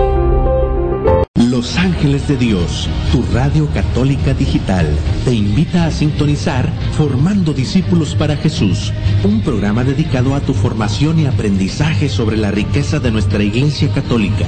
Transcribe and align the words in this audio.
Los 1.57 1.79
Ángeles 1.79 2.29
de 2.29 2.37
Dios, 2.37 2.87
tu 3.11 3.25
radio 3.33 3.67
católica 3.73 4.35
digital, 4.35 4.87
te 5.25 5.33
invita 5.33 5.87
a 5.87 5.91
sintonizar 5.91 6.71
Formando 6.99 7.55
Discípulos 7.55 8.15
para 8.15 8.37
Jesús, 8.37 8.93
un 9.25 9.41
programa 9.41 9.83
dedicado 9.83 10.35
a 10.35 10.41
tu 10.41 10.53
formación 10.53 11.19
y 11.19 11.25
aprendizaje 11.25 12.11
sobre 12.11 12.37
la 12.37 12.51
riqueza 12.51 13.01
de 13.01 13.11
nuestra 13.11 13.43
Iglesia 13.43 13.91
Católica, 13.91 14.45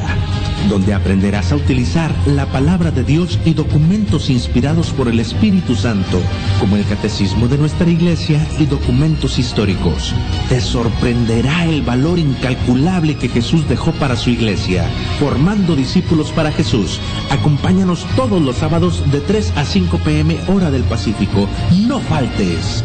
donde 0.69 0.93
aprenderás 0.93 1.51
a 1.51 1.57
utilizar 1.57 2.15
la 2.27 2.45
palabra 2.45 2.91
de 2.91 3.05
Dios 3.05 3.39
y 3.47 3.55
documentos 3.55 4.29
inspirados 4.29 4.91
por 4.91 5.09
el 5.09 5.19
Espíritu 5.19 5.77
Santo, 5.77 6.21
como 6.61 6.77
el 6.77 6.85
Catecismo 6.85 7.49
de 7.49 7.57
nuestra 7.57 7.89
Iglesia 7.89 8.47
y 8.59 8.67
documentos 8.67 9.39
históricos. 9.39 10.15
Te 10.51 10.61
sorprenderá 10.61 11.65
el 11.65 11.81
valor 11.81 12.19
incalculable 12.19 13.17
que 13.17 13.31
Jesús 13.31 13.67
dejó 13.67 13.93
para 13.93 14.15
su 14.15 14.29
Iglesia, 14.29 14.85
formando 15.19 15.75
discípulos 15.75 16.33
para 16.33 16.53
Jesús 16.53 16.98
Acompáñanos 17.31 18.07
todos 18.17 18.41
los 18.41 18.57
sábados 18.57 19.03
de 19.11 19.21
3 19.21 19.53
a 19.57 19.65
5 19.65 19.99
pm 19.99 20.39
hora 20.49 20.71
del 20.71 20.83
Pacífico. 20.85 21.49
No 21.87 22.01
faltes. 22.01 22.85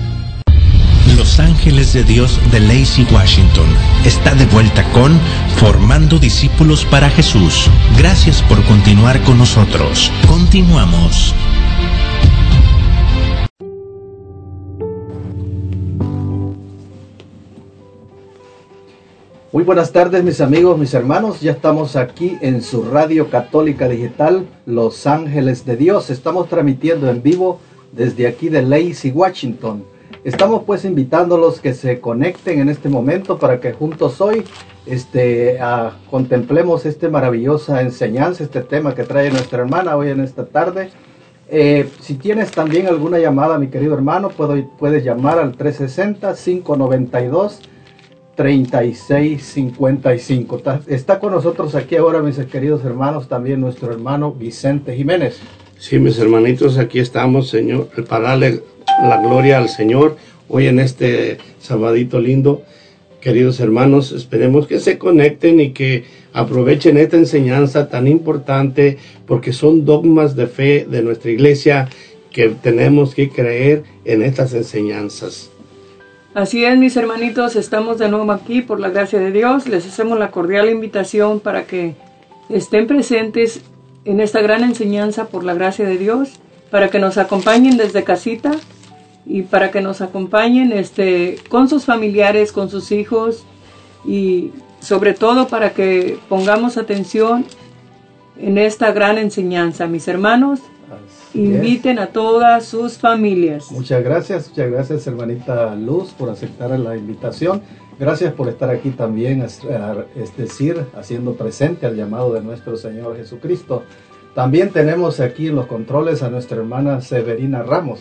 Los 1.17 1.39
Ángeles 1.39 1.93
de 1.93 2.03
Dios 2.03 2.39
de 2.51 2.59
Lacey 2.59 3.05
Washington 3.11 3.67
está 4.03 4.33
de 4.33 4.45
vuelta 4.47 4.83
con 4.91 5.19
Formando 5.57 6.17
Discípulos 6.17 6.85
para 6.85 7.09
Jesús. 7.09 7.69
Gracias 7.97 8.41
por 8.41 8.63
continuar 8.63 9.21
con 9.21 9.37
nosotros. 9.37 10.11
Continuamos. 10.27 11.33
Muy 19.53 19.63
buenas 19.63 19.91
tardes 19.91 20.23
mis 20.23 20.41
amigos, 20.41 20.79
mis 20.79 20.95
hermanos. 20.95 21.41
Ya 21.41 21.51
estamos 21.51 21.95
aquí 21.95 22.39
en 22.41 22.63
su 22.63 22.85
radio 22.85 23.29
católica 23.29 23.87
digital 23.87 24.47
Los 24.65 25.05
Ángeles 25.05 25.63
de 25.63 25.77
Dios. 25.77 26.09
Estamos 26.09 26.49
transmitiendo 26.49 27.07
en 27.07 27.21
vivo 27.21 27.59
desde 27.91 28.25
aquí 28.25 28.49
de 28.49 28.63
Lacey, 28.63 29.11
Washington. 29.11 29.83
Estamos 30.23 30.63
pues 30.65 30.85
invitándolos 30.85 31.59
que 31.59 31.75
se 31.75 31.99
conecten 31.99 32.61
en 32.61 32.69
este 32.69 32.89
momento 32.89 33.37
para 33.37 33.59
que 33.59 33.73
juntos 33.73 34.19
hoy 34.21 34.43
este, 34.87 35.59
contemplemos 36.09 36.87
esta 36.87 37.07
maravillosa 37.09 37.83
enseñanza, 37.83 38.43
este 38.43 38.61
tema 38.61 38.95
que 38.95 39.03
trae 39.03 39.29
nuestra 39.29 39.59
hermana 39.59 39.95
hoy 39.95 40.09
en 40.09 40.21
esta 40.21 40.47
tarde. 40.47 40.89
Eh, 41.47 41.87
si 41.99 42.15
tienes 42.15 42.49
también 42.49 42.87
alguna 42.87 43.19
llamada, 43.19 43.59
mi 43.59 43.67
querido 43.67 43.93
hermano, 43.93 44.29
puedes 44.29 45.03
llamar 45.03 45.37
al 45.37 45.55
360 45.55 46.33
592 46.33 47.59
3655. 48.35 50.61
Está 50.87 51.19
con 51.19 51.33
nosotros 51.33 51.75
aquí 51.75 51.95
ahora, 51.95 52.21
mis 52.21 52.37
queridos 52.37 52.83
hermanos, 52.83 53.27
también 53.27 53.61
nuestro 53.61 53.91
hermano 53.91 54.31
Vicente 54.31 54.95
Jiménez. 54.95 55.39
Sí, 55.77 55.99
mis 55.99 56.17
hermanitos, 56.17 56.77
aquí 56.77 56.99
estamos, 56.99 57.49
Señor, 57.49 57.89
para 58.07 58.29
darle 58.29 58.61
la 59.01 59.21
gloria 59.21 59.57
al 59.57 59.69
Señor 59.69 60.17
hoy 60.47 60.67
en 60.67 60.79
este 60.79 61.37
sabadito 61.59 62.19
lindo. 62.19 62.63
Queridos 63.21 63.59
hermanos, 63.59 64.11
esperemos 64.11 64.67
que 64.67 64.79
se 64.79 64.97
conecten 64.97 65.59
y 65.59 65.71
que 65.71 66.05
aprovechen 66.33 66.97
esta 66.97 67.17
enseñanza 67.17 67.89
tan 67.89 68.07
importante 68.07 68.97
porque 69.25 69.53
son 69.53 69.85
dogmas 69.85 70.35
de 70.35 70.47
fe 70.47 70.85
de 70.89 71.03
nuestra 71.03 71.31
iglesia 71.31 71.89
que 72.31 72.49
tenemos 72.49 73.15
que 73.15 73.29
creer 73.29 73.83
en 74.03 74.23
estas 74.23 74.53
enseñanzas. 74.53 75.52
Así 76.33 76.65
es, 76.65 76.79
mis 76.79 76.97
hermanitos, 76.97 77.55
estamos 77.55 77.99
de 77.99 78.09
nuevo 78.09 78.31
aquí 78.31 78.63
por 78.63 78.79
la 78.79 78.89
gracia 78.89 79.19
de 79.19 79.31
Dios. 79.31 79.67
Les 79.67 79.85
hacemos 79.85 80.17
la 80.17 80.31
cordial 80.31 80.67
invitación 80.67 81.39
para 81.39 81.65
que 81.65 81.93
estén 82.49 82.87
presentes 82.87 83.61
en 84.03 84.19
esta 84.19 84.41
gran 84.41 84.63
enseñanza 84.63 85.27
por 85.27 85.43
la 85.43 85.53
gracia 85.53 85.85
de 85.85 85.99
Dios, 85.99 86.39
para 86.71 86.89
que 86.89 86.97
nos 86.97 87.19
acompañen 87.19 87.77
desde 87.77 88.03
casita 88.03 88.51
y 89.27 89.43
para 89.43 89.69
que 89.69 89.81
nos 89.81 90.01
acompañen 90.01 90.71
este, 90.71 91.35
con 91.49 91.69
sus 91.69 91.85
familiares, 91.85 92.51
con 92.51 92.67
sus 92.71 92.91
hijos 92.91 93.45
y 94.03 94.53
sobre 94.79 95.13
todo 95.13 95.47
para 95.47 95.73
que 95.73 96.17
pongamos 96.29 96.77
atención 96.77 97.45
en 98.39 98.57
esta 98.57 98.91
gran 98.91 99.19
enseñanza. 99.19 99.85
Mis 99.85 100.07
hermanos, 100.07 100.61
Inviten 101.33 101.97
a 101.97 102.07
todas 102.07 102.65
sus 102.65 102.97
familias. 102.97 103.71
Muchas 103.71 104.03
gracias, 104.03 104.49
muchas 104.49 104.69
gracias 104.69 105.07
hermanita 105.07 105.73
Luz 105.75 106.11
por 106.11 106.29
aceptar 106.29 106.77
la 106.79 106.95
invitación. 106.95 107.61
Gracias 107.99 108.33
por 108.33 108.49
estar 108.49 108.69
aquí 108.69 108.91
también, 108.91 109.41
es 109.41 110.37
decir, 110.37 110.85
haciendo 110.95 111.35
presente 111.35 111.85
al 111.85 111.95
llamado 111.95 112.33
de 112.33 112.41
nuestro 112.41 112.77
Señor 112.77 113.17
Jesucristo. 113.17 113.83
También 114.35 114.71
tenemos 114.71 115.19
aquí 115.19 115.47
en 115.47 115.55
los 115.55 115.67
controles 115.67 116.23
a 116.23 116.29
nuestra 116.29 116.57
hermana 116.57 117.01
Severina 117.01 117.63
Ramos. 117.63 117.99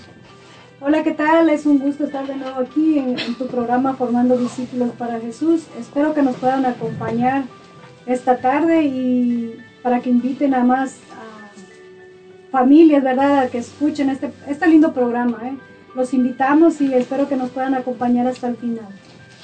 Hola, 0.80 1.02
¿qué 1.02 1.12
tal? 1.12 1.48
Es 1.48 1.64
un 1.66 1.78
gusto 1.78 2.04
estar 2.04 2.26
de 2.26 2.36
nuevo 2.36 2.58
aquí 2.58 2.98
en, 2.98 3.18
en 3.18 3.34
tu 3.36 3.46
programa 3.46 3.94
Formando 3.94 4.36
Discípulos 4.36 4.90
para 4.98 5.20
Jesús. 5.20 5.66
Espero 5.78 6.12
que 6.12 6.22
nos 6.22 6.36
puedan 6.36 6.66
acompañar 6.66 7.44
esta 8.06 8.38
tarde 8.38 8.82
y 8.82 9.56
para 9.82 10.00
que 10.00 10.10
inviten 10.10 10.54
a 10.54 10.64
más 10.64 10.96
familias, 12.52 13.02
¿verdad?, 13.02 13.48
que 13.48 13.58
escuchen 13.58 14.10
este, 14.10 14.30
este 14.46 14.68
lindo 14.68 14.92
programa. 14.92 15.38
¿eh? 15.42 15.56
Los 15.96 16.14
invitamos 16.14 16.80
y 16.80 16.94
espero 16.94 17.28
que 17.28 17.34
nos 17.34 17.50
puedan 17.50 17.74
acompañar 17.74 18.26
hasta 18.26 18.46
el 18.46 18.56
final. 18.56 18.86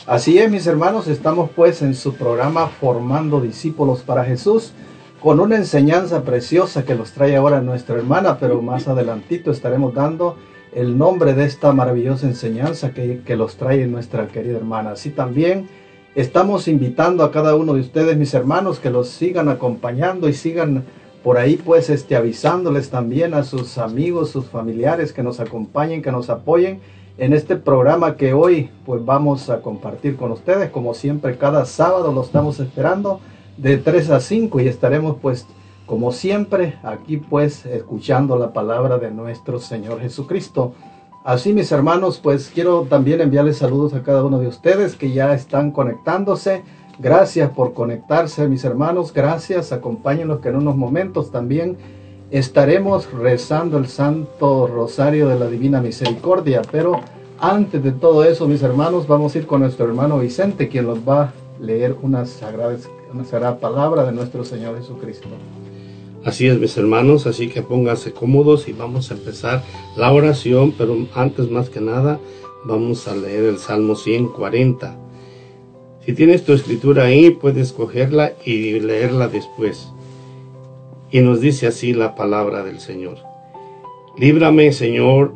Así 0.07 0.39
es, 0.39 0.51
mis 0.51 0.67
hermanos, 0.67 1.09
estamos 1.09 1.51
pues 1.57 1.83
en 1.83 1.95
su 1.95 2.15
programa 2.15 2.69
Formando 2.69 3.41
Discípulos 3.41 4.03
para 4.03 4.25
Jesús, 4.25 4.73
con 5.21 5.41
una 5.41 5.57
enseñanza 5.57 6.23
preciosa 6.23 6.85
que 6.85 6.95
nos 6.95 7.13
trae 7.13 7.35
ahora 7.35 7.61
nuestra 7.61 7.97
hermana, 7.97 8.39
pero 8.39 8.63
más 8.63 8.87
adelantito 8.87 9.51
estaremos 9.51 9.95
dando 9.95 10.37
el 10.73 10.97
nombre 10.97 11.33
de 11.35 11.45
esta 11.45 11.73
maravillosa 11.73 12.27
enseñanza 12.27 12.93
que, 12.93 13.23
que 13.25 13.37
los 13.37 13.57
trae 13.57 13.87
nuestra 13.87 14.29
querida 14.29 14.59
hermana. 14.59 14.93
Así 14.93 15.11
también 15.11 15.69
estamos 16.15 16.69
invitando 16.69 17.25
a 17.25 17.33
cada 17.33 17.55
uno 17.55 17.75
de 17.75 17.81
ustedes, 17.81 18.17
mis 18.17 18.33
hermanos, 18.35 18.79
que 18.79 18.91
los 18.91 19.09
sigan 19.09 19.49
acompañando 19.49 20.29
y 20.29 20.35
sigan 20.35 20.85
por 21.23 21.39
ahí 21.39 21.57
pues 21.57 21.91
este, 21.91 22.17
avisándoles 22.17 22.91
también 22.91 23.35
a 23.35 23.45
sus 23.45 23.79
amigos, 23.79 24.31
sus 24.31 24.47
familiares 24.47 25.13
que 25.13 25.23
nos 25.23 25.41
acompañen, 25.41 26.03
que 26.03 26.13
nos 26.13 26.31
apoyen 26.31 26.81
en 27.19 27.33
este 27.33 27.57
programa 27.57 28.17
que 28.17 28.33
hoy 28.33 28.71
pues 28.87 29.05
vamos 29.05 29.51
a 29.51 29.61
compartir 29.61 30.17
con 30.17 30.31
ustedes. 30.31 30.71
Como 30.71 30.95
siempre 30.95 31.37
cada 31.37 31.65
sábado 31.65 32.13
lo 32.13 32.23
estamos 32.23 32.61
esperando 32.61 33.21
de 33.57 33.77
3 33.77 34.11
a 34.11 34.21
5 34.21 34.61
y 34.61 34.69
estaremos 34.69 35.17
pues 35.21 35.47
como 35.87 36.13
siempre 36.13 36.79
aquí 36.85 37.17
pues 37.17 37.67
escuchando 37.67 38.39
la 38.39 38.53
palabra 38.53 38.99
de 38.99 39.11
nuestro 39.11 39.59
Señor 39.59 40.01
Jesucristo. 40.01 40.75
Así 41.25 41.53
mis 41.53 41.73
hermanos 41.73 42.21
pues 42.23 42.51
quiero 42.55 42.83
también 42.83 43.21
enviarles 43.21 43.59
saludos 43.59 43.95
a 43.95 44.05
cada 44.05 44.25
uno 44.25 44.39
de 44.39 44.47
ustedes 44.47 44.95
que 44.95 45.11
ya 45.13 45.35
están 45.35 45.73
conectándose 45.73 46.63
Gracias 46.99 47.51
por 47.51 47.75
conectarse, 47.75 48.49
mis 48.49 48.65
hermanos. 48.65 49.13
Gracias. 49.13 49.73
Acompáñenos 49.73 50.41
que 50.41 50.49
en 50.49 50.57
unos 50.57 50.77
momentos 50.77 51.31
también 51.31 51.77
estaremos 52.31 53.11
rezando 53.13 53.79
el 53.79 53.87
Santo 53.87 54.67
Rosario 54.67 55.29
de 55.29 55.39
la 55.39 55.49
Divina 55.49 55.81
Misericordia. 55.81 56.63
Pero 56.73 57.01
antes 57.39 57.83
de 57.85 57.93
todo 57.93 58.25
eso, 58.25 58.49
mis 58.49 58.63
hermanos, 58.63 59.07
vamos 59.07 59.35
a 59.35 59.39
ir 59.39 59.47
con 59.47 59.61
nuestro 59.61 59.87
hermano 59.87 60.19
Vicente, 60.19 60.69
quien 60.69 60.87
nos 60.87 60.99
va 61.09 61.23
a 61.23 61.33
leer 61.61 61.95
una 62.03 62.27
sagrada, 62.27 62.77
una 63.15 63.25
sagrada 63.25 63.61
palabra 63.61 64.05
de 64.05 64.13
nuestro 64.13 64.45
Señor 64.45 64.77
Jesucristo. 64.77 65.29
Así 66.25 66.49
es, 66.49 66.59
mis 66.59 66.77
hermanos, 66.77 67.29
así 67.29 67.49
que 67.49 67.63
pónganse 67.63 68.13
cómodos 68.13 68.67
y 68.67 68.73
vamos 68.73 69.13
a 69.13 69.15
empezar 69.15 69.63
la 69.97 70.13
oración, 70.13 70.75
pero 70.77 70.97
antes 71.15 71.49
más 71.49 71.71
que 71.71 71.81
nada 71.81 72.19
vamos 72.65 73.07
a 73.07 73.15
leer 73.15 73.45
el 73.45 73.59
Salmo 73.59 73.95
140. 73.95 75.08
Si 76.09 76.15
tienes 76.15 76.43
tu 76.43 76.55
escritura 76.55 77.05
ahí, 77.05 77.33
puedes 77.33 77.75
cogerla 77.75 78.33
y 78.43 78.81
leerla 78.81 79.29
después. 79.29 79.91
Y 81.11 81.21
nos 81.21 81.43
dice 81.43 81.67
así 81.67 81.93
la 81.93 82.15
palabra 82.15 82.65
del 82.65 82.81
Señor. 82.81 83.19
Líbrame, 84.17 84.73
Señor, 84.73 85.35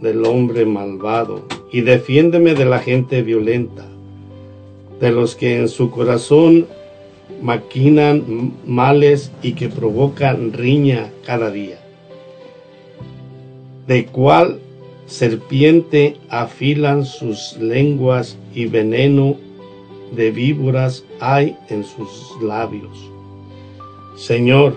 del 0.00 0.24
hombre 0.24 0.64
malvado 0.64 1.44
y 1.70 1.82
defiéndeme 1.82 2.54
de 2.54 2.64
la 2.64 2.78
gente 2.78 3.20
violenta, 3.20 3.84
de 4.98 5.12
los 5.12 5.34
que 5.34 5.58
en 5.58 5.68
su 5.68 5.90
corazón 5.90 6.68
maquinan 7.42 8.54
males 8.64 9.30
y 9.42 9.52
que 9.52 9.68
provocan 9.68 10.54
riña 10.54 11.10
cada 11.26 11.50
día. 11.50 11.80
De 13.86 14.06
cuál 14.06 14.58
serpiente 15.04 16.16
afilan 16.30 17.04
sus 17.04 17.58
lenguas 17.58 18.38
y 18.54 18.64
veneno 18.64 19.36
de 20.14 20.30
víboras 20.30 21.04
hay 21.20 21.56
en 21.68 21.84
sus 21.84 22.36
labios. 22.42 23.10
Señor, 24.16 24.74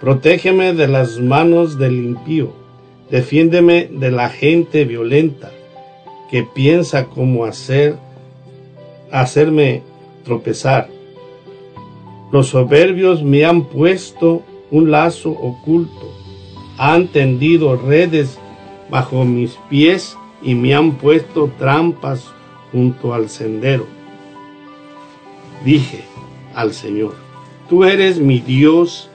protégeme 0.00 0.72
de 0.74 0.88
las 0.88 1.18
manos 1.18 1.78
del 1.78 1.94
impío, 1.94 2.52
defiéndeme 3.10 3.88
de 3.90 4.10
la 4.10 4.28
gente 4.28 4.84
violenta 4.84 5.50
que 6.30 6.42
piensa 6.42 7.06
cómo 7.06 7.44
hacer 7.44 7.96
hacerme 9.10 9.82
tropezar. 10.24 10.88
Los 12.32 12.48
soberbios 12.48 13.22
me 13.22 13.44
han 13.44 13.64
puesto 13.64 14.42
un 14.70 14.90
lazo 14.90 15.30
oculto, 15.30 16.12
han 16.78 17.08
tendido 17.08 17.76
redes 17.76 18.38
bajo 18.88 19.24
mis 19.24 19.58
pies 19.68 20.16
y 20.42 20.54
me 20.54 20.74
han 20.74 20.92
puesto 20.92 21.50
trampas 21.58 22.32
junto 22.72 23.12
al 23.12 23.28
sendero. 23.28 23.99
Dije 25.64 26.04
al 26.54 26.72
Señor, 26.72 27.14
tú 27.68 27.84
eres 27.84 28.18
mi 28.18 28.40
Dios. 28.40 29.10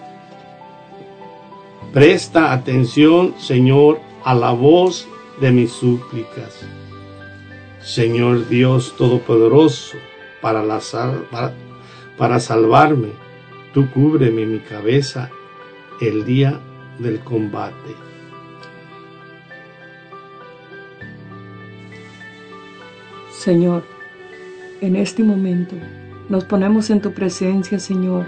Presta 1.92 2.54
atención, 2.54 3.34
Señor, 3.40 4.00
a 4.24 4.36
la 4.36 4.52
voz 4.52 5.08
de 5.42 5.52
mis 5.52 5.72
súplicas. 5.72 6.62
Señor 7.82 8.48
Dios 8.48 8.96
Todopoderoso, 8.98 9.98
para, 10.42 10.64
la 10.64 10.80
para, 11.32 11.54
para 12.18 12.40
salvarme, 12.40 13.10
tú 13.74 13.90
cúbreme 13.92 14.46
mi 14.46 14.60
cabeza 14.60 15.30
el 16.02 16.26
día 16.26 16.60
del 17.00 17.20
combate. 17.20 17.96
Señor, 23.32 23.84
en 24.82 24.96
este 24.96 25.24
momento 25.24 25.76
nos 26.30 26.44
ponemos 26.46 26.90
en 26.90 27.02
tu 27.02 27.12
presencia, 27.12 27.80
Señor, 27.80 28.26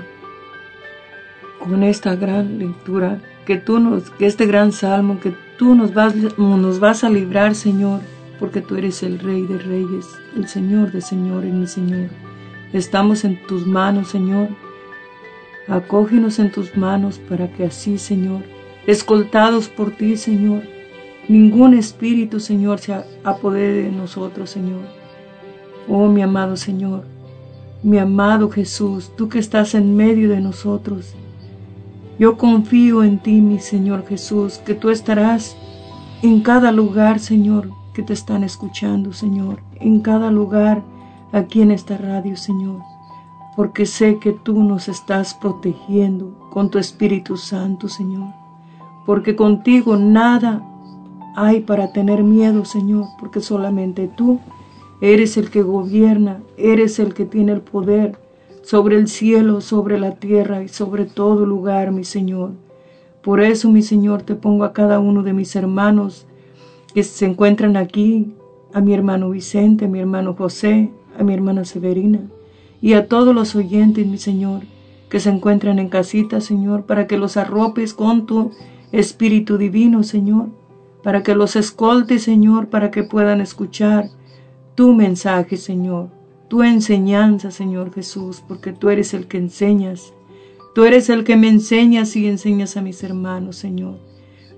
con 1.59 1.83
esta 1.83 2.15
gran 2.15 2.59
lectura, 2.59 3.19
que 3.45 3.57
tú 3.57 3.79
nos, 3.79 4.11
este 4.19 4.45
gran 4.45 4.71
salmo, 4.71 5.19
que 5.19 5.33
tú 5.57 5.75
nos 5.75 5.93
vas, 5.93 6.13
nos 6.37 6.79
vas 6.79 7.03
a 7.03 7.09
librar, 7.09 7.55
Señor, 7.55 8.01
porque 8.39 8.61
tú 8.61 8.75
eres 8.75 9.01
el 9.03 9.19
Rey 9.19 9.43
de 9.43 9.57
Reyes, 9.57 10.07
el 10.35 10.47
Señor 10.47 10.91
de 10.91 11.01
Señores, 11.01 11.53
mi 11.53 11.67
Señor. 11.67 12.09
Estamos 12.73 13.23
en 13.23 13.41
tus 13.47 13.65
manos, 13.65 14.09
Señor. 14.09 14.49
Acógenos 15.67 16.39
en 16.39 16.51
tus 16.51 16.77
manos 16.77 17.19
para 17.19 17.51
que 17.51 17.65
así, 17.65 17.97
Señor, 17.97 18.41
escoltados 18.85 19.67
por 19.69 19.91
ti, 19.91 20.17
Señor, 20.17 20.63
ningún 21.27 21.73
espíritu, 21.73 22.39
Señor, 22.39 22.79
se 22.79 22.93
apodere 23.23 23.83
de 23.83 23.91
nosotros, 23.91 24.49
Señor 24.49 24.97
Oh 25.89 26.09
mi 26.09 26.21
amado 26.21 26.57
Señor, 26.57 27.05
mi 27.83 27.97
amado 27.97 28.49
Jesús, 28.49 29.11
tú 29.15 29.29
que 29.29 29.39
estás 29.39 29.75
en 29.75 29.95
medio 29.95 30.29
de 30.29 30.41
nosotros, 30.41 31.13
yo 32.19 32.37
confío 32.37 33.03
en 33.03 33.19
ti, 33.19 33.41
mi 33.41 33.59
Señor 33.59 34.05
Jesús, 34.07 34.57
que 34.57 34.73
tú 34.73 34.89
estarás 34.89 35.55
en 36.23 36.41
cada 36.41 36.71
lugar, 36.71 37.19
Señor, 37.19 37.69
que 37.93 38.01
te 38.01 38.13
están 38.13 38.43
escuchando, 38.43 39.13
Señor, 39.13 39.59
en 39.75 39.99
cada 39.99 40.31
lugar 40.31 40.83
aquí 41.31 41.61
en 41.61 41.71
esta 41.71 41.97
radio, 41.97 42.35
Señor, 42.35 42.81
porque 43.55 43.85
sé 43.85 44.17
que 44.17 44.31
tú 44.31 44.63
nos 44.63 44.87
estás 44.87 45.35
protegiendo 45.35 46.49
con 46.51 46.71
tu 46.71 46.79
Espíritu 46.79 47.37
Santo, 47.37 47.87
Señor, 47.87 48.33
porque 49.05 49.35
contigo 49.35 49.95
nada 49.95 50.63
hay 51.35 51.61
para 51.61 51.91
tener 51.91 52.23
miedo, 52.23 52.65
Señor, 52.65 53.05
porque 53.19 53.41
solamente 53.41 54.07
tú 54.07 54.39
Eres 54.99 55.37
el 55.37 55.49
que 55.49 55.61
gobierna, 55.61 56.41
eres 56.57 56.97
el 56.99 57.13
que 57.13 57.25
tiene 57.25 57.51
el 57.51 57.61
poder 57.61 58.17
sobre 58.63 58.97
el 58.97 59.07
cielo, 59.07 59.61
sobre 59.61 59.99
la 59.99 60.15
tierra 60.15 60.63
y 60.63 60.67
sobre 60.67 61.05
todo 61.05 61.45
lugar, 61.45 61.91
mi 61.91 62.03
Señor. 62.03 62.51
Por 63.21 63.41
eso, 63.41 63.69
mi 63.69 63.81
Señor, 63.81 64.23
te 64.23 64.35
pongo 64.35 64.63
a 64.63 64.73
cada 64.73 64.99
uno 64.99 65.21
de 65.21 65.33
mis 65.33 65.55
hermanos 65.55 66.25
que 66.93 67.03
se 67.03 67.25
encuentran 67.25 67.77
aquí, 67.77 68.33
a 68.73 68.81
mi 68.81 68.93
hermano 68.93 69.29
Vicente, 69.29 69.85
a 69.85 69.87
mi 69.87 69.99
hermano 69.99 70.33
José, 70.33 70.89
a 71.17 71.23
mi 71.23 71.33
hermana 71.33 71.63
Severina, 71.63 72.21
y 72.81 72.93
a 72.93 73.07
todos 73.07 73.35
los 73.35 73.55
oyentes, 73.55 74.07
mi 74.07 74.17
Señor, 74.17 74.61
que 75.09 75.19
se 75.19 75.29
encuentran 75.29 75.79
en 75.79 75.89
casita, 75.89 76.41
Señor, 76.41 76.83
para 76.85 77.05
que 77.07 77.17
los 77.17 77.37
arropes 77.37 77.93
con 77.93 78.25
tu 78.25 78.51
Espíritu 78.91 79.57
Divino, 79.57 80.03
Señor, 80.03 80.47
para 81.03 81.23
que 81.23 81.35
los 81.35 81.55
escoltes, 81.55 82.23
Señor, 82.23 82.67
para 82.67 82.91
que 82.91 83.03
puedan 83.03 83.41
escuchar 83.41 84.09
tu 84.77 84.93
mensaje, 84.93 85.57
Señor, 85.57 86.09
tu 86.49 86.61
enseñanza, 86.61 87.49
Señor 87.49 87.91
Jesús, 87.91 88.43
porque 88.47 88.73
tú 88.73 88.91
eres 88.91 89.15
el 89.15 89.27
que 89.27 89.39
enseñas. 89.39 90.13
Tú 90.75 90.85
eres 90.85 91.09
el 91.09 91.23
que 91.23 91.35
me 91.35 91.47
enseñas 91.49 92.15
y 92.15 92.27
enseñas 92.27 92.77
a 92.77 92.83
mis 92.83 93.01
hermanos, 93.03 93.55
Señor. 93.55 93.95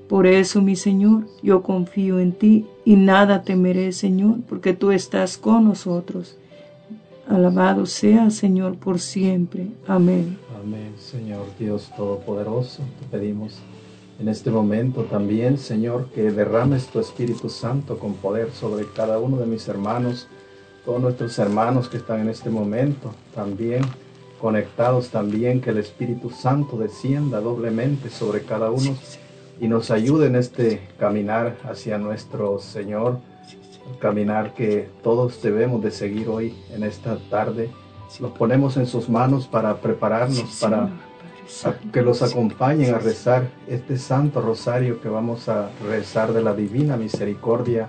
Por 0.10 0.28
eso, 0.28 0.62
mi 0.62 0.76
Señor, 0.76 1.26
yo 1.42 1.64
confío 1.64 2.20
en 2.20 2.34
ti 2.34 2.66
y 2.84 2.98
nada 2.98 3.44
temeré, 3.44 3.94
Señor, 3.94 4.42
porque 4.50 4.74
tú 4.74 4.92
estás 4.92 5.38
con 5.38 5.64
nosotros. 5.64 6.38
Alabado 7.26 7.86
sea, 7.86 8.30
Señor, 8.30 8.76
por 8.76 9.00
siempre. 9.00 9.68
Amén. 9.88 10.38
Amén, 10.62 10.96
Señor 10.98 11.46
Dios 11.58 11.90
Todopoderoso. 11.96 12.84
Te 13.00 13.18
pedimos 13.18 13.62
en 14.20 14.28
este 14.28 14.52
momento 14.52 15.04
también, 15.04 15.58
Señor, 15.58 16.08
que 16.14 16.32
derrames 16.32 16.88
tu 16.88 17.00
Espíritu 17.00 17.50
Santo 17.50 17.98
con 17.98 18.16
poder 18.16 18.52
sobre 18.52 18.86
cada 18.96 19.20
uno 19.20 19.38
de 19.38 19.46
mis 19.46 19.68
hermanos, 19.68 20.28
todos 20.86 21.02
nuestros 21.02 21.38
hermanos 21.40 21.88
que 21.90 21.98
están 21.98 22.22
en 22.22 22.30
este 22.30 22.50
momento 22.50 23.14
también 23.34 23.84
conectados 24.40 25.10
también, 25.10 25.62
que 25.62 25.70
el 25.70 25.78
Espíritu 25.78 26.30
Santo 26.30 26.78
descienda 26.78 27.42
doblemente 27.42 28.10
sobre 28.10 28.42
cada 28.44 28.72
uno 28.72 28.96
y 29.60 29.68
nos 29.68 29.92
ayude 29.92 30.28
en 30.28 30.36
este 30.36 30.82
caminar 30.98 31.58
hacia 31.70 31.98
nuestro 31.98 32.60
Señor, 32.60 33.20
caminar 34.00 34.54
que 34.54 34.90
todos 35.04 35.42
debemos 35.42 35.84
de 35.84 35.92
seguir 35.92 36.30
hoy 36.30 36.56
en 36.74 36.84
esta 36.84 37.18
tarde. 37.30 37.70
Los 38.20 38.32
ponemos 38.32 38.78
en 38.78 38.88
sus 38.88 39.10
manos 39.10 39.48
para 39.48 39.76
prepararnos 39.78 40.58
para 40.60 40.90
que 41.92 42.02
los 42.02 42.22
acompañen 42.22 42.94
a 42.94 43.00
rezar 43.00 43.50
este 43.68 43.98
santo 43.98 44.42
rosario 44.42 45.02
que 45.02 45.10
vamos 45.10 45.50
a 45.50 45.70
rezar 45.88 46.34
de 46.34 46.42
la 46.42 46.54
divina 46.54 46.96
misericordia 46.96 47.88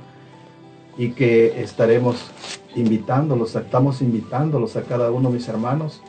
y 0.96 1.12
que 1.12 1.62
estaremos 1.62 2.30
invitándolos, 2.74 3.54
estamos 3.56 4.02
invitándolos 4.02 4.76
a 4.76 4.82
cada 4.82 5.10
uno, 5.10 5.30
mis 5.30 5.48
hermanos, 5.48 6.02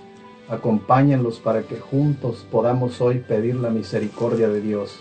acompáñenlos 0.50 1.40
para 1.40 1.64
que 1.64 1.80
juntos 1.80 2.46
podamos 2.52 3.00
hoy 3.02 3.20
pedir 3.20 3.56
la 3.56 3.70
misericordia 3.70 4.50
de 4.50 4.62
Dios. 4.62 5.00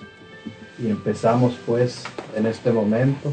Y 0.78 0.88
empezamos 0.88 1.59
pues 1.66 2.04
en 2.37 2.47
este 2.47 2.73
momento 2.73 3.33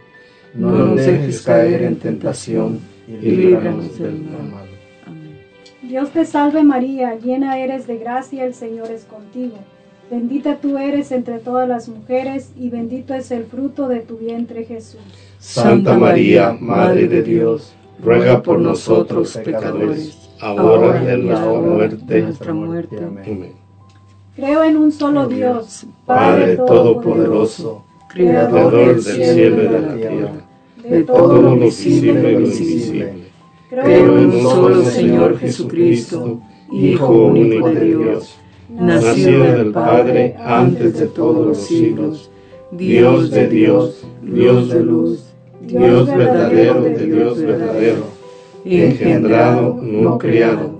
no 0.53 0.71
nos 0.71 0.97
dejes 0.97 1.41
caer 1.41 1.83
en 1.83 1.97
tentación 1.97 2.79
y 3.07 3.31
líbranos 3.31 3.97
del 3.97 4.21
mal. 4.21 4.67
Dios 5.81 6.11
te 6.11 6.25
salve 6.25 6.63
María, 6.63 7.15
llena 7.15 7.57
eres 7.57 7.87
de 7.87 7.97
gracia, 7.97 8.45
el 8.45 8.53
Señor 8.53 8.91
es 8.91 9.05
contigo. 9.05 9.57
Bendita 10.09 10.57
tú 10.57 10.77
eres 10.77 11.11
entre 11.11 11.39
todas 11.39 11.67
las 11.67 11.87
mujeres 11.87 12.51
y 12.57 12.69
bendito 12.69 13.13
es 13.13 13.31
el 13.31 13.45
fruto 13.45 13.87
de 13.87 14.01
tu 14.01 14.17
vientre 14.17 14.65
Jesús. 14.65 14.99
Santa 15.39 15.97
María, 15.97 16.55
Madre 16.59 17.07
de 17.07 17.23
Dios, 17.23 17.73
ruega 18.03 18.41
por 18.41 18.59
nosotros 18.59 19.37
pecadores, 19.43 20.17
ahora 20.39 21.01
y 21.03 21.07
en 21.07 21.27
la 21.29 21.39
muerte 21.39 22.13
de 22.13 22.21
nuestra 22.23 22.53
muerte. 22.53 22.97
Amén. 22.97 23.53
Creo 24.35 24.63
en 24.63 24.77
un 24.77 24.91
solo 24.91 25.27
Dios, 25.27 25.85
Padre 26.05 26.57
Todopoderoso 26.57 27.85
Creador 28.13 28.73
del 28.73 29.01
cielo 29.01 29.63
y 29.63 29.67
de 29.67 29.79
la 29.79 29.95
tierra, 29.95 30.31
de 30.83 31.03
todo 31.03 31.41
lo 31.41 31.57
visible 31.57 32.11
y 32.11 32.21
lo 32.21 32.31
invisible. 32.31 33.13
Creo 33.69 34.17
en 34.17 34.31
un 34.31 34.41
solo 34.41 34.83
Señor 34.83 35.37
Jesucristo, 35.37 36.41
Hijo 36.71 37.09
único 37.09 37.69
de 37.69 37.85
Dios, 37.85 38.37
nacido 38.69 39.43
del 39.43 39.71
Padre 39.71 40.35
antes 40.39 40.99
de 40.99 41.07
todos 41.07 41.47
los 41.47 41.57
siglos, 41.57 42.31
Dios 42.71 43.29
de 43.31 43.47
Dios, 43.47 44.05
Dios 44.21 44.69
de 44.69 44.83
luz, 44.83 45.33
Dios 45.61 46.07
verdadero 46.07 46.81
de 46.81 47.05
Dios 47.05 47.41
verdadero, 47.41 48.03
engendrado, 48.65 49.79
no 49.81 50.17
criado, 50.17 50.71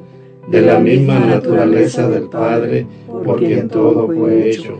de 0.47 0.61
la 0.61 0.79
misma 0.79 1.19
naturaleza 1.19 2.07
del 2.09 2.29
Padre, 2.29 2.87
por 3.07 3.39
quien 3.39 3.67
todo 3.67 4.07
fue 4.07 4.49
hecho, 4.49 4.79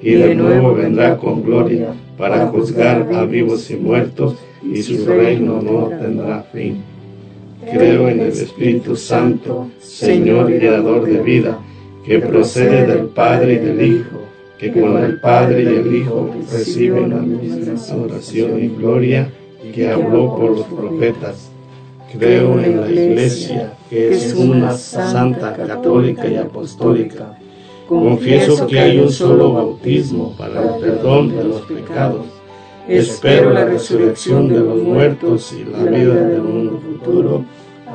y 0.00 0.12
de 0.12 0.34
nuevo 0.34 0.74
vendrá 0.74 1.16
con 1.16 1.42
gloria 1.42 1.94
para 2.16 2.46
juzgar 2.46 3.08
a 3.12 3.24
vivos 3.24 3.70
y 3.70 3.76
muertos, 3.76 4.36
y 4.62 4.82
su 4.82 5.06
reino 5.06 5.62
no 5.62 5.88
tendrá 5.88 6.42
fin. 6.52 6.82
Creo 7.72 8.08
en 8.08 8.20
el 8.20 8.28
Espíritu 8.28 8.96
Santo, 8.96 9.68
Señor 9.80 10.50
y 10.50 10.58
Dador 10.58 11.06
de 11.06 11.20
vida, 11.20 11.58
que 12.04 12.18
procede 12.18 12.86
del 12.86 13.06
Padre 13.06 13.54
y 13.54 13.58
del 13.58 13.86
Hijo, 13.86 14.18
que 14.58 14.72
con 14.72 14.96
el 14.98 15.20
Padre 15.20 15.62
y 15.62 15.66
el 15.66 15.94
Hijo 15.94 16.30
reciben 16.50 17.10
la 17.10 17.16
misma 17.16 17.80
adoración 17.94 18.62
y 18.62 18.68
gloria 18.68 19.30
que 19.74 19.90
habló 19.90 20.36
por 20.36 20.50
los 20.56 20.66
profetas. 20.66 21.50
Creo 22.12 22.58
en 22.58 22.80
la 22.80 22.90
Iglesia, 22.90 23.74
que 23.90 24.10
es 24.12 24.34
una 24.34 24.72
santa, 24.72 25.54
católica 25.54 26.26
y 26.26 26.36
apostólica. 26.36 27.37
Confieso 27.88 28.66
que 28.66 28.78
hay 28.78 28.98
un 28.98 29.10
solo 29.10 29.54
bautismo 29.54 30.34
para 30.36 30.62
el 30.62 30.80
perdón 30.80 31.34
de 31.34 31.44
los 31.44 31.62
pecados. 31.62 32.26
Espero 32.86 33.50
la 33.50 33.64
resurrección 33.64 34.48
de 34.48 34.58
los 34.60 34.82
muertos 34.82 35.54
y 35.54 35.64
la 35.64 35.84
vida 35.84 36.14
del 36.14 36.42
mundo 36.42 36.80
futuro. 36.80 37.44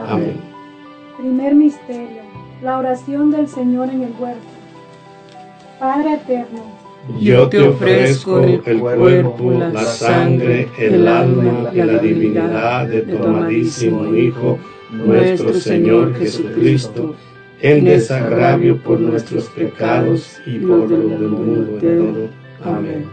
Amén. 0.07 0.38
Primer 1.17 1.53
misterio, 1.53 2.23
la 2.63 2.79
oración 2.79 3.29
del 3.29 3.47
Señor 3.47 3.89
en 3.89 4.01
el 4.01 4.13
huerto. 4.19 4.41
Padre 5.79 6.15
eterno, 6.15 6.63
yo 7.19 7.50
te 7.50 7.59
ofrezco 7.59 8.39
el 8.39 8.79
cuerpo, 8.79 9.51
la 9.51 9.83
sangre, 9.83 10.69
el 10.79 11.07
alma 11.07 11.69
y 11.73 11.77
la 11.77 11.97
divinidad 12.00 12.88
de 12.88 13.01
tu 13.01 13.23
amadísimo 13.23 14.15
Hijo, 14.15 14.57
nuestro 14.89 15.53
Señor 15.53 16.15
Jesucristo, 16.15 17.13
en 17.63 17.86
desagravio 17.86 18.77
por 18.77 19.00
nuestros 19.00 19.46
pecados 19.46 20.39
y 20.46 20.60
por 20.60 20.79
los 20.79 20.89
del 20.89 21.29
mundo 21.29 21.72
entero. 21.74 22.29
Amén. 22.63 23.05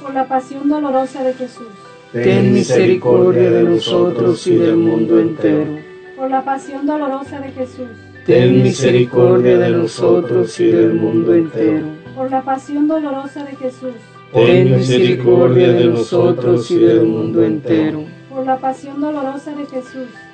por 0.00 0.14
la 0.14 0.26
pasión 0.28 0.68
dolorosa 0.68 1.24
de 1.24 1.34
Jesús, 1.34 1.66
Ten 2.12 2.52
misericordia 2.54 3.50
de 3.50 3.64
nosotros 3.64 4.46
y 4.46 4.56
del 4.56 4.76
mundo 4.76 5.18
entero. 5.18 5.66
por 6.16 6.30
la 6.30 6.44
pasión 6.44 6.86
dolorosa 6.86 7.40
de 7.40 7.50
Jesús, 7.50 7.88
Ten 8.26 8.62
misericordia 8.62 9.58
de 9.58 9.70
nosotros 9.70 10.58
y 10.60 10.66
del 10.70 10.94
mundo 10.94 11.34
entero. 11.34 11.86
por 12.14 12.30
la 12.30 12.42
pasión 12.42 12.86
dolorosa 12.86 13.44
de 13.44 13.56
Jesús, 13.56 13.94
Ten 14.32 14.76
misericordia 14.76 15.72
de 15.72 15.84
nosotros 15.86 16.70
y 16.70 16.78
del 16.78 17.02
mundo 17.06 17.42
entero. 17.42 18.04
por 18.30 18.46
la 18.46 18.56
pasión 18.58 19.00
dolorosa 19.00 19.50
de 19.56 19.66
Jesús, 19.66 20.08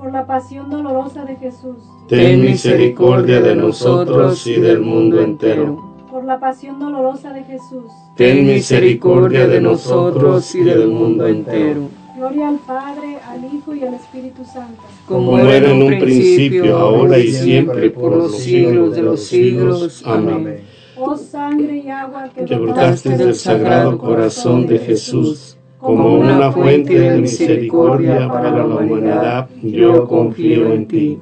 Por 0.00 0.12
la 0.12 0.24
pasión 0.26 0.70
dolorosa 0.70 1.26
de 1.26 1.36
Jesús, 1.36 1.76
Ten 2.08 2.40
misericordia 2.40 3.42
de 3.42 3.54
nosotros 3.54 4.46
y 4.46 4.58
del 4.58 4.80
mundo 4.80 5.20
entero. 5.20 5.76
por 6.10 6.24
la 6.24 6.40
pasión 6.40 6.80
dolorosa 6.80 7.32
de 7.34 7.44
Jesús. 7.44 7.84
Ten 8.16 8.46
misericordia 8.46 9.46
de 9.46 9.60
nosotros 9.60 10.54
y 10.54 10.62
del 10.64 10.88
mundo 10.88 11.26
entero. 11.26 11.82
Gloria 12.16 12.48
al 12.48 12.58
Padre, 12.60 13.18
al 13.28 13.44
Hijo 13.44 13.74
y 13.74 13.84
al 13.84 13.94
Espíritu 13.94 14.42
Santo, 14.44 14.82
Como 15.06 15.38
era 15.38 15.70
en 15.70 15.82
un 15.82 15.98
principio, 16.00 16.78
ahora 16.78 17.18
y 17.18 17.30
siempre, 17.30 17.90
por 17.90 18.16
los 18.16 18.38
siglos 18.38 18.96
de 18.96 19.02
los 19.02 19.22
siglos. 19.22 20.02
Amén. 20.06 20.62
oh 20.96 21.16
sangre 21.16 21.76
y 21.76 21.88
agua 21.90 22.30
que 22.34 22.56
brotaste 22.56 23.16
del 23.18 23.34
sagrado 23.34 23.98
corazón 23.98 24.66
de 24.66 24.78
Jesús 24.78 25.56
como 25.80 26.14
una 26.14 26.52
fuente 26.52 26.98
de 26.98 27.20
misericordia 27.20 28.28
para 28.28 28.50
la 28.50 28.64
humanidad, 28.64 29.48
yo 29.62 30.06
confío 30.06 30.72
en 30.72 30.86
ti. 30.86 31.18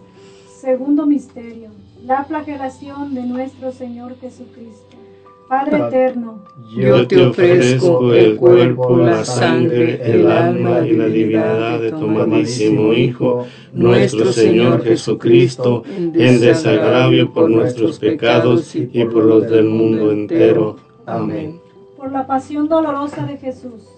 Segundo 0.60 1.06
misterio, 1.06 1.70
la 2.04 2.24
flagelación 2.24 3.14
de 3.14 3.22
nuestro 3.22 3.72
Señor 3.72 4.16
Jesucristo. 4.20 4.96
Padre 5.48 5.78
eterno, 5.78 6.44
Yo 6.76 7.06
te 7.08 7.24
ofrezco 7.24 8.12
el 8.12 8.36
cuerpo, 8.36 8.98
la 8.98 9.24
sangre, 9.24 9.98
el 10.04 10.30
alma 10.30 10.86
y 10.86 10.92
la 10.92 11.06
divinidad 11.06 11.80
de 11.80 11.90
tu 11.90 12.04
amadísimo 12.04 12.92
Hijo, 12.92 13.46
nuestro 13.72 14.30
Señor 14.30 14.84
Jesucristo, 14.84 15.84
en 15.86 16.40
desagravio 16.40 17.32
por 17.32 17.48
nuestros 17.48 17.98
pecados 17.98 18.76
y 18.76 19.04
por 19.06 19.24
los 19.24 19.48
del 19.48 19.64
mundo 19.64 20.12
entero. 20.12 20.76
Amén. 21.06 21.58
por 21.96 22.12
la 22.12 22.26
pasión 22.26 22.68
dolorosa 22.68 23.24
de 23.24 23.38
Jesús, 23.38 23.97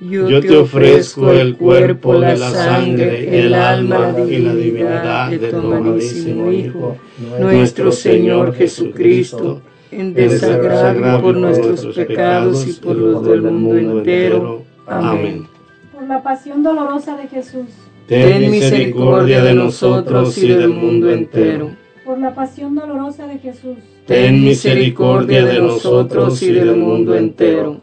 Yo 0.00 0.40
te 0.40 0.56
ofrezco 0.56 1.30
el 1.30 1.56
cuerpo, 1.56 2.14
la 2.14 2.34
sangre, 2.36 3.38
el 3.38 3.52
alma 3.52 4.14
y 4.26 4.38
la 4.38 4.54
divinidad 4.54 5.30
de 5.30 5.38
tu 5.38 5.72
amadísimo 5.72 6.50
Hijo, 6.50 6.96
nuestro 7.38 7.92
Señor 7.92 8.54
Jesucristo, 8.54 9.60
en 9.90 10.14
desagravio 10.14 11.20
por 11.20 11.36
nuestros 11.36 11.94
pecados 11.94 12.66
y 12.66 12.72
por 12.80 12.96
los 12.96 13.24
del 13.26 13.42
mundo 13.42 13.98
entero. 13.98 14.62
Amén. 14.86 15.46
Por 15.92 16.08
la 16.08 16.22
pasión 16.22 16.62
dolorosa 16.62 17.18
de 17.18 17.28
Jesús. 17.28 17.66
Ten 18.06 18.50
misericordia 18.50 19.44
de 19.44 19.54
nosotros 19.54 20.38
y 20.38 20.48
del 20.48 20.70
mundo 20.70 21.10
entero. 21.10 21.72
Por 22.06 22.18
la 22.18 22.34
pasión 22.34 22.74
dolorosa 22.74 23.26
de 23.26 23.38
Jesús. 23.38 23.76
Ten 24.06 24.42
misericordia 24.42 25.44
de 25.44 25.60
nosotros 25.60 26.42
y 26.42 26.52
del 26.52 26.74
mundo 26.76 27.14
entero 27.14 27.82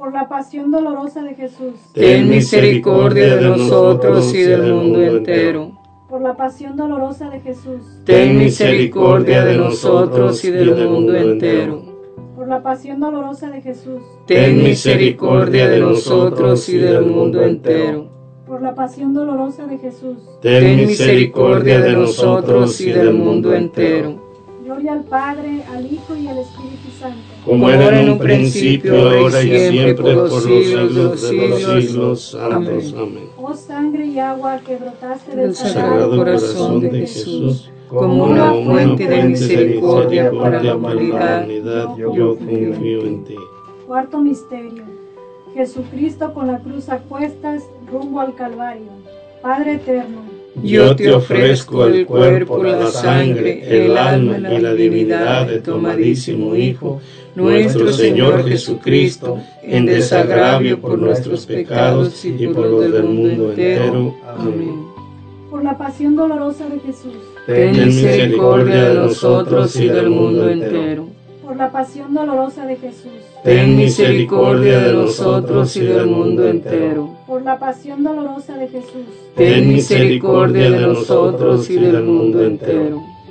por 0.00 0.14
la 0.14 0.30
pasión 0.30 0.70
dolorosa 0.70 1.22
de 1.22 1.34
Jesús. 1.34 1.74
Ten 1.92 2.26
misericordia 2.26 3.36
de 3.36 3.42
nosotros 3.42 4.34
y 4.34 4.40
del 4.44 4.72
mundo 4.72 5.02
entero. 5.02 5.72
Por 6.08 6.22
la 6.22 6.34
pasión 6.38 6.74
dolorosa 6.74 7.28
de 7.28 7.40
Jesús. 7.40 7.82
Ten 8.06 8.38
misericordia 8.38 9.44
de 9.44 9.58
nosotros 9.58 10.42
y 10.42 10.52
del 10.52 10.88
mundo 10.88 11.14
entero. 11.14 11.82
Por 12.34 12.48
la 12.48 12.62
pasión 12.62 12.98
dolorosa 12.98 13.50
de 13.50 13.60
Jesús. 13.60 14.00
Ten 14.26 14.62
misericordia 14.62 15.68
de 15.68 15.80
nosotros 15.80 16.66
y 16.70 16.78
del 16.78 17.04
mundo 17.04 17.42
entero. 17.42 18.08
Por 18.46 18.62
la 18.62 18.74
pasión 18.74 19.12
dolorosa 19.12 19.66
de 19.66 19.76
Jesús. 19.76 20.16
Ten 20.40 20.76
misericordia 20.78 21.78
de 21.78 21.92
nosotros 21.92 22.80
y 22.80 22.90
del 22.90 23.12
mundo 23.12 23.54
entero 23.54 24.30
Gloria 24.70 24.92
al 24.92 25.02
Padre, 25.02 25.64
al 25.74 25.84
Hijo 25.84 26.14
y 26.14 26.28
al 26.28 26.38
Espíritu 26.38 26.90
Santo. 26.96 27.18
Como 27.44 27.70
era 27.70 28.00
en 28.00 28.10
un 28.10 28.18
principio, 28.18 29.08
ahora 29.08 29.42
y 29.42 29.70
siempre, 29.70 30.14
por 30.14 30.30
los 30.30 30.44
siglos 30.44 31.22
de 31.22 31.48
los 31.48 31.62
siglos. 31.62 32.34
Amén. 32.34 33.30
Oh 33.36 33.54
sangre 33.54 34.06
y 34.06 34.18
agua 34.18 34.60
que 34.64 34.76
brotaste 34.76 35.36
del 35.36 35.54
sagrado 35.54 36.16
corazón 36.16 36.80
de 36.80 36.90
Jesús, 36.90 37.70
como 37.88 38.24
una 38.24 38.52
fuente 38.52 39.06
de 39.06 39.22
misericordia 39.24 40.30
para 40.30 40.62
la 40.62 40.76
humanidad, 40.76 41.46
yo 41.96 42.36
confío 42.36 43.06
en 43.06 43.24
ti. 43.24 43.36
Cuarto 43.86 44.20
misterio. 44.20 44.84
Jesucristo 45.54 46.32
con 46.32 46.46
la 46.46 46.58
cruz 46.60 46.88
a 46.90 46.98
cuestas 46.98 47.64
rumbo 47.90 48.20
al 48.20 48.34
Calvario. 48.34 48.90
Padre 49.42 49.74
eterno 49.74 50.40
yo 50.62 50.96
te 50.96 51.10
ofrezco 51.12 51.86
el 51.86 52.06
cuerpo, 52.06 52.62
la 52.62 52.90
sangre, 52.90 53.84
el 53.84 53.96
alma 53.96 54.36
y 54.52 54.60
la 54.60 54.74
divinidad 54.74 55.46
de 55.46 55.60
tu 55.60 55.74
amadísimo 55.74 56.56
Hijo, 56.56 57.00
nuestro 57.34 57.92
Señor 57.92 58.48
Jesucristo, 58.48 59.38
en 59.62 59.86
desagravio 59.86 60.80
por 60.80 60.98
nuestros 60.98 61.46
pecados 61.46 62.24
y 62.24 62.46
por 62.48 62.66
los 62.66 62.92
del 62.92 63.04
mundo 63.04 63.50
entero. 63.50 64.14
Amén. 64.26 64.84
Por 65.50 65.64
la 65.64 65.76
pasión 65.76 66.16
dolorosa 66.16 66.68
de 66.68 66.80
Jesús. 66.80 67.14
Ten 67.46 67.86
misericordia 67.86 68.88
de 68.90 68.94
nosotros 68.94 69.76
y 69.76 69.88
del 69.88 70.10
mundo 70.10 70.48
entero. 70.48 71.08
Por 71.42 71.56
la 71.56 71.70
pasión 71.72 72.14
dolorosa 72.14 72.66
de 72.66 72.76
Jesús. 72.76 73.12
Ten 73.42 73.76
misericordia 73.76 74.80
de 74.80 74.92
nosotros 74.92 75.76
y 75.76 75.80
del 75.80 76.06
mundo 76.06 76.48
entero 76.48 77.20
por 77.30 77.42
la 77.42 77.60
pasión 77.60 78.02
dolorosa 78.02 78.56
de 78.56 78.66
Jesús. 78.66 79.06
Ten 79.36 79.72
misericordia 79.72 80.68
de 80.68 80.80
nosotros 80.80 81.70
y 81.70 81.76
del 81.76 82.02
mundo 82.02 82.42
entero. 82.42 83.00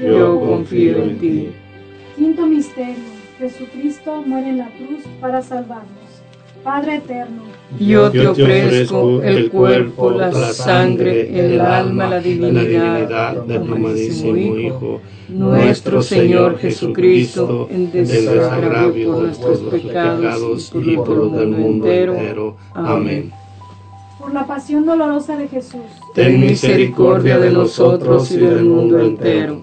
yo 0.00 0.40
confío 0.40 1.02
en 1.02 1.18
ti. 1.18 1.48
Quinto 2.16 2.46
misterio, 2.46 3.04
Jesucristo 3.38 4.22
muere 4.26 4.50
en 4.50 4.58
la 4.58 4.68
cruz 4.70 5.04
para 5.20 5.42
salvarnos. 5.42 6.08
Padre 6.64 6.96
eterno, 6.96 7.42
yo 7.78 8.10
te 8.10 8.26
ofrezco 8.26 9.22
el 9.22 9.50
cuerpo, 9.50 10.10
la 10.10 10.32
sangre, 10.32 11.52
el 11.52 11.60
alma, 11.60 12.08
la 12.08 12.20
divinidad 12.20 13.44
de 13.44 13.58
tu 13.58 13.74
amadísimo 13.74 14.36
Hijo, 14.36 15.00
nuestro 15.28 16.02
Señor 16.02 16.58
Jesucristo, 16.58 17.68
en 17.70 17.92
desagravio 17.92 19.12
por 19.12 19.22
nuestros 19.22 19.60
pecados 19.60 20.72
y 20.74 20.96
por 20.96 21.10
los 21.10 21.32
del 21.32 21.48
mundo 21.48 21.90
entero. 21.90 22.56
Amén. 22.74 23.30
Por 24.18 24.34
la 24.34 24.46
pasión 24.46 24.84
dolorosa 24.84 25.36
de 25.36 25.46
Jesús. 25.48 25.80
Ten 26.14 26.40
misericordia 26.40 27.38
de 27.38 27.50
nosotros 27.52 28.30
y 28.32 28.38
del 28.38 28.64
mundo 28.64 28.98
entero. 28.98 29.62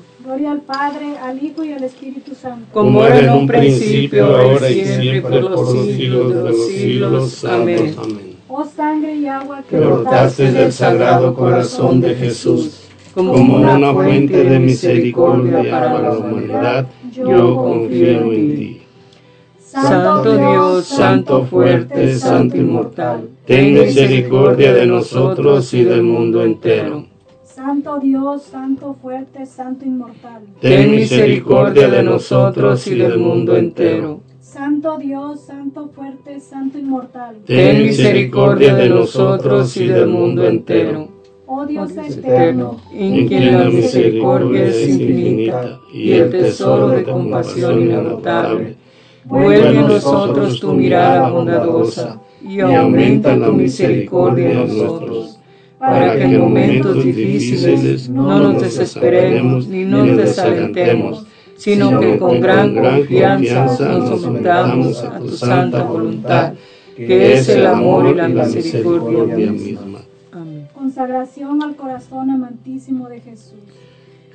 Gloria 0.31 0.53
al 0.53 0.61
Padre, 0.61 1.17
al 1.21 1.43
Hijo 1.43 1.61
y 1.65 1.73
al 1.73 1.83
Espíritu 1.83 2.33
Santo. 2.33 2.65
Como 2.71 3.03
era 3.03 3.19
en 3.19 3.31
un 3.31 3.45
principio, 3.45 4.37
ahora 4.37 4.69
y 4.69 4.85
siempre, 4.85 5.41
por 5.41 5.51
los 5.51 5.71
siglos 5.87 6.33
de 6.33 6.41
los 6.41 6.67
siglos. 6.67 7.43
Amén. 7.43 7.95
Oh 8.47 8.63
sangre 8.63 9.13
y 9.13 9.27
agua 9.27 9.61
que 9.69 9.77
brotaste 9.77 10.53
del 10.53 10.71
sagrado 10.71 11.33
corazón 11.33 11.99
de 11.99 12.15
Jesús, 12.15 12.79
como 13.13 13.57
una 13.57 13.91
fuente 13.91 14.45
de 14.45 14.57
misericordia 14.57 15.69
para 15.69 16.01
la 16.01 16.17
humanidad, 16.17 16.87
yo 17.11 17.57
confío 17.57 18.31
en 18.31 18.55
ti. 18.55 18.81
Santo 19.59 20.37
Dios, 20.37 20.85
Santo 20.85 21.43
fuerte, 21.43 22.15
Santo 22.15 22.55
inmortal, 22.55 23.27
ten 23.45 23.73
misericordia 23.73 24.73
de 24.75 24.85
nosotros 24.85 25.73
y 25.73 25.83
del 25.83 26.03
mundo 26.03 26.41
entero. 26.41 27.10
Santo 27.63 27.99
Dios, 27.99 28.41
Santo 28.41 28.95
fuerte, 28.99 29.45
Santo 29.45 29.85
inmortal, 29.85 30.41
ten 30.59 30.89
misericordia 30.89 31.89
de 31.89 32.01
nosotros 32.01 32.87
y 32.87 32.95
del 32.95 33.19
mundo 33.19 33.55
entero. 33.55 34.21
Santo 34.39 34.97
Dios, 34.97 35.41
Santo 35.41 35.87
fuerte, 35.93 36.39
Santo 36.39 36.79
inmortal, 36.79 37.35
ten 37.45 37.83
misericordia 37.83 38.73
de 38.73 38.89
nosotros 38.89 39.77
y 39.77 39.85
del 39.85 40.07
mundo 40.07 40.43
entero. 40.47 41.07
Oh 41.45 41.63
Dios 41.67 41.91
eterno, 41.97 42.77
en 42.91 43.27
quien 43.27 43.55
la 43.55 43.65
misericordia 43.65 44.65
es 44.65 44.89
infinita 44.89 45.79
y 45.93 46.13
el 46.13 46.31
tesoro 46.31 46.87
de 46.87 47.03
compasión 47.03 47.79
inagotable. 47.79 48.75
Vuelve 49.23 49.77
a 49.77 49.81
nosotros 49.83 50.59
tu 50.59 50.73
mirada 50.73 51.29
bondadosa 51.29 52.19
y 52.41 52.59
aumenta 52.59 53.35
tu 53.35 53.53
misericordia 53.53 54.49
en 54.49 54.57
nosotros, 54.67 55.30
para 55.81 56.15
que 56.15 56.23
en 56.23 56.39
momentos 56.39 57.03
difíciles 57.03 58.07
no 58.07 58.39
nos 58.39 58.61
desesperemos 58.61 59.67
ni 59.67 59.83
nos 59.83 60.15
desalentemos, 60.15 61.25
sino 61.57 61.99
que 61.99 62.19
con 62.19 62.39
gran 62.39 62.75
confianza 62.75 63.89
nos 63.89 64.21
sometamos 64.21 65.03
a 65.03 65.17
tu 65.17 65.29
santa 65.29 65.83
voluntad, 65.83 66.53
que 66.95 67.33
es 67.33 67.49
el 67.49 67.65
amor 67.65 68.07
y 68.11 68.13
la 68.13 68.27
misericordia 68.27 69.51
misma. 69.51 70.01
Amén. 70.31 70.67
Consagración 70.71 71.63
al 71.63 71.75
corazón 71.75 72.29
amantísimo 72.29 73.09
de 73.09 73.19
Jesús. 73.19 73.55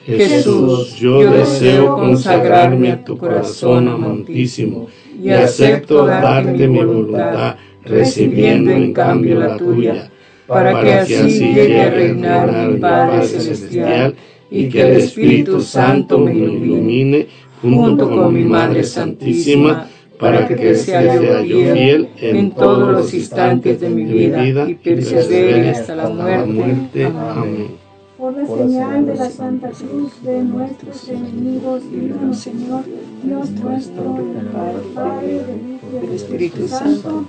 Jesús, 0.05 0.97
yo 0.97 1.31
deseo 1.31 1.95
consagrarme 1.95 2.91
a 2.93 3.05
tu 3.05 3.17
corazón 3.17 3.89
amantísimo 3.89 4.89
y 5.23 5.31
acepto 5.31 6.07
darte 6.07 6.67
mi 6.67 6.79
voluntad, 6.79 7.57
recibiendo 7.85 8.73
en 8.73 8.93
cambio 8.93 9.39
la 9.39 9.57
tuya, 9.57 10.11
para 10.47 10.83
que 10.83 10.93
así 10.95 11.55
llegue 11.55 11.81
a 11.81 11.91
reinar 11.91 12.69
mi 12.69 12.79
Padre 12.79 13.27
Celestial 13.27 14.15
y 14.51 14.69
que 14.69 14.81
el 14.83 14.97
Espíritu 14.99 15.61
Santo 15.61 16.19
me 16.19 16.33
ilumine 16.35 17.27
junto 17.61 18.09
con 18.09 18.33
mi 18.33 18.45
Madre 18.45 18.85
Santísima, 18.85 19.89
para 20.19 20.47
que 20.49 20.75
sea 20.75 21.15
yo 21.45 21.57
fiel 21.73 22.09
en 22.19 22.51
todos 22.53 22.91
los 22.91 23.13
instantes 23.13 23.81
de 23.81 23.91
mi 23.91 24.05
vida 24.05 24.69
y 24.69 24.75
persevere 24.75 25.71
hasta 25.71 25.95
la 25.95 26.09
muerte. 26.09 27.05
Amén 27.05 27.87
por 28.17 28.35
la 28.35 28.47
señal 28.47 29.07
de 29.07 29.15
la 29.15 29.31
Santa 29.31 29.71
Cruz 29.71 30.23
de 30.23 30.43
nuestros 30.43 31.09
enemigos, 31.09 31.83
líbranos, 31.85 32.39
Señor, 32.39 32.85
Dios 33.23 33.51
nuestro, 33.51 34.15
del 34.15 34.47
Padre, 34.95 35.45
del 35.45 35.75
Hijo 35.75 35.87
y 35.93 36.07
del 36.07 36.13
Espíritu 36.15 36.67
Santo. 36.67 37.27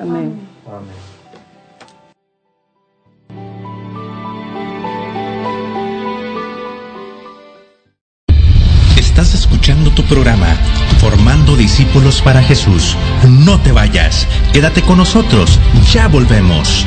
Amén. 0.00 0.38
Amén. 0.66 1.09
Programa 10.04 10.56
Formando 10.98 11.56
Discípulos 11.56 12.20
para 12.20 12.42
Jesús. 12.42 12.96
No 13.28 13.60
te 13.60 13.72
vayas, 13.72 14.26
quédate 14.52 14.82
con 14.82 14.98
nosotros, 14.98 15.58
ya 15.92 16.08
volvemos. 16.08 16.86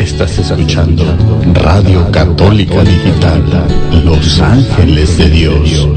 Estás 0.00 0.38
escuchando 0.38 1.04
Radio 1.52 2.10
Católica 2.10 2.82
Digital, 2.82 3.44
Los 4.02 4.40
Ángeles 4.40 5.18
de 5.18 5.28
Dios, 5.28 5.88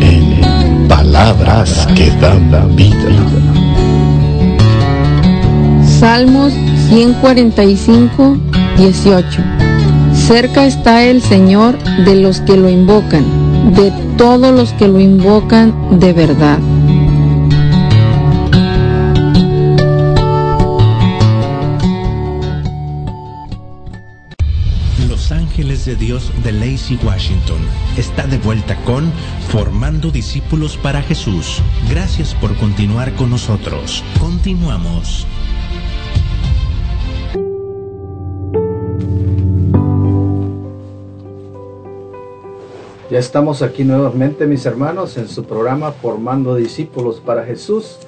en 0.00 0.86
palabras 0.86 1.88
que 1.96 2.08
dan 2.20 2.76
vida. 2.76 2.96
Salmos 5.84 6.52
145, 6.88 8.36
18. 8.78 9.42
Cerca 10.14 10.64
está 10.64 11.02
el 11.02 11.20
Señor 11.20 11.76
de 12.04 12.14
los 12.14 12.40
que 12.42 12.56
lo 12.56 12.68
invocan, 12.70 13.24
de 13.74 13.92
todos 14.16 14.54
los 14.54 14.72
que 14.74 14.86
lo 14.86 15.00
invocan 15.00 15.98
de 15.98 16.12
verdad. 16.12 16.60
De 26.42 26.52
Lacey 26.52 26.98
Washington 27.04 27.58
está 27.96 28.26
de 28.26 28.38
vuelta 28.38 28.76
con 28.84 29.12
Formando 29.48 30.10
Discípulos 30.10 30.76
para 30.76 31.00
Jesús. 31.02 31.62
Gracias 31.88 32.34
por 32.34 32.56
continuar 32.56 33.12
con 33.14 33.30
nosotros. 33.30 34.02
Continuamos. 34.18 35.26
Ya 43.10 43.18
estamos 43.18 43.62
aquí 43.62 43.84
nuevamente, 43.84 44.46
mis 44.46 44.66
hermanos, 44.66 45.16
en 45.18 45.28
su 45.28 45.44
programa 45.44 45.92
Formando 45.92 46.56
Discípulos 46.56 47.20
para 47.20 47.44
Jesús. 47.44 47.98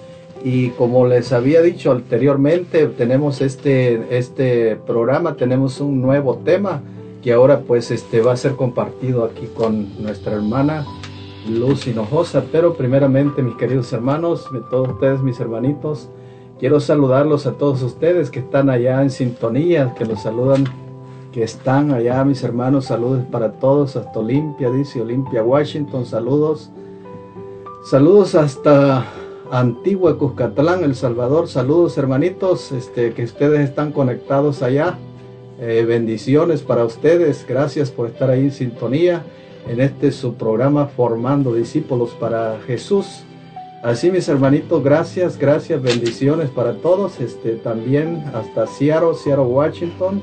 Y 0.43 0.71
como 0.71 1.07
les 1.07 1.33
había 1.33 1.63
dicho 1.63 1.93
anteriormente, 1.93 2.87
tenemos 2.89 3.41
este, 3.41 4.17
este 4.17 4.77
programa, 4.77 5.37
tenemos 5.37 5.81
un 5.81 6.03
nuevo 6.03 6.37
tema 6.45 6.83
que 7.25 7.33
ahora 7.33 7.61
pues 7.61 7.91
este 7.91 8.21
va 8.21 8.33
a 8.33 8.37
ser 8.37 8.55
compartido 8.55 9.25
aquí 9.25 9.47
con 9.47 10.03
nuestra 10.03 10.35
hermana 10.35 10.85
Luz 11.49 11.87
Hinojosa. 11.87 12.45
Pero 12.53 12.75
primeramente, 12.75 13.43
mis 13.43 13.57
queridos 13.57 13.91
hermanos, 13.95 14.47
todos 14.71 14.91
ustedes, 14.91 15.23
mis 15.23 15.41
hermanitos, 15.41 16.11
quiero 16.59 16.81
saludarlos 16.81 17.47
a 17.47 17.53
todos 17.53 17.83
ustedes 17.83 18.31
que 18.31 18.41
están 18.41 18.69
allá 18.69 19.01
en 19.01 19.09
sintonía, 19.09 19.95
que 19.95 20.05
los 20.05 20.23
saludan 20.23 20.65
que 21.33 21.43
están 21.43 21.93
allá, 21.93 22.23
mis 22.25 22.45
hermanos, 22.45 22.85
saludos 22.85 23.25
para 23.33 23.53
todos, 23.53 23.97
hasta 23.97 24.21
Olimpia, 24.21 24.71
dice 24.71 25.01
Olimpia, 25.01 25.43
Washington, 25.43 26.05
saludos. 26.05 26.71
Saludos 27.87 28.35
hasta 28.35 29.07
Antigua 29.51 30.19
Cuscatlán, 30.19 30.85
El 30.85 30.95
Salvador, 30.95 31.49
saludos 31.49 31.97
hermanitos, 31.97 32.71
este, 32.71 33.15
que 33.15 33.25
ustedes 33.25 33.61
están 33.61 33.93
conectados 33.93 34.63
allá. 34.63 34.99
Eh, 35.67 35.87
bendiciones 35.87 36.61
para 36.61 36.85
ustedes, 36.85 37.47
gracias 37.49 37.91
por 37.91 38.07
estar 38.07 38.29
ahí 38.29 38.41
en 38.41 38.53
sintonía 38.53 39.23
en 39.67 39.81
este 39.81 40.13
su 40.13 40.35
programa 40.35 40.89
Formando 40.89 41.55
Discípulos 41.55 42.11
para 42.21 42.59
Jesús. 42.67 43.25
Así 43.83 44.11
mis 44.11 44.29
hermanitos, 44.29 44.85
gracias, 44.85 45.39
gracias, 45.39 45.81
bendiciones 45.81 46.51
para 46.51 46.75
todos, 46.75 47.19
este, 47.19 47.53
también 47.53 48.23
hasta 48.35 48.67
Seattle, 48.67 49.15
Seattle, 49.15 49.47
Washington. 49.47 50.21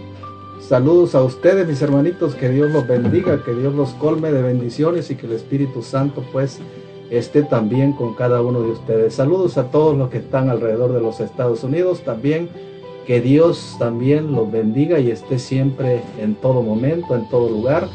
Saludos 0.60 1.15
a 1.15 1.23
ustedes, 1.23 1.67
mis 1.67 1.82
hermanitos, 1.82 2.36
que 2.36 2.47
Dios 2.47 2.69
los 2.69 2.88
bendiga, 2.88 3.43
que 3.43 3.56
Dios 3.56 3.73
los 3.73 3.89
colme 3.93 4.32
de 4.32 4.43
bendiciones 4.43 5.10
y 5.10 5.15
que 5.15 5.25
el 5.25 5.34
Espíritu 5.34 5.82
Santo 5.82 6.23
pues 6.32 6.60
esté 7.10 7.41
también 7.41 7.93
con 7.93 8.13
cada 8.13 8.43
uno 8.43 8.62
de 8.62 8.69
ustedes. 8.73 9.15
Saludos 9.15 9.58
a 9.58 9.71
todos 9.71 9.97
los 9.97 10.12
que 10.12 10.19
están 10.19 10.51
alrededor 10.51 10.93
de 10.93 11.01
los 11.01 11.19
Estados 11.19 11.63
Unidos, 11.63 12.04
también 12.04 12.47
que 13.06 13.22
Dios 13.22 13.76
también 13.80 14.34
los 14.34 14.52
bendiga 14.52 15.00
y 15.00 15.12
esté 15.12 15.40
siempre 15.40 16.04
en 16.20 16.36
todo 16.36 16.62
momento, 16.62 17.16
en 17.16 17.28
todo 17.30 17.50
lugar, 17.50 17.88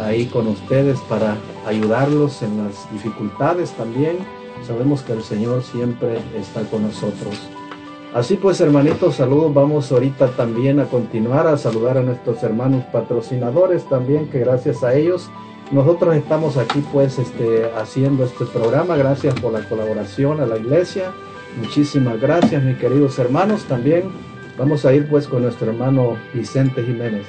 ahí 0.00 0.26
con 0.26 0.46
ustedes 0.48 0.98
para 1.08 1.36
ayudarlos 1.66 2.42
en 2.42 2.64
las 2.64 2.90
dificultades 2.92 3.72
también. 3.72 4.18
Sabemos 4.66 5.02
que 5.02 5.12
el 5.12 5.22
Señor 5.22 5.62
siempre 5.62 6.18
está 6.38 6.62
con 6.62 6.82
nosotros. 6.82 7.38
Así 8.14 8.36
pues, 8.36 8.60
hermanitos, 8.60 9.16
saludos. 9.16 9.52
Vamos 9.52 9.90
ahorita 9.90 10.28
también 10.36 10.78
a 10.78 10.84
continuar 10.84 11.48
a 11.48 11.58
saludar 11.58 11.98
a 11.98 12.02
nuestros 12.02 12.42
hermanos 12.42 12.84
patrocinadores 12.92 13.84
también, 13.88 14.28
que 14.28 14.38
gracias 14.38 14.84
a 14.84 14.94
ellos 14.94 15.28
nosotros 15.72 16.14
estamos 16.14 16.56
aquí 16.56 16.84
pues 16.92 17.18
este, 17.18 17.70
haciendo 17.76 18.24
este 18.24 18.44
programa. 18.44 18.96
Gracias 18.96 19.34
por 19.40 19.52
la 19.52 19.68
colaboración 19.68 20.40
a 20.40 20.46
la 20.46 20.58
iglesia. 20.58 21.12
Muchísimas 21.60 22.20
gracias, 22.20 22.62
mis 22.62 22.78
queridos 22.78 23.18
hermanos. 23.18 23.64
También 23.64 24.04
vamos 24.58 24.84
a 24.84 24.94
ir 24.94 25.06
pues 25.06 25.26
con 25.26 25.42
nuestro 25.42 25.70
hermano 25.70 26.16
Vicente 26.32 26.82
Jiménez. 26.82 27.26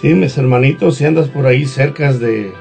Sí, 0.00 0.14
mis 0.14 0.36
hermanitos, 0.36 0.96
si 0.96 1.04
andas 1.04 1.28
por 1.28 1.46
ahí 1.46 1.64
cerca 1.64 2.12
de, 2.12 2.52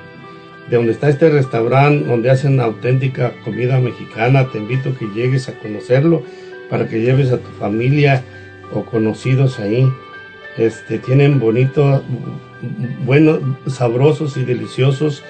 de 0.70 0.76
donde 0.76 0.92
está 0.92 1.10
este 1.10 1.30
restaurante, 1.30 2.06
donde 2.06 2.30
hacen 2.30 2.60
auténtica 2.60 3.34
comida 3.44 3.80
mexicana, 3.80 4.48
te 4.52 4.60
invito 4.60 4.90
a 4.90 4.96
que 4.96 5.08
llegues 5.08 5.50
a 5.50 5.54
conocerlo 5.54 6.24
para 6.70 6.88
que 6.88 7.02
lleves 7.02 7.32
a 7.32 7.38
tu 7.38 7.50
familia 7.60 8.24
o 8.74 8.86
conocidos 8.86 9.60
ahí. 9.60 9.92
Este, 10.58 11.00
tienen 11.00 11.40
bonitos, 11.40 12.04
buenos, 13.06 13.40
sabrosos 13.68 14.38
y 14.38 14.44
deliciosos 14.44 15.24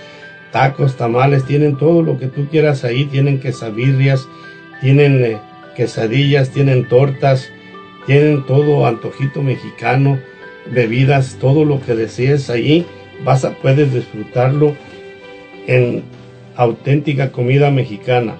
tacos, 0.52 0.98
tamales, 0.98 1.46
tienen 1.46 1.78
todo 1.78 2.04
lo 2.04 2.20
que 2.20 2.28
tú 2.28 2.48
quieras 2.48 2.84
ahí, 2.84 3.06
tienen 3.06 3.40
quesadillas, 3.40 4.28
tienen 4.82 5.24
eh, 5.24 5.38
quesadillas, 5.76 6.50
tienen 6.50 6.88
tortas, 6.88 7.50
tienen 8.06 8.46
todo 8.46 8.86
antojito 8.86 9.42
mexicano, 9.42 10.20
bebidas, 10.72 11.38
todo 11.40 11.66
lo 11.66 11.82
que 11.82 11.96
desees 11.96 12.50
ahí, 12.50 12.86
vas 13.24 13.46
a 13.46 13.52
puedes 13.52 13.94
disfrutarlo 13.94 14.76
en 15.68 16.04
auténtica 16.56 17.32
comida 17.32 17.72
mexicana 17.72 18.36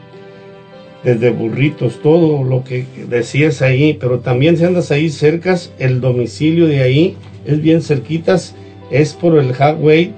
desde 1.04 1.32
burritos, 1.32 2.00
todo 2.02 2.44
lo 2.44 2.64
que 2.64 2.86
decías 3.08 3.62
ahí, 3.62 3.98
pero 4.00 4.20
también 4.20 4.58
si 4.58 4.66
andas 4.66 4.92
ahí 4.92 5.10
cercas, 5.10 5.74
el 5.80 6.00
domicilio 6.00 6.68
de 6.68 6.82
ahí 6.82 7.18
es 7.46 7.62
bien 7.62 7.82
cerquitas, 7.82 8.56
es 8.92 9.14
por 9.14 9.38
el 9.40 9.52
Highway, 9.52 10.14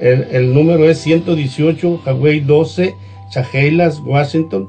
el, 0.00 0.26
el 0.32 0.52
número 0.52 0.88
es 0.90 0.98
118, 0.98 2.02
Highway 2.04 2.40
12, 2.40 2.94
Chajelas, 3.30 4.00
Washington. 4.00 4.68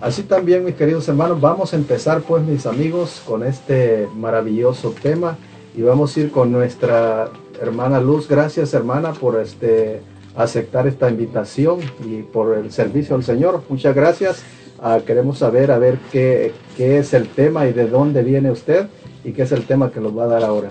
Así 0.00 0.24
también, 0.24 0.64
mis 0.64 0.74
queridos 0.74 1.08
hermanos, 1.08 1.40
vamos 1.40 1.72
a 1.72 1.76
empezar 1.76 2.22
pues, 2.22 2.42
mis 2.42 2.66
amigos, 2.66 3.22
con 3.24 3.44
este 3.44 4.08
maravilloso 4.16 4.96
tema 5.00 5.38
y 5.76 5.82
vamos 5.82 6.16
a 6.16 6.20
ir 6.20 6.32
con 6.32 6.50
nuestra 6.50 7.28
hermana 7.62 8.00
Luz. 8.00 8.28
Gracias, 8.28 8.74
hermana, 8.74 9.12
por 9.12 9.40
este 9.40 10.00
aceptar 10.34 10.88
esta 10.88 11.08
invitación 11.08 11.78
y 12.04 12.22
por 12.22 12.58
el 12.58 12.72
servicio 12.72 13.14
al 13.14 13.22
Señor. 13.22 13.62
Muchas 13.68 13.94
gracias. 13.94 14.44
Ah, 14.80 15.00
queremos 15.06 15.38
saber 15.38 15.70
a 15.70 15.78
ver 15.78 15.98
qué, 16.12 16.52
qué 16.76 16.98
es 16.98 17.14
el 17.14 17.28
tema 17.28 17.66
y 17.66 17.72
de 17.72 17.86
dónde 17.86 18.22
viene 18.22 18.50
usted 18.50 18.86
y 19.24 19.32
qué 19.32 19.42
es 19.42 19.52
el 19.52 19.64
tema 19.64 19.90
que 19.90 20.00
nos 20.00 20.16
va 20.16 20.24
a 20.24 20.28
dar 20.28 20.44
ahora. 20.44 20.70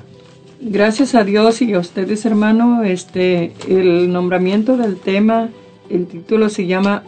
Gracias 0.61 1.15
a 1.15 1.23
Dios 1.23 1.61
y 1.61 1.73
a 1.73 1.79
ustedes, 1.79 2.25
hermano, 2.25 2.83
este, 2.83 3.51
el 3.67 4.11
nombramiento 4.11 4.77
del 4.77 4.95
tema, 4.95 5.49
el 5.89 6.07
título 6.07 6.49
se 6.49 6.65
llama 6.65 7.03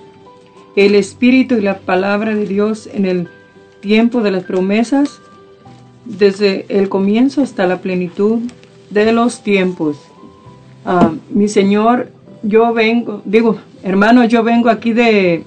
El 0.76 0.96
Espíritu 0.96 1.56
y 1.56 1.62
la 1.62 1.80
Palabra 1.80 2.36
de 2.36 2.46
Dios 2.46 2.90
en 2.94 3.06
el 3.06 3.30
tiempo 3.80 4.22
de 4.22 4.32
las 4.32 4.44
promesas, 4.44 5.20
desde 6.06 6.66
el 6.70 6.90
comienzo 6.90 7.42
hasta 7.42 7.68
la 7.68 7.78
plenitud 7.78 8.40
de 8.90 9.12
los 9.12 9.44
tiempos. 9.44 9.98
Ah, 10.86 11.14
mi 11.30 11.48
Señor, 11.48 12.10
yo 12.44 12.74
vengo, 12.74 13.22
digo, 13.26 13.58
hermano, 13.84 14.26
yo 14.26 14.44
vengo 14.44 14.70
aquí 14.70 14.94
de, 14.94 15.44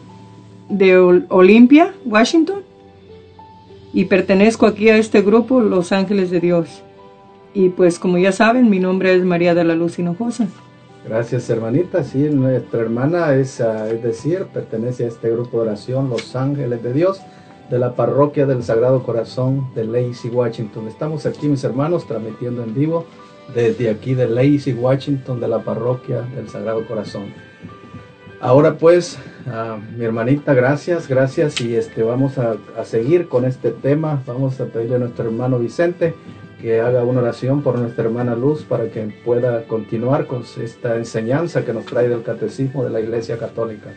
de 0.71 0.97
Olimpia, 0.97 1.93
Washington, 2.07 2.63
y 3.93 4.07
pertenezco 4.07 4.67
aquí 4.67 4.89
a 4.89 4.97
este 4.97 5.21
grupo, 5.21 5.61
Los 5.61 5.93
Ángeles 5.93 6.31
de 6.31 6.41
Dios. 6.41 6.83
Y 7.53 7.71
pues 7.71 7.99
como 7.99 8.19
ya 8.19 8.33
saben, 8.33 8.71
mi 8.71 8.79
nombre 8.79 9.15
es 9.15 9.25
María 9.25 9.55
de 9.55 9.65
la 9.65 9.75
Luz 9.75 9.99
Hinojosa. 9.99 10.47
Gracias 11.07 11.51
hermanita, 11.51 12.05
sí, 12.05 12.19
nuestra 12.31 12.81
hermana 12.81 13.35
es, 13.35 13.61
ah, 13.61 13.89
es 13.91 14.03
decir, 14.03 14.47
pertenece 14.53 15.05
a 15.05 15.09
este 15.09 15.31
grupo 15.31 15.57
de 15.57 15.69
oración 15.69 16.11
Los 16.11 16.37
Ángeles 16.37 16.83
de 16.83 16.93
Dios 16.93 17.21
de 17.71 17.79
la 17.79 17.95
parroquia 17.95 18.47
del 18.47 18.63
Sagrado 18.65 19.03
Corazón 19.03 19.73
de 19.75 19.85
Lacey, 19.85 20.31
Washington. 20.31 20.89
Estamos 20.89 21.25
aquí 21.25 21.49
mis 21.49 21.63
hermanos 21.63 22.07
transmitiendo 22.07 22.65
en 22.65 22.75
vivo 22.75 23.07
desde 23.55 23.91
aquí 23.91 24.15
de 24.15 24.29
Lacey, 24.29 24.75
Washington, 24.75 25.41
de 25.41 25.49
la 25.49 25.61
parroquia 25.61 26.23
del 26.35 26.49
Sagrado 26.49 26.87
Corazón. 26.87 27.33
Ahora 28.41 28.77
pues, 28.77 29.19
mi 29.97 30.05
hermanita, 30.05 30.55
gracias, 30.55 31.09
gracias 31.09 31.61
y 31.61 31.75
este, 31.75 32.03
vamos 32.03 32.39
a, 32.39 32.57
a, 32.79 32.85
seguir 32.85 33.29
con 33.29 33.45
este 33.45 33.71
tema. 33.71 34.23
Vamos 34.27 34.61
a 34.61 34.67
pedirle 34.67 34.97
a 34.97 34.99
nuestro 34.99 35.25
hermano 35.25 35.59
Vicente 35.59 36.15
que 36.61 36.81
haga 36.81 37.05
una 37.05 37.21
oración 37.21 37.63
por 37.63 37.79
nuestra 37.79 38.05
hermana 38.05 38.35
Luz 38.35 38.63
para 38.63 38.91
que 38.91 39.01
pueda 39.25 39.65
continuar 39.65 40.27
con 40.27 40.45
esta 40.63 40.97
enseñanza 40.97 41.65
que 41.65 41.73
nos 41.73 41.87
trae 41.87 42.09
del 42.09 42.23
catecismo 42.23 42.85
de 42.85 42.91
la 42.91 43.01
Iglesia 43.01 43.39
Católica. 43.39 43.91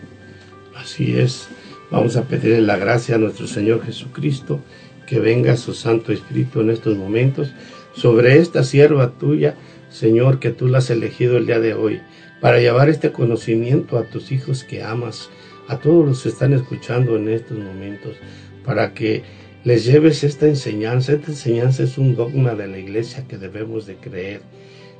Así 0.75 1.17
es, 1.19 1.49
vamos 1.91 2.15
a 2.15 2.23
pedirle 2.23 2.62
la 2.62 2.77
gracia 2.77 3.15
a 3.15 3.17
nuestro 3.17 3.47
Señor 3.47 3.84
Jesucristo, 3.84 4.60
que 5.06 5.19
venga 5.19 5.58
su 5.58 5.73
Santo 5.73 6.13
Espíritu 6.13 6.62
en 6.62 6.69
estos 6.69 6.95
momentos 6.97 7.53
sobre 7.93 8.39
esta 8.39 8.63
sierva 8.63 9.12
tuya, 9.12 9.56
Señor, 9.89 10.39
que 10.39 10.51
tú 10.51 10.67
la 10.67 10.79
has 10.79 10.89
elegido 10.89 11.38
el 11.38 11.45
día 11.45 11.60
de 11.60 11.73
hoy, 11.73 12.01
para 12.43 12.60
llevar 12.60 12.89
este 12.89 13.13
conocimiento 13.13 13.97
a 13.97 14.03
tus 14.03 14.34
hijos 14.34 14.65
que 14.65 14.84
amas, 14.84 15.29
a 15.69 15.77
todos 15.77 16.06
los 16.06 16.23
que 16.23 16.27
están 16.27 16.51
escuchando 16.51 17.15
en 17.15 17.29
estos 17.29 17.58
momentos, 17.58 18.17
para 18.65 18.93
que 18.93 19.23
les 19.63 19.86
lleves 19.86 20.25
esta 20.25 20.45
enseñanza. 20.45 21.13
Esta 21.13 21.32
enseñanza 21.32 21.84
es 21.84 21.97
un 21.97 22.17
dogma 22.17 22.53
de 22.53 22.67
la 22.67 22.79
iglesia 22.79 23.25
que 23.29 23.38
debemos 23.38 23.86
de 23.86 23.95
creer. 23.95 24.41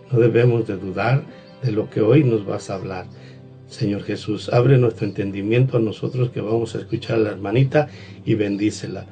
No 0.10 0.20
debemos 0.20 0.68
de 0.68 0.78
dudar 0.78 1.26
de 1.62 1.74
lo 1.74 1.90
que 1.90 2.00
hoy 2.00 2.24
nos 2.24 2.46
vas 2.46 2.70
a 2.70 2.76
hablar. 2.76 3.08
Señor 3.68 4.04
Jesús, 4.04 4.48
abre 4.48 4.78
nuestro 4.78 5.06
entendimiento 5.06 5.76
a 5.76 5.82
nosotros 5.82 6.30
que 6.30 6.40
vamos 6.40 6.76
a 6.76 6.80
escuchar 6.80 7.18
a 7.18 7.24
la 7.24 7.32
hermanita 7.32 7.90
y 8.24 8.36
bendícela. 8.36 9.06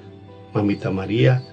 Mamita 0.54 0.89
María, 0.89 1.44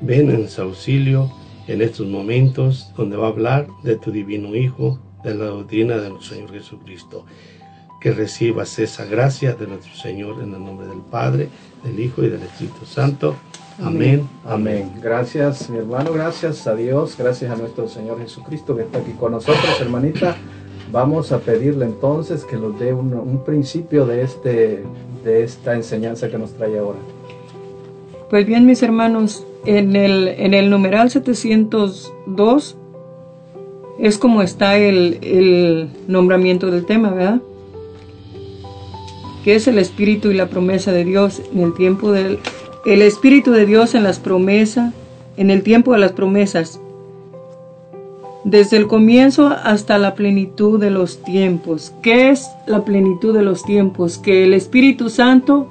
ven 0.00 0.30
en 0.30 0.48
su 0.48 0.62
auxilio 0.62 1.30
en 1.68 1.80
estos 1.80 2.08
momentos 2.08 2.90
donde 2.96 3.16
va 3.16 3.28
a 3.28 3.30
hablar 3.30 3.68
de 3.84 3.94
tu 3.94 4.10
divino 4.10 4.56
Hijo, 4.56 4.98
de 5.24 5.34
la 5.34 5.46
doctrina 5.46 5.96
de 5.96 6.10
nuestro 6.10 6.36
Señor 6.36 6.52
Jesucristo. 6.52 7.24
Que 8.00 8.12
recibas 8.12 8.78
esa 8.78 9.06
gracia 9.06 9.54
de 9.54 9.66
nuestro 9.66 9.94
Señor 9.94 10.42
en 10.42 10.54
el 10.54 10.62
nombre 10.62 10.86
del 10.86 11.00
Padre, 11.00 11.48
del 11.82 11.98
Hijo 11.98 12.22
y 12.22 12.28
del 12.28 12.42
Espíritu 12.42 12.84
Santo. 12.84 13.34
Amén. 13.82 14.28
Amén. 14.44 14.92
Gracias, 15.02 15.68
mi 15.68 15.78
hermano, 15.78 16.12
gracias 16.12 16.66
a 16.66 16.76
Dios, 16.76 17.16
gracias 17.18 17.50
a 17.50 17.56
nuestro 17.56 17.88
Señor 17.88 18.20
Jesucristo 18.20 18.76
que 18.76 18.82
está 18.82 18.98
aquí 18.98 19.12
con 19.12 19.32
nosotros, 19.32 19.80
hermanita. 19.80 20.36
Vamos 20.92 21.32
a 21.32 21.40
pedirle 21.40 21.86
entonces 21.86 22.44
que 22.44 22.56
nos 22.56 22.78
dé 22.78 22.92
un, 22.92 23.12
un 23.14 23.42
principio 23.42 24.06
de, 24.06 24.22
este, 24.22 24.84
de 25.24 25.42
esta 25.42 25.74
enseñanza 25.74 26.30
que 26.30 26.38
nos 26.38 26.52
trae 26.52 26.78
ahora. 26.78 26.98
Pues 28.30 28.46
bien, 28.46 28.64
mis 28.64 28.82
hermanos, 28.82 29.44
en 29.64 29.96
el, 29.96 30.28
en 30.28 30.54
el 30.54 30.70
numeral 30.70 31.10
702 31.10 32.76
es 33.98 34.18
como 34.18 34.42
está 34.42 34.76
el, 34.76 35.18
el 35.22 35.88
nombramiento 36.08 36.70
del 36.70 36.84
tema, 36.84 37.10
¿verdad? 37.10 37.40
Que 39.44 39.54
es 39.54 39.68
el 39.68 39.78
Espíritu 39.78 40.30
y 40.30 40.34
la 40.34 40.48
promesa 40.48 40.92
de 40.92 41.04
Dios 41.04 41.42
en 41.52 41.60
el 41.60 41.74
tiempo 41.74 42.12
del... 42.12 42.38
El 42.86 43.00
Espíritu 43.00 43.50
de 43.50 43.64
Dios 43.64 43.94
en 43.94 44.02
las 44.02 44.18
promesas, 44.18 44.92
en 45.38 45.50
el 45.50 45.62
tiempo 45.62 45.92
de 45.92 45.98
las 45.98 46.12
promesas, 46.12 46.80
desde 48.44 48.76
el 48.76 48.86
comienzo 48.86 49.46
hasta 49.46 49.98
la 49.98 50.14
plenitud 50.14 50.78
de 50.78 50.90
los 50.90 51.22
tiempos. 51.22 51.94
¿Qué 52.02 52.28
es 52.28 52.46
la 52.66 52.84
plenitud 52.84 53.34
de 53.34 53.42
los 53.42 53.64
tiempos? 53.64 54.18
Que 54.18 54.44
el 54.44 54.52
Espíritu 54.52 55.08
Santo 55.08 55.66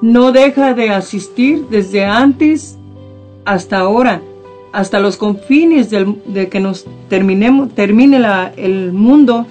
no 0.00 0.30
deja 0.30 0.72
de 0.74 0.90
asistir 0.90 1.66
desde 1.68 2.04
antes 2.04 2.78
hasta 3.44 3.78
ahora, 3.78 4.22
hasta 4.76 5.00
los 5.00 5.16
confines 5.16 5.88
de 5.88 6.48
que 6.50 6.60
nos 6.60 6.84
terminemos, 7.08 7.74
termine 7.74 8.20
el 8.58 8.92
mundo, 8.92 9.46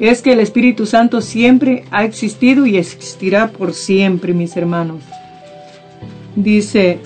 es 0.00 0.22
que 0.22 0.32
el 0.32 0.40
Espíritu 0.40 0.86
Santo 0.86 1.20
siempre 1.20 1.84
ha 1.90 2.02
existido 2.04 2.64
y 2.64 2.78
existirá 2.78 3.48
por 3.48 3.74
siempre, 3.74 4.32
mis 4.32 4.56
hermanos. 4.56 5.02
Dice, 6.34 7.00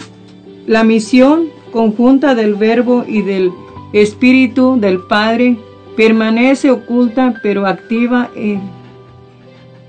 la 0.69 0.85
misión 0.85 1.49
conjunta 1.73 2.37
del 2.37 2.55
Verbo 2.55 3.05
y 3.05 3.23
del 3.23 3.51
Espíritu 3.93 4.79
del 4.79 5.01
Padre 5.01 5.57
permanece 5.97 6.71
oculta 6.71 7.41
pero 7.43 7.67
activa 7.67 8.31
en 8.37 8.61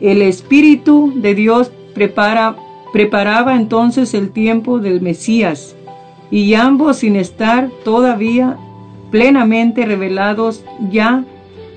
el 0.02 0.24
Espíritu 0.24 1.14
de 1.16 1.36
Dios 1.36 1.72
prepara, 1.94 2.56
preparaba 2.92 3.56
entonces 3.56 4.16
el 4.16 4.32
tiempo 4.32 4.80
del 4.80 5.02
Mesías, 5.02 5.76
y 6.32 6.54
ambos 6.54 6.98
sin 6.98 7.16
estar 7.16 7.70
todavía 7.84 8.58
plenamente 9.12 9.86
revelados 9.86 10.64
ya 10.90 11.24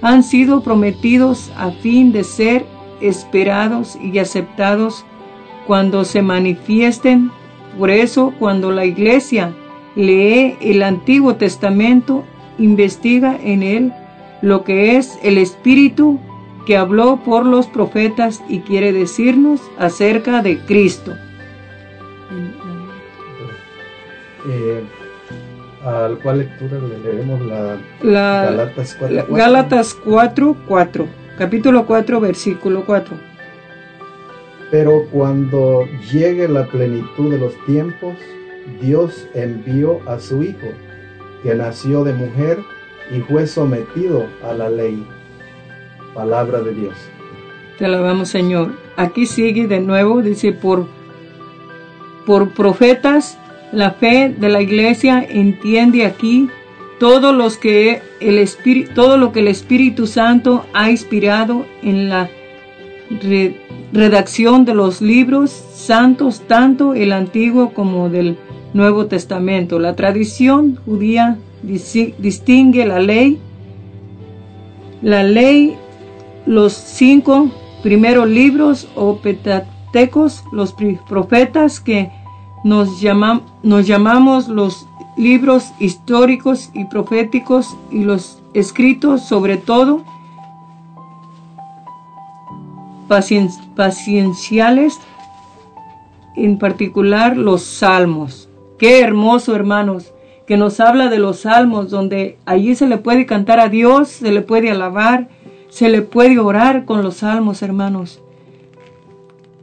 han 0.03 0.22
sido 0.22 0.62
prometidos 0.62 1.51
a 1.57 1.70
fin 1.70 2.12
de 2.12 2.24
ser 2.24 2.64
esperados 3.01 3.96
y 4.03 4.18
aceptados 4.18 5.05
cuando 5.66 6.05
se 6.05 6.22
manifiesten. 6.22 7.30
Por 7.78 7.90
eso 7.90 8.32
cuando 8.38 8.72
la 8.72 8.84
iglesia 8.84 9.53
lee 9.94 10.57
el 10.61 10.82
Antiguo 10.82 11.36
Testamento, 11.36 12.24
investiga 12.59 13.38
en 13.42 13.62
él 13.62 13.92
lo 14.42 14.64
que 14.64 14.96
es 14.96 15.18
el 15.22 15.38
Espíritu 15.38 16.18
que 16.66 16.76
habló 16.76 17.18
por 17.24 17.46
los 17.46 17.66
profetas 17.66 18.42
y 18.48 18.61
quiere 18.61 18.92
decirnos 18.92 19.61
acerca 19.78 20.42
de 20.42 20.59
Cristo. 20.59 21.14
Eh, 24.49 24.82
¿Al 25.84 26.18
cuál 26.18 26.38
lectura 26.38 26.78
le 26.78 26.99
leemos 26.99 27.41
la, 27.41 27.78
Gálatas 28.03 28.97
4, 28.99 29.26
Gálatas 29.30 29.95
4, 29.95 30.57
4, 30.68 31.07
capítulo 31.38 31.86
4, 31.86 32.20
versículo 32.20 32.84
4. 32.84 33.16
Pero 34.70 35.07
cuando 35.11 35.86
llegue 36.12 36.49
la 36.49 36.66
plenitud 36.66 37.30
de 37.30 37.38
los 37.38 37.55
tiempos, 37.64 38.14
Dios 38.82 39.26
envió 39.34 40.01
a 40.07 40.20
su 40.20 40.43
Hijo, 40.43 40.68
que 41.43 41.55
nació 41.55 42.05
de 42.05 42.12
mujer 42.12 42.59
y 43.11 43.20
fue 43.20 43.47
sometido 43.47 44.26
a 44.45 44.53
la 44.53 44.68
ley 44.68 45.03
Palabra 46.14 46.61
de 46.61 46.74
Dios. 46.74 46.95
Te 47.78 47.86
alabamos, 47.86 48.28
Señor. 48.28 48.72
Aquí 48.97 49.26
sigue 49.26 49.66
de 49.66 49.80
nuevo, 49.80 50.20
dice, 50.20 50.53
por, 50.53 50.86
por 52.26 52.51
profetas, 52.51 53.38
la 53.72 53.92
fe 53.92 54.34
de 54.36 54.48
la 54.48 54.60
iglesia 54.60 55.24
entiende 55.28 56.04
aquí 56.04 56.48
todo, 56.98 57.32
los 57.32 57.56
que 57.56 58.02
el 58.20 58.38
Espíritu, 58.38 58.92
todo 58.94 59.16
lo 59.16 59.32
que 59.32 59.40
el 59.40 59.48
Espíritu 59.48 60.06
Santo 60.06 60.66
ha 60.74 60.90
inspirado 60.90 61.64
en 61.82 62.08
la 62.10 62.28
redacción 63.92 64.64
de 64.64 64.74
los 64.74 65.00
libros 65.00 65.50
santos, 65.50 66.42
tanto 66.46 66.94
el 66.94 67.12
Antiguo 67.12 67.72
como 67.72 68.10
del 68.10 68.36
Nuevo 68.74 69.06
Testamento. 69.06 69.78
La 69.78 69.96
tradición 69.96 70.78
judía 70.84 71.38
distingue 71.62 72.84
la 72.86 73.00
ley, 73.00 73.38
la 75.02 75.22
ley, 75.22 75.74
los 76.46 76.72
cinco 76.72 77.50
primeros 77.82 78.28
libros 78.28 78.88
o 78.94 79.16
petatecos, 79.16 80.44
los 80.52 80.74
profetas 81.08 81.80
que 81.80 82.10
nos, 82.64 83.00
llamamos 83.00 84.48
los 84.48 84.86
libros 85.16 85.72
históricos 85.78 86.70
y 86.74 86.84
proféticos 86.84 87.76
y 87.90 88.04
los 88.04 88.40
escritos 88.54 89.22
sobre 89.22 89.56
todo 89.56 90.04
pacienciales, 93.74 95.00
en 96.36 96.58
particular 96.58 97.36
los 97.36 97.62
salmos. 97.62 98.48
Qué 98.78 99.00
hermoso, 99.00 99.56
hermanos, 99.56 100.12
que 100.46 100.56
nos 100.56 100.78
habla 100.80 101.08
de 101.08 101.18
los 101.18 101.40
salmos, 101.40 101.90
donde 101.90 102.38
allí 102.46 102.76
se 102.76 102.86
le 102.86 102.98
puede 102.98 103.26
cantar 103.26 103.58
a 103.58 103.68
Dios, 103.68 104.08
se 104.08 104.30
le 104.30 104.42
puede 104.42 104.70
alabar, 104.70 105.28
se 105.70 105.88
le 105.88 106.02
puede 106.02 106.38
orar 106.38 106.84
con 106.84 107.02
los 107.02 107.16
salmos, 107.16 107.62
hermanos. 107.62 108.22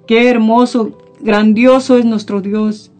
Qué 0.08 0.30
hermoso, 0.30 0.92
grandioso 1.20 1.98
es 1.98 2.06
nuestro 2.06 2.42
Dios. 2.42 2.92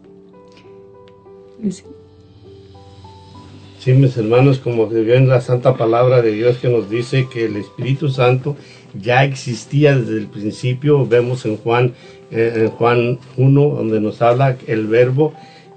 Sí, 3.78 3.92
mis 3.92 4.16
hermanos, 4.16 4.58
como 4.58 4.90
se 4.90 5.02
vio 5.02 5.14
en 5.14 5.28
la 5.28 5.40
santa 5.40 5.76
palabra 5.76 6.20
de 6.22 6.32
Dios 6.32 6.58
que 6.58 6.68
nos 6.68 6.90
dice 6.90 7.28
que 7.32 7.46
el 7.46 7.56
Espíritu 7.56 8.08
Santo 8.08 8.56
ya 8.94 9.24
existía 9.24 9.96
desde 9.96 10.18
el 10.18 10.26
principio, 10.26 11.06
vemos 11.06 11.44
en 11.46 11.56
Juan, 11.56 11.94
eh, 12.30 12.52
en 12.56 12.70
Juan 12.70 13.18
1, 13.36 13.60
donde 13.60 14.00
nos 14.00 14.20
habla 14.22 14.56
el 14.66 14.86
verbo 14.86 15.32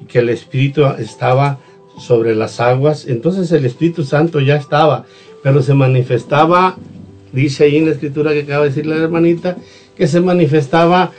que 0.07 0.19
el 0.19 0.29
Espíritu 0.29 0.85
estaba 0.97 1.59
sobre 1.97 2.35
las 2.35 2.59
aguas, 2.59 3.05
entonces 3.07 3.51
el 3.51 3.65
Espíritu 3.65 4.03
Santo 4.03 4.39
ya 4.39 4.55
estaba, 4.55 5.05
pero 5.43 5.61
se 5.61 5.73
manifestaba, 5.73 6.77
dice 7.31 7.65
ahí 7.65 7.77
en 7.77 7.85
la 7.85 7.91
escritura 7.91 8.33
que 8.33 8.41
acaba 8.41 8.63
de 8.63 8.69
decir 8.69 8.85
la 8.85 8.95
hermanita, 8.95 9.57
que 9.95 10.07
se 10.07 10.21
manifestaba 10.21 11.11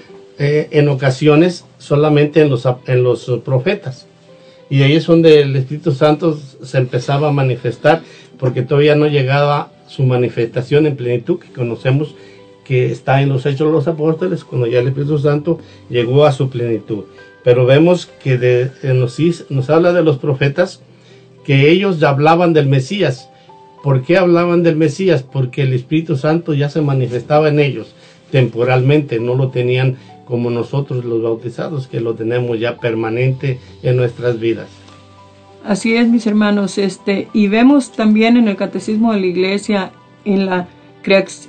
eh, 0.45 0.67
en 0.73 0.89
ocasiones 0.89 1.65
solamente 1.79 2.41
en 2.41 2.51
los, 2.51 2.67
en 2.89 3.05
los 3.05 3.31
profetas. 3.45 4.09
Y 4.69 4.83
ahí 4.83 4.95
es 4.95 5.07
donde 5.07 5.41
el 5.41 5.55
Espíritu 5.55 5.93
Santo 5.93 6.37
se 6.65 6.79
empezaba 6.79 7.29
a 7.29 7.33
manifestar, 7.33 8.03
porque 8.41 8.63
todavía 8.63 8.97
no 8.97 9.07
llegaba 9.07 9.71
su 9.87 10.03
manifestación 10.03 10.87
en 10.87 10.97
plenitud, 10.97 11.39
que 11.39 11.53
conocemos 11.53 12.17
que 12.65 12.91
está 12.91 13.23
en 13.23 13.29
los 13.29 13.47
Hechos 13.47 13.69
de 13.69 13.73
los 13.73 13.87
Apóstoles, 13.87 14.43
cuando 14.43 14.67
ya 14.67 14.81
el 14.81 14.89
Espíritu 14.89 15.17
Santo 15.17 15.61
llegó 15.89 16.27
a 16.27 16.33
su 16.33 16.51
plenitud. 16.51 17.05
Pero 17.45 17.65
vemos 17.65 18.07
que 18.07 18.69
nos, 18.83 19.21
nos 19.49 19.71
habla 19.71 19.93
de 19.93 20.03
los 20.03 20.19
profetas, 20.19 20.83
que 21.45 21.71
ellos 21.71 22.03
hablaban 22.03 22.53
del 22.53 22.67
Mesías. 22.67 23.29
¿Por 23.85 24.03
qué 24.03 24.17
hablaban 24.17 24.65
del 24.65 24.75
Mesías? 24.75 25.23
Porque 25.23 25.63
el 25.63 25.73
Espíritu 25.73 26.17
Santo 26.17 26.53
ya 26.53 26.69
se 26.69 26.81
manifestaba 26.81 27.49
en 27.49 27.61
ellos 27.61 27.95
temporalmente, 28.33 29.21
no 29.21 29.35
lo 29.37 29.51
tenían 29.51 29.99
como 30.27 30.51
nosotros 30.51 31.05
los 31.05 31.23
bautizados, 31.23 31.87
que 31.87 32.01
lo 32.01 32.15
tenemos 32.15 32.59
ya 32.59 32.79
permanente 32.79 33.59
en 33.83 33.97
nuestras 33.97 34.39
vidas. 34.39 34.69
Así 35.65 35.95
es, 35.95 36.09
mis 36.09 36.27
hermanos, 36.27 36.77
este, 36.79 37.29
y 37.33 37.47
vemos 37.47 37.93
también 37.93 38.37
en 38.37 38.49
el 38.49 38.57
Catecismo 38.57 39.13
de 39.13 39.21
la 39.21 39.27
Iglesia, 39.27 39.93
en, 40.25 40.47
la, 40.47 40.69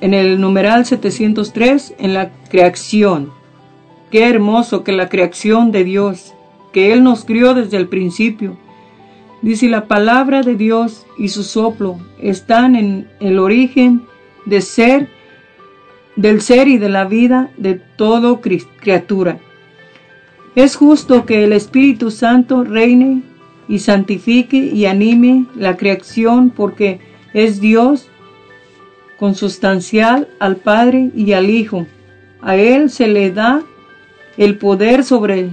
en 0.01 0.13
el 0.13 0.39
numeral 0.39 0.85
703, 0.85 1.95
en 1.97 2.13
la 2.13 2.31
creación. 2.49 3.31
Qué 4.11 4.29
hermoso 4.29 4.83
que 4.83 4.91
la 4.91 5.09
creación 5.09 5.71
de 5.71 5.83
Dios, 5.83 6.33
que 6.71 6.93
Él 6.93 7.03
nos 7.03 7.25
crió 7.25 7.55
desde 7.55 7.77
el 7.77 7.87
principio. 7.87 8.55
Dice, 9.41 9.67
la 9.67 9.87
palabra 9.87 10.41
de 10.41 10.55
Dios 10.55 11.05
y 11.17 11.29
su 11.29 11.43
soplo 11.43 11.97
están 12.21 12.75
en 12.75 13.09
el 13.19 13.39
origen 13.39 14.03
de 14.45 14.61
ser, 14.61 15.09
del 16.15 16.41
ser 16.41 16.67
y 16.67 16.77
de 16.77 16.89
la 16.89 17.05
vida 17.05 17.49
de 17.57 17.75
toda 17.75 18.39
criatura. 18.39 19.39
Es 20.55 20.75
justo 20.75 21.25
que 21.25 21.43
el 21.43 21.53
Espíritu 21.53 22.11
Santo 22.11 22.63
reine 22.63 23.23
y 23.67 23.79
santifique 23.79 24.57
y 24.57 24.85
anime 24.85 25.45
la 25.55 25.77
creación 25.77 26.51
porque 26.51 26.99
es 27.33 27.59
Dios 27.59 28.09
consustancial 29.17 30.27
al 30.39 30.57
Padre 30.57 31.09
y 31.15 31.33
al 31.33 31.49
Hijo. 31.49 31.87
A 32.41 32.55
Él 32.55 32.89
se 32.89 33.07
le 33.07 33.31
da 33.31 33.63
el 34.37 34.57
poder 34.57 35.03
sobre 35.03 35.49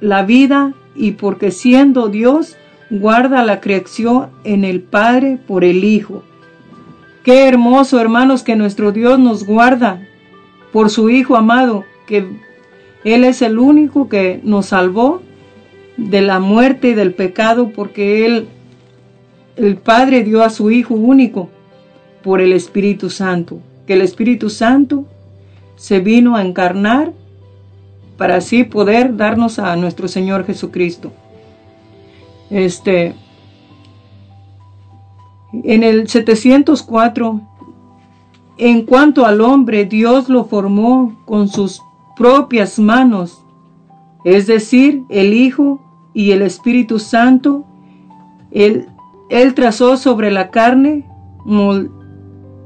la 0.00 0.22
vida 0.22 0.74
y 0.94 1.12
porque 1.12 1.50
siendo 1.50 2.08
Dios 2.08 2.56
guarda 2.90 3.44
la 3.44 3.60
creación 3.60 4.28
en 4.44 4.64
el 4.64 4.80
Padre 4.80 5.38
por 5.46 5.64
el 5.64 5.84
Hijo. 5.84 6.22
Qué 7.26 7.48
hermoso, 7.48 7.98
hermanos, 7.98 8.44
que 8.44 8.54
nuestro 8.54 8.92
Dios 8.92 9.18
nos 9.18 9.44
guarda 9.44 10.00
por 10.72 10.90
su 10.90 11.10
Hijo 11.10 11.34
amado, 11.34 11.84
que 12.06 12.24
Él 13.02 13.24
es 13.24 13.42
el 13.42 13.58
único 13.58 14.08
que 14.08 14.38
nos 14.44 14.66
salvó 14.66 15.22
de 15.96 16.20
la 16.20 16.38
muerte 16.38 16.90
y 16.90 16.94
del 16.94 17.14
pecado 17.14 17.72
porque 17.74 18.24
Él, 18.26 18.46
el 19.56 19.74
Padre 19.74 20.22
dio 20.22 20.44
a 20.44 20.50
su 20.50 20.70
Hijo 20.70 20.94
único 20.94 21.48
por 22.22 22.40
el 22.40 22.52
Espíritu 22.52 23.10
Santo, 23.10 23.58
que 23.88 23.94
el 23.94 24.02
Espíritu 24.02 24.48
Santo 24.48 25.04
se 25.74 25.98
vino 25.98 26.36
a 26.36 26.44
encarnar 26.44 27.10
para 28.16 28.36
así 28.36 28.62
poder 28.62 29.16
darnos 29.16 29.58
a 29.58 29.74
nuestro 29.74 30.06
Señor 30.06 30.46
Jesucristo. 30.46 31.10
Este, 32.50 33.16
en 35.52 35.82
el 35.82 36.08
704, 36.08 37.40
en 38.58 38.82
cuanto 38.86 39.26
al 39.26 39.40
hombre, 39.40 39.84
Dios 39.84 40.28
lo 40.28 40.44
formó 40.44 41.14
con 41.26 41.48
sus 41.48 41.82
propias 42.16 42.78
manos, 42.78 43.42
es 44.24 44.46
decir, 44.46 45.02
el 45.08 45.34
Hijo 45.34 45.80
y 46.14 46.30
el 46.32 46.42
Espíritu 46.42 46.98
Santo, 46.98 47.64
él, 48.50 48.86
él 49.28 49.54
trazó 49.54 49.96
sobre 49.96 50.30
la 50.30 50.50
carne 50.50 51.04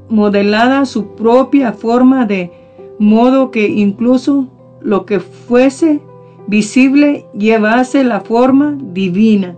modelada 0.09 0.85
su 0.85 1.15
propia 1.15 1.73
forma 1.73 2.25
de 2.25 2.51
modo 2.97 3.51
que 3.51 3.67
incluso 3.67 4.47
lo 4.81 5.05
que 5.05 5.19
fuese 5.19 6.01
visible 6.47 7.25
llevase 7.33 8.03
la 8.03 8.21
forma 8.21 8.77
divina. 8.79 9.55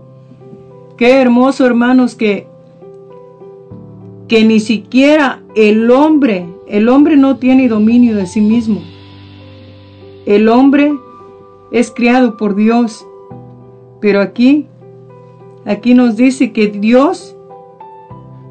Qué 0.97 1.21
hermoso, 1.21 1.65
hermanos, 1.65 2.15
que, 2.15 2.47
que 4.27 4.43
ni 4.43 4.59
siquiera 4.59 5.41
el 5.55 5.89
hombre, 5.91 6.47
el 6.67 6.89
hombre 6.89 7.17
no 7.17 7.37
tiene 7.37 7.67
dominio 7.67 8.15
de 8.15 8.25
sí 8.25 8.41
mismo. 8.41 8.81
El 10.25 10.47
hombre 10.47 10.93
es 11.71 11.91
criado 11.91 12.37
por 12.37 12.55
Dios 12.55 13.05
pero 14.03 14.19
aquí, 14.19 14.67
aquí 15.63 15.93
nos 15.93 16.17
dice 16.17 16.51
que 16.51 16.67
Dios, 16.67 17.37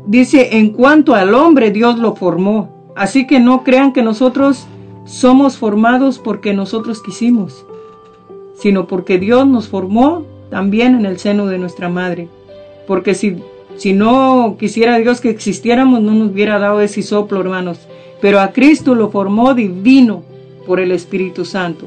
dice, 0.07 0.57
en 0.57 0.70
cuanto 0.70 1.14
al 1.14 1.35
hombre, 1.35 1.70
Dios 1.70 1.99
lo 1.99 2.14
formó. 2.16 2.91
Así 2.97 3.27
que 3.27 3.39
no 3.39 3.62
crean 3.62 3.93
que 3.93 4.03
nosotros 4.03 4.66
somos 5.05 5.59
formados 5.59 6.18
porque 6.18 6.55
nosotros 6.55 7.03
quisimos, 7.03 7.66
sino 8.55 8.87
porque 8.87 9.18
Dios 9.18 9.47
nos 9.47 9.68
formó 9.68 10.25
también 10.49 10.95
en 10.95 11.05
el 11.05 11.18
seno 11.18 11.45
de 11.45 11.59
nuestra 11.59 11.91
madre. 11.91 12.31
Porque 12.87 13.14
si, 13.14 13.37
si 13.77 13.93
no 13.93 14.57
quisiera 14.59 14.99
Dios 14.99 15.20
que 15.20 15.31
existiéramos, 15.31 16.01
no 16.01 16.12
nos 16.12 16.31
hubiera 16.31 16.59
dado 16.59 16.81
ese 16.81 17.03
soplo, 17.03 17.41
hermanos. 17.41 17.79
Pero 18.20 18.41
a 18.41 18.53
Cristo 18.53 18.95
lo 18.95 19.11
formó 19.11 19.55
divino 19.55 20.23
por 20.66 20.79
el 20.81 20.93
Espíritu 20.93 21.45
Santo. 21.45 21.87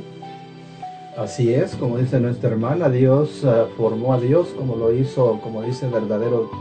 Así 1.17 1.53
es, 1.53 1.75
como 1.75 1.97
dice 1.97 2.19
nuestra 2.19 2.49
hermana, 2.49 2.89
Dios 2.89 3.41
eh, 3.45 3.63
formó 3.77 4.13
a 4.13 4.19
Dios 4.19 4.49
como 4.57 4.75
lo 4.75 4.93
hizo, 4.93 5.39
como 5.41 5.61
dice 5.61 5.87
verdadero, 5.87 6.51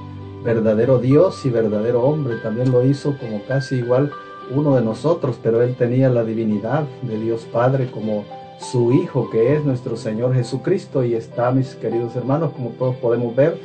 verdadero 0.45 1.01
Dios 1.01 1.45
y 1.45 1.51
verdadero 1.51 2.05
hombre. 2.05 2.37
También 2.37 2.71
lo 2.71 2.87
hizo 2.87 3.19
como 3.19 3.43
casi 3.49 3.77
igual 3.77 4.13
uno 4.55 4.77
de 4.77 4.83
nosotros, 4.83 5.41
pero 5.43 5.61
él 5.61 5.75
tenía 5.75 6.09
la 6.09 6.23
divinidad 6.23 6.85
de 7.03 7.19
Dios 7.19 7.47
Padre 7.53 7.91
como 7.91 8.25
su 8.61 8.93
Hijo, 8.93 9.29
que 9.31 9.55
es 9.55 9.65
nuestro 9.65 9.97
Señor 9.97 10.35
Jesucristo. 10.35 11.05
Y 11.05 11.15
está, 11.15 11.51
mis 11.51 11.75
queridos 11.75 12.15
hermanos, 12.15 12.53
como 12.53 12.71
todos 12.71 12.95
podemos 12.97 13.35
ver, 13.35 13.59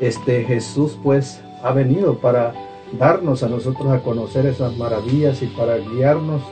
este 0.00 0.44
Jesús 0.44 0.98
pues 1.02 1.40
ha 1.62 1.72
venido 1.72 2.18
para 2.18 2.54
darnos 2.98 3.42
a 3.42 3.48
nosotros 3.48 3.88
a 3.90 4.00
conocer 4.00 4.46
esas 4.46 4.76
maravillas 4.76 5.42
y 5.42 5.46
para 5.46 5.76
guiarnos 5.78 6.42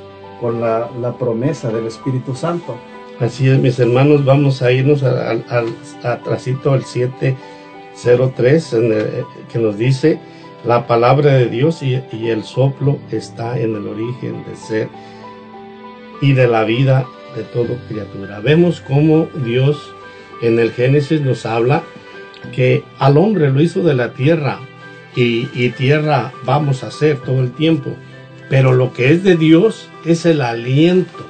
con 0.41 0.61
la, 0.61 0.91
la 1.01 1.17
promesa 1.17 1.71
del 1.71 1.87
Espíritu 1.87 2.35
Santo. 2.35 2.77
Así 3.19 3.49
es, 3.49 3.59
mis 3.59 3.79
hermanos, 3.79 4.27
vamos 4.27 4.61
a 4.61 4.71
irnos 4.71 5.03
al 5.03 5.43
atrasito 6.03 6.73
al 6.73 6.85
703, 6.85 8.73
en 8.75 9.25
que 9.51 9.59
nos 9.59 9.79
dice, 9.79 10.21
la 10.67 10.87
palabra 10.87 11.33
de 11.33 11.49
Dios 11.49 11.83
y, 11.83 11.95
el 11.95 12.45
soplo 12.45 12.99
está 13.11 13.59
en 13.59 13.75
el 13.75 13.87
origen 13.87 14.45
de 14.45 14.57
ser 14.57 14.89
y 16.21 16.33
de 16.33 16.47
la 16.47 16.65
vida 16.65 17.07
de 17.35 17.43
toda 17.45 17.79
criatura. 17.89 18.41
Vemos 18.41 18.83
cómo 18.83 19.29
Dios 19.45 19.95
en 20.43 20.59
el 20.59 20.73
Génesis 20.73 21.23
nos 21.23 21.47
habla 21.47 21.85
que 22.53 22.85
al 22.99 23.17
hombre 23.17 23.51
lo 23.51 23.61
hizo 23.61 23.83
de 23.83 23.95
la 23.95 24.13
tierra 24.13 24.61
y, 25.15 25.71
tierra 25.71 26.33
vamos 26.45 26.85
a 26.85 26.89
hacer 26.89 27.19
todo 27.19 27.41
el 27.41 27.51
tiempo. 27.53 27.91
Pero 28.49 28.73
lo 28.73 28.93
que 28.93 29.13
es 29.13 29.25
de 29.25 29.37
Dios 29.37 29.89
es 30.05 30.27
el 30.27 30.41
aliento, 30.41 31.27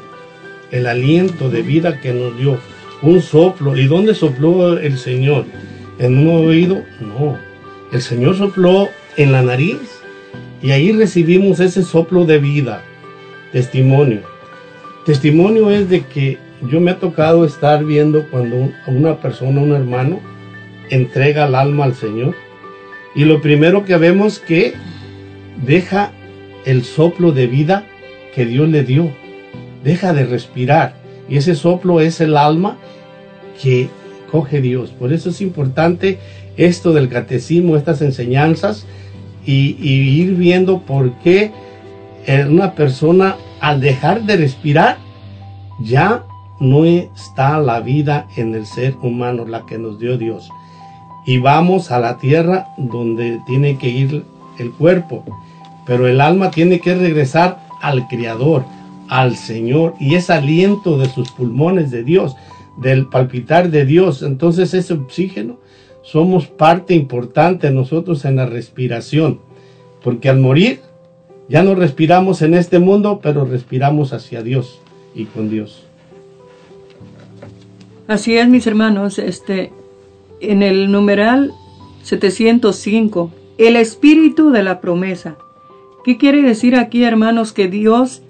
el 0.70 0.86
aliento 0.86 1.48
de 1.48 1.62
vida 1.62 2.00
que 2.00 2.12
nos 2.12 2.36
dio, 2.36 2.58
un 3.02 3.22
soplo. 3.22 3.76
¿Y 3.76 3.86
dónde 3.86 4.14
sopló 4.14 4.78
el 4.78 4.98
Señor? 4.98 5.44
¿En 5.98 6.18
un 6.18 6.46
oído? 6.46 6.82
No. 7.00 7.38
El 7.92 8.02
Señor 8.02 8.36
sopló 8.36 8.88
en 9.16 9.32
la 9.32 9.42
nariz 9.42 10.02
y 10.62 10.72
ahí 10.72 10.92
recibimos 10.92 11.60
ese 11.60 11.82
soplo 11.82 12.24
de 12.24 12.38
vida. 12.38 12.82
Testimonio. 13.52 14.20
Testimonio 15.06 15.70
es 15.70 15.88
de 15.88 16.04
que 16.04 16.38
yo 16.68 16.80
me 16.80 16.90
ha 16.90 16.98
tocado 16.98 17.44
estar 17.44 17.84
viendo 17.84 18.28
cuando 18.30 18.70
una 18.86 19.16
persona, 19.16 19.60
un 19.60 19.72
hermano, 19.72 20.20
entrega 20.90 21.46
el 21.46 21.54
alma 21.54 21.84
al 21.84 21.94
Señor. 21.94 22.34
Y 23.14 23.24
lo 23.24 23.40
primero 23.40 23.84
que 23.84 23.96
vemos 23.96 24.38
que 24.38 24.74
deja 25.64 26.12
el 26.64 26.84
soplo 26.84 27.32
de 27.32 27.46
vida 27.46 27.86
que 28.34 28.44
Dios 28.44 28.68
le 28.68 28.84
dio. 28.84 29.10
Deja 29.82 30.12
de 30.12 30.26
respirar. 30.26 30.94
Y 31.28 31.38
ese 31.38 31.54
soplo 31.54 32.00
es 32.00 32.20
el 32.20 32.36
alma 32.36 32.76
que 33.62 33.88
coge 34.30 34.60
Dios. 34.60 34.90
Por 34.90 35.12
eso 35.12 35.30
es 35.30 35.40
importante 35.40 36.18
esto 36.56 36.92
del 36.92 37.08
catecismo, 37.08 37.76
estas 37.76 38.02
enseñanzas, 38.02 38.86
y, 39.46 39.76
ir 39.80 40.34
viendo 40.34 40.80
por 40.80 41.12
qué 41.20 41.52
una 42.48 42.74
persona 42.74 43.36
al 43.60 43.80
dejar 43.80 44.24
de 44.24 44.36
respirar 44.36 44.98
ya 45.80 46.24
no 46.58 46.84
está 46.84 47.58
la 47.58 47.80
vida 47.80 48.26
en 48.36 48.54
el 48.54 48.66
ser 48.66 48.96
humano, 49.02 49.44
la 49.46 49.64
que 49.66 49.78
nos 49.78 50.00
dio 50.00 50.18
Dios. 50.18 50.50
Y 51.26 51.38
vamos 51.38 51.90
a 51.90 51.98
la 51.98 52.18
tierra 52.18 52.68
donde 52.78 53.40
tiene 53.46 53.78
que 53.78 53.88
ir 53.88 54.24
el 54.58 54.70
cuerpo, 54.72 55.24
pero 55.84 56.06
el 56.06 56.20
alma 56.20 56.50
tiene 56.50 56.80
que 56.80 56.94
regresar 56.94 57.66
al 57.82 58.06
Creador, 58.08 58.64
al 59.08 59.36
Señor, 59.36 59.94
y 59.98 60.14
es 60.14 60.30
aliento 60.30 60.98
de 60.98 61.08
sus 61.08 61.30
pulmones 61.32 61.90
de 61.90 62.04
Dios, 62.04 62.36
del 62.78 63.06
palpitar 63.06 63.70
de 63.70 63.84
Dios. 63.84 64.22
Entonces 64.22 64.72
ese 64.72 64.94
oxígeno 64.94 65.58
somos 66.02 66.46
parte 66.46 66.94
importante 66.94 67.70
nosotros 67.70 68.24
en 68.24 68.36
la 68.36 68.46
respiración, 68.46 69.40
porque 70.02 70.28
al 70.28 70.38
morir 70.38 70.80
ya 71.48 71.62
no 71.62 71.74
respiramos 71.74 72.42
en 72.42 72.54
este 72.54 72.78
mundo, 72.78 73.20
pero 73.22 73.44
respiramos 73.44 74.12
hacia 74.12 74.42
Dios 74.42 74.80
y 75.14 75.24
con 75.24 75.50
Dios. 75.50 75.82
Así 78.08 78.36
es, 78.36 78.48
mis 78.48 78.66
hermanos, 78.66 79.18
este 79.18 79.72
en 80.40 80.62
el 80.62 80.90
numeral 80.90 81.52
705, 82.02 83.30
el 83.58 83.76
espíritu 83.76 84.50
de 84.50 84.62
la 84.62 84.80
promesa. 84.80 85.36
¿Qué 86.04 86.18
quiere 86.18 86.42
decir 86.42 86.76
aquí, 86.76 87.02
hermanos, 87.02 87.52
que 87.52 87.68
Dios 87.68 88.22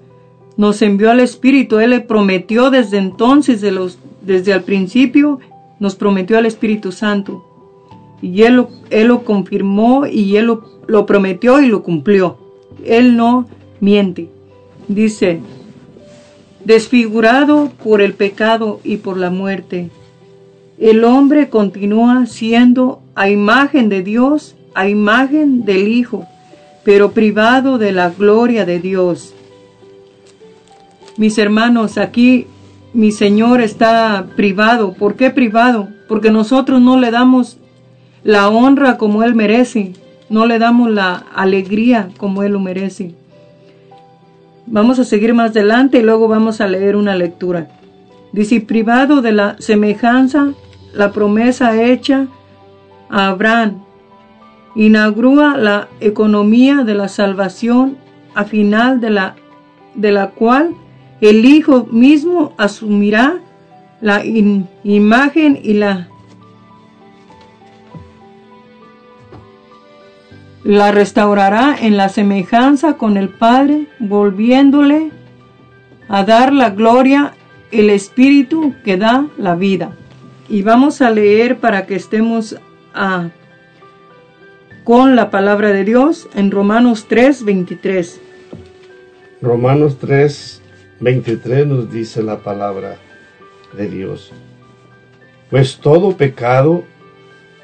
nos 0.55 0.81
envió 0.81 1.11
al 1.11 1.19
espíritu? 1.19 1.79
Él 1.79 1.91
le 1.91 1.99
prometió 1.99 2.71
desde 2.71 2.97
entonces, 2.97 3.61
de 3.61 3.71
los, 3.71 3.99
desde 4.21 4.51
el 4.53 4.63
principio, 4.63 5.39
nos 5.79 5.95
prometió 5.95 6.37
al 6.37 6.45
Espíritu 6.45 6.91
Santo. 6.91 7.45
Y 8.21 8.43
Él 8.43 8.55
lo, 8.89 9.23
confirmó 9.23 10.07
y 10.07 10.37
Él 10.37 10.51
lo 10.87 11.05
prometió 11.05 11.61
y 11.61 11.67
lo 11.67 11.83
cumplió. 11.83 12.37
Él 12.83 13.15
no 13.15 13.47
miente. 13.79 14.29
Dice, 14.87 15.39
desfigurado 16.63 17.71
por 17.83 18.01
el 18.01 18.13
pecado 18.13 18.79
y 18.83 18.97
por 18.97 19.17
la 19.17 19.29
muerte. 19.29 19.89
El 20.79 21.03
hombre 21.05 21.49
continúa 21.49 22.27
siendo 22.27 23.01
a 23.15 23.29
imagen 23.29 23.89
de 23.89 24.03
Dios, 24.03 24.55
a 24.75 24.87
imagen 24.87 25.65
del 25.65 25.87
Hijo, 25.87 26.27
pero 26.83 27.11
privado 27.13 27.79
de 27.79 27.91
la 27.91 28.11
gloria 28.11 28.63
de 28.63 28.79
Dios. 28.79 29.33
Mis 31.17 31.39
hermanos, 31.39 31.97
aquí 31.97 32.45
mi 32.93 33.11
Señor 33.11 33.59
está 33.59 34.27
privado. 34.35 34.93
¿Por 34.93 35.15
qué 35.15 35.31
privado? 35.31 35.89
Porque 36.07 36.29
nosotros 36.29 36.79
no 36.79 36.99
le 36.99 37.09
damos 37.09 37.57
la 38.23 38.47
honra 38.47 38.97
como 38.97 39.23
Él 39.23 39.33
merece, 39.33 39.93
no 40.29 40.45
le 40.45 40.59
damos 40.59 40.91
la 40.91 41.25
alegría 41.33 42.09
como 42.17 42.43
Él 42.43 42.53
lo 42.53 42.59
merece. 42.59 43.15
Vamos 44.67 44.99
a 44.99 45.05
seguir 45.05 45.33
más 45.33 45.51
adelante 45.51 45.97
y 45.97 46.03
luego 46.03 46.27
vamos 46.27 46.61
a 46.61 46.67
leer 46.67 46.95
una 46.95 47.15
lectura. 47.15 47.67
Dice, 48.31 48.61
privado 48.61 49.21
de 49.21 49.31
la 49.31 49.55
semejanza, 49.59 50.53
la 50.93 51.11
promesa 51.11 51.81
hecha 51.81 52.27
a 53.09 53.27
Abraham, 53.27 53.83
inaugura 54.75 55.57
la 55.57 55.87
economía 55.99 56.83
de 56.83 56.93
la 56.93 57.07
salvación 57.07 57.97
a 58.35 58.43
final 58.43 58.99
de 58.99 59.09
la, 59.09 59.35
de 59.95 60.11
la 60.11 60.29
cual 60.29 60.75
el 61.21 61.45
Hijo 61.45 61.87
mismo 61.91 62.53
asumirá 62.57 63.39
la 64.01 64.23
imagen 64.83 65.59
y 65.63 65.73
la 65.73 66.07
la 70.67 70.91
restaurará 70.91 71.77
en 71.79 71.95
la 71.95 72.09
semejanza 72.09 72.97
con 72.97 73.15
el 73.15 73.29
Padre, 73.29 73.87
volviéndole 73.99 75.11
a 76.09 76.25
dar 76.25 76.51
la 76.51 76.71
gloria 76.71 77.33
el 77.71 77.89
Espíritu 77.89 78.73
que 78.83 78.97
da 78.97 79.27
la 79.37 79.55
vida. 79.55 79.95
Y 80.49 80.61
vamos 80.61 81.01
a 81.01 81.09
leer 81.09 81.59
para 81.59 81.85
que 81.85 81.95
estemos 81.95 82.57
ah, 82.93 83.29
con 84.83 85.15
la 85.15 85.29
palabra 85.29 85.71
de 85.71 85.83
Dios 85.83 86.29
en 86.35 86.51
Romanos 86.51 87.07
3, 87.07 87.43
23. 87.43 88.21
Romanos 89.41 89.97
3, 89.99 90.61
23 90.99 91.67
nos 91.67 91.91
dice 91.91 92.23
la 92.23 92.39
palabra 92.39 92.97
de 93.73 93.89
Dios. 93.89 94.31
Pues 95.49 95.77
todo 95.77 96.15
pecado 96.15 96.83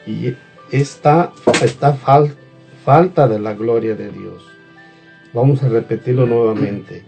y 0.06 0.36
está, 0.72 1.32
está 1.62 1.94
falta 1.94 2.36
falta 2.84 3.28
de 3.28 3.40
la 3.40 3.54
gloria 3.54 3.96
de 3.96 4.10
Dios. 4.10 4.44
Vamos 5.34 5.64
a 5.64 5.70
repetirlo 5.70 6.26
nuevamente. 6.26 7.04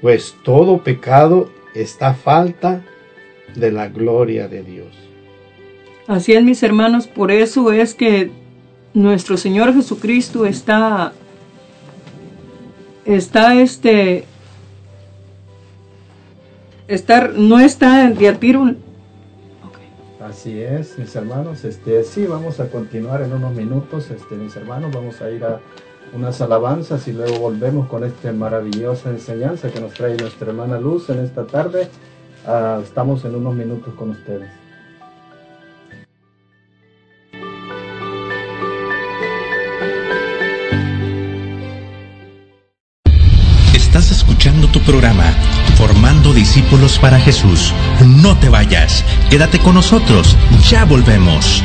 Pues 0.00 0.36
todo 0.44 0.82
pecado 0.82 1.50
está 1.74 2.14
falta 2.14 2.82
de 3.54 3.72
la 3.72 3.88
gloria 3.88 4.48
de 4.48 4.62
Dios. 4.62 4.94
Así 6.06 6.32
es, 6.32 6.44
mis 6.44 6.62
hermanos, 6.62 7.06
por 7.06 7.30
eso 7.30 7.72
es 7.72 7.94
que 7.94 8.30
nuestro 8.92 9.36
Señor 9.36 9.74
Jesucristo 9.74 10.46
está 10.46 11.12
está 13.04 13.60
este 13.60 14.24
estar 16.88 17.32
no 17.34 17.58
está 17.58 18.10
de 18.10 18.28
a 18.28 18.38
tiro 18.38 18.74
Así 20.20 20.58
es, 20.58 20.98
mis 20.98 21.14
hermanos. 21.16 21.64
Este, 21.64 22.02
sí, 22.02 22.24
vamos 22.24 22.58
a 22.58 22.70
continuar 22.70 23.20
en 23.20 23.34
unos 23.34 23.52
minutos, 23.52 24.10
este, 24.10 24.36
mis 24.36 24.56
hermanos. 24.56 24.90
Vamos 24.94 25.20
a 25.20 25.30
ir 25.30 25.44
a 25.44 25.60
unas 26.14 26.40
alabanzas 26.40 27.06
y 27.08 27.12
luego 27.12 27.38
volvemos 27.40 27.88
con 27.88 28.04
esta 28.04 28.32
maravillosa 28.32 29.10
enseñanza 29.10 29.70
que 29.70 29.80
nos 29.80 29.92
trae 29.92 30.16
nuestra 30.16 30.48
hermana 30.48 30.80
Luz 30.80 31.10
en 31.10 31.18
esta 31.18 31.46
tarde. 31.46 31.88
Ah, 32.46 32.80
estamos 32.82 33.22
en 33.26 33.34
unos 33.34 33.54
minutos 33.54 33.92
con 33.94 34.10
ustedes. 34.10 34.63
Programa 44.94 45.34
formando 45.76 46.32
discípulos 46.32 47.00
para 47.00 47.18
Jesús. 47.18 47.74
No 48.06 48.36
te 48.36 48.48
vayas, 48.48 49.04
quédate 49.28 49.58
con 49.58 49.74
nosotros, 49.74 50.36
ya 50.70 50.84
volvemos. 50.84 51.64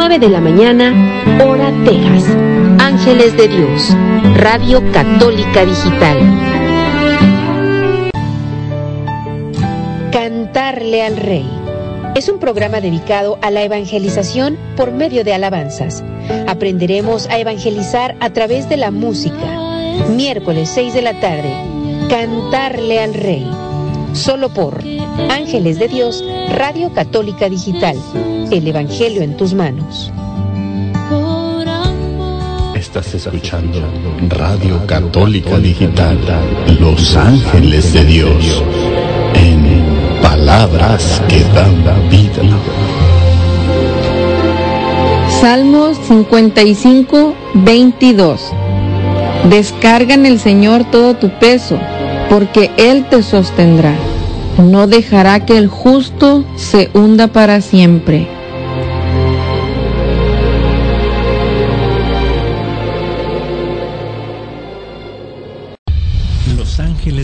9 0.00 0.18
de 0.18 0.30
la 0.30 0.40
mañana, 0.40 0.94
hora 1.44 1.70
Texas. 1.84 2.34
Ángeles 2.78 3.36
de 3.36 3.48
Dios, 3.48 3.94
Radio 4.34 4.82
Católica 4.92 5.66
Digital. 5.66 6.16
Cantarle 10.10 11.02
al 11.02 11.18
Rey. 11.18 11.46
Es 12.16 12.30
un 12.30 12.38
programa 12.38 12.80
dedicado 12.80 13.38
a 13.42 13.50
la 13.50 13.62
evangelización 13.62 14.56
por 14.74 14.90
medio 14.90 15.22
de 15.22 15.34
alabanzas. 15.34 16.02
Aprenderemos 16.46 17.28
a 17.28 17.38
evangelizar 17.38 18.16
a 18.20 18.30
través 18.30 18.70
de 18.70 18.78
la 18.78 18.90
música. 18.90 19.36
Miércoles 20.16 20.70
6 20.70 20.94
de 20.94 21.02
la 21.02 21.20
tarde. 21.20 21.52
Cantarle 22.08 23.00
al 23.00 23.12
Rey. 23.12 23.46
Solo 24.14 24.48
por 24.48 24.82
Ángeles 25.28 25.78
de 25.78 25.88
Dios, 25.88 26.24
Radio 26.48 26.90
Católica 26.94 27.50
Digital. 27.50 27.98
El 28.50 28.66
Evangelio 28.66 29.22
en 29.22 29.36
tus 29.36 29.54
manos. 29.54 30.10
Estás 32.74 33.14
escuchando 33.14 33.80
Radio 34.28 34.84
Católica 34.86 35.56
Digital, 35.58 36.18
Los 36.80 37.16
Ángeles 37.16 37.92
de 37.92 38.04
Dios, 38.04 38.64
en 39.34 39.84
palabras 40.20 41.22
que 41.28 41.44
dan 41.54 41.84
vida. 42.10 42.42
Salmos 45.40 45.96
55, 46.08 47.34
22. 47.54 48.40
Descarga 49.48 50.14
en 50.14 50.26
el 50.26 50.40
Señor 50.40 50.90
todo 50.90 51.14
tu 51.14 51.30
peso, 51.38 51.78
porque 52.28 52.72
Él 52.76 53.06
te 53.08 53.22
sostendrá. 53.22 53.94
No 54.58 54.88
dejará 54.88 55.46
que 55.46 55.56
el 55.56 55.68
justo 55.68 56.44
se 56.56 56.90
hunda 56.94 57.28
para 57.28 57.60
siempre. 57.60 58.39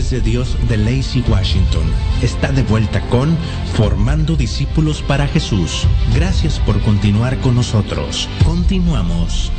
De 0.09 0.21
Dios 0.21 0.55
de 0.69 0.77
Lacey 0.77 1.21
Washington 1.29 1.83
está 2.21 2.53
de 2.53 2.63
vuelta 2.63 3.01
con 3.09 3.35
Formando 3.73 4.37
Discípulos 4.37 5.01
para 5.01 5.27
Jesús. 5.27 5.85
Gracias 6.15 6.59
por 6.59 6.79
continuar 6.81 7.37
con 7.39 7.55
nosotros. 7.55 8.29
Continuamos. 8.45 9.51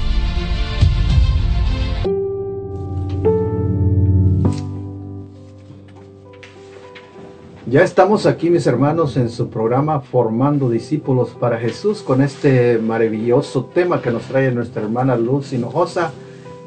Ya 7.67 7.83
estamos 7.83 8.25
aquí, 8.25 8.49
mis 8.49 8.67
hermanos, 8.67 9.19
en 9.19 9.29
su 9.29 9.51
programa 9.51 10.01
Formando 10.01 10.71
Discípulos 10.71 11.37
para 11.39 11.59
Jesús 11.59 12.01
con 12.01 12.23
este 12.23 12.79
maravilloso 12.79 13.67
tema 13.67 14.01
que 14.01 14.11
nos 14.11 14.23
trae 14.23 14.51
nuestra 14.51 14.81
hermana 14.81 15.15
Luz 15.15 15.53
Hinojosa, 15.53 16.13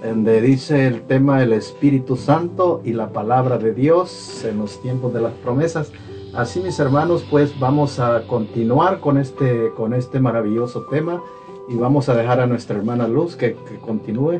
donde 0.03 0.41
dice 0.41 0.87
el 0.87 1.03
tema 1.03 1.39
del 1.39 1.53
Espíritu 1.53 2.15
Santo 2.15 2.81
y 2.83 2.93
la 2.93 3.09
palabra 3.09 3.57
de 3.57 3.73
Dios 3.73 4.43
en 4.43 4.57
los 4.57 4.81
tiempos 4.81 5.13
de 5.13 5.21
las 5.21 5.33
promesas. 5.33 5.91
Así, 6.33 6.59
mis 6.59 6.79
hermanos, 6.79 7.25
pues 7.29 7.57
vamos 7.59 7.99
a 7.99 8.25
continuar 8.25 8.99
con 8.99 9.17
este, 9.17 9.71
con 9.75 9.93
este 9.93 10.19
maravilloso 10.19 10.83
tema 10.83 11.21
y 11.69 11.75
vamos 11.75 12.09
a 12.09 12.15
dejar 12.15 12.39
a 12.39 12.47
nuestra 12.47 12.77
hermana 12.77 13.07
Luz 13.07 13.35
que, 13.35 13.55
que 13.69 13.75
continúe. 13.77 14.39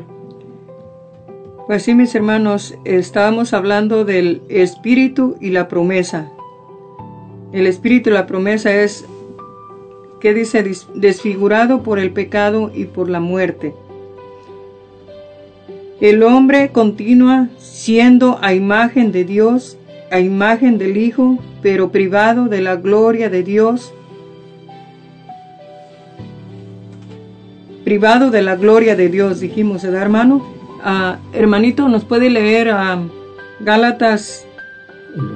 Pues 1.66 1.84
sí, 1.84 1.94
mis 1.94 2.14
hermanos, 2.14 2.74
estábamos 2.84 3.54
hablando 3.54 4.04
del 4.04 4.42
espíritu 4.48 5.36
y 5.40 5.50
la 5.50 5.68
promesa. 5.68 6.32
El 7.52 7.66
espíritu 7.66 8.10
y 8.10 8.14
la 8.14 8.26
promesa 8.26 8.74
es, 8.74 9.04
¿qué 10.20 10.34
dice? 10.34 10.64
Desfigurado 10.94 11.82
por 11.82 11.98
el 11.98 12.12
pecado 12.12 12.70
y 12.74 12.86
por 12.86 13.08
la 13.08 13.20
muerte. 13.20 13.74
El 16.02 16.24
hombre 16.24 16.70
continúa 16.72 17.48
siendo 17.58 18.40
a 18.42 18.54
imagen 18.54 19.12
de 19.12 19.22
Dios, 19.22 19.78
a 20.10 20.18
imagen 20.18 20.76
del 20.76 20.96
Hijo, 20.96 21.38
pero 21.62 21.92
privado 21.92 22.46
de 22.46 22.60
la 22.60 22.74
gloria 22.74 23.30
de 23.30 23.44
Dios, 23.44 23.94
privado 27.84 28.32
de 28.32 28.42
la 28.42 28.56
gloria 28.56 28.96
de 28.96 29.10
Dios, 29.10 29.38
dijimos, 29.38 29.84
¿verdad, 29.84 30.02
hermano? 30.02 30.44
Ah, 30.82 31.20
hermanito, 31.32 31.88
¿nos 31.88 32.04
puede 32.04 32.30
leer 32.30 32.70
a 32.70 33.00
Gálatas, 33.60 34.44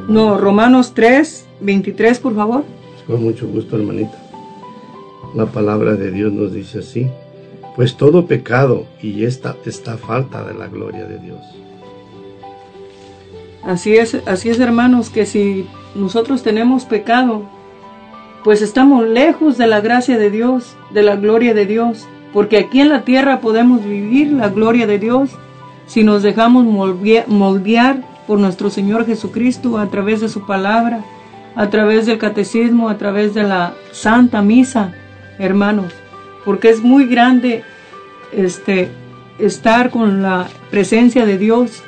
no, 0.08 0.36
Romanos 0.36 0.94
3, 0.94 1.46
23, 1.60 2.18
por 2.18 2.34
favor? 2.34 2.64
Con 3.06 3.22
mucho 3.22 3.46
gusto, 3.46 3.76
hermanita. 3.76 4.20
La 5.32 5.46
palabra 5.46 5.94
de 5.94 6.10
Dios 6.10 6.32
nos 6.32 6.52
dice 6.52 6.80
así. 6.80 7.06
Pues 7.76 7.96
todo 7.96 8.26
pecado 8.26 8.86
y 9.02 9.24
esta 9.24 9.54
está 9.66 9.98
falta 9.98 10.42
de 10.44 10.54
la 10.54 10.66
gloria 10.66 11.04
de 11.04 11.18
Dios. 11.18 11.40
Así 13.62 13.96
es, 13.96 14.16
así 14.26 14.48
es, 14.48 14.58
hermanos, 14.60 15.10
que 15.10 15.26
si 15.26 15.66
nosotros 15.94 16.42
tenemos 16.42 16.86
pecado, 16.86 17.42
pues 18.44 18.62
estamos 18.62 19.06
lejos 19.06 19.58
de 19.58 19.66
la 19.66 19.80
gracia 19.80 20.16
de 20.18 20.30
Dios, 20.30 20.76
de 20.90 21.02
la 21.02 21.16
gloria 21.16 21.52
de 21.52 21.66
Dios, 21.66 22.06
porque 22.32 22.58
aquí 22.58 22.80
en 22.80 22.88
la 22.88 23.02
tierra 23.02 23.40
podemos 23.40 23.84
vivir 23.84 24.32
la 24.32 24.48
gloria 24.48 24.86
de 24.86 24.98
Dios 24.98 25.30
si 25.86 26.02
nos 26.02 26.22
dejamos 26.22 26.64
moldear 27.26 28.02
por 28.26 28.38
nuestro 28.38 28.70
Señor 28.70 29.04
Jesucristo 29.04 29.78
a 29.78 29.88
través 29.88 30.20
de 30.20 30.28
su 30.28 30.46
palabra, 30.46 31.04
a 31.54 31.70
través 31.70 32.06
del 32.06 32.18
catecismo, 32.18 32.88
a 32.88 32.98
través 32.98 33.34
de 33.34 33.42
la 33.42 33.74
Santa 33.92 34.42
Misa, 34.42 34.92
hermanos, 35.38 35.92
porque 36.46 36.70
es 36.70 36.80
muy 36.80 37.06
grande 37.06 37.62
este 38.32 38.88
estar 39.38 39.90
con 39.90 40.22
la 40.22 40.48
presencia 40.70 41.26
de 41.26 41.36
Dios 41.36 41.82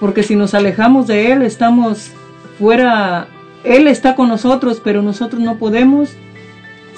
porque 0.00 0.22
si 0.22 0.36
nos 0.36 0.54
alejamos 0.54 1.06
de 1.06 1.32
Él, 1.32 1.42
estamos 1.42 2.12
fuera, 2.58 3.26
Él 3.64 3.88
está 3.88 4.14
con 4.14 4.28
nosotros, 4.28 4.80
pero 4.82 5.02
nosotros 5.02 5.40
no 5.40 5.58
podemos 5.58 6.10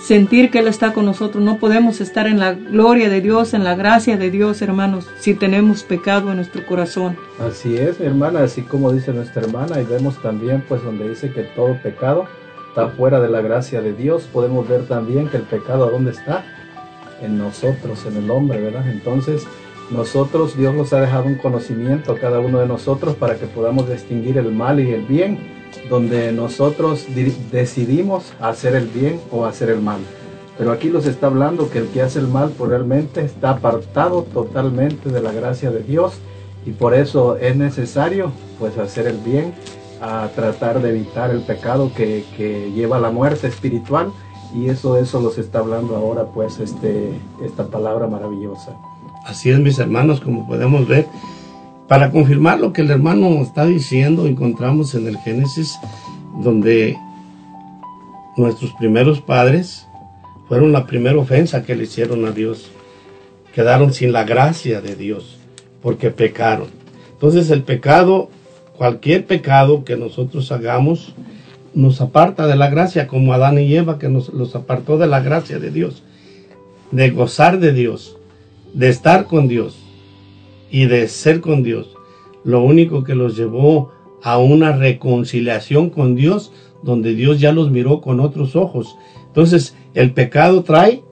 sentir 0.05 0.51
que 0.51 0.59
Él 0.59 0.69
está 0.69 0.93
con 0.93 1.07
nosotros, 1.07 1.43
no 1.43 1.59
podemos 1.59 2.01
estar 2.01 2.27
en 2.27 2.39
la 2.39 2.53
gloria 2.53 3.09
de 3.09 3.21
Dios, 3.21 3.55
en 3.55 3.65
la 3.65 3.75
gracia 3.75 4.17
de 4.17 4.31
Dios, 4.31 4.61
hermanos, 4.61 5.07
si 5.19 5.35
tenemos 5.35 5.83
pecado 5.83 6.31
en 6.31 6.37
nuestro 6.37 6.67
corazón. 6.67 7.17
Así 7.39 7.77
es, 7.77 8.01
hermana, 8.01 8.43
así 8.43 8.63
como 8.63 8.93
dice 8.93 9.13
nuestra 9.13 9.43
hermana, 9.43 9.81
y 9.81 9.85
vemos 9.85 10.21
también, 10.21 10.63
pues, 10.69 10.83
donde 10.83 11.09
dice 11.09 11.33
que 11.33 11.43
todo 11.43 11.79
pecado 11.83 12.27
está 12.71 12.89
fuera 12.89 13.21
de 13.21 13.29
la 13.29 13.41
gracia 13.43 13.83
de 13.83 13.93
Dios, 13.93 14.29
podemos 14.33 14.67
ver 14.69 14.87
también 14.87 15.29
que 15.29 15.37
el 15.37 15.43
pecado, 15.43 15.85
¿a 15.85 15.91
dónde 15.91 16.13
está? 16.13 16.45
En 17.21 17.37
nosotros, 17.37 18.07
en 18.07 18.17
el 18.17 18.31
hombre, 18.31 18.61
¿verdad? 18.61 18.89
Entonces, 18.89 19.47
nosotros, 19.91 20.57
Dios 20.57 20.73
nos 20.75 20.93
ha 20.93 21.01
dejado 21.01 21.25
un 21.25 21.35
conocimiento 21.35 22.13
a 22.13 22.19
cada 22.19 22.39
uno 22.39 22.61
de 22.61 22.67
nosotros 22.69 23.17
para 23.17 23.35
que 23.35 23.47
podamos 23.47 23.89
distinguir 23.91 24.39
el 24.39 24.53
mal 24.53 24.79
y 24.79 24.93
el 24.93 25.03
bien, 25.03 25.39
donde 25.89 26.31
nosotros 26.31 27.07
di- 27.13 27.37
decidimos 27.51 28.33
hacer 28.41 28.77
el 28.77 28.87
bien 28.87 29.21
o 29.33 29.47
hacer 29.47 29.69
el 29.69 29.81
mal. 29.81 29.99
Pero 30.57 30.71
aquí 30.71 30.89
nos 30.89 31.07
está 31.07 31.27
hablando 31.27 31.71
que 31.71 31.79
el 31.79 31.89
que 31.89 32.03
hace 32.03 32.21
el 32.21 32.29
mal 32.29 32.53
pues, 32.57 32.71
realmente 32.71 33.23
está 33.23 33.51
apartado 33.51 34.23
totalmente 34.33 35.09
de 35.11 35.21
la 35.21 35.33
gracia 35.33 35.73
de 35.73 35.81
Dios 35.83 36.15
y 36.65 36.71
por 36.71 36.95
eso 36.95 37.37
es 37.37 37.57
necesario 37.57 38.31
pues 38.61 38.79
hacer 38.79 39.07
el 39.09 39.17
bien, 39.19 39.55
a 40.01 40.29
tratar 40.35 40.81
de 40.81 40.91
evitar 40.91 41.31
el 41.31 41.41
pecado 41.41 41.93
que, 41.95 42.25
que 42.37 42.71
lleva 42.73 42.97
a 42.97 43.01
la 43.01 43.11
muerte 43.11 43.47
espiritual 43.47 44.13
y 44.55 44.69
eso 44.69 44.97
eso 44.99 45.21
nos 45.21 45.39
está 45.39 45.61
hablando 45.61 45.95
ahora 45.97 46.25
pues 46.27 46.59
este 46.59 47.13
esta 47.43 47.67
palabra 47.67 48.07
maravillosa. 48.07 48.77
Así 49.25 49.51
es, 49.51 49.59
mis 49.61 49.79
hermanos, 49.79 50.21
como 50.21 50.47
podemos 50.47 50.89
ver. 50.89 51.07
Para 51.87 52.11
confirmar 52.11 52.61
lo 52.61 52.73
que 52.73 52.83
el 52.83 52.91
hermano 52.91 53.29
está 53.43 53.67
diciendo, 53.67 54.27
encontramos 54.27 54.95
en 54.95 55.09
el 55.09 55.19
Génesis 55.19 55.79
donde 56.41 56.97
nuestros 58.37 58.73
primeros 58.75 59.21
padres 59.21 59.87
fueron 60.49 60.73
la 60.73 60.87
primera 60.87 61.19
ofensa 61.19 61.63
que 61.63 61.75
le 61.75 61.85
hicieron 61.85 62.25
a 62.25 62.31
Dios. 62.31 62.71
Quedaron 63.53 63.93
sin 63.93 64.13
la 64.13 64.25
gracia 64.25 64.81
de 64.81 64.95
Dios 64.95 65.39
porque 65.83 66.11
pecaron. 66.11 66.69
Entonces 67.13 67.51
el 67.51 67.63
pecado, 67.63 68.31
cualquier 68.81 69.27
pecado 69.27 69.85
que 69.85 69.99
nosotros 69.99 70.51
hagamos, 70.53 71.15
nos 71.75 72.01
aparta 72.01 72.47
de 72.47 72.57
la 72.57 72.71
gracia, 72.71 73.09
como 73.09 73.35
Adán 73.35 73.59
y 73.59 73.77
Eva, 73.77 73.99
que 73.99 74.09
nos 74.09 74.33
los 74.33 74.57
apartó 74.57 74.97
de 74.97 75.07
la 75.07 75.21
gracia 75.21 75.59
de 75.59 75.71
Dios, 75.71 76.03
de 76.91 77.11
gozar 77.11 77.61
de 77.61 77.75
Dios, 77.75 78.17
de 78.73 78.89
estar 78.89 79.27
con 79.27 79.49
Dios 79.49 79.77
y 80.71 80.87
de 80.87 81.09
ser 81.09 81.43
con 81.43 81.63
Dios. 81.63 81.95
Lo 82.43 82.63
único 82.63 83.05
que 83.05 83.15
los 83.15 83.37
llevó 83.37 83.93
a 84.23 84.39
una 84.39 84.73
reconciliación 84.73 85.91
con 85.91 86.17
Dios, 86.17 86.51
donde 86.83 87.13
Dios 87.13 87.39
ya 87.39 87.53
los 87.53 87.71
miró 87.71 88.01
con 88.01 88.19
otros 88.19 88.57
ojos. 88.57 88.97
Entonces, 89.27 89.77
el 89.93 90.15
pecado 90.15 90.63
trae 90.63 91.03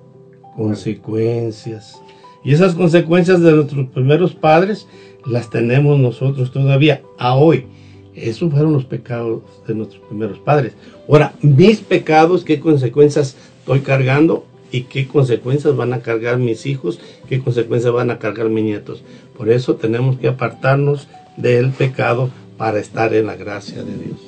consecuencias. 0.57 2.01
Y 2.43 2.55
esas 2.55 2.75
consecuencias 2.75 3.43
de 3.43 3.53
nuestros 3.53 3.89
primeros 3.89 4.35
padres 4.35 4.87
las 5.27 5.51
tenemos 5.51 5.99
nosotros 5.99 6.53
todavía 6.53 7.03
a 7.19 7.35
hoy. 7.35 7.67
Esos 8.15 8.51
fueron 8.51 8.73
los 8.73 8.85
pecados 8.85 9.43
de 9.67 9.75
nuestros 9.75 10.03
primeros 10.03 10.39
padres. 10.39 10.75
Ahora, 11.09 11.35
mis 11.41 11.81
pecados, 11.81 12.45
¿qué 12.45 12.59
consecuencias 12.59 13.37
estoy 13.61 13.81
cargando? 13.81 14.45
¿Y 14.71 14.83
qué 14.83 15.07
consecuencias 15.07 15.77
van 15.77 15.93
a 15.93 16.01
cargar 16.01 16.39
mis 16.39 16.67
hijos? 16.67 17.01
¿Qué 17.29 17.41
consecuencias 17.41 17.93
van 17.93 18.11
a 18.11 18.19
cargar 18.19 18.49
mis 18.49 18.65
nietos? 18.65 19.03
Por 19.37 19.51
eso 19.51 19.77
tenemos 19.77 20.19
que 20.19 20.29
apartarnos 20.29 21.09
del 21.37 21.71
pecado 21.71 22.31
para 22.57 22.81
estar 22.81 23.15
en 23.15 23.27
la 23.27 23.37
gracia 23.37 23.83
de 23.83 23.97
Dios. 23.97 24.19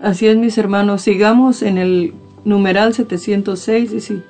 Así 0.00 0.26
es, 0.26 0.36
mis 0.36 0.58
hermanos. 0.58 1.02
Sigamos 1.02 1.62
en 1.62 1.78
el 1.78 2.14
numeral 2.44 2.94
706. 2.94 3.92
Dice, 3.92 4.22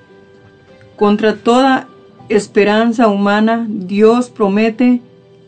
contra 0.97 1.37
toda 1.37 1.89
esperanza 2.29 3.09
humana, 3.09 3.67
Dios 3.69 4.31
promete 4.31 5.01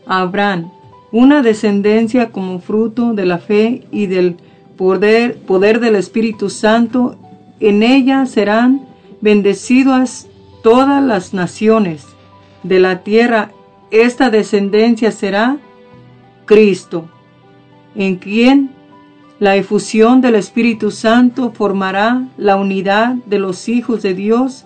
a 0.07 0.21
Abraham 0.21 0.71
una 1.11 1.41
descendencia 1.41 2.31
como 2.31 2.59
fruto 2.59 3.13
de 3.13 3.25
la 3.25 3.37
fe 3.37 3.87
y 3.91 4.07
del 4.07 4.37
poder, 4.77 5.37
poder 5.37 5.79
del 5.79 5.95
Espíritu 5.95 6.49
Santo. 6.49 7.15
En 7.59 7.81
ella 7.81 8.25
serán 8.25 8.81
bendecidas 9.21 10.27
todas 10.63 11.03
las 11.03 11.33
naciones 11.33 12.05
de 12.63 12.79
la 12.79 13.03
tierra. 13.03 13.51
Esta 13.89 14.29
descendencia 14.29 15.11
será 15.11 15.57
Cristo, 16.45 17.09
en 17.95 18.17
quien 18.17 18.71
la 19.39 19.55
efusión 19.55 20.19
del 20.19 20.35
Espíritu 20.35 20.91
Santo 20.91 21.51
formará 21.51 22.27
la 22.37 22.57
unidad 22.57 23.15
de 23.25 23.39
los 23.39 23.69
hijos 23.69 24.01
de 24.01 24.13
Dios 24.13 24.65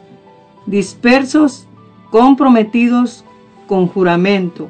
dispersos, 0.66 1.68
comprometidos 2.10 3.26
con 3.68 3.88
juramento. 3.88 4.70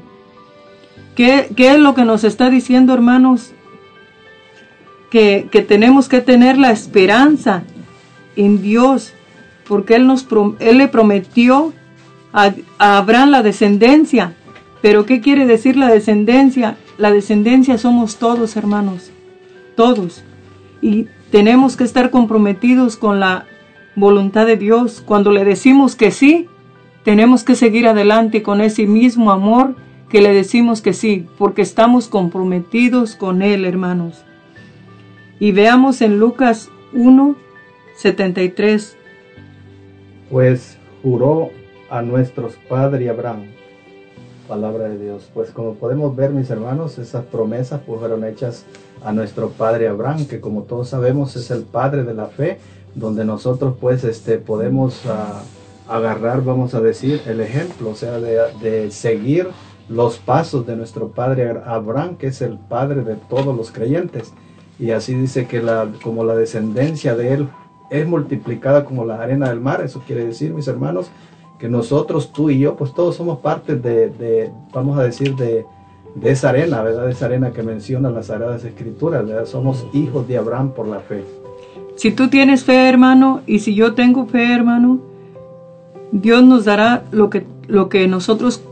¿Qué, 1.15 1.49
es 1.57 1.79
lo 1.79 1.93
que 1.93 2.05
nos 2.05 2.23
está 2.23 2.49
diciendo, 2.49 2.93
hermanos? 2.93 3.51
Que, 5.09 5.47
tenemos 5.67 6.07
que 6.07 6.21
tener 6.21 6.57
la 6.57 6.71
esperanza 6.71 7.63
en 8.35 8.61
Dios, 8.61 9.13
porque 9.67 9.95
Él, 9.95 10.07
nos, 10.07 10.25
él 10.59 10.77
le 10.77 10.87
prometió 10.87 11.73
a, 12.31 12.53
a 12.77 12.97
Abraham 12.97 13.31
la 13.31 13.43
descendencia. 13.43 14.33
Pero 14.81 15.05
¿qué 15.05 15.21
quiere 15.21 15.45
decir 15.45 15.75
la 15.75 15.89
descendencia? 15.89 16.77
La 16.97 17.11
descendencia 17.11 17.77
somos 17.77 18.17
todos, 18.17 18.55
hermanos, 18.55 19.11
todos. 19.75 20.23
Y 20.81 21.07
tenemos 21.29 21.77
que 21.77 21.83
estar 21.83 22.09
comprometidos 22.09 22.97
con 22.97 23.19
la 23.19 23.45
voluntad 23.95 24.45
de 24.45 24.57
Dios. 24.57 25.03
Cuando 25.05 25.31
le 25.31 25.45
decimos 25.45 25.95
que 25.95 26.11
sí, 26.11 26.47
tenemos 27.03 27.43
que 27.43 27.55
seguir 27.55 27.87
adelante 27.87 28.41
con 28.41 28.61
ese 28.61 28.87
mismo 28.87 29.31
amor 29.31 29.75
que 30.11 30.21
le 30.21 30.33
decimos 30.33 30.81
que 30.81 30.93
sí, 30.93 31.27
porque 31.37 31.61
estamos 31.61 32.07
comprometidos 32.07 33.15
con 33.15 33.41
Él, 33.41 33.65
hermanos. 33.65 34.23
Y 35.39 35.51
veamos 35.53 36.01
en 36.01 36.19
Lucas 36.19 36.69
1, 36.93 37.35
73. 37.95 38.97
Pues 40.29 40.77
juró 41.01 41.49
a 41.89 42.01
nuestros 42.01 42.55
padres 42.69 43.09
Abraham. 43.09 43.45
Palabra 44.47 44.89
de 44.89 44.99
Dios. 44.99 45.29
Pues 45.33 45.51
como 45.51 45.75
podemos 45.75 46.15
ver, 46.15 46.31
mis 46.31 46.49
hermanos, 46.49 46.97
esas 46.97 47.23
promesas 47.25 47.81
pues, 47.85 47.99
fueron 47.99 48.25
hechas 48.25 48.65
a 49.03 49.13
nuestro 49.13 49.49
padre 49.49 49.87
Abraham, 49.87 50.27
que 50.27 50.41
como 50.41 50.63
todos 50.63 50.89
sabemos 50.89 51.35
es 51.35 51.49
el 51.51 51.63
padre 51.63 52.03
de 52.03 52.13
la 52.13 52.27
fe 52.27 52.59
donde 52.95 53.25
nosotros 53.25 53.75
pues 53.79 54.03
este, 54.03 54.37
podemos 54.37 55.01
ah, 55.07 55.41
agarrar, 55.87 56.43
vamos 56.43 56.73
a 56.73 56.81
decir, 56.81 57.21
el 57.25 57.41
ejemplo, 57.41 57.89
o 57.89 57.95
sea, 57.95 58.19
de, 58.19 58.91
seguir 58.91 59.47
los 59.91 60.19
pasos 60.19 60.65
de 60.65 60.75
nuestro 60.75 61.09
padre 61.09 61.49
Abraham, 61.65 62.15
que 62.15 62.27
es 62.27 62.41
el 62.41 62.57
padre 62.57 63.01
de 63.01 63.15
todos 63.15 63.55
los 63.55 63.71
creyentes. 63.71 64.33
Y 64.79 64.91
así 64.91 65.13
dice 65.13 65.47
que 65.47 65.61
la, 65.61 65.87
como 66.01 66.23
la 66.23 66.35
descendencia 66.35 67.15
de 67.15 67.33
él 67.33 67.47
es 67.89 68.07
multiplicada 68.07 68.85
como 68.85 69.05
la 69.05 69.21
arena 69.21 69.49
del 69.49 69.59
mar, 69.59 69.81
eso 69.81 70.01
quiere 70.07 70.25
decir, 70.25 70.53
mis 70.53 70.67
hermanos, 70.67 71.11
que 71.59 71.67
nosotros, 71.69 72.31
tú 72.31 72.49
y 72.49 72.59
yo, 72.59 72.75
pues 72.75 72.93
todos 72.93 73.15
somos 73.17 73.39
parte 73.39 73.75
de, 73.75 74.09
de 74.09 74.51
vamos 74.73 74.97
a 74.97 75.03
decir, 75.03 75.35
de, 75.35 75.65
de 76.15 76.31
esa 76.31 76.49
arena, 76.49 76.81
¿verdad? 76.81 77.05
De 77.05 77.11
esa 77.11 77.25
arena 77.25 77.51
que 77.51 77.61
menciona 77.61 78.09
las 78.09 78.27
Sagradas 78.27 78.63
Escrituras, 78.63 79.27
¿verdad? 79.27 79.45
Somos 79.45 79.85
hijos 79.93 80.27
de 80.27 80.37
Abraham 80.37 80.71
por 80.71 80.87
la 80.87 80.99
fe. 80.99 81.23
Si 81.95 82.11
tú 82.11 82.29
tienes 82.29 82.63
fe, 82.63 82.89
hermano, 82.89 83.41
y 83.45 83.59
si 83.59 83.75
yo 83.75 83.93
tengo 83.93 84.25
fe, 84.25 84.53
hermano, 84.53 84.99
Dios 86.11 86.43
nos 86.43 86.65
dará 86.65 87.03
lo 87.11 87.29
que, 87.29 87.45
lo 87.67 87.89
que 87.89 88.07
nosotros 88.07 88.63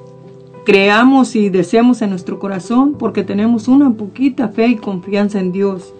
creamos 0.69 1.35
y 1.35 1.49
deseamos 1.49 2.03
en 2.03 2.11
nuestro 2.11 2.37
corazón, 2.37 2.93
porque 2.93 3.23
tenemos 3.23 3.67
una 3.67 3.89
poquita 3.89 4.49
fe 4.49 4.67
y 4.67 4.75
confianza 4.75 5.39
en 5.39 5.51
Dios. 5.51 5.95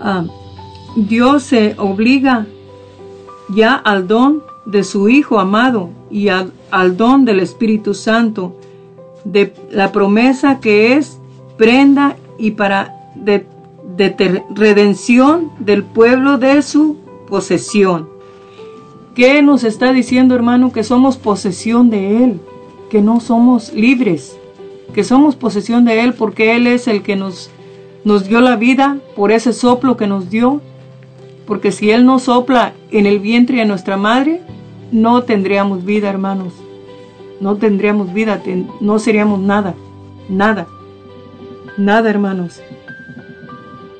Ah, 0.00 0.24
Dios 0.96 1.42
se 1.42 1.74
obliga 1.76 2.46
ya 3.50 3.74
al 3.74 4.08
don 4.08 4.42
de 4.64 4.84
su 4.84 5.10
Hijo 5.10 5.38
amado 5.38 5.90
y 6.10 6.28
al, 6.28 6.50
al 6.70 6.96
don 6.96 7.26
del 7.26 7.40
Espíritu 7.40 7.92
Santo, 7.92 8.58
de 9.26 9.52
la 9.70 9.92
promesa 9.92 10.60
que 10.60 10.94
es 10.94 11.18
prenda 11.58 12.16
y 12.38 12.52
para 12.52 13.12
de 13.14 13.46
de 13.96 14.42
redención 14.54 15.50
del 15.58 15.84
pueblo 15.84 16.38
de 16.38 16.62
su 16.62 16.96
posesión. 17.28 18.08
¿Qué 19.14 19.42
nos 19.42 19.62
está 19.62 19.92
diciendo, 19.92 20.34
hermano? 20.34 20.72
Que 20.72 20.82
somos 20.82 21.16
posesión 21.16 21.90
de 21.90 22.24
Él, 22.24 22.40
que 22.94 23.02
no 23.02 23.18
somos 23.18 23.72
libres, 23.72 24.38
que 24.94 25.02
somos 25.02 25.34
posesión 25.34 25.84
de 25.84 26.04
Él 26.04 26.14
porque 26.14 26.54
Él 26.54 26.68
es 26.68 26.86
el 26.86 27.02
que 27.02 27.16
nos, 27.16 27.50
nos 28.04 28.28
dio 28.28 28.40
la 28.40 28.54
vida 28.54 28.98
por 29.16 29.32
ese 29.32 29.52
soplo 29.52 29.96
que 29.96 30.06
nos 30.06 30.30
dio. 30.30 30.60
Porque 31.44 31.72
si 31.72 31.90
Él 31.90 32.06
no 32.06 32.20
sopla 32.20 32.72
en 32.92 33.06
el 33.06 33.18
vientre 33.18 33.58
de 33.58 33.64
nuestra 33.64 33.96
madre, 33.96 34.42
no 34.92 35.24
tendríamos 35.24 35.84
vida, 35.84 36.08
hermanos. 36.08 36.52
No 37.40 37.56
tendríamos 37.56 38.14
vida, 38.14 38.40
no 38.80 39.00
seríamos 39.00 39.40
nada, 39.40 39.74
nada, 40.28 40.68
nada, 41.76 42.08
hermanos. 42.08 42.62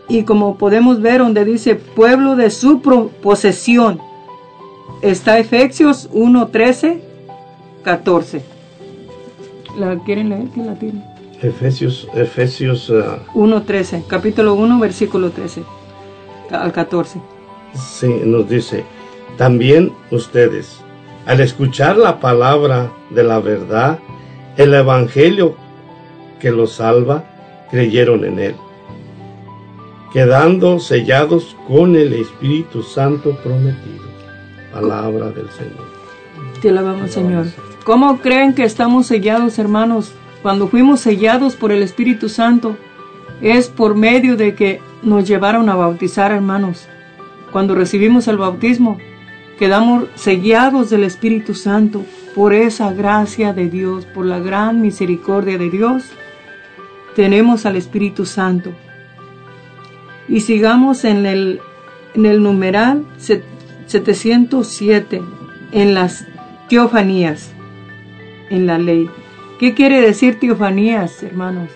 Y 0.08 0.22
como 0.22 0.56
podemos 0.56 1.02
ver 1.02 1.18
donde 1.18 1.44
dice 1.44 1.74
pueblo 1.74 2.36
de 2.36 2.48
su 2.48 2.80
posesión, 3.20 3.98
está 5.02 5.40
Efesios 5.40 6.08
1, 6.12 6.46
13, 6.46 7.02
14. 7.82 8.53
¿La 9.76 9.98
quieren 10.04 10.28
leer? 10.28 10.48
¿Quién 10.52 10.66
la 10.66 10.74
tiene? 10.74 11.02
Efesios, 11.42 12.08
Efesios 12.14 12.92
1, 13.34 13.56
uh, 13.56 13.60
13, 13.60 14.04
capítulo 14.06 14.54
1, 14.54 14.78
versículo 14.78 15.30
13 15.30 15.62
al 16.50 16.72
14. 16.72 17.20
Sí, 17.74 18.08
nos 18.24 18.48
dice, 18.48 18.84
también 19.36 19.92
ustedes, 20.10 20.78
al 21.26 21.40
escuchar 21.40 21.96
la 21.96 22.20
palabra 22.20 22.92
de 23.10 23.24
la 23.24 23.40
verdad, 23.40 23.98
el 24.56 24.72
evangelio 24.72 25.56
que 26.40 26.50
los 26.50 26.72
salva, 26.72 27.24
creyeron 27.70 28.24
en 28.24 28.38
él 28.38 28.54
quedando 30.14 30.78
sellados 30.78 31.56
con 31.66 31.96
el 31.96 32.12
Espíritu 32.12 32.84
Santo 32.84 33.36
prometido. 33.42 34.04
Palabra 34.72 35.30
del 35.32 35.50
Señor. 35.50 35.84
Te 36.62 36.68
alabamos, 36.70 37.10
Señor. 37.10 37.46
¿Cómo 37.84 38.18
creen 38.20 38.54
que 38.54 38.64
estamos 38.64 39.06
sellados, 39.06 39.58
hermanos? 39.58 40.14
Cuando 40.40 40.68
fuimos 40.68 41.00
sellados 41.00 41.54
por 41.54 41.70
el 41.70 41.82
Espíritu 41.82 42.30
Santo, 42.30 42.78
es 43.42 43.68
por 43.68 43.94
medio 43.94 44.36
de 44.36 44.54
que 44.54 44.80
nos 45.02 45.28
llevaron 45.28 45.68
a 45.68 45.74
bautizar, 45.74 46.32
hermanos. 46.32 46.88
Cuando 47.52 47.74
recibimos 47.74 48.26
el 48.26 48.38
bautismo, 48.38 48.96
quedamos 49.58 50.04
sellados 50.14 50.88
del 50.88 51.04
Espíritu 51.04 51.54
Santo 51.54 52.06
por 52.34 52.54
esa 52.54 52.90
gracia 52.94 53.52
de 53.52 53.68
Dios, 53.68 54.06
por 54.06 54.24
la 54.24 54.38
gran 54.38 54.80
misericordia 54.80 55.58
de 55.58 55.68
Dios. 55.68 56.04
Tenemos 57.14 57.66
al 57.66 57.76
Espíritu 57.76 58.24
Santo 58.24 58.72
y 60.26 60.40
sigamos 60.40 61.04
en 61.04 61.26
el, 61.26 61.60
en 62.14 62.24
el 62.24 62.42
numeral 62.42 63.04
707, 63.18 65.20
en 65.72 65.92
las 65.92 66.24
teofanías, 66.70 67.54
en 68.54 68.66
la 68.66 68.78
ley. 68.78 69.10
¿Qué 69.58 69.74
quiere 69.74 70.00
decir 70.00 70.38
teofanías, 70.38 71.22
hermanos? 71.22 71.70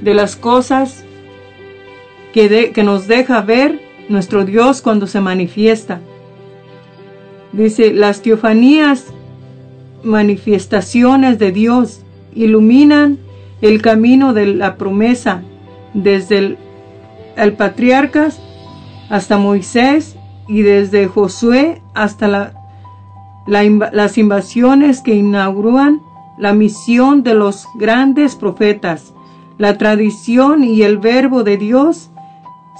De 0.00 0.14
las 0.14 0.36
cosas 0.36 1.04
que, 2.32 2.72
que 2.72 2.82
nos 2.82 3.06
deja 3.06 3.40
ver 3.40 3.80
nuestro 4.08 4.44
Dios 4.44 4.82
cuando 4.82 5.06
se 5.06 5.20
manifiesta. 5.20 6.00
Dice, 7.52 7.92
las 7.92 8.22
teofanías, 8.22 9.06
manifestaciones 10.02 11.38
de 11.38 11.52
Dios, 11.52 12.00
iluminan 12.34 13.18
el 13.60 13.80
camino 13.80 14.34
de 14.34 14.46
la 14.48 14.76
promesa 14.76 15.42
desde 15.94 16.38
el, 16.38 16.58
el 17.36 17.52
patriarca 17.52 18.30
hasta 19.08 19.38
Moisés 19.38 20.16
y 20.48 20.62
desde 20.62 21.06
Josué 21.06 21.80
hasta 21.94 22.28
la, 22.28 22.63
las 23.46 24.18
invasiones 24.18 25.00
que 25.00 25.14
inauguran 25.14 26.00
la 26.38 26.52
misión 26.52 27.22
de 27.22 27.34
los 27.34 27.66
grandes 27.74 28.36
profetas. 28.36 29.14
La 29.58 29.78
tradición 29.78 30.64
y 30.64 30.82
el 30.82 30.98
verbo 30.98 31.44
de 31.44 31.56
Dios 31.56 32.10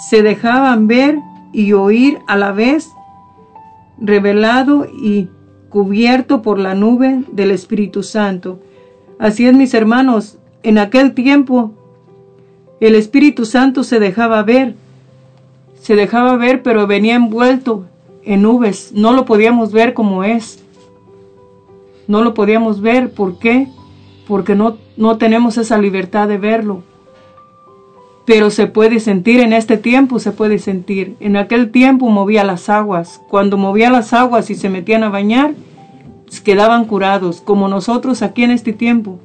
se 0.08 0.22
dejaban 0.22 0.88
ver 0.88 1.20
y 1.52 1.72
oír 1.72 2.18
a 2.26 2.36
la 2.36 2.50
vez, 2.52 2.90
revelado 3.98 4.86
y 4.86 5.28
cubierto 5.68 6.42
por 6.42 6.58
la 6.58 6.74
nube 6.74 7.22
del 7.30 7.52
Espíritu 7.52 8.02
Santo. 8.02 8.60
Así 9.18 9.46
es, 9.46 9.54
mis 9.54 9.74
hermanos, 9.74 10.38
en 10.62 10.78
aquel 10.78 11.14
tiempo 11.14 11.72
el 12.80 12.96
Espíritu 12.96 13.44
Santo 13.44 13.84
se 13.84 14.00
dejaba 14.00 14.42
ver, 14.42 14.74
se 15.80 15.94
dejaba 15.94 16.36
ver, 16.36 16.62
pero 16.62 16.86
venía 16.86 17.14
envuelto 17.14 17.86
en 18.24 18.42
nubes, 18.42 18.92
no 18.94 19.12
lo 19.12 19.24
podíamos 19.24 19.72
ver 19.72 19.94
como 19.94 20.24
es. 20.24 20.62
No 22.06 22.22
lo 22.22 22.34
podíamos 22.34 22.80
ver, 22.80 23.12
¿por 23.12 23.38
qué? 23.38 23.68
Porque 24.28 24.54
no, 24.54 24.76
no 24.96 25.16
tenemos 25.16 25.56
esa 25.56 25.78
libertad 25.78 26.28
de 26.28 26.38
verlo. 26.38 26.82
Pero 28.26 28.50
se 28.50 28.66
puede 28.66 29.00
sentir 29.00 29.40
en 29.40 29.52
este 29.52 29.76
tiempo, 29.76 30.18
se 30.18 30.32
puede 30.32 30.58
sentir. 30.58 31.16
En 31.20 31.36
aquel 31.36 31.70
tiempo 31.70 32.08
movía 32.08 32.44
las 32.44 32.68
aguas. 32.68 33.20
Cuando 33.28 33.56
movía 33.56 33.90
las 33.90 34.12
aguas 34.12 34.50
y 34.50 34.54
se 34.54 34.68
metían 34.68 35.02
a 35.02 35.10
bañar, 35.10 35.54
quedaban 36.40 36.84
curados, 36.84 37.40
como 37.40 37.68
nosotros 37.68 38.22
aquí 38.22 38.42
en 38.44 38.50
este 38.50 38.72
tiempo. 38.72 39.18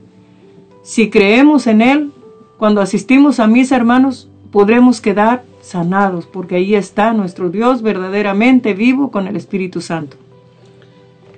Si 0.83 1.09
creemos 1.09 1.67
en 1.67 1.81
Él, 1.81 2.11
cuando 2.57 2.81
asistimos 2.81 3.39
a 3.39 3.47
mis 3.47 3.71
hermanos, 3.71 4.29
podremos 4.51 5.01
quedar 5.01 5.43
sanados, 5.69 6.25
porque 6.25 6.55
ahí 6.55 6.75
está 6.75 7.13
nuestro 7.13 7.49
Dios 7.49 7.81
verdaderamente 7.81 8.73
vivo 8.73 9.11
con 9.11 9.27
el 9.27 9.35
Espíritu 9.35 9.81
Santo. 9.81 10.17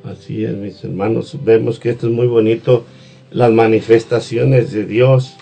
Así 0.04 0.46
es, 0.46 0.56
mis 0.56 0.84
hermanos, 0.84 1.38
vemos 1.44 1.80
que 1.80 1.90
esto 1.90 2.08
es 2.08 2.14
muy 2.14 2.28
bonito, 2.28 2.86
las 3.30 3.52
manifestaciones 3.52 4.72
de 4.72 4.86
Dios. 4.86 5.36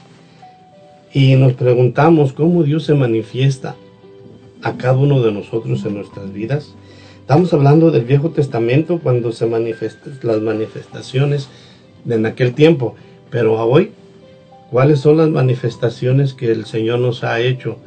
Y 1.13 1.35
nos 1.35 1.53
preguntamos 1.53 2.33
cómo 2.33 2.63
Dios 2.63 2.83
se 2.85 2.93
manifiesta 2.93 3.75
a 4.61 4.73
cada 4.73 4.97
uno 4.97 5.21
de 5.21 5.31
nosotros 5.31 5.85
en 5.85 5.95
nuestras 5.95 6.33
vidas. 6.33 6.73
Estamos 7.21 7.53
hablando 7.53 7.91
del 7.91 8.05
Viejo 8.05 8.31
Testamento 8.31 8.99
cuando 9.01 9.31
se 9.31 9.45
manifiestan 9.45 10.19
las 10.23 10.41
manifestaciones 10.41 11.47
en 12.07 12.25
aquel 12.25 12.53
tiempo, 12.53 12.95
pero 13.29 13.53
hoy, 13.63 13.91
¿cuáles 14.71 14.99
son 14.99 15.17
las 15.17 15.29
manifestaciones 15.29 16.33
que 16.33 16.51
el 16.51 16.65
Señor 16.65 16.99
nos 16.99 17.23
ha 17.23 17.39
hecho? 17.39 17.77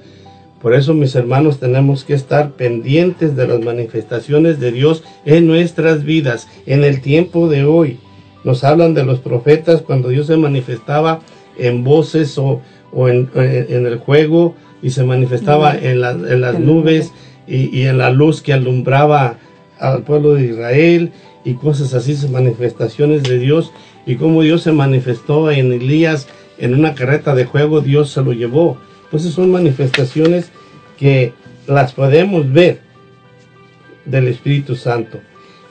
Por 0.62 0.74
eso, 0.74 0.94
mis 0.94 1.16
hermanos, 1.16 1.58
tenemos 1.58 2.04
que 2.04 2.14
estar 2.14 2.52
pendientes 2.52 3.34
de 3.34 3.48
las 3.48 3.60
manifestaciones 3.60 4.60
de 4.60 4.70
Dios 4.70 5.02
en 5.24 5.48
nuestras 5.48 6.04
vidas, 6.04 6.46
en 6.66 6.84
el 6.84 7.00
tiempo 7.00 7.48
de 7.48 7.64
hoy. 7.64 7.98
Nos 8.44 8.62
hablan 8.62 8.94
de 8.94 9.04
los 9.04 9.18
profetas 9.18 9.82
cuando 9.82 10.10
Dios 10.10 10.28
se 10.28 10.36
manifestaba 10.36 11.20
en 11.58 11.82
voces 11.82 12.38
o, 12.38 12.60
en, 12.94 13.28
el 13.34 13.98
juego 13.98 14.54
y 14.82 14.90
se 14.90 15.02
manifestaba 15.02 15.76
en, 15.76 16.00
las 16.00 16.58
nubes 16.60 17.10
y, 17.48 17.76
y, 17.76 17.86
en 17.86 17.98
la 17.98 18.10
luz 18.10 18.40
que 18.40 18.52
alumbraba 18.52 19.38
al 19.80 20.04
pueblo 20.04 20.34
de 20.34 20.46
Israel 20.46 21.10
y 21.44 21.54
cosas 21.54 21.92
así, 21.92 22.16
manifestaciones 22.28 23.24
de 23.24 23.38
Dios 23.38 23.72
y 24.06 24.14
cómo 24.14 24.42
Dios 24.42 24.62
se 24.62 24.70
manifestó 24.70 25.50
en 25.50 25.72
Elías 25.72 26.28
en 26.58 26.74
una 26.74 26.94
carreta 26.94 27.34
de 27.34 27.46
juego, 27.46 27.80
Dios 27.80 28.10
se 28.10 28.22
lo 28.22 28.32
llevó. 28.32 28.76
Entonces 29.12 29.34
son 29.34 29.50
manifestaciones 29.50 30.50
que 30.96 31.34
las 31.66 31.92
podemos 31.92 32.50
ver 32.50 32.80
del 34.06 34.26
Espíritu 34.26 34.74
Santo. 34.74 35.20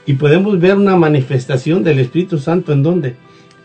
Y 0.05 0.13
podemos 0.13 0.59
ver 0.59 0.77
una 0.77 0.95
manifestación 0.95 1.83
del 1.83 1.97
Espíritu 1.97 2.37
Santo 2.37 2.71
en 2.71 2.83
dónde? 2.83 3.15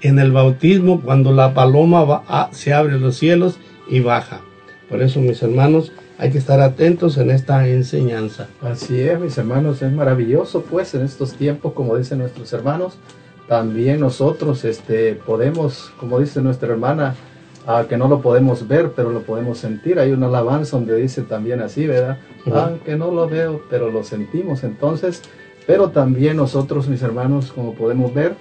En 0.00 0.18
el 0.18 0.32
bautismo, 0.32 1.02
cuando 1.02 1.30
la 1.30 1.52
paloma 1.52 2.04
va 2.04 2.48
se 2.52 2.72
abre 2.72 2.98
los 2.98 3.18
cielos 3.18 3.58
y 3.86 4.00
baja. 4.00 4.40
Por 4.88 5.02
eso, 5.02 5.20
mis 5.20 5.42
hermanos, 5.42 5.92
hay 6.16 6.30
que 6.30 6.38
estar 6.38 6.58
atentos 6.62 7.18
en 7.18 7.30
esta 7.30 7.68
enseñanza. 7.68 8.48
Así 8.62 8.98
es, 8.98 9.20
mis 9.20 9.36
hermanos, 9.36 9.82
es 9.82 9.92
maravilloso, 9.92 10.62
pues, 10.62 10.94
en 10.94 11.02
estos 11.02 11.34
tiempos, 11.34 11.74
como 11.74 11.98
dicen 11.98 12.20
nuestros 12.20 12.50
hermanos, 12.54 12.96
también 13.46 14.00
nosotros 14.00 14.64
este, 14.64 15.16
podemos, 15.16 15.92
como 16.00 16.18
dice 16.18 16.40
nuestra 16.40 16.72
hermana, 16.72 17.14
que 17.88 17.96
no 17.96 18.08
lo 18.08 18.20
podemos 18.20 18.68
ver, 18.68 18.92
pero 18.94 19.10
lo 19.10 19.22
podemos 19.22 19.58
sentir. 19.58 19.98
Hay 19.98 20.12
una 20.12 20.26
alabanza 20.26 20.76
donde 20.76 20.96
dice 20.96 21.22
también 21.22 21.60
así, 21.60 21.86
¿verdad? 21.86 22.18
Aunque 22.52 22.96
no 22.96 23.10
lo 23.10 23.28
veo, 23.28 23.62
pero 23.68 23.90
lo 23.90 24.04
sentimos. 24.04 24.62
Entonces, 24.62 25.22
pero 25.66 25.90
también 25.90 26.36
nosotros, 26.36 26.88
mis 26.88 27.02
hermanos, 27.02 27.52
como 27.52 27.74
podemos 27.74 28.14
ver, 28.14 28.34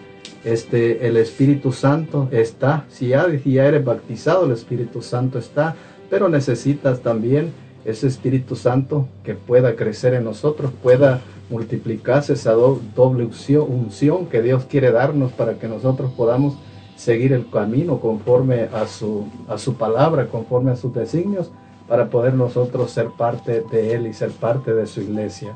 este, 0.43 1.07
el 1.07 1.17
Espíritu 1.17 1.71
Santo 1.71 2.29
está. 2.31 2.85
Si 2.89 3.07
ya, 3.07 3.25
si 3.43 3.53
ya 3.53 3.65
eres 3.65 3.83
bautizado, 3.83 4.45
el 4.45 4.51
Espíritu 4.51 5.01
Santo 5.01 5.39
está. 5.39 5.75
Pero 6.09 6.29
necesitas 6.29 6.99
también 6.99 7.51
ese 7.83 8.07
Espíritu 8.07 8.55
Santo 8.55 9.07
que 9.23 9.33
pueda 9.33 9.75
crecer 9.75 10.13
en 10.13 10.23
nosotros, 10.23 10.71
pueda 10.83 11.21
multiplicarse 11.49 12.33
esa 12.33 12.53
doble 12.53 13.27
unción 13.67 14.25
que 14.27 14.41
Dios 14.41 14.65
quiere 14.65 14.91
darnos 14.91 15.31
para 15.31 15.55
que 15.55 15.67
nosotros 15.67 16.11
podamos 16.15 16.55
seguir 16.95 17.33
el 17.33 17.49
camino 17.49 17.99
conforme 17.99 18.61
a 18.73 18.87
su, 18.87 19.25
a 19.47 19.57
su 19.57 19.75
palabra, 19.75 20.27
conforme 20.27 20.71
a 20.71 20.75
sus 20.75 20.93
designios, 20.93 21.51
para 21.87 22.09
poder 22.09 22.33
nosotros 22.33 22.91
ser 22.91 23.09
parte 23.09 23.61
de 23.61 23.93
Él 23.93 24.07
y 24.07 24.13
ser 24.13 24.31
parte 24.31 24.73
de 24.73 24.87
su 24.87 25.01
iglesia. 25.01 25.55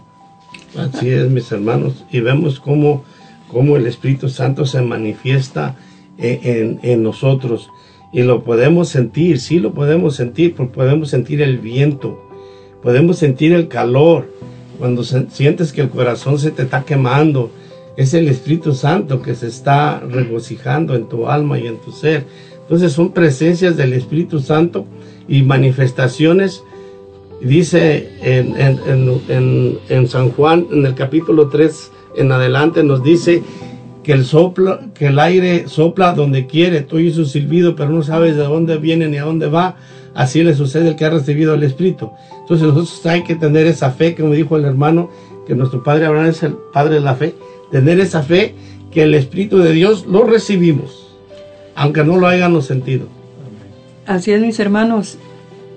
Así 0.77 1.09
es, 1.09 1.29
mis 1.29 1.51
hermanos, 1.51 2.05
y 2.11 2.19
vemos 2.19 2.59
cómo, 2.59 3.03
cómo 3.51 3.77
el 3.77 3.87
Espíritu 3.87 4.29
Santo 4.29 4.65
se 4.65 4.81
manifiesta 4.81 5.75
en, 6.17 6.79
en, 6.83 7.03
nosotros. 7.03 7.69
Y 8.11 8.23
lo 8.23 8.43
podemos 8.43 8.89
sentir, 8.89 9.39
sí 9.39 9.59
lo 9.59 9.73
podemos 9.73 10.15
sentir, 10.15 10.55
porque 10.55 10.73
podemos 10.73 11.09
sentir 11.09 11.41
el 11.41 11.59
viento, 11.59 12.19
podemos 12.81 13.17
sentir 13.17 13.53
el 13.53 13.67
calor, 13.67 14.29
cuando 14.77 15.03
sientes 15.03 15.73
que 15.73 15.81
el 15.81 15.89
corazón 15.89 16.39
se 16.39 16.51
te 16.51 16.63
está 16.63 16.83
quemando, 16.83 17.51
es 17.99 18.13
el 18.13 18.29
Espíritu 18.29 18.73
Santo 18.73 19.21
que 19.21 19.35
se 19.35 19.47
está 19.47 19.99
regocijando 19.99 20.95
en 20.95 21.09
tu 21.09 21.27
alma 21.27 21.59
y 21.59 21.67
en 21.67 21.79
tu 21.79 21.91
ser. 21.91 22.25
Entonces 22.61 22.93
son 22.93 23.11
presencias 23.11 23.75
del 23.75 23.91
Espíritu 23.91 24.39
Santo 24.39 24.85
y 25.27 25.43
manifestaciones. 25.43 26.63
Dice 27.41 28.09
en, 28.21 30.07
San 30.07 30.31
Juan, 30.31 30.67
en 30.71 30.85
el 30.85 30.95
capítulo 30.95 31.49
3 31.49 31.91
en 32.15 32.31
adelante, 32.31 32.83
nos 32.83 33.03
dice 33.03 33.43
que 34.01 34.13
el, 34.13 34.23
soplo, 34.23 34.79
que 34.93 35.07
el 35.07 35.19
aire 35.19 35.67
sopla 35.67 36.13
donde 36.13 36.47
quiere, 36.47 36.79
tú 36.83 36.99
y 36.99 37.11
su 37.11 37.25
silbido, 37.25 37.75
pero 37.75 37.89
no 37.89 38.01
sabes 38.01 38.37
de 38.37 38.43
dónde 38.43 38.77
viene 38.77 39.09
ni 39.09 39.17
a 39.17 39.25
dónde 39.25 39.49
va. 39.49 39.75
Así 40.15 40.41
le 40.41 40.55
sucede 40.55 40.87
al 40.87 40.95
que 40.95 41.03
ha 41.03 41.09
recibido 41.09 41.53
el 41.53 41.63
Espíritu. 41.63 42.11
Entonces 42.43 42.65
nosotros 42.65 43.05
hay 43.07 43.23
que 43.23 43.35
tener 43.35 43.67
esa 43.67 43.91
fe, 43.91 44.15
como 44.15 44.31
dijo 44.31 44.55
el 44.55 44.63
hermano, 44.63 45.09
que 45.45 45.53
nuestro 45.53 45.83
Padre 45.83 46.05
Abraham 46.05 46.27
es 46.27 46.43
el 46.43 46.55
Padre 46.71 46.95
de 46.95 47.01
la 47.01 47.15
fe 47.15 47.35
tener 47.71 47.99
esa 47.99 48.23
fe 48.23 48.55
que 48.91 49.03
el 49.03 49.13
Espíritu 49.13 49.59
de 49.59 49.73
Dios 49.73 50.05
lo 50.05 50.23
recibimos, 50.23 51.15
aunque 51.75 52.03
no 52.03 52.17
lo 52.17 52.27
hayamos 52.27 52.65
sentido. 52.65 53.07
Así 54.05 54.31
es, 54.31 54.41
mis 54.41 54.59
hermanos, 54.59 55.17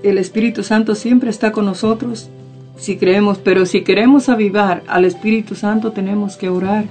el 0.03 0.19
Espíritu 0.19 0.63
Santo 0.63 0.95
siempre 0.95 1.31
está 1.31 1.53
con 1.53 1.67
nosotros 1.67 2.31
si 2.77 2.97
creemos, 2.97 3.39
pero 3.39 3.67
si 3.67 3.83
queremos 3.83 4.29
avivar 4.29 4.83
al 4.89 5.05
Espíritu 5.05 5.55
Santo 5.55 5.93
tenemos 5.93 6.37
que 6.37 6.49
orar, 6.49 6.87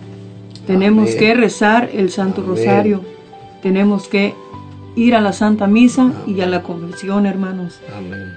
tenemos 0.67 1.15
que 1.15 1.33
rezar 1.33 1.89
el 1.93 2.11
Santo 2.11 2.43
Rosario, 2.43 3.01
tenemos 3.61 4.07
que 4.07 4.33
ir 4.95 5.15
a 5.15 5.21
la 5.21 5.33
Santa 5.33 5.67
Misa 5.67 6.13
y 6.27 6.39
a 6.41 6.47
la 6.47 6.63
conversión, 6.63 7.25
hermanos. 7.25 7.79
Amén. 7.97 8.33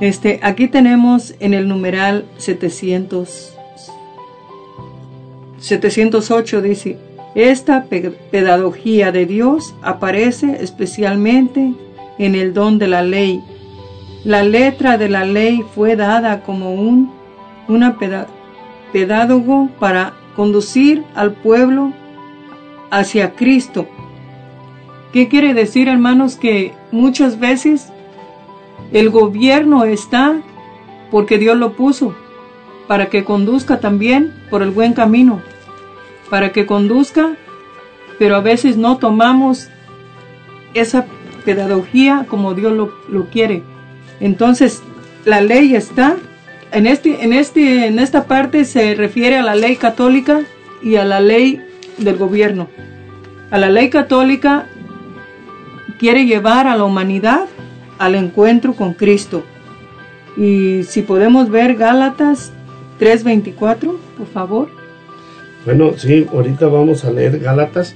Este, 0.00 0.40
aquí 0.42 0.68
tenemos 0.68 1.34
en 1.40 1.54
el 1.54 1.68
numeral 1.68 2.24
700 2.38 3.55
708 5.58 6.62
dice, 6.62 6.98
esta 7.34 7.84
pedagogía 7.84 9.12
de 9.12 9.26
Dios 9.26 9.74
aparece 9.82 10.58
especialmente 10.60 11.74
en 12.18 12.34
el 12.34 12.54
don 12.54 12.78
de 12.78 12.88
la 12.88 13.02
ley. 13.02 13.42
La 14.24 14.42
letra 14.42 14.96
de 14.98 15.08
la 15.08 15.24
ley 15.24 15.64
fue 15.74 15.96
dada 15.96 16.42
como 16.42 16.74
un 16.74 17.14
una 17.68 17.98
pedagogo 18.92 19.68
para 19.80 20.14
conducir 20.36 21.04
al 21.14 21.32
pueblo 21.32 21.92
hacia 22.90 23.34
Cristo. 23.34 23.86
¿Qué 25.12 25.28
quiere 25.28 25.54
decir, 25.54 25.88
hermanos? 25.88 26.36
Que 26.36 26.72
muchas 26.92 27.38
veces 27.38 27.92
el 28.92 29.10
gobierno 29.10 29.84
está 29.84 30.40
porque 31.10 31.38
Dios 31.38 31.56
lo 31.56 31.72
puso 31.72 32.14
para 32.86 33.06
que 33.06 33.24
conduzca 33.24 33.80
también 33.80 34.32
por 34.50 34.62
el 34.62 34.70
buen 34.70 34.92
camino, 34.92 35.40
para 36.30 36.52
que 36.52 36.66
conduzca, 36.66 37.36
pero 38.18 38.36
a 38.36 38.40
veces 38.40 38.76
no 38.76 38.98
tomamos 38.98 39.68
esa 40.74 41.06
pedagogía 41.44 42.26
como 42.28 42.54
Dios 42.54 42.72
lo, 42.72 42.92
lo 43.08 43.26
quiere. 43.26 43.62
Entonces, 44.20 44.82
la 45.24 45.40
ley 45.40 45.74
está, 45.74 46.16
en, 46.72 46.86
este, 46.86 47.24
en, 47.24 47.32
este, 47.32 47.86
en 47.86 47.98
esta 47.98 48.24
parte 48.24 48.64
se 48.64 48.94
refiere 48.94 49.36
a 49.36 49.42
la 49.42 49.54
ley 49.54 49.76
católica 49.76 50.42
y 50.82 50.96
a 50.96 51.04
la 51.04 51.20
ley 51.20 51.60
del 51.98 52.16
gobierno. 52.16 52.68
A 53.50 53.58
la 53.58 53.70
ley 53.70 53.90
católica 53.90 54.66
quiere 55.98 56.26
llevar 56.26 56.66
a 56.66 56.76
la 56.76 56.84
humanidad 56.84 57.46
al 57.98 58.14
encuentro 58.14 58.74
con 58.74 58.94
Cristo. 58.94 59.44
Y 60.36 60.82
si 60.84 61.02
podemos 61.02 61.50
ver 61.50 61.76
Gálatas 61.76 62.52
3:24, 62.98 63.96
por 64.16 64.26
favor. 64.26 64.68
Bueno, 65.64 65.92
sí, 65.96 66.26
ahorita 66.32 66.68
vamos 66.68 67.04
a 67.04 67.10
leer 67.10 67.40
Gálatas, 67.40 67.94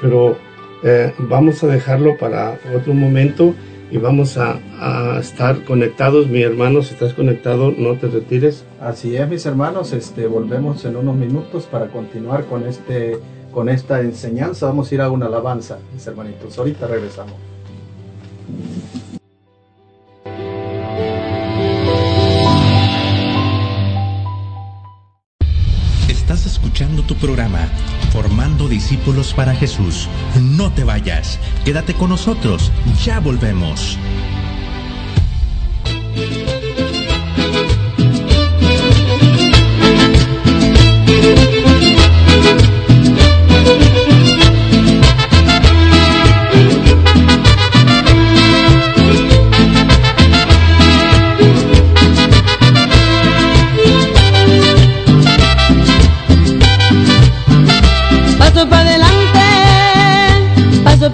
pero 0.00 0.38
eh, 0.82 1.12
vamos 1.18 1.62
a 1.62 1.66
dejarlo 1.66 2.16
para 2.16 2.58
otro 2.74 2.94
momento 2.94 3.54
y 3.90 3.98
vamos 3.98 4.36
a, 4.36 4.58
a, 4.80 5.20
estar 5.20 5.64
conectados. 5.64 6.26
Mi 6.28 6.42
hermano, 6.42 6.82
si 6.82 6.94
estás 6.94 7.12
conectado, 7.12 7.72
no 7.76 7.94
te 7.96 8.08
retires. 8.08 8.64
Así 8.80 9.16
es, 9.16 9.28
mis 9.28 9.46
hermanos, 9.46 9.92
este, 9.92 10.26
volvemos 10.26 10.84
en 10.84 10.96
unos 10.96 11.16
minutos 11.16 11.64
para 11.64 11.88
continuar 11.88 12.46
con, 12.46 12.66
este, 12.66 13.18
con 13.52 13.68
esta 13.68 14.00
enseñanza. 14.00 14.66
Vamos 14.66 14.90
a 14.90 14.94
ir 14.94 15.00
a 15.00 15.10
una 15.10 15.26
alabanza, 15.26 15.78
mis 15.94 16.06
hermanitos. 16.06 16.58
Ahorita 16.58 16.86
regresamos. 16.86 17.34
Tu 27.06 27.14
programa 27.14 27.68
Formando 28.12 28.68
Discípulos 28.68 29.32
para 29.32 29.54
Jesús. 29.54 30.08
No 30.40 30.72
te 30.72 30.84
vayas, 30.84 31.38
quédate 31.64 31.94
con 31.94 32.10
nosotros, 32.10 32.72
ya 33.04 33.20
volvemos. 33.20 33.98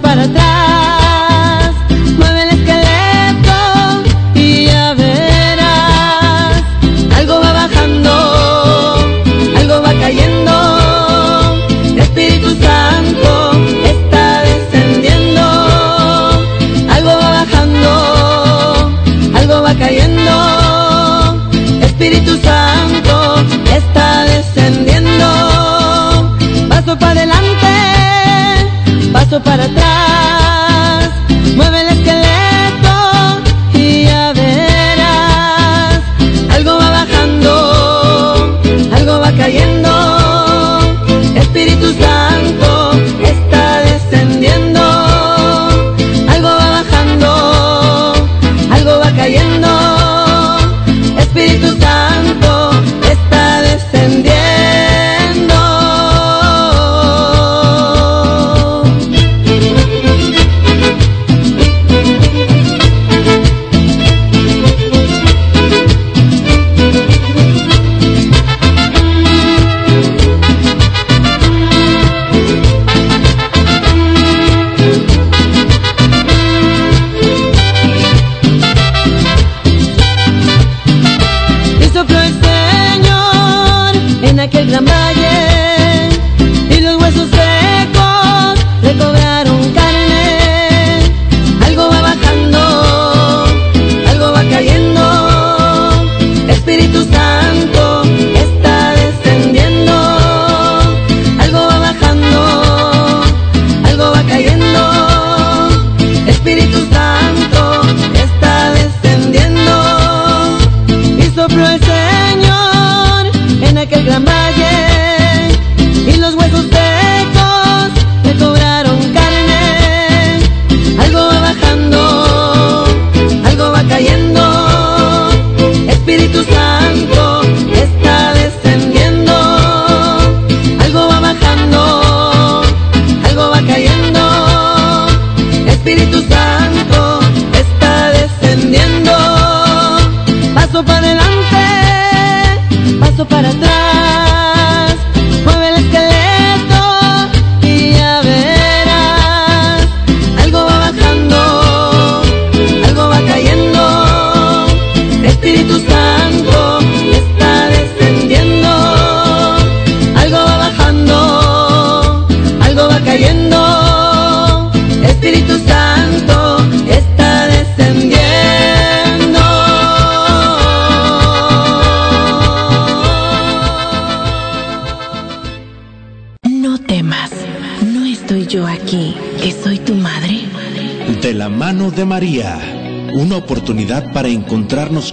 Para 0.03 0.23
atrás, 0.23 1.71
mueve 2.19 2.43
el 2.43 2.49
esqueleto 2.59 3.59
y 4.35 4.65
ya 4.67 4.93
verás. 4.93 6.61
Algo 7.17 7.39
va 7.39 7.53
bajando, 7.53 8.13
algo 9.59 9.81
va 9.81 9.93
cayendo, 10.03 10.53
Espíritu 11.97 12.49
Santo 12.61 13.31
está 13.93 14.25
descendiendo. 14.49 15.45
Algo 16.95 17.11
va 17.21 17.29
bajando, 17.39 17.91
algo 19.39 19.55
va 19.63 19.73
cayendo, 19.83 20.35
Espíritu 21.81 22.33
Santo 22.49 23.15
está 23.79 24.25
descendiendo. 24.25 25.27
Paso 26.69 26.91
para 26.99 27.21
adelante, 27.21 27.73
paso 29.13 29.41
para 29.41 29.63
atrás, 29.65 29.82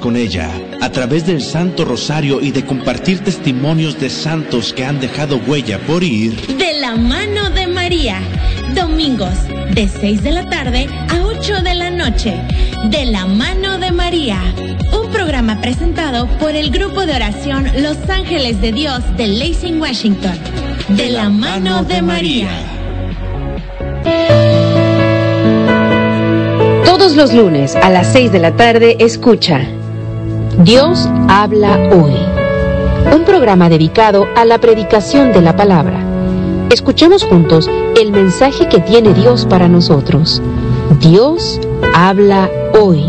con 0.01 0.17
ella 0.17 0.51
a 0.81 0.91
través 0.91 1.27
del 1.27 1.43
Santo 1.43 1.85
Rosario 1.85 2.41
y 2.41 2.51
de 2.51 2.65
compartir 2.65 3.21
testimonios 3.21 4.01
de 4.01 4.11
santos 4.11 4.73
que 4.73 4.85
han 4.85 4.99
dejado 4.99 5.37
huella 5.47 5.79
por 5.87 6.03
ir. 6.03 6.35
De 6.57 6.81
la 6.81 6.97
mano 6.97 7.51
de 7.51 7.67
María. 7.67 8.19
Domingos 8.75 9.35
de 9.75 9.89
6 9.89 10.23
de 10.23 10.33
la 10.33 10.49
tarde 10.49 10.89
a 11.09 11.23
8 11.25 11.63
de 11.63 11.75
la 11.75 11.91
noche. 11.91 12.35
De 12.91 13.05
la 13.05 13.27
mano 13.27 13.79
de 13.79 13.93
María. 13.93 14.39
Un 14.93 15.11
programa 15.13 15.61
presentado 15.61 16.27
por 16.39 16.57
el 16.57 16.71
grupo 16.71 17.07
de 17.07 17.15
oración 17.15 17.71
Los 17.79 17.99
Ángeles 18.09 18.61
de 18.61 18.73
Dios 18.73 19.03
de 19.17 19.29
Lacey, 19.29 19.79
Washington. 19.79 20.39
De 20.89 21.11
la 21.11 21.29
mano 21.29 21.85
de 21.85 22.03
María. 22.03 22.49
Todos 26.85 27.15
los 27.17 27.33
lunes 27.35 27.77
a 27.77 27.91
las 27.91 28.13
6 28.13 28.33
de 28.33 28.39
la 28.39 28.57
tarde 28.57 28.97
escucha 28.99 29.67
Dios 30.65 31.09
habla 31.29 31.79
hoy. 31.91 32.13
Un 33.15 33.25
programa 33.25 33.71
dedicado 33.71 34.27
a 34.37 34.45
la 34.45 34.59
predicación 34.59 35.33
de 35.33 35.41
la 35.41 35.57
palabra. 35.57 36.05
Escuchemos 36.71 37.25
juntos 37.25 37.69
el 37.99 38.13
mensaje 38.13 38.69
que 38.69 38.81
tiene 38.81 39.15
Dios 39.15 39.47
para 39.47 39.69
nosotros. 39.69 40.43
Dios 41.01 41.59
habla 41.95 42.51
hoy. 42.79 43.03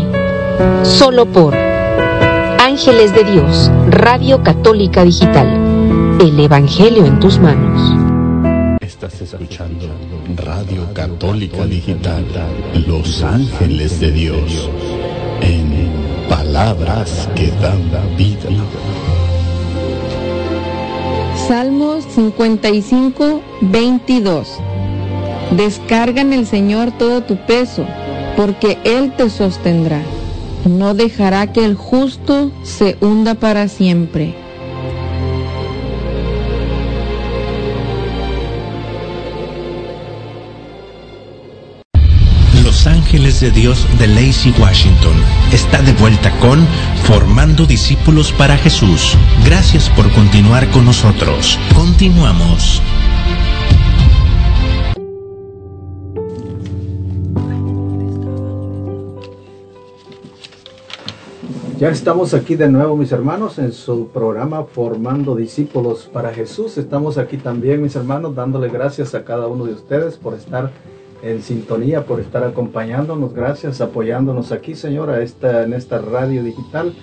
Solo 0.82 1.26
por 1.26 1.54
Ángeles 1.54 3.14
de 3.14 3.24
Dios, 3.24 3.70
Radio 3.88 4.42
Católica 4.42 5.04
Digital. 5.04 6.16
El 6.20 6.40
Evangelio 6.40 7.04
en 7.04 7.20
tus 7.20 7.38
manos. 7.38 8.78
Estás 8.80 9.20
escuchando 9.20 9.88
Radio 10.36 10.92
Católica 10.94 11.66
Digital, 11.66 12.24
Los 12.86 13.22
Ángeles 13.22 14.00
de 14.00 14.12
Dios, 14.12 14.70
palabras 16.28 17.28
que 17.34 17.50
dan 17.60 17.90
vida. 18.16 18.48
Salmos 21.48 22.04
55, 22.14 23.42
22. 23.62 24.48
Descarga 25.56 26.22
en 26.22 26.32
el 26.32 26.46
Señor 26.46 26.92
todo 26.92 27.22
tu 27.22 27.36
peso, 27.36 27.84
porque 28.36 28.78
Él 28.84 29.12
te 29.16 29.28
sostendrá. 29.28 30.00
No 30.64 30.94
dejará 30.94 31.52
que 31.52 31.64
el 31.64 31.74
justo 31.74 32.52
se 32.62 32.96
hunda 33.00 33.34
para 33.34 33.68
siempre. 33.68 34.34
Los 42.64 42.86
Ángeles 42.86 43.40
de 43.40 43.50
Dios 43.50 43.86
de 43.98 44.06
Lacey, 44.06 44.54
Washington, 44.58 45.16
está 45.52 45.82
de 45.82 45.92
vuelta 45.92 46.30
con 46.40 46.66
Formando 47.04 47.66
Discípulos 47.66 48.32
para 48.32 48.56
Jesús. 48.56 49.16
Gracias 49.44 49.90
por 49.90 50.10
continuar 50.12 50.70
con 50.70 50.86
nosotros. 50.86 51.58
Continuamos. 51.74 52.80
Ya 61.78 61.90
estamos 61.90 62.32
aquí 62.32 62.54
de 62.54 62.68
nuevo, 62.68 62.96
mis 62.96 63.10
hermanos, 63.12 63.58
en 63.58 63.72
su 63.72 64.08
programa 64.08 64.64
Formando 64.64 65.34
Discípulos 65.34 66.08
para 66.12 66.32
Jesús. 66.32 66.78
Estamos 66.78 67.18
aquí 67.18 67.36
también, 67.36 67.82
mis 67.82 67.96
hermanos, 67.96 68.34
dándole 68.34 68.68
gracias 68.68 69.14
a 69.14 69.24
cada 69.24 69.48
uno 69.48 69.64
de 69.64 69.74
ustedes 69.74 70.16
por 70.16 70.34
estar 70.34 70.70
en 71.22 71.40
sintonía, 71.42 72.04
por 72.04 72.20
estar 72.20 72.44
acompañándonos. 72.44 73.32
Gracias, 73.32 73.80
apoyándonos 73.80 74.52
aquí, 74.52 74.74
Señor, 74.74 75.10
a 75.10 75.22
esta, 75.22 75.62
en 75.62 75.72
esta 75.72 75.98
radio 75.98 76.42
digital, 76.42 76.94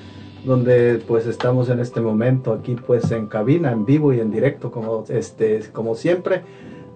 donde 0.46 1.02
pues 1.08 1.26
estamos 1.26 1.70
en 1.70 1.80
este 1.80 2.02
momento 2.02 2.54
aquí 2.54 2.76
pues 2.76 3.12
en 3.12 3.28
cabina, 3.28 3.72
en 3.72 3.86
vivo 3.86 4.14
y 4.14 4.20
en 4.20 4.32
directo, 4.32 4.72
como, 4.72 5.06
este, 5.10 5.62
como 5.72 5.96
siempre. 5.96 6.42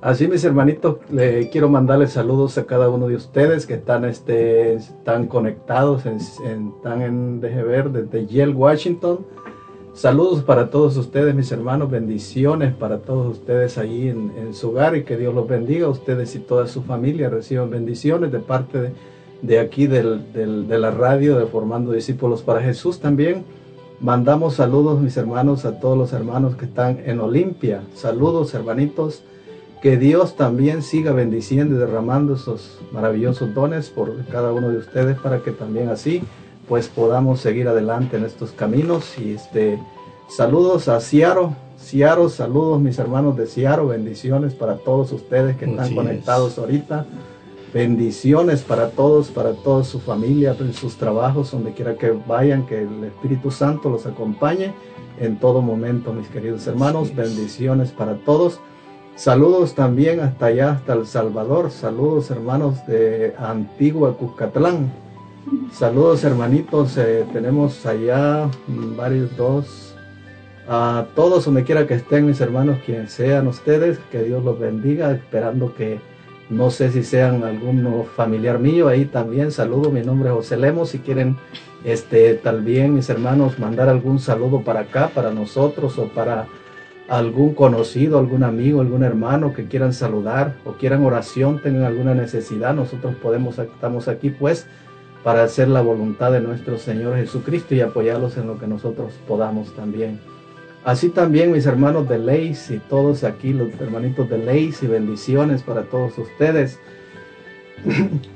Así 0.02 0.28
mis 0.28 0.44
hermanitos, 0.44 0.98
le 1.10 1.50
quiero 1.50 1.70
mandarles 1.70 2.12
saludos 2.12 2.58
a 2.58 2.66
cada 2.66 2.90
uno 2.90 3.08
de 3.08 3.16
ustedes 3.16 3.66
que 3.66 3.76
están, 3.76 4.04
este, 4.04 4.74
están 4.74 5.28
conectados, 5.28 6.06
en, 6.06 6.18
en- 6.46 6.74
están 6.76 7.02
en, 7.02 7.40
deje 7.40 7.64
ver, 7.64 7.90
desde 7.90 8.26
Yale, 8.28 8.52
Washington. 8.54 9.20
Saludos 9.94 10.42
para 10.44 10.72
todos 10.72 10.98
ustedes, 10.98 11.36
mis 11.36 11.52
hermanos, 11.52 11.90
bendiciones 11.92 12.74
para 12.74 12.98
todos 13.00 13.38
ustedes 13.38 13.78
ahí 13.78 14.10
en, 14.10 14.54
su 14.54 14.70
hogar 14.72 14.96
y 14.98 15.04
que 15.04 15.18
Dios 15.18 15.34
los 15.36 15.48
bendiga. 15.48 15.88
Ustedes 15.88 16.36
y 16.36 16.40
toda 16.40 16.68
su 16.68 16.82
familia 16.82 17.30
reciban 17.30 17.70
bendiciones 17.70 18.32
de 18.32 18.40
parte 18.40 18.92
de, 19.44 19.60
aquí 19.60 19.86
del- 19.86 20.34
de 20.34 20.80
la 20.80 20.90
radio 20.90 21.38
de 21.38 21.46
Formando 21.46 21.92
Discípulos 21.92 22.42
para 22.42 22.62
Jesús 22.62 23.00
también. 23.00 23.44
Mandamos 24.00 24.56
saludos, 24.56 25.00
mis 25.00 25.16
hermanos, 25.16 25.64
a 25.64 25.80
todos 25.80 25.98
los 25.98 26.12
hermanos 26.12 26.56
que 26.56 26.66
están 26.66 27.00
en 27.06 27.20
Olimpia. 27.20 27.82
Saludos, 27.94 28.54
hermanitos. 28.56 29.22
Que 29.82 29.98
Dios 29.98 30.36
también 30.36 30.82
siga 30.82 31.12
bendiciendo 31.12 31.76
y 31.76 31.78
derramando 31.78 32.34
esos 32.36 32.80
maravillosos 32.92 33.54
dones 33.54 33.90
por 33.90 34.16
cada 34.32 34.54
uno 34.54 34.70
de 34.70 34.78
ustedes 34.78 35.20
para 35.20 35.40
que 35.40 35.52
también 35.52 35.90
así 35.90 36.24
pues 36.68 36.88
podamos 36.88 37.40
seguir 37.42 37.68
adelante 37.68 38.18
en 38.18 38.26
estos 38.26 38.52
caminos. 38.52 39.18
Y 39.18 39.34
este 39.34 39.80
saludos 40.30 40.88
a 40.88 41.00
Ciaro, 41.00 41.56
Ciaro, 41.80 42.30
saludos 42.30 42.82
mis 42.82 42.98
hermanos 43.00 43.36
de 43.38 43.48
Ciaro, 43.48 43.88
bendiciones 43.88 44.54
para 44.54 44.78
todos 44.78 45.12
ustedes 45.12 45.58
que 45.58 45.66
están 45.66 45.80
Así 45.80 45.92
es. 45.92 45.98
conectados 45.98 46.58
ahorita. 46.58 47.06
Bendiciones 47.74 48.62
para 48.62 48.92
todos, 48.92 49.30
para 49.30 49.54
toda 49.54 49.84
su 49.84 50.00
familia, 50.00 50.56
en 50.60 50.74
sus 50.74 50.96
trabajos, 50.96 51.50
donde 51.52 51.74
quiera 51.74 51.96
que 51.96 52.12
vayan, 52.12 52.68
que 52.68 52.84
el 52.84 53.04
Espíritu 53.06 53.50
Santo 53.50 53.90
los 53.90 54.06
acompañe 54.06 54.74
en 55.20 55.40
todo 55.40 55.62
momento, 55.62 56.14
mis 56.14 56.28
queridos 56.28 56.68
hermanos. 56.68 57.16
Bendiciones 57.16 57.92
para 57.92 58.16
todos. 58.18 58.60
Saludos 59.16 59.74
también 59.74 60.20
hasta 60.20 60.48
allá, 60.48 60.72
hasta 60.74 60.94
El 60.94 61.08
Salvador. 61.08 61.72
Saludos 61.72 62.30
hermanos 62.30 62.86
de 62.86 63.34
Antigua 63.40 64.18
Cuscatlán. 64.18 65.03
Saludos 65.72 66.24
hermanitos, 66.24 66.98
eh, 66.98 67.26
tenemos 67.34 67.86
allá 67.86 68.50
varios 68.96 69.36
dos. 69.36 69.96
A 70.68 71.08
todos 71.16 71.44
donde 71.44 71.66
quiera 71.66 71.86
que 71.86 71.96
estén 71.96 72.26
mis 72.26 72.40
hermanos, 72.40 72.78
quien 72.86 73.10
sean 73.10 73.48
ustedes, 73.48 74.00
que 74.12 74.24
Dios 74.24 74.44
los 74.46 74.58
bendiga, 74.58 75.12
esperando 75.12 75.76
que 75.76 76.00
no 76.50 76.72
sé 76.72 76.92
si 76.92 77.04
sean 77.04 77.44
alguno 77.44 78.06
familiar 78.16 78.60
mío, 78.60 78.88
ahí 78.88 79.04
también 79.04 79.52
saludo, 79.52 79.92
mi 79.92 80.02
nombre 80.02 80.30
es 80.30 80.36
José 80.36 80.56
Lemos, 80.56 80.90
si 80.92 81.00
quieren 81.00 81.36
este 81.84 82.36
también 82.36 82.94
mis 82.94 83.10
hermanos 83.10 83.60
mandar 83.60 83.90
algún 83.90 84.20
saludo 84.20 84.62
para 84.62 84.82
acá, 84.82 85.10
para 85.14 85.32
nosotros 85.32 85.98
o 85.98 86.08
para 86.08 86.48
algún 87.10 87.54
conocido, 87.54 88.18
algún 88.18 88.44
amigo, 88.44 88.80
algún 88.80 89.04
hermano 89.04 89.54
que 89.54 89.68
quieran 89.68 89.92
saludar 89.92 90.56
o 90.64 90.74
quieran 90.74 91.04
oración, 91.04 91.62
tengan 91.62 91.84
alguna 91.84 92.14
necesidad, 92.14 92.74
nosotros 92.74 93.16
podemos, 93.16 93.60
estamos 93.60 94.08
aquí 94.08 94.30
pues 94.30 94.68
para 95.24 95.44
hacer 95.44 95.70
la 95.70 95.82
voluntad 95.82 96.32
de 96.32 96.42
nuestro 96.42 96.78
Señor 96.78 97.16
Jesucristo 97.16 97.74
y 97.76 97.82
apoyarlos 97.82 98.38
en 98.38 98.48
lo 98.48 98.60
que 98.60 98.68
nosotros 98.68 99.14
podamos 99.28 99.74
también. 99.76 100.20
Así 100.84 101.10
también 101.10 101.52
mis 101.52 101.66
hermanos 101.66 102.10
de 102.10 102.20
Leis 102.20 102.70
y 102.70 102.78
todos 102.78 103.24
aquí, 103.24 103.54
los 103.54 103.70
hermanitos 103.80 104.30
de 104.30 104.38
Leis 104.38 104.84
y 104.84 104.88
bendiciones 104.88 105.64
para 105.64 105.84
todos 105.84 106.18
ustedes. 106.18 106.78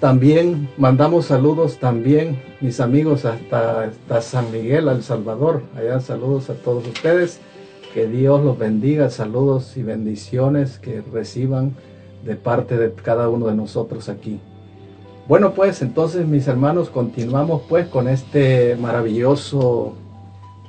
También 0.00 0.68
mandamos 0.78 1.26
saludos 1.26 1.78
también, 1.78 2.42
mis 2.60 2.80
amigos, 2.80 3.24
hasta, 3.24 3.84
hasta 3.84 4.20
San 4.20 4.50
Miguel, 4.50 4.88
El 4.88 5.04
Salvador. 5.04 5.62
Allá 5.76 6.00
saludos 6.00 6.50
a 6.50 6.54
todos 6.54 6.88
ustedes. 6.88 7.38
Que 7.94 8.08
Dios 8.08 8.42
los 8.42 8.58
bendiga. 8.58 9.10
Saludos 9.10 9.76
y 9.76 9.84
bendiciones 9.84 10.80
que 10.80 11.04
reciban 11.12 11.76
de 12.24 12.34
parte 12.34 12.78
de 12.78 12.92
cada 12.92 13.28
uno 13.28 13.46
de 13.46 13.54
nosotros 13.54 14.08
aquí. 14.08 14.40
Bueno, 15.32 15.54
pues 15.54 15.80
entonces 15.80 16.26
mis 16.26 16.46
hermanos, 16.46 16.90
continuamos 16.90 17.62
pues 17.66 17.88
con 17.88 18.06
este 18.06 18.76
maravilloso, 18.76 19.94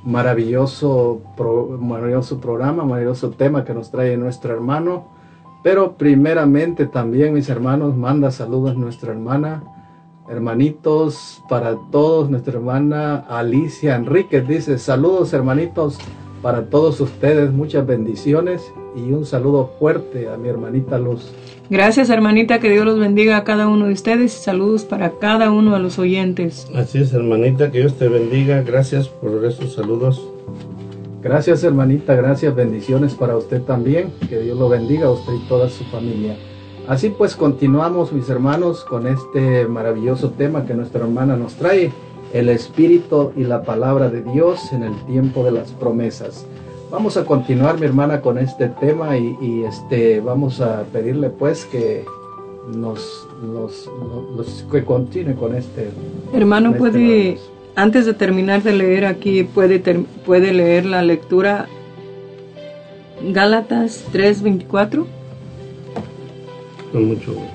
maravilloso, 0.04 1.20
maravilloso 1.78 2.40
programa, 2.40 2.82
maravilloso 2.82 3.28
tema 3.28 3.66
que 3.66 3.74
nos 3.74 3.90
trae 3.90 4.16
nuestro 4.16 4.54
hermano. 4.54 5.04
Pero 5.62 5.98
primeramente 5.98 6.86
también 6.86 7.34
mis 7.34 7.50
hermanos, 7.50 7.94
manda 7.94 8.30
saludos 8.30 8.74
nuestra 8.74 9.12
hermana, 9.12 9.62
hermanitos, 10.30 11.42
para 11.46 11.76
todos, 11.90 12.30
nuestra 12.30 12.54
hermana 12.54 13.16
Alicia 13.28 13.96
Enríquez 13.96 14.48
dice, 14.48 14.78
saludos 14.78 15.34
hermanitos 15.34 15.98
para 16.40 16.70
todos 16.70 17.02
ustedes, 17.02 17.52
muchas 17.52 17.86
bendiciones 17.86 18.72
y 18.96 19.12
un 19.12 19.26
saludo 19.26 19.72
fuerte 19.78 20.30
a 20.30 20.38
mi 20.38 20.48
hermanita 20.48 20.98
Luz. 20.98 21.34
Gracias, 21.70 22.10
hermanita, 22.10 22.60
que 22.60 22.70
Dios 22.70 22.84
los 22.84 22.98
bendiga 22.98 23.38
a 23.38 23.44
cada 23.44 23.68
uno 23.68 23.86
de 23.86 23.94
ustedes 23.94 24.36
y 24.36 24.42
saludos 24.42 24.84
para 24.84 25.12
cada 25.18 25.50
uno 25.50 25.72
de 25.72 25.80
los 25.80 25.98
oyentes. 25.98 26.68
Así 26.74 26.98
es, 26.98 27.12
hermanita, 27.14 27.70
que 27.70 27.78
Dios 27.78 27.98
te 27.98 28.08
bendiga. 28.08 28.62
Gracias 28.62 29.08
por 29.08 29.44
esos 29.44 29.74
saludos. 29.74 30.22
Gracias 31.24 31.64
hermanita, 31.64 32.14
gracias, 32.14 32.54
bendiciones 32.54 33.14
para 33.14 33.34
usted 33.34 33.62
también, 33.62 34.12
que 34.28 34.40
Dios 34.40 34.58
lo 34.58 34.68
bendiga 34.68 35.06
a 35.06 35.10
usted 35.10 35.32
y 35.32 35.48
toda 35.48 35.70
su 35.70 35.82
familia. 35.84 36.36
Así 36.86 37.08
pues 37.08 37.34
continuamos 37.34 38.12
mis 38.12 38.28
hermanos 38.28 38.84
con 38.84 39.06
este 39.06 39.66
maravilloso 39.66 40.32
tema 40.32 40.66
que 40.66 40.74
nuestra 40.74 41.00
hermana 41.00 41.34
nos 41.34 41.54
trae, 41.54 41.90
el 42.34 42.50
Espíritu 42.50 43.32
y 43.36 43.44
la 43.44 43.62
palabra 43.62 44.10
de 44.10 44.20
Dios 44.20 44.70
en 44.74 44.82
el 44.82 44.94
tiempo 45.06 45.42
de 45.44 45.52
las 45.52 45.70
promesas. 45.70 46.44
Vamos 46.94 47.16
a 47.16 47.24
continuar 47.24 47.76
mi 47.80 47.86
hermana 47.86 48.20
con 48.20 48.38
este 48.38 48.68
tema 48.68 49.16
y, 49.18 49.36
y, 49.40 49.64
este 49.64 50.20
vamos 50.20 50.60
a 50.60 50.84
pedirle 50.92 51.28
pues 51.28 51.64
que 51.64 52.04
nos, 52.72 53.26
nos- 53.42 53.90
nos- 54.36 54.64
que 54.70 54.84
continúe 54.84 55.34
con 55.34 55.56
este 55.56 55.90
Hermano, 56.32 56.68
con 56.76 56.86
este 56.86 56.90
puede 56.92 57.38
antes 57.74 58.06
de 58.06 58.14
terminar 58.14 58.62
de 58.62 58.74
leer 58.74 59.06
aquí, 59.06 59.42
puede, 59.42 59.80
ter- 59.80 60.04
puede 60.24 60.52
leer 60.52 60.86
la 60.86 61.02
lectura 61.02 61.66
Gálatas 63.32 64.04
3:24. 64.12 65.04
Con 66.92 67.04
mucho 67.08 67.32
gusto. 67.32 67.48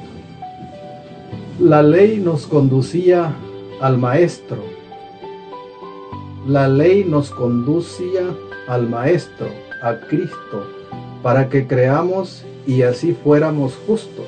La 1.61 1.81
ley 1.81 2.17
nos 2.17 2.45
conducía 2.45 3.31
al 3.79 3.97
maestro. 3.97 4.57
La 6.45 6.67
ley 6.67 7.05
nos 7.05 7.29
conducía 7.31 8.23
al 8.69 8.87
maestro, 8.87 9.47
a 9.81 9.95
Cristo, 9.95 10.71
para 11.23 11.49
que 11.49 11.65
creamos 11.65 12.45
y 12.67 12.83
así 12.83 13.17
fuéramos 13.23 13.73
justos. 13.87 14.25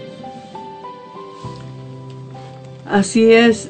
Así 2.89 3.31
es. 3.31 3.69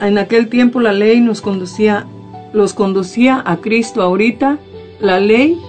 En 0.00 0.16
aquel 0.16 0.48
tiempo 0.48 0.80
la 0.80 0.92
ley 0.94 1.20
nos 1.20 1.42
conducía, 1.42 2.06
los 2.54 2.72
conducía 2.72 3.42
a 3.44 3.58
Cristo. 3.58 4.00
Ahorita 4.00 4.58
la 4.98 5.20
ley, 5.20 5.60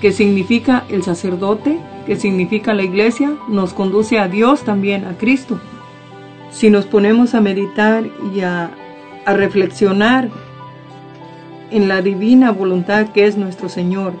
que 0.00 0.12
significa 0.12 0.84
el 0.88 1.02
sacerdote, 1.02 1.76
que 2.06 2.14
significa 2.14 2.72
la 2.72 2.84
iglesia, 2.84 3.32
nos 3.48 3.74
conduce 3.74 4.20
a 4.20 4.28
Dios 4.28 4.62
también, 4.62 5.04
a 5.04 5.18
Cristo. 5.18 5.60
Si 6.52 6.70
nos 6.70 6.86
ponemos 6.86 7.34
a 7.34 7.40
meditar 7.40 8.04
y 8.32 8.40
a, 8.42 8.70
a 9.26 9.32
reflexionar 9.34 10.30
en 11.70 11.88
la 11.88 12.02
divina 12.02 12.50
voluntad 12.50 13.08
que 13.12 13.26
es 13.26 13.36
nuestro 13.36 13.68
Señor. 13.68 14.14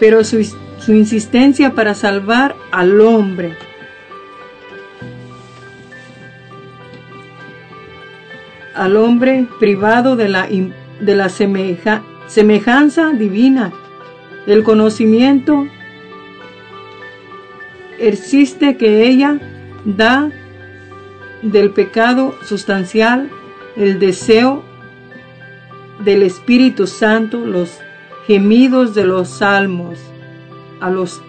Pero 0.00 0.22
su, 0.24 0.42
su 0.78 0.92
insistencia 0.94 1.74
para 1.74 1.94
salvar 1.94 2.54
al 2.70 3.00
hombre 3.00 3.56
al 8.74 8.96
hombre 8.96 9.46
privado 9.58 10.14
de 10.14 10.28
la, 10.28 10.46
de 10.46 11.16
la 11.16 11.28
semeja- 11.28 12.02
semejanza 12.28 13.10
divina, 13.10 13.72
del 14.46 14.62
conocimiento, 14.62 15.66
existe 17.98 18.76
que 18.76 19.08
ella 19.08 19.38
da 19.84 20.30
del 21.42 21.70
pecado 21.70 22.34
sustancial 22.44 23.30
el 23.76 23.98
deseo 23.98 24.62
del 26.04 26.22
Espíritu 26.22 26.86
Santo, 26.86 27.44
los 27.44 27.78
gemidos 28.26 28.94
de 28.94 29.04
los 29.04 29.28
salmos 29.28 29.98
a 30.80 30.90
los 30.90 31.22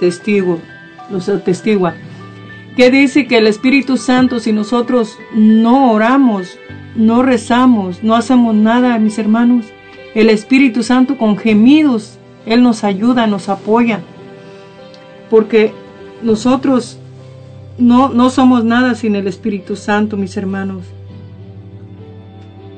testigos, 0.00 0.60
los 1.10 1.28
atestigua. 1.28 1.94
Que 2.76 2.90
dice 2.90 3.26
que 3.26 3.38
el 3.38 3.46
Espíritu 3.46 3.96
Santo, 3.96 4.38
si 4.40 4.52
nosotros 4.52 5.18
no 5.34 5.92
oramos, 5.92 6.58
no 6.94 7.22
rezamos, 7.22 8.02
no 8.02 8.14
hacemos 8.14 8.54
nada, 8.54 8.98
mis 8.98 9.18
hermanos, 9.18 9.66
el 10.14 10.28
Espíritu 10.28 10.82
Santo 10.82 11.16
con 11.16 11.36
gemidos, 11.36 12.18
Él 12.46 12.62
nos 12.62 12.84
ayuda, 12.84 13.26
nos 13.26 13.48
apoya. 13.48 14.00
Porque 15.30 15.72
nosotros 16.22 16.98
no, 17.78 18.08
no 18.08 18.30
somos 18.30 18.64
nada 18.64 18.94
sin 18.94 19.16
el 19.16 19.26
Espíritu 19.26 19.76
Santo, 19.76 20.16
mis 20.16 20.36
hermanos. 20.36 20.84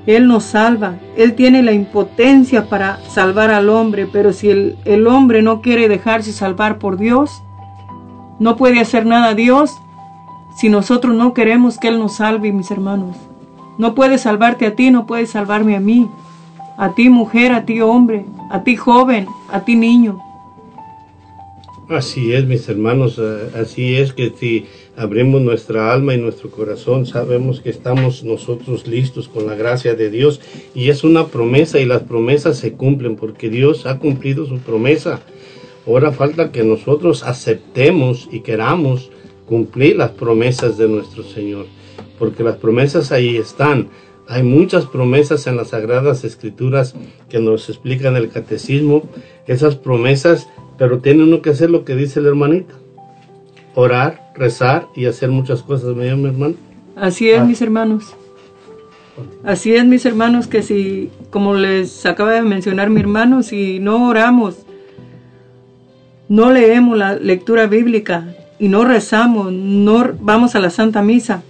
Él 0.07 0.27
nos 0.27 0.45
salva, 0.45 0.99
Él 1.17 1.35
tiene 1.35 1.63
la 1.63 1.73
impotencia 1.73 2.69
para 2.69 2.99
salvar 3.11 3.51
al 3.51 3.69
hombre, 3.69 4.09
pero 4.11 4.33
si 4.33 4.51
el, 4.51 4.77
el 4.87 5.07
hombre 5.07 5.43
no 5.43 5.61
quiere 5.61 5.89
dejarse 5.89 6.33
salvar 6.33 6.79
por 6.79 6.97
Dios, 6.97 7.43
no 8.39 8.57
puede 8.57 8.81
hacer 8.81 9.05
nada 9.05 9.35
Dios 9.35 9.71
si 10.57 10.69
nosotros 10.69 11.15
no 11.15 11.35
queremos 11.35 11.79
que 11.79 11.89
Él 11.89 11.99
nos 11.99 12.17
salve, 12.17 12.53
mis 12.53 12.71
hermanos. 12.71 13.17
No 13.77 13.95
puede 13.95 14.19
salvarte 14.19 14.67
a 14.67 14.75
ti, 14.75 14.91
no 14.91 15.07
puede 15.07 15.27
salvarme 15.27 15.77
a 15.77 15.81
mí, 15.81 16.09
a 16.79 16.95
ti 16.95 17.11
mujer, 17.11 17.53
a 17.53 17.65
ti 17.65 17.81
hombre, 17.81 18.25
a 18.51 18.65
ti 18.65 18.77
joven, 18.77 19.27
a 19.53 19.61
ti 19.61 19.77
niño. 19.77 20.19
Así 21.89 22.33
es, 22.33 22.45
mis 22.47 22.69
hermanos, 22.69 23.19
eh, 23.19 23.51
así 23.61 23.97
es 23.97 24.13
que 24.13 24.31
si 24.31 24.67
abrimos 24.99 25.41
nuestra 25.41 25.93
alma 25.93 26.13
y 26.15 26.19
nuestro 26.19 26.51
corazón, 26.51 27.07
sabemos 27.07 27.61
que 27.61 27.71
estamos 27.71 28.25
nosotros 28.25 28.89
listos 28.89 29.29
con 29.29 29.47
la 29.47 29.55
gracia 29.55 29.95
de 29.95 30.11
Dios 30.11 30.41
y 30.75 30.91
es 30.91 31.05
una 31.05 31.29
promesa 31.29 31.79
y 31.79 31.87
las 31.87 32.03
promesas 32.03 32.59
se 32.59 32.73
cumplen 32.73 33.15
porque 33.15 33.49
Dios 33.49 33.87
ha 33.87 34.01
cumplido 34.01 34.45
su 34.47 34.59
promesa. 34.59 35.21
Ahora 35.87 36.11
falta 36.11 36.51
que 36.51 36.65
nosotros 36.65 37.23
aceptemos 37.23 38.29
y 38.33 38.41
queramos 38.41 39.11
cumplir 39.47 39.97
las 39.97 40.11
promesas 40.11 40.77
de 40.77 40.89
nuestro 40.89 41.23
Señor, 41.23 41.67
porque 42.19 42.43
las 42.43 42.57
promesas 42.57 43.13
ahí 43.13 43.37
están. 43.37 43.89
Hay 44.27 44.43
muchas 44.43 44.85
promesas 44.85 45.47
en 45.47 45.57
las 45.57 45.69
Sagradas 45.69 46.25
Escrituras 46.25 46.97
que 47.31 47.39
nos 47.39 47.69
explican 47.69 48.17
el 48.17 48.31
catecismo, 48.31 49.09
esas 49.47 49.77
promesas, 49.77 50.49
pero 50.77 50.99
tiene 50.99 51.23
uno 51.23 51.41
que 51.41 51.51
hacer 51.51 51.71
lo 51.71 51.85
que 51.85 51.95
dice 51.95 52.21
la 52.21 52.29
hermanita, 52.29 52.75
orar, 53.75 54.33
rezar 54.35 54.89
y 54.95 55.07
hacer 55.07 55.31
muchas 55.31 55.63
cosas, 55.63 55.95
¿me 55.95 56.15
mi 56.15 56.29
hermano? 56.29 56.55
Así 56.97 57.31
es, 57.31 57.41
Ah. 57.41 57.45
mis 57.45 57.63
hermanos. 57.63 58.15
Así 59.45 59.75
es, 59.75 59.85
mis 59.85 60.05
hermanos, 60.07 60.47
que 60.47 60.63
si, 60.63 61.11
como 61.31 61.55
les 61.55 62.07
acaba 62.07 62.33
de 62.33 62.43
mencionar 62.43 62.91
mi 62.91 63.01
hermano, 63.01 63.43
si 63.43 63.79
no 63.81 64.09
oramos, 64.09 64.57
no 66.29 66.53
leemos 66.53 66.97
la 66.97 67.15
lectura 67.15 67.67
bíblica 67.67 68.35
y 68.59 68.69
no 68.69 68.85
rezamos, 68.85 69.53
no 69.53 70.13
vamos 70.21 70.55
a 70.55 70.61
la 70.61 70.71
Santa 70.71 71.03
Misa, 71.03 71.43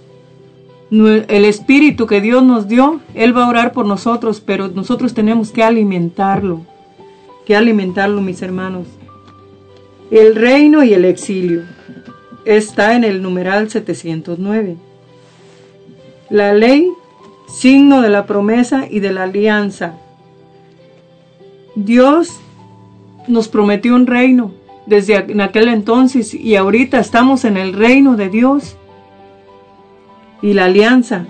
el 0.91 1.45
Espíritu 1.45 2.07
que 2.07 2.21
Dios 2.21 2.43
nos 2.43 2.67
dio, 2.67 2.99
Él 3.13 3.35
va 3.37 3.45
a 3.45 3.49
orar 3.49 3.71
por 3.73 3.85
nosotros, 3.85 4.41
pero 4.43 4.69
nosotros 4.69 5.13
tenemos 5.13 5.51
que 5.51 5.63
alimentarlo, 5.63 6.61
que 7.45 7.55
alimentarlo, 7.55 8.21
mis 8.21 8.41
hermanos. 8.41 8.87
El 10.09 10.35
reino 10.35 10.83
y 10.83 10.93
el 10.93 11.05
exilio 11.05 11.63
está 12.57 12.95
en 12.95 13.03
el 13.03 13.21
numeral 13.21 13.69
709. 13.69 14.75
La 16.29 16.53
ley, 16.53 16.91
signo 17.47 18.01
de 18.01 18.09
la 18.09 18.25
promesa 18.25 18.85
y 18.89 18.99
de 18.99 19.11
la 19.11 19.23
alianza. 19.23 19.93
Dios 21.75 22.39
nos 23.27 23.47
prometió 23.47 23.95
un 23.95 24.07
reino 24.07 24.51
desde 24.87 25.15
en 25.15 25.41
aquel 25.41 25.67
entonces 25.69 26.33
y 26.33 26.55
ahorita 26.55 26.99
estamos 26.99 27.45
en 27.45 27.57
el 27.57 27.73
reino 27.73 28.15
de 28.15 28.29
Dios 28.29 28.75
y 30.41 30.53
la 30.53 30.65
alianza. 30.65 31.25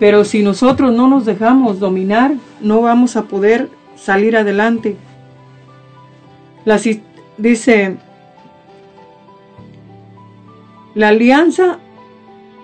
Pero 0.00 0.24
si 0.24 0.42
nosotros 0.42 0.92
no 0.92 1.08
nos 1.08 1.24
dejamos 1.24 1.78
dominar, 1.78 2.34
no 2.60 2.80
vamos 2.80 3.16
a 3.16 3.24
poder 3.24 3.68
salir 3.96 4.36
adelante. 4.36 4.96
La, 6.64 6.80
dice, 7.36 7.96
la 10.98 11.10
alianza 11.10 11.78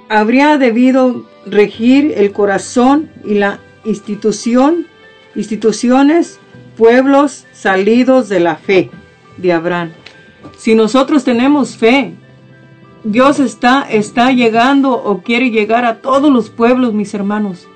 habría 0.08 0.58
debido 0.58 1.24
regir 1.46 2.14
el 2.16 2.32
corazón 2.32 3.08
y 3.24 3.34
la 3.34 3.60
institución, 3.84 4.88
instituciones, 5.36 6.40
pueblos 6.76 7.46
salidos 7.52 8.28
de 8.28 8.40
la 8.40 8.56
fe 8.56 8.90
de 9.36 9.52
Abraham. 9.52 9.92
Si 10.56 10.74
nosotros 10.74 11.22
tenemos 11.22 11.76
fe, 11.76 12.14
Dios 13.04 13.38
está, 13.38 13.86
está 13.88 14.32
llegando 14.32 14.90
o 14.94 15.22
quiere 15.22 15.52
llegar 15.52 15.84
a 15.84 16.00
todos 16.00 16.32
los 16.32 16.50
pueblos, 16.50 16.92
mis 16.92 17.14
hermanos. 17.14 17.68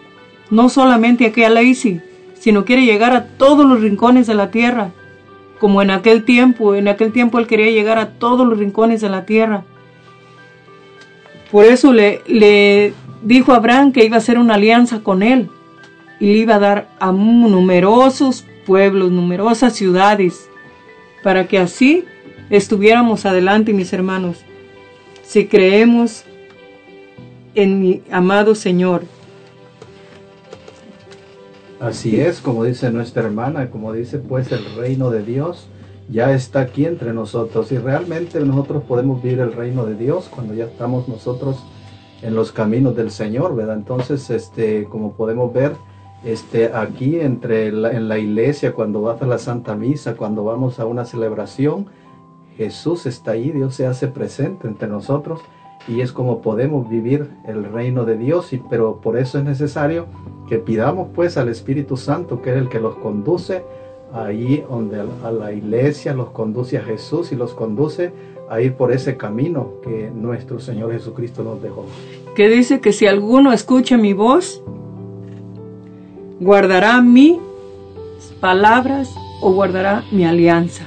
No 0.50 0.70
solamente 0.70 1.26
aquí 1.26 1.44
a 1.44 1.50
Lacey, 1.50 2.00
sino 2.34 2.64
quiere 2.64 2.84
llegar 2.84 3.12
a 3.12 3.26
todos 3.26 3.64
los 3.64 3.80
rincones 3.80 4.26
de 4.26 4.34
la 4.34 4.50
tierra. 4.50 4.90
Como 5.60 5.82
en 5.82 5.92
aquel 5.92 6.24
tiempo, 6.24 6.74
en 6.74 6.88
aquel 6.88 7.12
tiempo 7.12 7.38
Él 7.38 7.46
quería 7.46 7.70
llegar 7.70 7.98
a 7.98 8.18
todos 8.18 8.44
los 8.44 8.58
rincones 8.58 9.00
de 9.00 9.08
la 9.08 9.24
tierra. 9.24 9.62
Por 11.50 11.64
eso 11.64 11.92
le, 11.92 12.92
dijo 13.22 13.52
a 13.52 13.56
Abraham 13.56 13.92
que 13.92 14.04
iba 14.04 14.16
a 14.16 14.18
hacer 14.18 14.38
una 14.38 14.54
alianza 14.54 15.00
con 15.00 15.22
él 15.22 15.48
y 16.20 16.26
le 16.26 16.38
iba 16.38 16.56
a 16.56 16.58
dar 16.58 16.88
a 17.00 17.10
numerosos 17.12 18.44
pueblos, 18.66 19.10
numerosas 19.10 19.74
ciudades, 19.74 20.48
para 21.22 21.46
que 21.46 21.58
así 21.58 22.04
estuviéramos 22.50 23.24
adelante, 23.24 23.72
mis 23.72 23.92
hermanos, 23.92 24.38
si 25.24 25.46
creemos 25.46 26.24
en 27.54 27.80
mi 27.80 28.02
amado 28.10 28.54
Señor. 28.54 29.02
Así 31.80 32.20
es, 32.20 32.40
como 32.40 32.64
dice 32.64 32.90
nuestra 32.90 33.22
hermana, 33.22 33.70
como 33.70 33.92
dice 33.92 34.18
pues 34.18 34.50
el 34.52 34.64
reino 34.76 35.10
de 35.10 35.22
Dios 35.22 35.68
ya 36.10 36.32
está 36.32 36.60
aquí 36.60 36.86
entre 36.86 37.12
nosotros 37.12 37.70
y 37.72 37.78
realmente 37.78 38.40
nosotros 38.40 38.82
podemos 38.84 39.22
vivir 39.22 39.40
el 39.40 39.52
reino 39.52 39.84
de 39.84 39.94
Dios 39.94 40.28
cuando 40.34 40.54
ya 40.54 40.64
estamos 40.64 41.08
nosotros 41.08 41.62
en 42.22 42.34
los 42.34 42.50
caminos 42.50 42.96
del 42.96 43.10
Señor, 43.10 43.54
¿verdad? 43.54 43.76
Entonces, 43.76 44.30
este, 44.30 44.84
como 44.84 45.12
podemos 45.12 45.52
ver, 45.52 45.72
este, 46.24 46.72
aquí 46.74 47.20
entre 47.20 47.68
en 47.68 48.08
la 48.08 48.18
iglesia, 48.18 48.72
cuando 48.72 49.02
vas 49.02 49.22
a 49.22 49.26
la 49.26 49.38
Santa 49.38 49.76
Misa, 49.76 50.16
cuando 50.16 50.44
vamos 50.44 50.80
a 50.80 50.86
una 50.86 51.04
celebración, 51.04 51.86
Jesús 52.56 53.06
está 53.06 53.32
ahí, 53.32 53.50
Dios 53.52 53.74
se 53.74 53.86
hace 53.86 54.08
presente 54.08 54.66
entre 54.66 54.88
nosotros 54.88 55.40
y 55.86 56.00
es 56.00 56.10
como 56.10 56.42
podemos 56.42 56.88
vivir 56.88 57.30
el 57.46 57.64
reino 57.64 58.04
de 58.04 58.16
Dios, 58.16 58.52
y, 58.52 58.58
pero 58.58 59.00
por 59.00 59.16
eso 59.16 59.38
es 59.38 59.44
necesario 59.44 60.06
que 60.48 60.58
pidamos 60.58 61.08
pues 61.14 61.36
al 61.36 61.48
Espíritu 61.48 61.96
Santo, 61.96 62.42
que 62.42 62.50
es 62.50 62.56
el 62.56 62.68
que 62.68 62.80
los 62.80 62.96
conduce 62.96 63.62
ahí 64.12 64.64
donde 64.68 65.02
a 65.24 65.30
la 65.30 65.52
iglesia, 65.52 66.14
los 66.14 66.30
conduce 66.30 66.78
a 66.78 66.82
Jesús 66.82 67.32
y 67.32 67.36
los 67.36 67.54
conduce 67.54 68.12
a 68.48 68.60
ir 68.60 68.74
por 68.74 68.92
ese 68.92 69.16
camino 69.16 69.74
que 69.82 70.10
nuestro 70.14 70.58
Señor 70.60 70.92
Jesucristo 70.92 71.42
nos 71.42 71.62
dejó. 71.62 71.84
Que 72.34 72.48
dice 72.48 72.80
que 72.80 72.92
si 72.92 73.06
alguno 73.06 73.52
escucha 73.52 73.96
mi 73.98 74.12
voz, 74.12 74.62
guardará 76.40 77.00
mis 77.02 77.36
palabras 78.40 79.14
o 79.42 79.52
guardará 79.52 80.04
mi 80.10 80.24
alianza. 80.24 80.84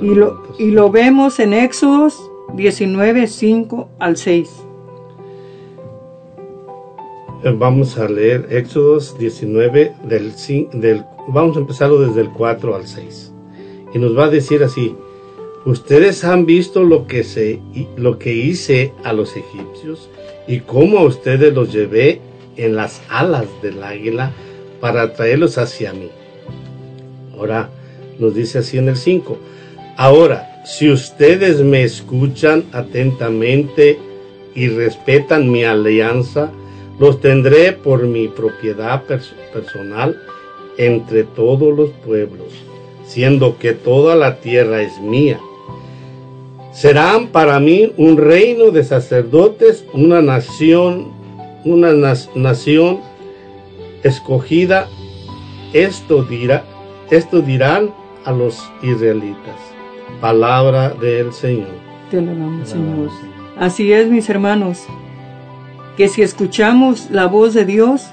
Y 0.00 0.14
lo, 0.14 0.42
y 0.58 0.70
lo 0.70 0.90
vemos 0.90 1.40
en 1.40 1.52
Éxodos 1.52 2.30
19, 2.54 3.26
5 3.26 3.88
al 3.98 4.16
6. 4.16 4.69
Vamos 7.42 7.96
a 7.96 8.06
leer 8.06 8.48
Éxodos 8.50 9.16
19 9.18 9.94
del, 10.04 10.32
cin- 10.34 10.68
del 10.72 11.04
vamos 11.28 11.56
a 11.56 11.60
empezarlo 11.60 12.00
desde 12.00 12.20
el 12.20 12.30
4 12.30 12.74
al 12.76 12.86
6. 12.86 13.32
Y 13.94 13.98
nos 13.98 14.16
va 14.16 14.26
a 14.26 14.30
decir 14.30 14.62
así: 14.62 14.94
Ustedes 15.64 16.22
han 16.24 16.44
visto 16.44 16.84
lo 16.84 17.06
que 17.06 17.24
se 17.24 17.60
lo 17.96 18.18
que 18.18 18.34
hice 18.34 18.92
a 19.04 19.14
los 19.14 19.36
egipcios 19.36 20.10
y 20.46 20.60
cómo 20.60 20.98
a 20.98 21.04
ustedes 21.04 21.54
los 21.54 21.72
llevé 21.72 22.20
en 22.58 22.76
las 22.76 23.00
alas 23.08 23.46
del 23.62 23.82
águila 23.82 24.32
para 24.80 25.14
traerlos 25.14 25.56
hacia 25.56 25.94
mí. 25.94 26.10
Ahora 27.38 27.70
nos 28.18 28.34
dice 28.34 28.58
así 28.58 28.76
en 28.76 28.88
el 28.88 28.96
5. 28.96 29.38
Ahora, 29.96 30.62
si 30.66 30.90
ustedes 30.90 31.62
me 31.62 31.84
escuchan 31.84 32.64
atentamente 32.72 33.98
y 34.54 34.68
respetan 34.68 35.50
mi 35.50 35.64
alianza, 35.64 36.50
los 37.00 37.20
tendré 37.20 37.72
por 37.72 38.06
mi 38.06 38.28
propiedad 38.28 39.02
pers- 39.08 39.32
personal 39.52 40.16
entre 40.76 41.24
todos 41.24 41.76
los 41.76 41.90
pueblos, 42.06 42.48
siendo 43.06 43.58
que 43.58 43.72
toda 43.72 44.14
la 44.14 44.36
tierra 44.36 44.82
es 44.82 45.00
mía. 45.00 45.40
Serán 46.72 47.28
para 47.28 47.58
mí 47.58 47.92
un 47.96 48.16
reino 48.16 48.70
de 48.70 48.84
sacerdotes, 48.84 49.84
una 49.92 50.22
nación, 50.22 51.08
una 51.64 51.92
nación 52.34 53.00
escogida. 54.04 54.86
Esto 55.72 56.22
dirá, 56.22 56.64
esto 57.10 57.40
dirán 57.40 57.92
a 58.24 58.32
los 58.32 58.62
israelitas. 58.82 59.56
Palabra 60.20 60.90
del 60.90 61.32
Señor. 61.32 61.68
Te 62.10 62.20
lo 62.20 62.32
damos, 62.34 62.68
Señor. 62.68 63.08
Así 63.58 63.92
es, 63.92 64.08
mis 64.08 64.28
hermanos, 64.30 64.84
que 66.00 66.08
si 66.08 66.22
escuchamos 66.22 67.10
la 67.10 67.26
voz 67.26 67.52
de 67.52 67.66
Dios, 67.66 68.06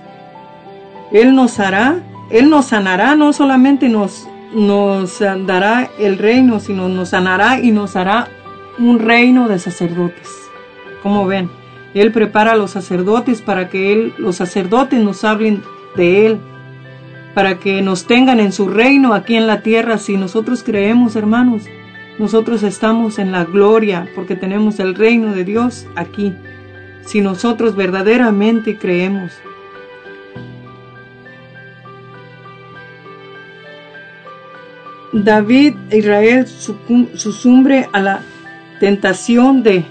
Él 1.14 1.34
nos 1.36 1.58
hará, 1.58 2.02
Él 2.30 2.50
nos 2.50 2.66
sanará, 2.66 3.16
no 3.16 3.32
solamente 3.32 3.88
nos, 3.88 4.28
nos 4.54 5.20
dará 5.20 5.90
el 5.98 6.18
reino, 6.18 6.60
sino 6.60 6.90
nos 6.90 7.12
sanará 7.12 7.62
y 7.62 7.72
nos 7.72 7.96
hará 7.96 8.28
un 8.78 9.00
reino 9.00 9.48
de 9.48 9.58
sacerdotes. 9.58 10.28
Como 11.02 11.26
ven, 11.28 11.50
Él 11.94 12.12
prepara 12.12 12.52
a 12.52 12.56
los 12.58 12.72
sacerdotes 12.72 13.42
para 13.42 13.70
que 13.70 13.94
él, 13.94 14.14
los 14.18 14.36
sacerdotes 14.36 15.02
nos 15.02 15.24
hablen 15.24 15.64
de 15.96 16.26
Él, 16.26 16.40
para 17.34 17.58
que 17.58 17.82
nos 17.82 18.06
tengan 18.06 18.42
en 18.42 18.52
su 18.52 18.68
reino 18.68 19.14
aquí 19.14 19.38
en 19.38 19.48
la 19.48 19.62
tierra. 19.62 19.98
Si 19.98 20.18
nosotros 20.18 20.62
creemos, 20.62 21.16
hermanos, 21.16 21.64
nosotros 22.20 22.64
estamos 22.64 23.18
en 23.18 23.32
la 23.32 23.46
gloria 23.46 24.10
porque 24.14 24.36
tenemos 24.36 24.78
el 24.82 24.94
reino 24.94 25.34
de 25.34 25.46
Dios 25.46 25.88
aquí. 25.96 26.34
Si 27.08 27.22
nosotros 27.22 27.76
verdaderamente 27.76 28.78
creemos. 28.78 29.32
David 35.14 35.74
e 35.90 35.98
Israel 35.98 36.46
sucumbe 36.46 37.90
a 37.92 38.00
la 38.00 38.22
tentación 38.80 39.64
de 39.64 39.84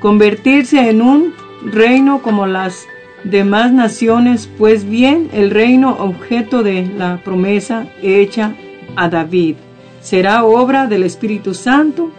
convertirse 0.00 0.90
en 0.90 1.02
un 1.02 1.34
reino 1.62 2.22
como 2.22 2.46
las 2.46 2.86
demás 3.22 3.70
naciones, 3.70 4.48
pues 4.58 4.88
bien 4.88 5.28
el 5.32 5.50
reino 5.50 5.94
objeto 5.98 6.62
de 6.62 6.90
la 6.96 7.20
promesa 7.22 7.86
hecha 8.02 8.54
a 8.96 9.08
David 9.08 9.56
será 10.00 10.44
obra 10.44 10.86
del 10.86 11.02
Espíritu 11.04 11.54
Santo 11.54 12.10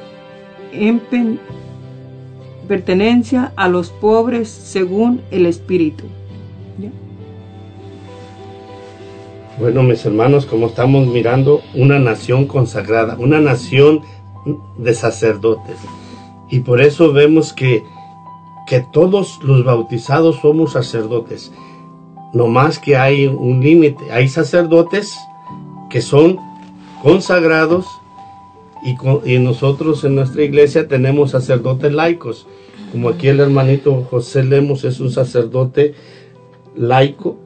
en 0.71 1.01
pertenencia 2.67 3.51
a 3.55 3.67
los 3.67 3.89
pobres 3.89 4.49
según 4.49 5.21
el 5.31 5.45
Espíritu. 5.45 6.05
Bueno, 9.59 9.83
mis 9.83 10.03
hermanos, 10.05 10.45
como 10.45 10.67
estamos 10.67 11.05
mirando 11.07 11.61
una 11.75 11.99
nación 11.99 12.47
consagrada, 12.47 13.15
una 13.19 13.39
nación 13.39 14.01
de 14.77 14.93
sacerdotes. 14.93 15.77
Y 16.49 16.61
por 16.61 16.81
eso 16.81 17.13
vemos 17.13 17.53
que, 17.53 17.83
que 18.65 18.79
todos 18.91 19.39
los 19.43 19.63
bautizados 19.63 20.37
somos 20.41 20.71
sacerdotes. 20.71 21.51
No 22.33 22.47
más 22.47 22.79
que 22.79 22.97
hay 22.97 23.27
un 23.27 23.61
límite. 23.61 24.11
Hay 24.11 24.29
sacerdotes 24.29 25.15
que 25.89 26.01
son 26.01 26.39
consagrados 27.03 27.85
y, 28.83 28.95
co- 28.95 29.21
y 29.25 29.39
nosotros 29.39 30.03
en 30.03 30.15
nuestra 30.15 30.43
iglesia 30.43 30.87
tenemos 30.87 31.31
sacerdotes 31.31 31.93
laicos. 31.93 32.47
Como 32.91 33.09
aquí 33.09 33.27
el 33.27 33.39
hermanito 33.39 34.05
José 34.09 34.43
Lemos 34.43 34.83
es 34.83 34.99
un 34.99 35.11
sacerdote 35.11 35.93
laico 36.75 37.37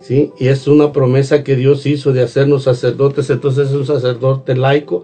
¿sí? 0.00 0.30
Y 0.38 0.48
es 0.48 0.68
una 0.68 0.92
promesa 0.92 1.42
que 1.42 1.56
Dios 1.56 1.84
hizo 1.86 2.12
de 2.12 2.22
hacernos 2.22 2.62
sacerdotes, 2.64 3.28
entonces 3.30 3.68
es 3.70 3.74
un 3.74 3.86
sacerdote 3.86 4.54
laico 4.54 5.02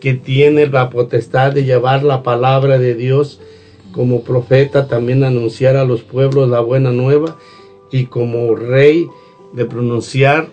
que 0.00 0.14
tiene 0.14 0.66
la 0.66 0.90
potestad 0.90 1.52
de 1.52 1.64
llevar 1.64 2.02
la 2.04 2.22
palabra 2.22 2.78
de 2.78 2.94
Dios 2.94 3.40
como 3.92 4.22
profeta, 4.22 4.86
también 4.86 5.24
anunciar 5.24 5.76
a 5.76 5.84
los 5.84 6.02
pueblos 6.02 6.48
la 6.50 6.60
buena 6.60 6.90
nueva 6.90 7.38
y 7.90 8.06
como 8.06 8.54
rey 8.54 9.06
de 9.54 9.64
pronunciar 9.64 10.48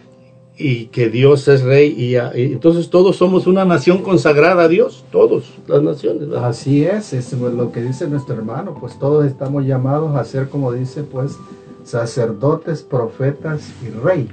y 0.62 0.86
que 0.88 1.10
Dios 1.10 1.48
es 1.48 1.64
rey 1.64 1.94
y, 1.98 2.16
entonces 2.54 2.90
todos 2.90 3.16
somos 3.18 3.48
una 3.48 3.66
nación 3.66 4.00
consagrada 4.04 4.64
a 4.64 4.68
Dios, 4.68 5.04
todos 5.12 5.54
las 5.68 5.82
naciones. 5.82 6.30
Así 6.38 6.84
es, 6.86 7.14
es 7.14 7.34
lo 7.34 7.72
que 7.72 7.82
dice 7.82 8.08
nuestro 8.08 8.36
hermano, 8.36 8.76
pues 8.80 8.98
todos 9.00 9.26
estamos 9.26 9.66
llamados 9.66 10.16
a 10.16 10.24
ser, 10.24 10.50
como 10.50 10.72
dice, 10.72 11.04
pues 11.04 11.38
sacerdotes, 11.84 12.84
profetas 12.84 13.72
y 13.86 13.90
rey, 13.90 14.28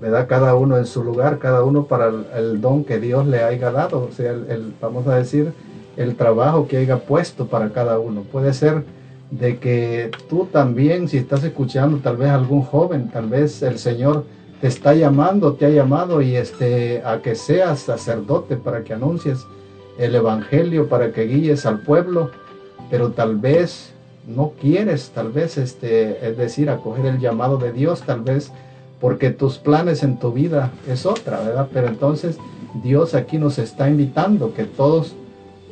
¿verdad? 0.00 0.26
Cada 0.28 0.54
uno 0.54 0.78
en 0.78 0.86
su 0.86 1.04
lugar, 1.04 1.38
cada 1.38 1.62
uno 1.62 1.84
para 1.84 2.08
el, 2.08 2.24
el 2.36 2.60
don 2.60 2.84
que 2.84 2.98
Dios 2.98 3.26
le 3.26 3.42
haya 3.42 3.70
dado, 3.70 4.08
o 4.10 4.14
sea, 4.14 4.32
el, 4.32 4.46
el- 4.50 4.72
vamos 4.80 5.06
a 5.06 5.16
decir, 5.16 5.52
el 5.96 6.16
trabajo 6.16 6.66
que 6.66 6.78
haya 6.78 6.98
puesto 6.98 7.46
para 7.46 7.70
cada 7.70 7.98
uno. 7.98 8.22
Puede 8.22 8.52
ser 8.52 8.84
de 9.30 9.58
que 9.58 10.10
tú 10.28 10.48
también, 10.50 11.08
si 11.08 11.18
estás 11.18 11.44
escuchando 11.44 11.98
tal 11.98 12.16
vez 12.16 12.30
algún 12.30 12.62
joven, 12.62 13.10
tal 13.10 13.28
vez 13.28 13.62
el 13.62 13.78
Señor 13.78 14.24
te 14.64 14.68
está 14.68 14.94
llamando, 14.94 15.52
te 15.52 15.66
ha 15.66 15.68
llamado 15.68 16.22
y 16.22 16.36
este 16.36 17.02
a 17.04 17.20
que 17.20 17.34
seas 17.34 17.80
sacerdote 17.80 18.56
para 18.56 18.82
que 18.82 18.94
anuncies 18.94 19.44
el 19.98 20.14
evangelio, 20.14 20.88
para 20.88 21.12
que 21.12 21.26
guíes 21.26 21.66
al 21.66 21.80
pueblo, 21.80 22.30
pero 22.90 23.10
tal 23.10 23.36
vez 23.36 23.92
no 24.26 24.52
quieres, 24.58 25.10
tal 25.14 25.30
vez 25.32 25.58
este, 25.58 26.26
es 26.26 26.38
decir, 26.38 26.70
acoger 26.70 27.04
el 27.04 27.18
llamado 27.20 27.58
de 27.58 27.72
Dios, 27.72 28.04
tal 28.06 28.22
vez 28.22 28.52
porque 29.02 29.28
tus 29.28 29.58
planes 29.58 30.02
en 30.02 30.18
tu 30.18 30.32
vida 30.32 30.70
es 30.88 31.04
otra, 31.04 31.40
¿verdad? 31.40 31.68
Pero 31.70 31.88
entonces 31.88 32.38
Dios 32.82 33.12
aquí 33.12 33.36
nos 33.36 33.58
está 33.58 33.90
invitando 33.90 34.54
que 34.54 34.64
todos 34.64 35.14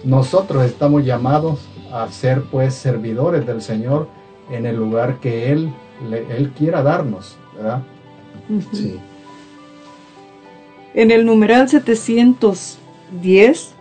nosotros 0.05 0.67
estamos 0.67 1.03
llamados 1.07 1.61
a 1.91 2.07
ser 2.11 2.43
pues 2.43 2.75
servidores 2.75 3.47
del 3.47 3.63
Señor 3.63 4.07
en 4.51 4.67
el 4.67 4.77
lugar 4.77 5.19
que 5.19 5.51
Él, 5.51 5.73
le- 6.11 6.27
Él 6.37 6.51
quiera 6.51 6.83
darnos, 6.83 7.39
¿verdad? 7.57 7.81
Sí. 8.73 8.99
En 10.95 11.11
el 11.11 11.25
numeral 11.25 11.69
710 11.69 13.73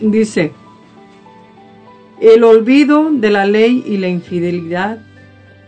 dice, 0.00 0.52
el 2.20 2.44
olvido 2.44 3.10
de 3.10 3.30
la 3.30 3.46
ley 3.46 3.82
y 3.86 3.96
la 3.96 4.08
infidelidad 4.08 4.98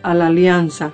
a 0.03 0.15
la 0.15 0.27
alianza. 0.27 0.93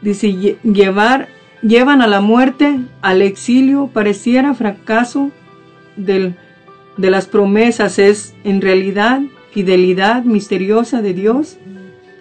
Dice, 0.00 0.28
"Lle- 0.28 0.56
llevar, 0.62 1.28
llevan 1.62 2.02
a 2.02 2.06
la 2.06 2.20
muerte, 2.20 2.80
al 3.02 3.22
exilio, 3.22 3.88
pareciera 3.92 4.54
fracaso 4.54 5.30
del, 5.96 6.34
de 6.96 7.10
las 7.10 7.26
promesas, 7.26 7.98
es 7.98 8.34
en 8.44 8.60
realidad 8.60 9.20
fidelidad 9.52 10.24
misteriosa 10.24 11.02
de 11.02 11.12
Dios, 11.12 11.58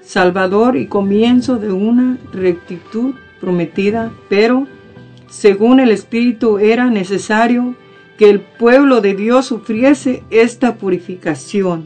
salvador 0.03 0.75
y 0.75 0.87
comienzo 0.87 1.57
de 1.57 1.71
una 1.71 2.17
rectitud 2.33 3.15
prometida, 3.39 4.11
pero 4.29 4.67
según 5.29 5.79
el 5.79 5.91
Espíritu 5.91 6.59
era 6.59 6.89
necesario 6.89 7.75
que 8.17 8.29
el 8.29 8.41
pueblo 8.41 9.01
de 9.01 9.15
Dios 9.15 9.45
sufriese 9.45 10.23
esta 10.29 10.75
purificación. 10.75 11.85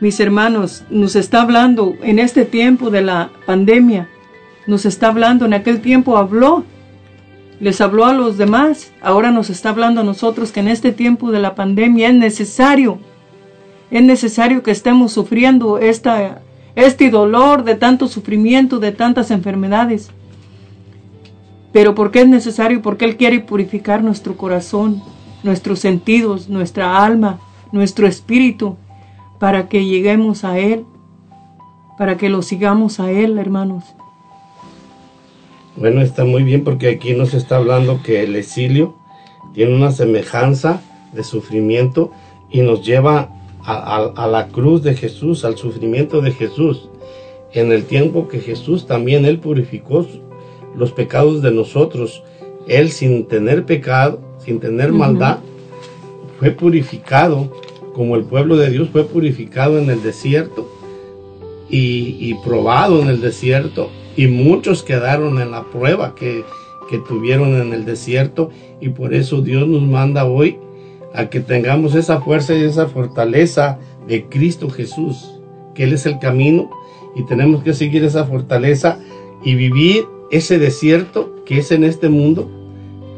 Mis 0.00 0.18
hermanos, 0.20 0.84
nos 0.90 1.16
está 1.16 1.42
hablando 1.42 1.94
en 2.02 2.18
este 2.18 2.44
tiempo 2.44 2.90
de 2.90 3.02
la 3.02 3.30
pandemia, 3.46 4.08
nos 4.66 4.86
está 4.86 5.08
hablando, 5.08 5.46
en 5.46 5.54
aquel 5.54 5.80
tiempo 5.80 6.16
habló, 6.16 6.64
les 7.60 7.80
habló 7.80 8.04
a 8.04 8.12
los 8.12 8.38
demás, 8.38 8.92
ahora 9.00 9.30
nos 9.30 9.50
está 9.50 9.70
hablando 9.70 10.00
a 10.00 10.04
nosotros 10.04 10.52
que 10.52 10.60
en 10.60 10.68
este 10.68 10.92
tiempo 10.92 11.30
de 11.30 11.40
la 11.40 11.54
pandemia 11.54 12.08
es 12.08 12.14
necesario, 12.14 12.98
es 13.90 14.02
necesario 14.02 14.62
que 14.62 14.70
estemos 14.70 15.12
sufriendo 15.12 15.78
esta, 15.78 16.42
este 16.74 17.10
dolor 17.10 17.64
de 17.64 17.74
tanto 17.74 18.08
sufrimiento, 18.08 18.78
de 18.78 18.92
tantas 18.92 19.30
enfermedades. 19.30 20.10
Pero 21.72 21.94
¿por 21.94 22.10
qué 22.10 22.20
es 22.20 22.28
necesario? 22.28 22.82
Porque 22.82 23.04
Él 23.04 23.16
quiere 23.16 23.40
purificar 23.40 24.02
nuestro 24.02 24.36
corazón, 24.36 25.02
nuestros 25.42 25.78
sentidos, 25.78 26.48
nuestra 26.48 27.04
alma, 27.04 27.40
nuestro 27.72 28.06
espíritu, 28.06 28.76
para 29.38 29.68
que 29.68 29.84
lleguemos 29.84 30.44
a 30.44 30.58
Él, 30.58 30.84
para 31.96 32.16
que 32.16 32.28
lo 32.28 32.42
sigamos 32.42 33.00
a 33.00 33.10
Él, 33.10 33.38
hermanos. 33.38 33.84
Bueno, 35.76 36.00
está 36.00 36.24
muy 36.24 36.42
bien 36.42 36.64
porque 36.64 36.88
aquí 36.88 37.14
nos 37.14 37.34
está 37.34 37.56
hablando 37.56 38.02
que 38.02 38.24
el 38.24 38.34
exilio 38.34 38.96
tiene 39.54 39.76
una 39.76 39.92
semejanza 39.92 40.82
de 41.12 41.22
sufrimiento 41.22 42.10
y 42.50 42.62
nos 42.62 42.84
lleva 42.84 43.30
a, 43.70 44.06
a, 44.16 44.26
la 44.26 44.48
cruz 44.48 44.82
de 44.82 44.94
Jesús, 44.94 45.44
al 45.44 45.58
sufrimiento 45.58 46.22
de 46.22 46.32
Jesús. 46.32 46.88
En 47.52 47.70
el 47.70 47.84
tiempo 47.84 48.26
que 48.26 48.40
Jesús 48.40 48.86
también, 48.86 49.26
Él 49.26 49.38
purificó 49.38 50.06
los 50.74 50.92
pecados 50.92 51.42
de 51.42 51.50
nosotros. 51.50 52.22
Él 52.66 52.90
sin 52.90 53.26
tener 53.26 53.66
pecado, 53.66 54.20
sin 54.38 54.58
tener 54.58 54.92
maldad, 54.92 55.40
fue 56.38 56.50
purificado, 56.50 57.52
como 57.94 58.16
el 58.16 58.24
pueblo 58.24 58.56
de 58.56 58.70
Dios 58.70 58.88
fue 58.90 59.04
purificado 59.04 59.78
en 59.78 59.90
el 59.90 60.02
desierto 60.02 60.66
y, 61.68 62.16
y 62.20 62.34
probado 62.44 63.02
en 63.02 63.08
el 63.08 63.20
desierto. 63.20 63.90
Y 64.16 64.28
muchos 64.28 64.82
quedaron 64.82 65.40
en 65.42 65.50
la 65.50 65.64
prueba 65.64 66.14
que, 66.14 66.42
que 66.88 66.98
tuvieron 66.98 67.60
en 67.60 67.74
el 67.74 67.84
desierto. 67.84 68.50
Y 68.80 68.90
por 68.90 69.12
eso 69.12 69.42
Dios 69.42 69.68
nos 69.68 69.82
manda 69.82 70.24
hoy 70.24 70.58
a 71.14 71.26
que 71.30 71.40
tengamos 71.40 71.94
esa 71.94 72.20
fuerza 72.20 72.54
y 72.54 72.62
esa 72.62 72.86
fortaleza 72.86 73.78
de 74.06 74.24
Cristo 74.26 74.70
Jesús, 74.70 75.40
que 75.74 75.84
Él 75.84 75.92
es 75.92 76.06
el 76.06 76.18
camino 76.18 76.70
y 77.14 77.24
tenemos 77.24 77.62
que 77.62 77.74
seguir 77.74 78.04
esa 78.04 78.24
fortaleza 78.24 78.98
y 79.44 79.54
vivir 79.54 80.04
ese 80.30 80.58
desierto 80.58 81.42
que 81.44 81.58
es 81.58 81.72
en 81.72 81.84
este 81.84 82.08
mundo, 82.08 82.50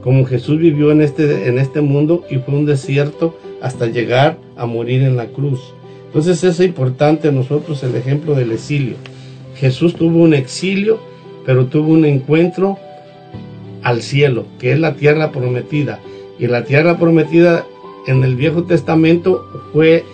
como 0.02 0.24
Jesús 0.24 0.58
vivió 0.58 0.92
en 0.92 1.00
este, 1.02 1.48
en 1.48 1.58
este 1.58 1.80
mundo 1.80 2.24
y 2.30 2.36
fue 2.38 2.54
un 2.54 2.66
desierto 2.66 3.36
hasta 3.60 3.86
llegar 3.86 4.38
a 4.56 4.66
morir 4.66 5.02
en 5.02 5.16
la 5.16 5.26
cruz. 5.26 5.60
Entonces 6.06 6.42
es 6.42 6.60
importante 6.60 7.30
nosotros 7.30 7.82
el 7.82 7.94
ejemplo 7.94 8.34
del 8.34 8.52
exilio. 8.52 8.96
Jesús 9.56 9.94
tuvo 9.94 10.22
un 10.22 10.34
exilio, 10.34 10.98
pero 11.44 11.66
tuvo 11.66 11.92
un 11.92 12.04
encuentro 12.04 12.78
al 13.82 14.02
cielo, 14.02 14.46
que 14.58 14.72
es 14.72 14.80
la 14.80 14.94
tierra 14.94 15.32
prometida. 15.32 16.00
Y 16.38 16.46
la 16.46 16.64
tierra 16.64 16.98
prometida 16.98 17.66
en 18.06 18.24
el 18.24 18.36
Viejo 18.36 18.64
Testamento 18.64 19.46
fue 19.72 20.04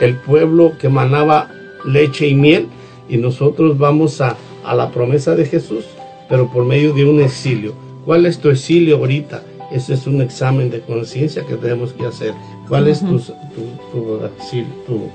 el 0.00 0.16
pueblo 0.16 0.72
que 0.78 0.88
manaba 0.88 1.50
leche 1.84 2.28
y 2.28 2.34
miel 2.34 2.68
y 3.08 3.16
nosotros 3.16 3.78
vamos 3.78 4.20
a, 4.20 4.36
a 4.64 4.74
la 4.74 4.90
promesa 4.90 5.34
de 5.34 5.46
Jesús 5.46 5.84
pero 6.28 6.48
por 6.48 6.64
medio 6.64 6.92
de 6.92 7.04
un 7.04 7.20
exilio. 7.20 7.74
¿Cuál 8.04 8.26
es 8.26 8.38
tu 8.38 8.50
exilio 8.50 8.96
ahorita? 8.96 9.42
Ese 9.72 9.94
es 9.94 10.06
un 10.06 10.20
examen 10.20 10.70
de 10.70 10.80
conciencia 10.80 11.44
que 11.44 11.56
tenemos 11.56 11.92
que 11.92 12.06
hacer. 12.06 12.34
¿Cuál 12.68 12.88
es 12.88 13.00
tu, 13.00 13.18
tu, 13.18 15.10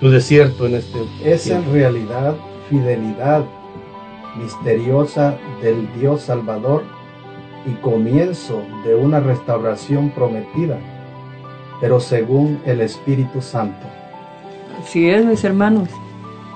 tu, 0.00 0.10
desierto 0.10 0.66
en 0.66 0.76
este 0.76 0.98
Es 1.24 1.48
en 1.48 1.70
realidad 1.72 2.34
fidelidad 2.68 3.44
misteriosa 4.38 5.36
del 5.62 5.88
Dios 5.98 6.22
Salvador 6.22 6.82
y 7.66 7.72
comienzo 7.82 8.62
de 8.84 8.94
una 8.94 9.20
restauración 9.20 10.10
prometida, 10.10 10.78
pero 11.80 12.00
según 12.00 12.60
el 12.66 12.80
Espíritu 12.80 13.40
Santo. 13.40 13.86
Así 14.80 15.08
es, 15.08 15.24
mis 15.24 15.44
hermanos. 15.44 15.88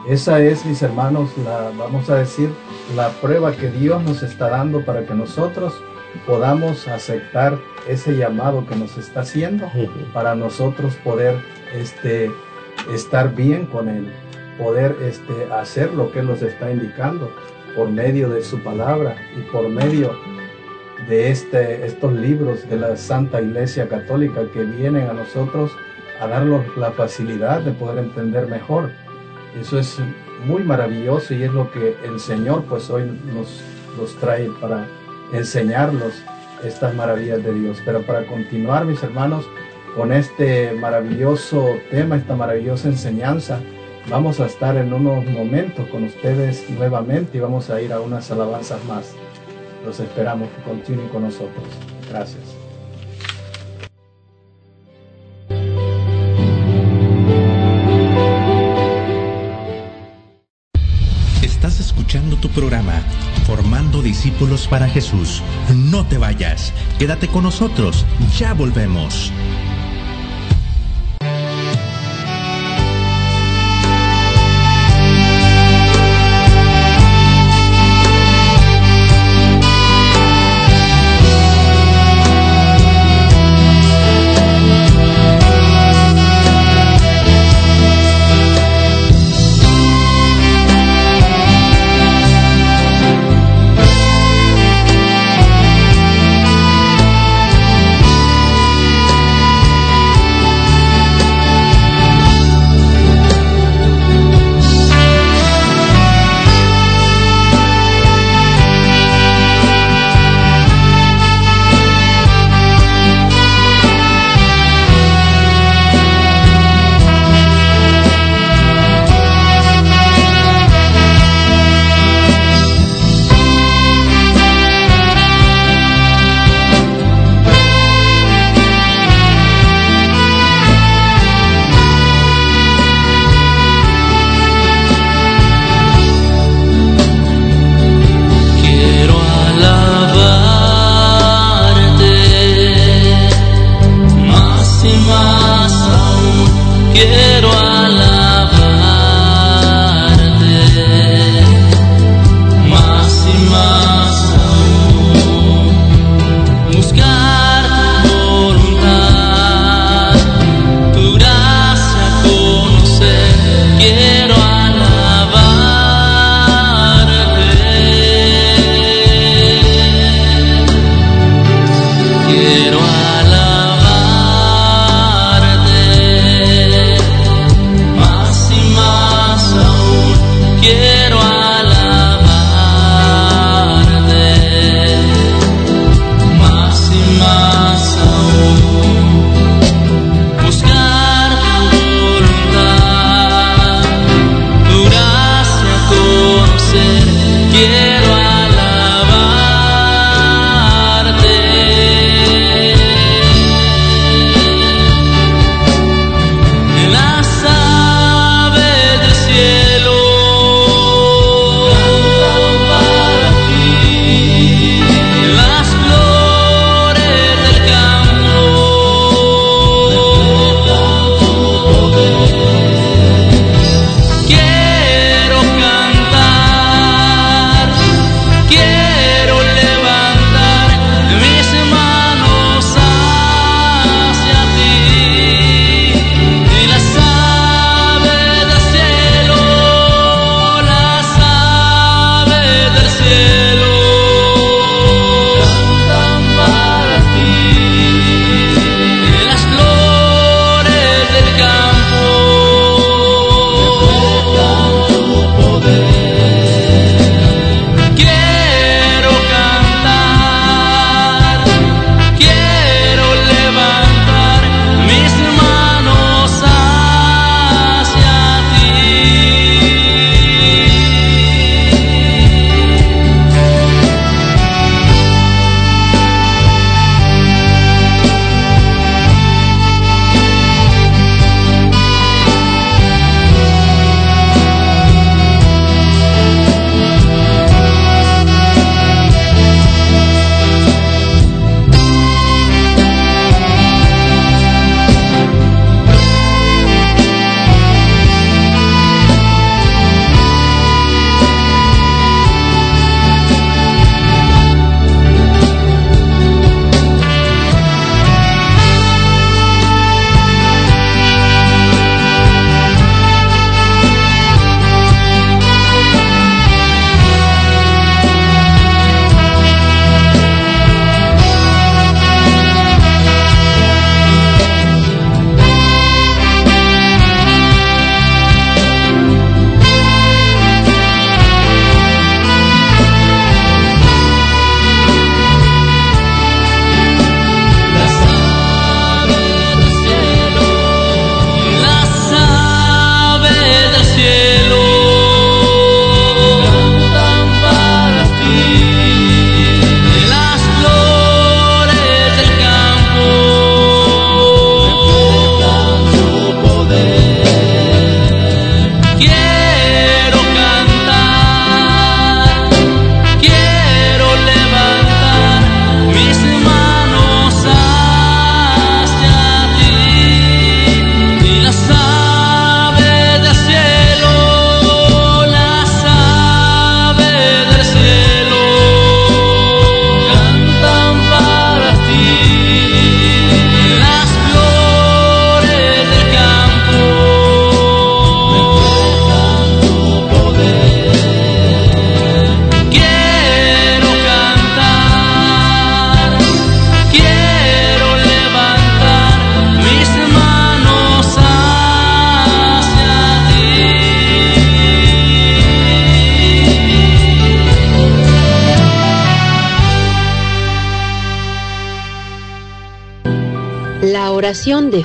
Esa 0.09 0.41
es, 0.41 0.67
mis 0.67 0.83
hermanos, 0.83 1.31
la, 1.45 1.71
vamos 1.79 2.11
a 2.11 2.17
decir, 2.17 2.51
la 2.95 3.09
prueba 3.09 3.53
que 3.53 3.71
Dios 3.71 4.03
nos 4.03 4.23
está 4.23 4.51
dando 4.51 4.85
para 4.85 5.07
que 5.07 5.15
nosotros 5.15 5.73
podamos 6.27 6.87
aceptar 6.89 7.59
ese 7.89 8.17
llamado 8.17 8.67
que 8.67 8.77
nos 8.77 8.97
está 8.99 9.21
haciendo 9.21 9.71
para 10.13 10.35
nosotros 10.35 10.95
poder 10.97 11.37
este, 11.75 12.31
estar 12.93 13.35
bien 13.35 13.67
con 13.67 13.89
Él, 13.89 14.13
poder 14.59 14.97
este, 15.03 15.53
hacer 15.53 15.93
lo 15.95 16.13
que 16.13 16.21
Él 16.21 16.27
nos 16.27 16.43
está 16.43 16.71
indicando 16.71 17.31
por 17.75 17.91
medio 17.91 18.29
de 18.29 18.43
su 18.43 18.63
palabra 18.63 19.17
y 19.37 19.41
por 19.51 19.69
medio 19.69 20.13
de 21.09 21.31
este, 21.31 21.87
estos 21.87 22.13
libros 22.13 22.69
de 22.69 22.77
la 22.77 22.97
Santa 22.97 23.41
Iglesia 23.41 23.89
Católica 23.89 24.43
que 24.53 24.65
vienen 24.65 25.09
a 25.09 25.13
nosotros 25.13 25.71
a 26.21 26.27
darnos 26.27 26.65
la 26.77 26.93
facilidad 26.93 27.61
de 27.61 27.73
poder 27.73 27.99
entender 27.99 28.47
mejor 28.47 28.91
eso 29.61 29.79
es 29.79 29.99
muy 30.47 30.63
maravilloso 30.63 31.33
y 31.35 31.45
es 31.45 31.53
lo 31.53 31.71
que 31.71 31.97
el 32.05 32.19
Señor 32.19 32.65
pues 32.65 32.91
hoy 32.91 33.05
nos, 33.33 33.63
nos 33.99 34.17
trae 34.17 34.51
para 34.61 34.87
enseñarnos 35.33 36.13
estas 36.65 36.95
maravillas 36.95 37.43
de 37.45 37.55
Dios. 37.55 37.79
Pero 37.85 38.03
para 38.03 38.27
continuar, 38.27 38.85
mis 38.85 39.03
hermanos, 39.03 39.49
con 39.95 40.13
este 40.13 40.73
maravilloso 40.73 41.77
tema, 41.91 42.17
esta 42.17 42.35
maravillosa 42.35 42.89
enseñanza, 42.89 43.61
vamos 44.11 44.41
a 44.41 44.47
estar 44.47 44.77
en 44.77 44.93
unos 44.93 45.25
momentos 45.27 45.87
con 45.89 46.05
ustedes 46.05 46.69
nuevamente 46.71 47.39
y 47.39 47.41
vamos 47.41 47.71
a 47.71 47.81
ir 47.81 47.93
a 47.93 48.01
unas 48.01 48.31
alabanzas 48.31 48.85
más. 48.87 49.15
Los 49.85 50.01
esperamos 50.01 50.49
que 50.51 50.63
continúen 50.63 51.09
con 51.09 51.23
nosotros. 51.23 51.65
Gracias. 52.11 52.65
tu 62.45 62.49
programa, 62.51 63.03
Formando 63.47 64.03
Discípulos 64.03 64.69
para 64.69 64.87
Jesús. 64.89 65.43
No 65.75 66.07
te 66.07 66.19
vayas, 66.19 66.73
quédate 66.99 67.27
con 67.27 67.43
nosotros, 67.43 68.05
ya 68.39 68.53
volvemos. 68.55 69.33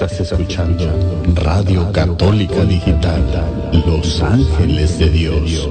Estás 0.00 0.20
escuchando 0.20 0.84
Radio 1.34 1.90
Católica 1.90 2.64
Digital, 2.64 3.20
Los 3.84 4.22
Ángeles 4.22 4.96
de 4.96 5.10
Dios, 5.10 5.68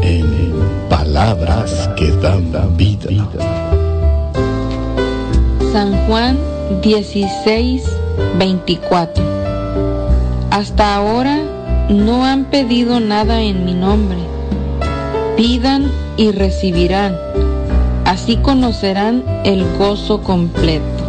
en 0.00 0.54
palabras 0.88 1.90
que 1.94 2.10
dan 2.10 2.50
vida. 2.78 3.10
San 5.74 5.92
Juan 6.06 6.38
16, 6.80 7.84
24. 8.38 9.22
Hasta 10.50 10.94
ahora 10.94 11.38
no 11.90 12.24
han 12.24 12.46
pedido 12.46 12.98
nada 12.98 13.42
en 13.42 13.66
mi 13.66 13.74
nombre. 13.74 14.20
Pidan 15.36 15.92
y 16.16 16.32
recibirán. 16.32 17.14
Así 18.06 18.38
conocerán 18.38 19.22
el 19.44 19.66
gozo 19.76 20.22
completo. 20.22 20.99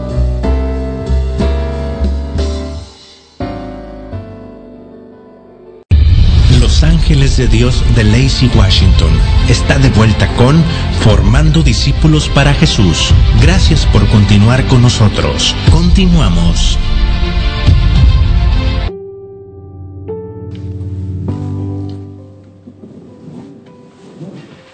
Ángeles 6.83 7.37
de 7.37 7.47
Dios 7.47 7.83
de 7.95 8.03
Lacey 8.03 8.49
Washington 8.55 9.11
está 9.49 9.77
de 9.77 9.89
vuelta 9.89 10.27
con 10.35 10.63
Formando 11.01 11.61
Discípulos 11.63 12.29
para 12.29 12.53
Jesús. 12.53 13.13
Gracias 13.41 13.85
por 13.87 14.07
continuar 14.07 14.65
con 14.67 14.81
nosotros. 14.81 15.55
Continuamos. 15.71 16.77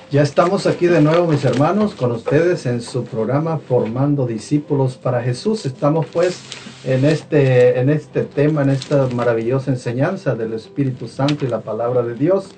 Ya 0.10 0.22
estamos 0.22 0.66
aquí 0.68 0.88
de 0.88 1.02
nuevo, 1.02 1.28
mis 1.28 1.44
hermanos, 1.44 1.94
con 1.94 2.12
ustedes 2.14 2.66
en 2.66 2.82
su 2.82 3.04
programa 3.04 3.60
Formando 3.60 4.26
Discípulos 4.26 4.96
para 4.96 5.22
Jesús. 5.22 5.66
Estamos 5.66 6.06
pues 6.14 6.40
en 6.88 7.04
este, 7.04 7.80
en 7.82 7.90
este 7.90 8.24
tema, 8.24 8.62
en 8.62 8.70
esta 8.70 9.08
maravillosa 9.08 9.72
enseñanza 9.72 10.36
del 10.36 10.54
Espíritu 10.54 11.10
Santo 11.10 11.44
y 11.44 11.50
la 11.50 11.60
palabra 11.60 12.02
de 12.02 12.16
Dios 12.16 12.52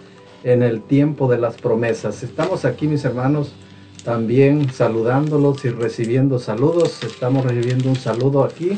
en 0.43 0.61
el 0.61 0.84
tiempo 0.84 1.27
de 1.27 1.39
las 1.39 1.56
promesas. 1.57 2.22
Estamos 2.22 2.64
aquí, 2.64 2.88
mis 2.88 3.03
hermanos, 3.03 3.56
también 4.06 4.72
saludándolos 4.72 5.65
y 5.65 5.69
recibiendo 5.69 6.38
saludos. 6.38 7.03
Estamos 7.03 7.43
recibiendo 7.43 7.89
un 7.89 7.95
saludo 7.95 8.43
aquí 8.43 8.77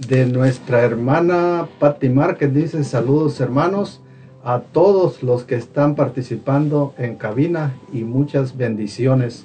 de 0.00 0.26
nuestra 0.26 0.82
hermana 0.82 1.68
Patti 1.78 2.08
Márquez. 2.08 2.52
Dice 2.52 2.82
saludos, 2.82 3.40
hermanos 3.40 4.00
a 4.42 4.58
todos 4.58 5.22
los 5.22 5.44
que 5.44 5.54
están 5.54 5.94
participando 5.94 6.94
en 6.98 7.14
cabina 7.14 7.76
y 7.92 8.02
muchas 8.02 8.56
bendiciones. 8.56 9.44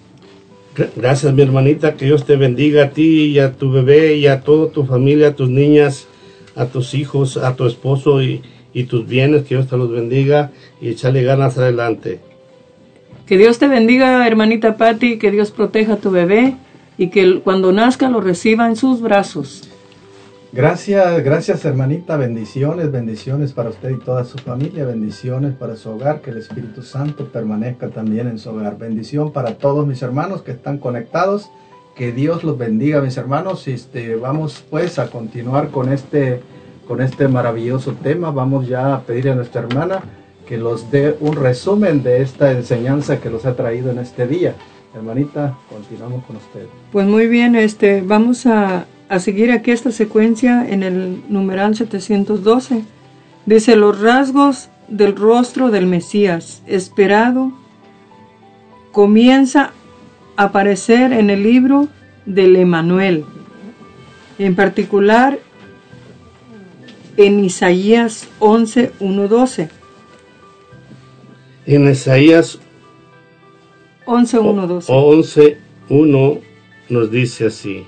Gracias 0.95 1.33
mi 1.33 1.41
hermanita, 1.41 1.95
que 1.95 2.05
Dios 2.05 2.25
te 2.25 2.35
bendiga 2.35 2.85
a 2.85 2.89
ti 2.89 3.25
y 3.27 3.39
a 3.39 3.53
tu 3.53 3.71
bebé 3.71 4.15
y 4.15 4.27
a 4.27 4.41
toda 4.41 4.71
tu 4.71 4.85
familia, 4.85 5.29
a 5.29 5.35
tus 5.35 5.49
niñas, 5.49 6.07
a 6.55 6.65
tus 6.65 6.93
hijos, 6.93 7.37
a 7.37 7.55
tu 7.55 7.65
esposo 7.65 8.21
y, 8.21 8.41
tus 8.89 9.07
bienes, 9.07 9.43
que 9.43 9.55
Dios 9.55 9.67
te 9.67 9.77
los 9.77 9.89
bendiga 9.89 10.51
y 10.81 10.89
échale 10.89 11.23
ganas 11.23 11.57
adelante. 11.57 12.19
Que 13.25 13.37
Dios 13.37 13.57
te 13.57 13.69
bendiga, 13.69 14.27
hermanita 14.27 14.75
Patti, 14.75 15.17
que 15.17 15.31
Dios 15.31 15.51
proteja 15.51 15.93
a 15.93 15.97
tu 15.97 16.11
bebé 16.11 16.55
y 16.97 17.07
que 17.07 17.39
cuando 17.39 17.71
nazca 17.71 18.09
lo 18.09 18.19
reciba 18.19 18.67
en 18.67 18.75
sus 18.75 19.01
brazos. 19.01 19.69
Gracias, 20.55 21.21
gracias 21.21 21.65
hermanita, 21.65 22.15
bendiciones, 22.15 22.89
bendiciones 22.89 23.51
para 23.51 23.71
usted 23.71 23.89
y 23.89 23.99
toda 23.99 24.23
su 24.23 24.37
familia, 24.37 24.85
bendiciones 24.85 25.53
para 25.53 25.75
su 25.75 25.89
hogar, 25.89 26.21
que 26.21 26.31
el 26.31 26.37
Espíritu 26.37 26.81
Santo 26.81 27.25
permanezca 27.25 27.89
también 27.89 28.29
en 28.29 28.39
su 28.39 28.51
hogar. 28.51 28.77
Bendición 28.77 29.33
para 29.33 29.57
todos 29.57 29.85
mis 29.85 30.01
hermanos 30.01 30.43
que 30.43 30.51
están 30.51 30.77
conectados, 30.77 31.49
que 31.93 32.13
Dios 32.13 32.45
los 32.45 32.57
bendiga 32.57 33.01
mis 33.01 33.17
hermanos. 33.17 33.67
Este, 33.67 34.15
vamos 34.15 34.63
pues 34.69 34.97
a 34.97 35.07
continuar 35.07 35.71
con 35.71 35.91
este, 35.91 36.39
con 36.87 37.01
este 37.01 37.27
maravilloso 37.27 37.91
tema. 37.91 38.31
Vamos 38.31 38.65
ya 38.65 38.95
a 38.95 39.01
pedir 39.01 39.31
a 39.31 39.35
nuestra 39.35 39.59
hermana 39.59 40.03
que 40.47 40.57
los 40.57 40.89
dé 40.89 41.17
un 41.19 41.35
resumen 41.35 42.01
de 42.01 42.21
esta 42.21 42.53
enseñanza 42.53 43.19
que 43.19 43.29
los 43.29 43.45
ha 43.45 43.57
traído 43.57 43.91
en 43.91 43.99
este 43.99 44.25
día. 44.25 44.55
Hermanita, 44.95 45.57
continuamos 45.69 46.23
con 46.23 46.37
usted. 46.37 46.65
Pues 46.93 47.05
muy 47.05 47.27
bien, 47.27 47.57
este, 47.57 48.01
vamos 48.01 48.45
a, 48.45 48.85
a 49.09 49.19
seguir 49.19 49.51
aquí 49.51 49.71
esta 49.71 49.91
secuencia 49.91 50.67
en 50.67 50.83
el 50.83 51.23
numeral 51.29 51.75
712. 51.75 52.83
Dice 53.45 53.75
los 53.75 53.99
rasgos 54.01 54.69
del 54.87 55.15
rostro 55.15 55.71
del 55.71 55.87
Mesías 55.87 56.61
esperado 56.67 57.51
comienza 58.91 59.71
a 60.37 60.43
aparecer 60.43 61.11
en 61.11 61.29
el 61.29 61.43
libro 61.43 61.87
del 62.25 62.55
Emanuel, 62.55 63.25
en 64.39 64.55
particular 64.55 65.39
en 67.17 67.43
Isaías 67.45 68.27
11, 68.39 68.91
1, 68.99 69.27
12. 69.27 69.69
En 71.65 71.89
Isaías 71.89 72.59
11, 74.05 74.39
1, 74.39 74.67
12. 74.67 74.91
11, 74.93 75.57
1 75.89 76.39
nos 76.89 77.11
dice 77.11 77.47
así. 77.47 77.85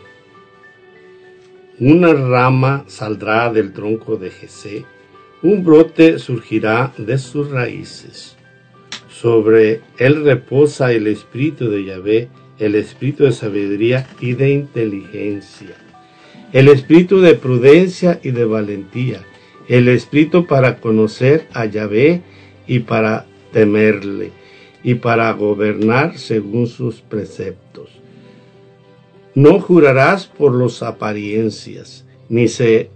Una 1.80 2.12
rama 2.12 2.86
saldrá 2.88 3.54
del 3.54 3.72
tronco 3.72 4.18
de 4.18 4.32
Jesé, 4.32 4.86
un 5.44 5.64
brote 5.64 6.18
surgirá 6.18 6.92
de 6.98 7.20
sus 7.20 7.52
raíces. 7.52 8.36
Sobre 9.10 9.82
él 10.00 10.24
reposa 10.24 10.92
el 10.92 11.06
espíritu 11.06 11.70
de 11.70 11.86
Yahvé, 11.86 12.30
el 12.58 12.74
espíritu 12.74 13.26
de 13.26 13.32
sabiduría 13.32 14.08
y 14.20 14.34
de 14.34 14.54
inteligencia, 14.54 15.76
el 16.52 16.68
espíritu 16.70 17.22
de 17.22 17.36
prudencia 17.36 18.20
y 18.24 18.32
de 18.32 18.46
valentía, 18.46 19.22
el 19.68 19.88
espíritu 19.88 20.48
para 20.48 20.78
conocer 20.78 21.48
a 21.54 21.66
Yahvé 21.66 22.24
y 22.66 22.80
para 22.80 23.28
temerle, 23.54 24.32
y 24.82 24.96
para 24.96 25.32
gobernar 25.34 26.18
según 26.18 26.66
sus 26.66 27.02
preceptos. 27.02 27.97
No 29.38 29.60
jurarás 29.60 30.26
por 30.26 30.56
las 30.56 30.82
apariencias, 30.82 32.04
ni 32.28 32.48
se 32.48 32.90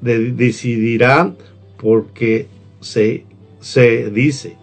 de- 0.00 0.32
decidirá 0.32 1.34
porque 1.76 2.46
se, 2.80 3.26
se 3.60 4.08
dice, 4.10 4.56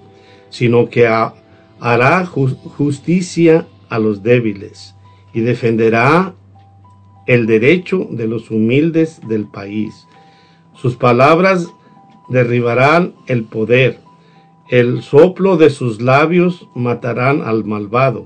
sino 0.50 0.90
que 0.90 1.06
ha- 1.06 1.36
hará 1.80 2.26
ju- 2.26 2.58
justicia 2.76 3.68
a 3.88 4.00
los 4.00 4.24
débiles 4.24 4.96
y 5.32 5.42
defenderá 5.42 6.34
el 7.28 7.46
derecho 7.46 8.08
de 8.10 8.28
los 8.28 8.50
humildes 8.50 9.22
del 9.30 9.46
país. 9.46 10.08
Sus 10.74 10.96
palabras 10.96 11.68
derribarán 12.30 13.14
el 13.28 13.44
poder, 13.44 14.00
el 14.72 15.04
soplo 15.04 15.56
de 15.58 15.70
sus 15.70 16.02
labios 16.02 16.68
matarán 16.74 17.44
al 17.44 17.64
malvado 17.64 18.26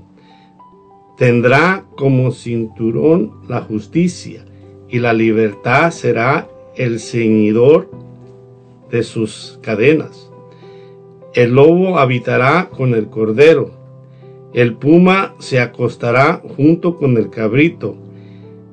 tendrá 1.16 1.84
como 1.96 2.30
cinturón 2.30 3.32
la 3.48 3.62
justicia 3.62 4.44
y 4.88 4.98
la 4.98 5.12
libertad 5.12 5.90
será 5.90 6.48
el 6.76 7.00
ceñidor 7.00 7.90
de 8.90 9.02
sus 9.02 9.58
cadenas. 9.62 10.30
El 11.34 11.52
lobo 11.54 11.98
habitará 11.98 12.70
con 12.70 12.94
el 12.94 13.08
cordero, 13.08 13.70
El 14.52 14.74
puma 14.74 15.34
se 15.38 15.60
acostará 15.60 16.40
junto 16.56 16.96
con 16.96 17.18
el 17.18 17.28
cabrito. 17.28 17.94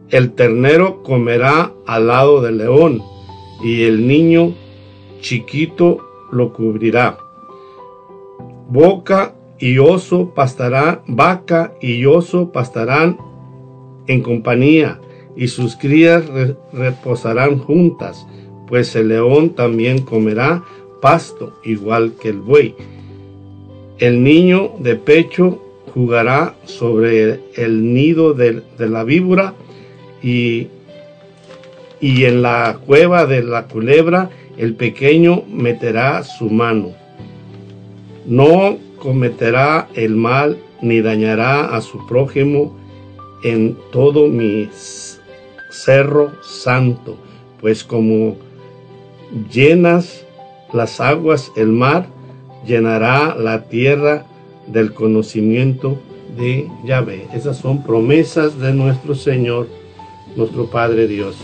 El 0.10 0.32
ternero 0.32 1.04
comerá 1.04 1.74
al 1.86 2.08
lado 2.08 2.42
del 2.42 2.60
león 2.60 3.02
y 3.62 3.84
el 3.84 4.08
niño 4.08 4.54
chiquito 5.20 5.98
lo 6.32 6.54
cubrirá. 6.54 7.18
Boca 8.70 9.36
y 9.64 9.78
oso 9.78 10.34
pastarán, 10.36 11.04
vaca 11.08 11.74
y 11.80 12.04
oso 12.06 12.52
pastarán 12.52 13.18
en 14.08 14.22
compañía, 14.22 15.00
y 15.38 15.48
sus 15.48 15.78
crías 15.78 16.26
reposarán 16.74 17.60
juntas, 17.60 18.28
pues 18.68 18.94
el 18.98 19.08
león 19.08 19.52
también 19.52 20.02
comerá 20.02 20.66
pasto 21.02 21.54
igual 21.64 22.16
que 22.22 22.28
el 22.28 22.42
buey. 22.42 22.76
El 24.00 24.22
niño 24.22 24.74
de 24.80 24.98
pecho 24.98 25.64
jugará 25.94 26.56
sobre 26.66 27.40
el 27.56 27.94
nido 27.94 28.34
de, 28.34 28.64
la 28.80 29.06
víbora 29.06 29.54
y, 30.22 30.68
y 32.02 32.26
en 32.26 32.42
la 32.42 32.80
cueva 32.86 33.26
de 33.28 33.44
la 33.44 33.68
culebra 33.70 34.30
el 34.58 34.76
pequeño 34.76 35.44
meterá 35.50 36.22
su 36.26 36.50
mano. 36.50 36.92
No 38.26 38.78
cometerá 39.04 39.90
el 39.96 40.16
mal 40.16 40.58
ni 40.82 41.02
dañará 41.02 41.76
a 41.76 41.82
su 41.82 42.08
prójimo 42.08 42.74
en 43.44 43.78
todo 43.92 44.30
mi 44.30 44.70
cerro 45.70 46.32
santo, 46.42 47.18
pues 47.60 47.84
como 47.84 48.38
llenas 49.52 50.26
las 50.72 51.02
aguas 51.02 51.52
el 51.58 51.68
mar, 51.68 52.08
llenará 52.66 53.36
la 53.36 53.66
tierra 53.66 54.26
del 54.68 54.94
conocimiento 54.94 56.00
de 56.38 56.70
Yahvé. 56.86 57.28
Esas 57.34 57.58
son 57.58 57.84
promesas 57.84 58.58
de 58.58 58.74
nuestro 58.74 59.16
Señor, 59.16 59.68
nuestro 60.38 60.68
Padre 60.68 61.08
Dios. 61.08 61.36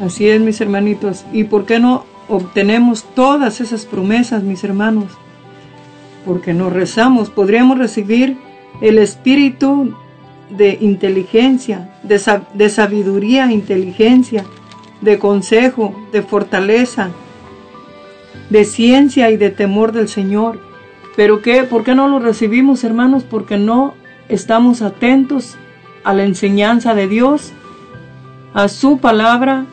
Así 0.00 0.28
es, 0.28 0.40
mis 0.40 0.60
hermanitos. 0.60 1.24
¿Y 1.32 1.44
por 1.44 1.64
qué 1.64 1.78
no 1.78 2.04
obtenemos 2.28 3.04
todas 3.14 3.60
esas 3.60 3.86
promesas, 3.86 4.42
mis 4.42 4.64
hermanos? 4.64 5.12
Porque 6.24 6.52
nos 6.52 6.72
rezamos, 6.72 7.30
podríamos 7.30 7.78
recibir 7.78 8.36
el 8.80 8.98
espíritu 8.98 9.94
de 10.50 10.78
inteligencia, 10.80 11.90
de, 12.02 12.20
de 12.54 12.68
sabiduría, 12.70 13.50
inteligencia, 13.50 14.44
de 15.00 15.18
consejo, 15.18 15.94
de 16.12 16.22
fortaleza, 16.22 17.10
de 18.50 18.64
ciencia 18.64 19.30
y 19.30 19.36
de 19.36 19.50
temor 19.50 19.92
del 19.92 20.08
Señor. 20.08 20.60
Pero 21.16 21.42
qué, 21.42 21.64
¿por 21.64 21.84
qué 21.84 21.94
no 21.94 22.08
lo 22.08 22.18
recibimos, 22.18 22.84
hermanos? 22.84 23.24
Porque 23.24 23.58
no 23.58 23.94
estamos 24.28 24.82
atentos 24.82 25.56
a 26.04 26.14
la 26.14 26.24
enseñanza 26.24 26.94
de 26.94 27.08
Dios, 27.08 27.52
a 28.54 28.68
su 28.68 28.98
palabra, 28.98 29.66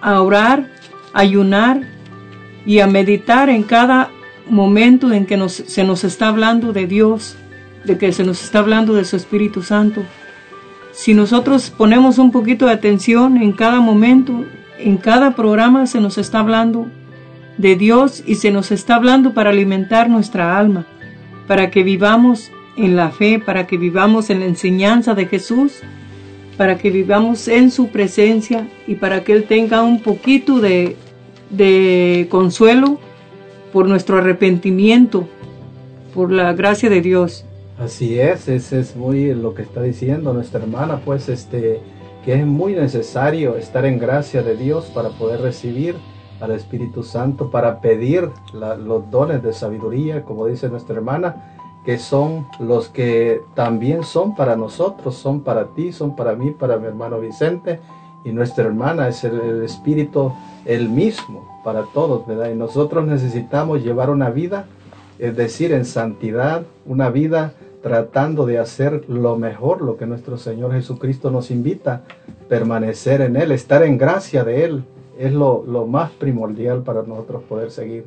a 0.00 0.20
orar, 0.20 0.70
a 1.12 1.20
ayunar 1.20 1.80
y 2.66 2.80
a 2.80 2.86
meditar 2.86 3.48
en 3.48 3.62
cada 3.62 4.10
momento 4.48 5.12
en 5.12 5.26
que 5.26 5.48
se 5.48 5.84
nos 5.84 6.04
está 6.04 6.28
hablando 6.28 6.72
de 6.72 6.86
Dios 6.86 7.36
de 7.86 7.96
que 7.96 8.12
se 8.12 8.24
nos 8.24 8.42
está 8.42 8.58
hablando 8.58 8.94
de 8.94 9.04
su 9.04 9.16
Espíritu 9.16 9.62
Santo. 9.62 10.02
Si 10.92 11.14
nosotros 11.14 11.70
ponemos 11.70 12.18
un 12.18 12.32
poquito 12.32 12.66
de 12.66 12.72
atención 12.72 13.36
en 13.36 13.52
cada 13.52 13.80
momento, 13.80 14.44
en 14.78 14.96
cada 14.96 15.34
programa 15.34 15.86
se 15.86 16.00
nos 16.00 16.18
está 16.18 16.40
hablando 16.40 16.88
de 17.56 17.76
Dios 17.76 18.22
y 18.26 18.34
se 18.34 18.50
nos 18.50 18.72
está 18.72 18.96
hablando 18.96 19.32
para 19.32 19.50
alimentar 19.50 20.10
nuestra 20.10 20.58
alma, 20.58 20.84
para 21.46 21.70
que 21.70 21.82
vivamos 21.82 22.50
en 22.76 22.96
la 22.96 23.10
fe, 23.10 23.38
para 23.38 23.66
que 23.66 23.78
vivamos 23.78 24.28
en 24.30 24.40
la 24.40 24.46
enseñanza 24.46 25.14
de 25.14 25.26
Jesús, 25.26 25.80
para 26.56 26.76
que 26.78 26.90
vivamos 26.90 27.48
en 27.48 27.70
su 27.70 27.88
presencia 27.88 28.66
y 28.86 28.96
para 28.96 29.22
que 29.22 29.32
Él 29.32 29.44
tenga 29.44 29.82
un 29.82 30.00
poquito 30.00 30.58
de, 30.60 30.96
de 31.50 32.26
consuelo 32.30 32.98
por 33.72 33.88
nuestro 33.88 34.18
arrepentimiento, 34.18 35.26
por 36.14 36.32
la 36.32 36.52
gracia 36.52 36.88
de 36.88 37.00
Dios. 37.00 37.44
Así 37.78 38.18
es, 38.18 38.48
ese 38.48 38.80
es 38.80 38.96
muy 38.96 39.34
lo 39.34 39.54
que 39.54 39.62
está 39.62 39.82
diciendo 39.82 40.32
nuestra 40.32 40.60
hermana, 40.60 41.00
pues 41.04 41.28
este 41.28 41.80
que 42.24 42.34
es 42.34 42.44
muy 42.44 42.72
necesario 42.72 43.56
estar 43.56 43.84
en 43.84 44.00
gracia 44.00 44.42
de 44.42 44.56
Dios 44.56 44.86
para 44.86 45.10
poder 45.10 45.40
recibir 45.42 45.94
al 46.40 46.50
Espíritu 46.50 47.04
Santo, 47.04 47.52
para 47.52 47.80
pedir 47.80 48.30
los 48.52 49.10
dones 49.12 49.44
de 49.44 49.52
sabiduría, 49.52 50.24
como 50.24 50.46
dice 50.46 50.68
nuestra 50.68 50.96
hermana, 50.96 51.54
que 51.84 51.98
son 51.98 52.48
los 52.58 52.88
que 52.88 53.42
también 53.54 54.02
son 54.02 54.34
para 54.34 54.56
nosotros, 54.56 55.14
son 55.14 55.42
para 55.42 55.68
ti, 55.68 55.92
son 55.92 56.16
para 56.16 56.34
mí, 56.34 56.50
para 56.50 56.78
mi 56.78 56.86
hermano 56.86 57.20
Vicente, 57.20 57.78
y 58.24 58.32
nuestra 58.32 58.64
hermana 58.64 59.06
es 59.06 59.22
el, 59.22 59.38
el 59.38 59.62
Espíritu 59.62 60.32
el 60.64 60.88
mismo 60.88 61.55
para 61.66 61.82
todos, 61.82 62.24
¿verdad? 62.28 62.52
Y 62.52 62.54
nosotros 62.54 63.08
necesitamos 63.08 63.82
llevar 63.82 64.08
una 64.10 64.30
vida, 64.30 64.66
es 65.18 65.36
decir, 65.36 65.72
en 65.72 65.84
santidad, 65.84 66.62
una 66.84 67.10
vida 67.10 67.54
tratando 67.82 68.46
de 68.46 68.60
hacer 68.60 69.02
lo 69.08 69.36
mejor, 69.36 69.82
lo 69.82 69.96
que 69.96 70.06
nuestro 70.06 70.38
Señor 70.38 70.70
Jesucristo 70.74 71.32
nos 71.32 71.50
invita, 71.50 72.04
permanecer 72.48 73.20
en 73.20 73.34
Él, 73.34 73.50
estar 73.50 73.82
en 73.82 73.98
gracia 73.98 74.44
de 74.44 74.64
Él, 74.64 74.84
es 75.18 75.32
lo, 75.32 75.64
más 75.88 76.12
primordial 76.12 76.84
para 76.84 77.02
nosotros 77.02 77.42
poder 77.42 77.72
seguir 77.72 78.04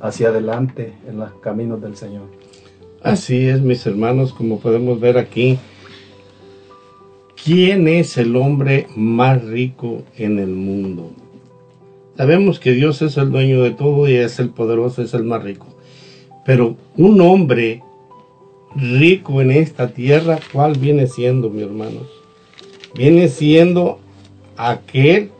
hacia 0.00 0.30
adelante 0.30 0.94
en 1.08 1.18
los 1.18 1.30
caminos 1.34 1.80
del 1.80 1.94
Señor. 1.96 2.24
Así 3.04 3.46
es, 3.46 3.60
mis 3.60 3.86
hermanos, 3.86 4.32
como 4.32 4.58
podemos 4.58 4.98
ver 4.98 5.16
aquí, 5.16 5.60
¿quién 7.44 7.86
es 7.86 8.18
el 8.18 8.34
hombre 8.34 8.88
más 8.96 9.44
rico 9.44 10.02
en 10.16 10.40
el 10.40 10.50
mundo? 10.50 11.12
Sabemos 12.16 12.58
que 12.58 12.72
Dios 12.72 13.02
es 13.02 13.16
el 13.18 13.30
dueño 13.30 13.62
de 13.62 13.72
todo 13.72 14.08
y 14.08 14.14
es 14.14 14.38
el 14.38 14.48
poderoso, 14.48 15.02
es 15.02 15.12
el 15.12 15.24
más 15.24 15.42
rico. 15.42 15.66
Pero 16.46 16.76
un 16.96 17.20
hombre 17.20 17.82
rico 18.74 19.42
en 19.42 19.50
esta 19.50 19.88
tierra, 19.88 20.38
¿cuál 20.52 20.78
viene 20.78 21.06
siendo, 21.06 21.50
mi 21.50 21.62
hermanos? 21.62 22.06
Viene 22.94 23.28
siendo 23.28 24.00
aquel 24.56 25.30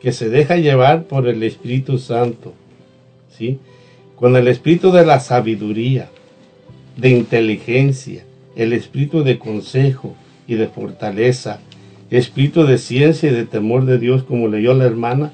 que 0.00 0.12
se 0.12 0.28
deja 0.28 0.56
llevar 0.56 1.04
por 1.04 1.26
el 1.26 1.42
Espíritu 1.42 1.98
Santo, 1.98 2.52
¿sí? 3.36 3.58
Con 4.14 4.36
el 4.36 4.46
espíritu 4.46 4.92
de 4.92 5.04
la 5.04 5.18
sabiduría, 5.18 6.08
de 6.96 7.10
inteligencia, 7.10 8.24
el 8.54 8.72
espíritu 8.72 9.24
de 9.24 9.38
consejo 9.38 10.14
y 10.46 10.54
de 10.54 10.68
fortaleza, 10.68 11.58
espíritu 12.10 12.64
de 12.64 12.78
ciencia 12.78 13.30
y 13.30 13.34
de 13.34 13.44
temor 13.44 13.86
de 13.86 13.98
Dios, 13.98 14.22
como 14.22 14.46
leyó 14.46 14.74
la 14.74 14.84
hermana, 14.84 15.32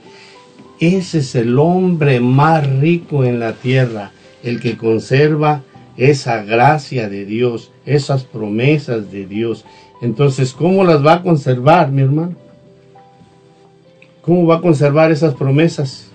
ese 0.80 1.18
es 1.18 1.34
el 1.34 1.58
hombre 1.58 2.20
más 2.20 2.66
rico 2.80 3.24
en 3.24 3.38
la 3.38 3.52
tierra, 3.52 4.12
el 4.42 4.60
que 4.60 4.78
conserva 4.78 5.62
esa 5.98 6.42
gracia 6.42 7.10
de 7.10 7.26
Dios, 7.26 7.70
esas 7.84 8.24
promesas 8.24 9.12
de 9.12 9.26
Dios. 9.26 9.66
Entonces, 10.00 10.54
¿cómo 10.54 10.82
las 10.82 11.04
va 11.04 11.14
a 11.14 11.22
conservar, 11.22 11.92
mi 11.92 12.00
hermano? 12.00 12.34
¿Cómo 14.22 14.46
va 14.46 14.56
a 14.56 14.60
conservar 14.62 15.12
esas 15.12 15.34
promesas? 15.34 16.10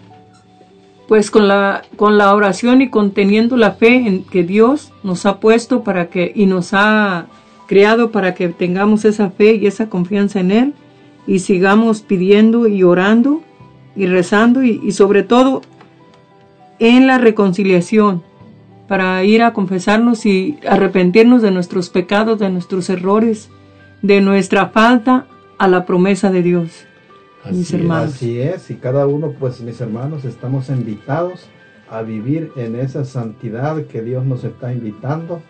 Pues 1.08 1.30
con 1.30 1.48
la, 1.48 1.84
con 1.96 2.18
la 2.18 2.34
oración 2.34 2.82
y 2.82 2.90
conteniendo 2.90 3.58
la 3.58 3.74
fe 3.74 4.08
en 4.08 4.24
que 4.24 4.44
Dios 4.44 4.92
nos 5.04 5.28
ha 5.28 5.40
puesto 5.40 5.84
para 5.84 6.08
que 6.08 6.32
y 6.34 6.48
nos 6.48 6.74
ha 6.74 7.28
creado 7.68 8.12
para 8.12 8.34
que 8.34 8.50
tengamos 8.50 9.06
esa 9.06 9.30
fe 9.30 9.56
y 9.56 9.68
esa 9.68 9.90
confianza 9.90 10.40
en 10.40 10.52
Él 10.52 10.74
y 11.28 11.40
sigamos 11.40 12.02
pidiendo 12.02 12.68
y 12.68 12.82
orando 12.82 13.42
y 13.96 14.08
rezando 14.08 14.64
y 14.64 14.92
sobre 14.92 15.24
todo 15.24 15.62
en 16.80 17.08
la 17.08 17.18
reconciliación 17.18 18.24
para 18.88 19.24
ir 19.24 19.42
a 19.42 19.54
confesarnos 19.54 20.26
y 20.26 20.60
arrepentirnos 20.68 21.42
de 21.42 21.52
nuestros 21.52 21.90
pecados, 21.90 22.40
de 22.40 22.50
nuestros 22.50 22.90
errores, 22.90 23.50
de 24.02 24.22
nuestra 24.22 24.68
falta 24.68 25.28
a 25.58 25.68
la 25.68 25.86
promesa 25.86 26.32
de 26.32 26.44
Dios, 26.44 26.86
mis 27.50 27.74
hermanos. 27.74 28.14
así 28.16 28.40
es, 28.40 28.70
y 28.70 28.76
cada 28.76 29.08
uno, 29.08 29.34
pues 29.40 29.62
mis 29.62 29.80
hermanos, 29.82 30.26
estamos 30.26 30.70
invitados 30.70 31.48
a 31.90 32.02
vivir 32.02 32.52
en 32.56 32.76
esa 32.76 33.06
santidad 33.06 33.86
que 33.86 34.02
Dios 34.02 34.26
nos 34.26 34.44
está 34.44 34.74
invitando 34.74 35.42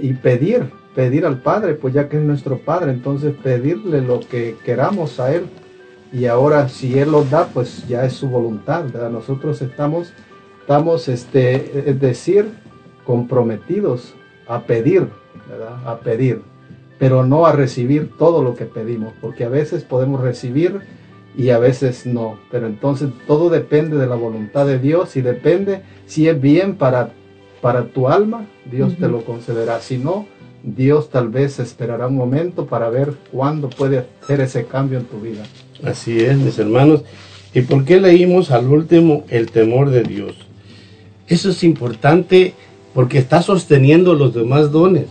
y 0.00 0.12
pedir, 0.14 0.70
pedir 0.94 1.24
al 1.24 1.40
Padre, 1.40 1.74
pues 1.74 1.94
ya 1.94 2.08
que 2.08 2.18
es 2.18 2.22
nuestro 2.22 2.58
Padre, 2.58 2.92
entonces 2.92 3.34
pedirle 3.42 4.02
lo 4.02 4.20
que 4.20 4.56
queramos 4.64 5.18
a 5.20 5.34
Él. 5.34 5.46
Y 6.12 6.26
ahora 6.26 6.68
si 6.68 6.98
Él 6.98 7.12
lo 7.12 7.24
da, 7.24 7.48
pues 7.48 7.86
ya 7.88 8.04
es 8.04 8.14
su 8.14 8.28
voluntad, 8.28 8.84
¿verdad? 8.84 9.10
Nosotros 9.10 9.60
estamos, 9.62 10.12
estamos, 10.60 11.08
este, 11.08 11.90
es 11.90 12.00
decir, 12.00 12.48
comprometidos 13.04 14.14
a 14.48 14.62
pedir, 14.62 15.08
¿verdad? 15.48 15.86
A 15.86 15.98
pedir, 16.00 16.42
pero 16.98 17.24
no 17.24 17.46
a 17.46 17.52
recibir 17.52 18.16
todo 18.16 18.42
lo 18.42 18.54
que 18.54 18.64
pedimos, 18.64 19.12
porque 19.20 19.44
a 19.44 19.48
veces 19.48 19.84
podemos 19.84 20.20
recibir 20.20 20.80
y 21.36 21.50
a 21.50 21.58
veces 21.58 22.06
no, 22.06 22.38
pero 22.50 22.66
entonces 22.66 23.10
todo 23.26 23.50
depende 23.50 23.96
de 23.98 24.06
la 24.06 24.14
voluntad 24.14 24.66
de 24.66 24.78
Dios 24.78 25.16
y 25.16 25.20
depende 25.20 25.82
si 26.06 26.28
es 26.28 26.40
bien 26.40 26.76
para 26.76 27.10
para 27.60 27.86
tu 27.86 28.08
alma, 28.08 28.46
Dios 28.70 28.96
te 28.96 29.08
lo 29.08 29.24
concederá. 29.24 29.80
Si 29.80 29.98
no, 29.98 30.26
Dios 30.62 31.10
tal 31.10 31.28
vez 31.30 31.58
esperará 31.58 32.06
un 32.06 32.16
momento 32.16 32.66
para 32.66 32.88
ver 32.90 33.14
cuándo 33.32 33.68
puede 33.68 34.06
hacer 34.22 34.40
ese 34.40 34.66
cambio 34.66 34.98
en 34.98 35.06
tu 35.06 35.20
vida. 35.20 35.42
Así 35.82 36.18
es, 36.18 36.36
mis 36.36 36.58
hermanos. 36.58 37.02
¿Y 37.54 37.62
por 37.62 37.84
qué 37.84 38.00
leímos 38.00 38.50
al 38.50 38.68
último 38.68 39.24
el 39.28 39.50
temor 39.50 39.90
de 39.90 40.02
Dios? 40.02 40.34
Eso 41.28 41.50
es 41.50 41.64
importante 41.64 42.54
porque 42.94 43.18
está 43.18 43.42
sosteniendo 43.42 44.14
los 44.14 44.34
demás 44.34 44.72
dones. 44.72 45.06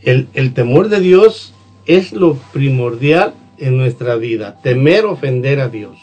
El, 0.00 0.28
el 0.34 0.54
temor 0.54 0.88
de 0.88 1.00
Dios 1.00 1.54
es 1.86 2.12
lo 2.12 2.34
primordial 2.52 3.34
en 3.58 3.76
nuestra 3.76 4.16
vida, 4.16 4.58
temer 4.62 5.04
ofender 5.04 5.60
a 5.60 5.68
Dios. 5.68 5.98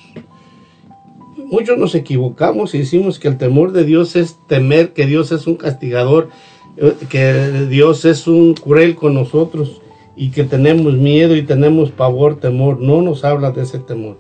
Muchos 1.38 1.78
nos 1.78 1.96
equivocamos 1.96 2.76
y 2.76 2.80
decimos 2.80 3.20
que 3.20 3.28
el 3.28 3.38
temor 3.38 3.72
de 3.72 3.84
Dios 3.84 4.16
es 4.16 4.38
temer 4.48 4.94
que 4.94 5.06
Dios 5.06 5.32
es 5.32 5.48
un 5.48 5.56
castigador, 5.56 6.30
eh, 6.78 6.94
que 7.10 7.68
Dios 7.70 8.06
es 8.06 8.28
un 8.28 8.54
cruel 8.54 8.96
con 8.96 9.14
nosotros 9.14 9.82
y 10.16 10.32
que 10.32 10.44
tenemos 10.44 10.94
miedo 10.94 11.36
y 11.36 11.44
tenemos 11.44 11.92
pavor, 11.92 12.40
temor. 12.40 12.80
No 12.80 13.02
nos 13.02 13.24
habla 13.24 13.52
de 13.52 13.64
ese 13.64 13.80
temor. 13.80 14.18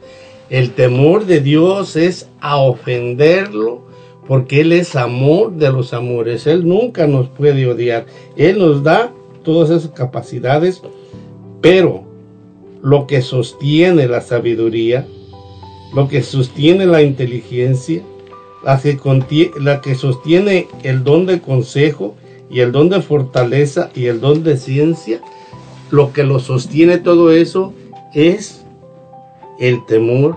El 0.50 0.72
temor 0.72 1.26
de 1.26 1.42
Dios 1.42 1.96
es 1.96 2.30
a 2.40 2.58
ofenderlo 2.58 3.82
porque 4.28 4.62
Él 4.62 4.74
es 4.74 4.96
amor 4.96 5.54
de 5.54 5.72
los 5.72 5.94
amores. 5.94 6.48
Él 6.48 6.68
nunca 6.68 7.08
nos 7.08 7.28
puede 7.30 7.68
odiar. 7.68 8.06
Él 8.36 8.60
nos 8.60 8.84
da 8.84 9.12
todas 9.44 9.70
esas 9.72 9.92
capacidades, 9.92 10.82
pero 11.62 12.04
lo 12.82 13.08
que 13.08 13.22
sostiene 13.22 14.08
la 14.08 14.22
sabiduría, 14.22 15.08
lo 15.94 16.08
que 16.08 16.22
sostiene 16.22 16.86
la 16.86 17.02
inteligencia, 17.02 18.04
la 18.64 18.80
que, 18.80 19.52
la 19.60 19.82
que 19.82 19.96
sostiene 19.96 20.68
el 20.84 21.04
don 21.04 21.26
de 21.26 21.42
consejo 21.42 22.16
y 22.50 22.60
el 22.60 22.72
don 22.72 22.90
de 22.90 23.02
fortaleza 23.02 23.90
y 23.96 24.06
el 24.06 24.22
don 24.22 24.44
de 24.44 24.58
ciencia, 24.58 25.22
lo 25.92 26.14
que 26.14 26.24
lo 26.24 26.40
sostiene 26.40 26.98
todo 26.98 27.32
eso 27.32 27.74
es 28.14 28.66
el 29.60 29.86
temor, 29.86 30.36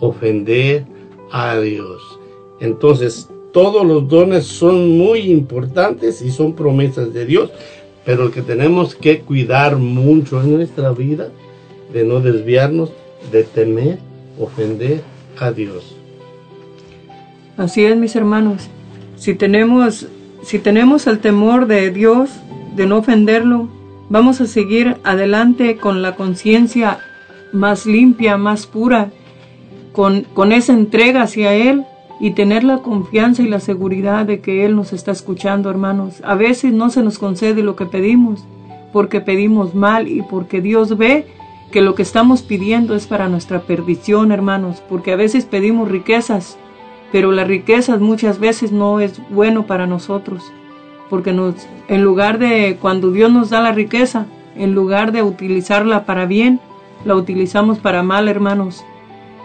ofender 0.00 0.84
a 1.30 1.58
Dios. 1.58 2.02
Entonces, 2.60 3.28
todos 3.52 3.86
los 3.86 4.08
dones 4.08 4.44
son 4.44 4.98
muy 4.98 5.30
importantes 5.30 6.20
y 6.20 6.30
son 6.30 6.54
promesas 6.54 7.12
de 7.12 7.24
Dios, 7.24 7.50
pero 8.04 8.30
que 8.30 8.42
tenemos 8.42 8.94
que 8.94 9.20
cuidar 9.20 9.76
mucho 9.76 10.42
en 10.42 10.54
nuestra 10.54 10.92
vida 10.92 11.28
de 11.92 12.04
no 12.04 12.20
desviarnos, 12.20 12.90
de 13.32 13.44
temer, 13.44 13.98
ofender 14.38 15.02
a 15.38 15.50
Dios. 15.50 15.96
Así 17.56 17.84
es, 17.84 17.96
mis 17.96 18.14
hermanos. 18.16 18.68
Si 19.16 19.34
tenemos, 19.34 20.06
si 20.42 20.58
tenemos 20.58 21.06
el 21.06 21.20
temor 21.20 21.66
de 21.66 21.90
Dios, 21.90 22.30
de 22.74 22.86
no 22.86 22.98
ofenderlo, 22.98 23.68
vamos 24.08 24.40
a 24.40 24.46
seguir 24.46 24.96
adelante 25.04 25.76
con 25.76 26.02
la 26.02 26.14
conciencia 26.14 26.98
más 27.52 27.86
limpia, 27.86 28.36
más 28.36 28.66
pura, 28.66 29.10
con, 29.92 30.22
con 30.34 30.52
esa 30.52 30.72
entrega 30.72 31.22
hacia 31.22 31.54
Él 31.54 31.84
y 32.20 32.32
tener 32.32 32.64
la 32.64 32.78
confianza 32.78 33.42
y 33.42 33.48
la 33.48 33.60
seguridad 33.60 34.26
de 34.26 34.40
que 34.40 34.64
Él 34.64 34.76
nos 34.76 34.92
está 34.92 35.12
escuchando, 35.12 35.70
hermanos. 35.70 36.22
A 36.24 36.34
veces 36.34 36.72
no 36.72 36.90
se 36.90 37.02
nos 37.02 37.18
concede 37.18 37.62
lo 37.62 37.76
que 37.76 37.86
pedimos, 37.86 38.44
porque 38.92 39.20
pedimos 39.20 39.74
mal 39.74 40.08
y 40.08 40.22
porque 40.22 40.60
Dios 40.60 40.96
ve 40.96 41.26
que 41.70 41.82
lo 41.82 41.94
que 41.94 42.02
estamos 42.02 42.42
pidiendo 42.42 42.94
es 42.94 43.06
para 43.06 43.28
nuestra 43.28 43.60
perdición, 43.60 44.32
hermanos, 44.32 44.82
porque 44.88 45.12
a 45.12 45.16
veces 45.16 45.44
pedimos 45.44 45.90
riquezas, 45.90 46.56
pero 47.12 47.32
las 47.32 47.46
riquezas 47.46 48.00
muchas 48.00 48.38
veces 48.38 48.72
no 48.72 49.00
es 49.00 49.20
bueno 49.30 49.66
para 49.66 49.86
nosotros, 49.86 50.52
porque 51.08 51.32
nos, 51.32 51.54
en 51.88 52.02
lugar 52.02 52.38
de 52.38 52.78
cuando 52.80 53.10
Dios 53.10 53.30
nos 53.30 53.50
da 53.50 53.60
la 53.60 53.72
riqueza, 53.72 54.26
en 54.56 54.74
lugar 54.74 55.12
de 55.12 55.22
utilizarla 55.22 56.04
para 56.04 56.26
bien, 56.26 56.60
la 57.04 57.14
utilizamos 57.14 57.78
para 57.78 58.02
mal, 58.02 58.28
hermanos. 58.28 58.84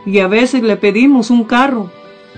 Y 0.06 0.20
a 0.20 0.28
veces 0.28 0.64
le 0.64 0.78
pedimos 0.78 1.30
un 1.30 1.44
carro, 1.44 1.92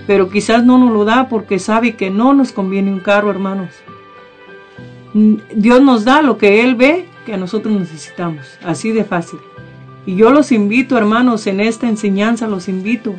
pero 0.06 0.28
quizás 0.28 0.64
no 0.64 0.78
nos 0.78 0.92
lo 0.92 1.04
da 1.04 1.28
porque 1.28 1.58
sabe 1.58 1.96
que 1.96 2.10
no 2.10 2.34
nos 2.34 2.52
conviene 2.52 2.92
un 2.92 3.00
carro, 3.00 3.30
hermanos. 3.30 3.70
Dios 5.54 5.80
nos 5.80 6.04
da 6.04 6.22
lo 6.22 6.38
que 6.38 6.62
Él 6.62 6.74
ve 6.74 7.06
que 7.24 7.36
nosotros 7.36 7.72
necesitamos, 7.72 8.58
así 8.64 8.92
de 8.92 9.04
fácil. 9.04 9.38
Y 10.06 10.16
yo 10.16 10.30
los 10.30 10.52
invito, 10.52 10.98
hermanos, 10.98 11.46
en 11.46 11.60
esta 11.60 11.88
enseñanza 11.88 12.46
los 12.46 12.68
invito 12.68 13.14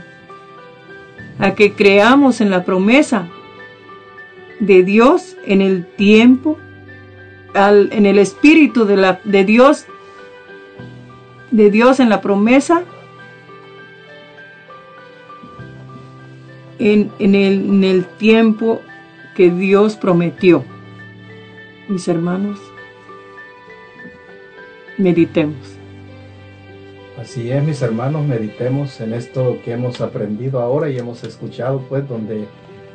a 1.40 1.52
que 1.56 1.74
creamos 1.74 2.42
en 2.42 2.50
la 2.52 2.64
promesa 2.64 3.28
de 4.60 4.84
Dios 4.84 5.36
en 5.46 5.62
el 5.62 5.86
tiempo, 5.86 6.58
en 7.54 8.06
el 8.06 8.20
espíritu 8.20 8.86
de, 8.86 8.98
la, 8.98 9.20
de 9.24 9.44
Dios, 9.44 9.86
de 11.52 11.70
Dios 11.72 12.00
en 12.00 12.10
la 12.10 12.22
promesa, 12.22 12.84
en, 16.80 17.12
el, 17.20 17.36
en 17.36 17.84
el 17.84 18.06
tiempo 18.06 18.82
que 19.36 19.50
Dios 19.50 19.96
prometió. 19.96 20.64
Mis 21.88 22.08
hermanos, 22.08 22.60
meditemos. 24.98 25.76
Así 27.20 27.50
es, 27.50 27.64
mis 27.64 27.82
hermanos, 27.82 28.26
meditemos 28.26 29.00
en 29.00 29.14
esto 29.14 29.60
que 29.64 29.72
hemos 29.72 30.02
aprendido 30.02 30.60
ahora 30.60 30.90
y 30.90 30.98
hemos 30.98 31.24
escuchado, 31.24 31.80
pues, 31.88 32.08
donde 32.08 32.46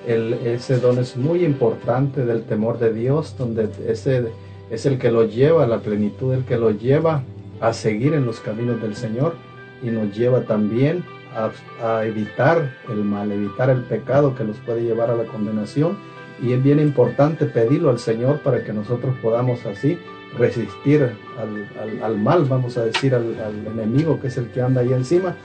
el, 0.07 0.35
ese 0.35 0.79
don 0.79 0.99
es 0.99 1.17
muy 1.17 1.45
importante 1.45 2.25
del 2.25 2.45
temor 2.45 2.79
de 2.79 2.93
Dios, 2.93 3.37
donde 3.37 3.69
ese 3.87 4.33
es 4.71 4.87
el 4.87 4.99
que 4.99 5.11
lo 5.11 5.25
lleva 5.25 5.65
a 5.65 5.67
la 5.67 5.81
plenitud, 5.81 6.35
el 6.35 6.45
que 6.45 6.57
lo 6.57 6.71
lleva 6.71 7.23
a 7.61 7.73
seguir 7.73 8.15
en 8.15 8.25
los 8.25 8.41
caminos 8.41 8.81
del 8.81 8.97
Señor 8.97 9.35
y 9.83 9.91
nos 9.91 10.17
lleva 10.17 10.43
también 10.43 11.05
a, 11.83 12.05
evitar 12.05 12.75
el 12.89 13.05
mal, 13.05 13.31
evitar 13.31 13.71
el 13.71 13.83
pecado 13.83 14.35
que 14.35 14.45
nos 14.45 14.57
puede 14.59 14.83
llevar 14.83 15.11
a 15.11 15.17
la 15.17 15.25
condenación. 15.25 15.97
Y 16.43 16.53
es 16.53 16.63
bien 16.63 16.81
importante 16.81 17.45
pedirlo 17.45 17.91
al 17.91 17.99
Señor 17.99 18.41
para 18.41 18.65
que 18.65 18.73
nosotros 18.73 19.15
podamos 19.21 19.67
así 19.67 19.99
resistir 20.39 21.11
al, 22.03 22.19
mal, 22.19 22.45
vamos 22.45 22.79
a 22.79 22.85
decir, 22.85 23.15
al, 23.15 23.35
enemigo 23.67 24.21
que 24.21 24.29
es 24.29 24.39
el 24.39 24.47
que 24.51 24.63
anda 24.63 24.81
ahí 24.81 24.93
encima. 24.93 25.37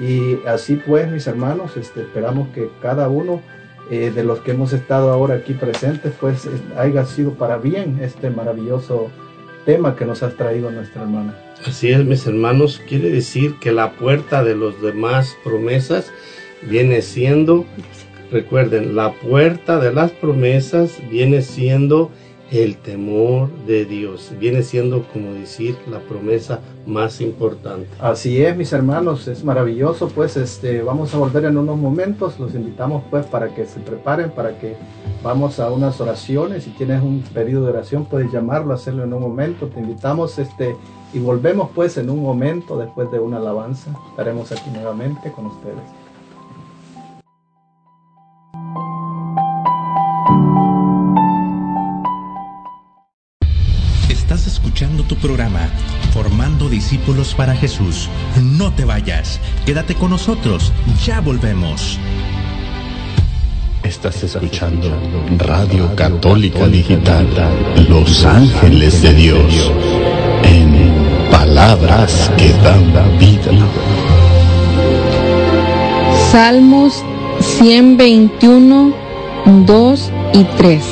Y 0.00 0.38
así 0.46 0.76
pues, 0.76 1.10
mis 1.10 1.26
hermanos, 1.26 1.76
este, 1.76 2.02
esperamos 2.02 2.48
que 2.48 2.70
cada 2.80 3.08
uno 3.08 3.40
eh, 3.92 4.10
de 4.10 4.24
los 4.24 4.40
que 4.40 4.52
hemos 4.52 4.72
estado 4.72 5.10
ahora 5.10 5.34
aquí 5.34 5.52
presentes, 5.52 6.14
pues 6.18 6.48
haya 6.78 7.04
sido 7.04 7.34
para 7.34 7.58
bien 7.58 7.98
este 8.00 8.30
maravilloso 8.30 9.10
tema 9.66 9.96
que 9.96 10.06
nos 10.06 10.22
has 10.22 10.34
traído 10.34 10.70
nuestra 10.70 11.02
hermana. 11.02 11.38
Así 11.66 11.90
es, 11.90 12.02
mis 12.02 12.26
hermanos, 12.26 12.80
quiere 12.88 13.10
decir 13.10 13.56
que 13.60 13.70
la 13.70 13.92
puerta 13.92 14.42
de 14.42 14.54
los 14.54 14.80
demás 14.80 15.36
promesas 15.44 16.10
viene 16.62 17.02
siendo, 17.02 17.66
recuerden, 18.30 18.96
la 18.96 19.12
puerta 19.12 19.78
de 19.78 19.92
las 19.92 20.10
promesas 20.10 20.98
viene 21.10 21.42
siendo 21.42 22.10
el 22.52 22.76
temor 22.76 23.50
de 23.66 23.86
Dios. 23.86 24.30
Viene 24.38 24.62
siendo, 24.62 25.04
como 25.12 25.32
decir, 25.32 25.76
la 25.90 26.00
promesa 26.00 26.60
más 26.86 27.20
importante. 27.20 27.88
Así 27.98 28.44
es, 28.44 28.54
mis 28.56 28.72
hermanos, 28.72 29.26
es 29.26 29.42
maravilloso. 29.42 30.08
Pues 30.08 30.36
este, 30.36 30.82
vamos 30.82 31.14
a 31.14 31.18
volver 31.18 31.46
en 31.46 31.56
unos 31.56 31.78
momentos. 31.78 32.38
Los 32.38 32.54
invitamos 32.54 33.04
pues 33.10 33.24
para 33.24 33.54
que 33.54 33.64
se 33.64 33.80
preparen, 33.80 34.30
para 34.30 34.58
que 34.58 34.76
vamos 35.22 35.60
a 35.60 35.70
unas 35.70 35.98
oraciones. 36.00 36.64
Si 36.64 36.70
tienes 36.70 37.02
un 37.02 37.22
pedido 37.32 37.64
de 37.64 37.70
oración, 37.70 38.04
puedes 38.04 38.30
llamarlo, 38.30 38.74
hacerlo 38.74 39.04
en 39.04 39.14
un 39.14 39.22
momento. 39.22 39.68
Te 39.68 39.80
invitamos 39.80 40.38
este, 40.38 40.76
y 41.14 41.20
volvemos 41.20 41.70
pues 41.74 41.96
en 41.96 42.10
un 42.10 42.20
momento 42.20 42.76
después 42.76 43.10
de 43.10 43.18
una 43.18 43.38
alabanza. 43.38 43.90
Estaremos 44.10 44.52
aquí 44.52 44.68
nuevamente 44.70 45.32
con 45.32 45.46
ustedes. 45.46 46.01
Tu 54.88 55.16
programa, 55.16 55.68
Formando 56.12 56.68
Discípulos 56.68 57.34
para 57.34 57.54
Jesús. 57.54 58.08
No 58.42 58.72
te 58.72 58.84
vayas, 58.84 59.38
quédate 59.64 59.94
con 59.94 60.10
nosotros, 60.10 60.72
ya 61.04 61.20
volvemos. 61.20 61.98
Estás 63.84 64.22
escuchando 64.24 64.90
Radio 65.38 65.94
Católica 65.94 66.66
Digital, 66.66 67.26
Los 67.88 68.24
Ángeles 68.24 69.02
de 69.02 69.14
Dios, 69.14 69.70
en 70.44 70.92
palabras 71.30 72.30
que 72.36 72.52
dan 72.64 72.92
vida. 73.18 73.52
Salmos 76.32 77.04
121, 77.40 78.94
2 79.64 80.12
y 80.34 80.44
3. 80.56 80.84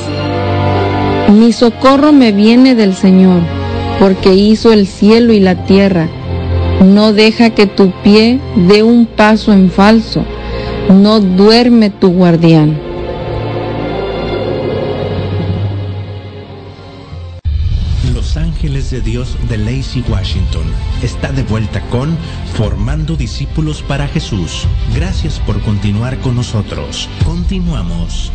Mi 1.31 1.53
socorro 1.53 2.13
me 2.13 2.33
viene 2.33 2.75
del 2.75 2.95
Señor 2.95 3.60
porque 4.01 4.35
hizo 4.35 4.73
el 4.73 4.87
cielo 4.87 5.33
y 5.35 5.41
la 5.41 5.67
tierra. 5.67 6.09
No 6.83 7.13
deja 7.13 7.51
que 7.51 7.67
tu 7.67 7.93
pie 8.03 8.41
dé 8.57 8.83
un 8.83 9.05
paso 9.05 9.53
en 9.53 9.71
falso. 9.71 10.25
No 10.89 11.21
duerme 11.21 11.91
tu 11.91 12.11
guardián. 12.11 12.81
Los 18.15 18.39
Ángeles 18.39 18.91
de 18.91 19.03
Dios 19.03 19.37
de 19.51 19.59
Lacey 19.59 20.03
Washington 20.09 20.65
está 21.03 21.31
de 21.31 21.43
vuelta 21.43 21.81
con 21.91 22.17
Formando 22.55 23.17
Discípulos 23.17 23.83
para 23.83 24.09
Jesús. 24.09 24.67
Gracias 24.95 25.39
por 25.41 25.61
continuar 25.61 26.19
con 26.21 26.37
nosotros. 26.37 27.09
Continuamos. 27.27 28.33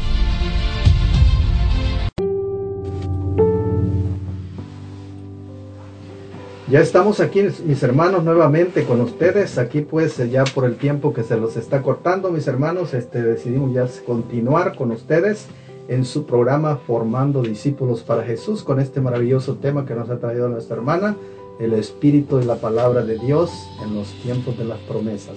Ya 6.67 6.79
estamos 6.79 7.19
aquí, 7.19 7.43
mis 7.63 7.83
hermanos, 7.83 8.23
nuevamente 8.23 8.85
con 8.85 8.99
ustedes. 8.99 9.59
Aquí 9.59 9.81
pues 9.81 10.17
ya 10.31 10.43
por 10.45 10.65
el 10.65 10.77
tiempo 10.77 11.13
que 11.13 11.21
se 11.21 11.37
los 11.37 11.57
está 11.57 11.83
cortando, 11.83 12.31
mis 12.31 12.47
hermanos, 12.47 12.95
este, 12.95 13.21
decidimos 13.21 13.71
ya 13.71 13.87
continuar 14.03 14.75
con 14.75 14.89
ustedes 14.89 15.45
en 15.87 16.05
su 16.05 16.25
programa 16.25 16.77
Formando 16.77 17.43
Discípulos 17.43 18.01
para 18.01 18.23
Jesús 18.23 18.63
con 18.63 18.79
este 18.79 18.99
maravilloso 18.99 19.57
tema 19.57 19.85
que 19.85 19.93
nos 19.93 20.09
ha 20.09 20.17
traído 20.17 20.49
nuestra 20.49 20.77
hermana, 20.77 21.15
el 21.59 21.73
Espíritu 21.73 22.39
y 22.39 22.45
la 22.45 22.55
Palabra 22.55 23.03
de 23.03 23.19
Dios 23.19 23.51
en 23.83 23.93
los 23.93 24.11
tiempos 24.23 24.57
de 24.57 24.65
las 24.65 24.79
promesas. 24.79 25.35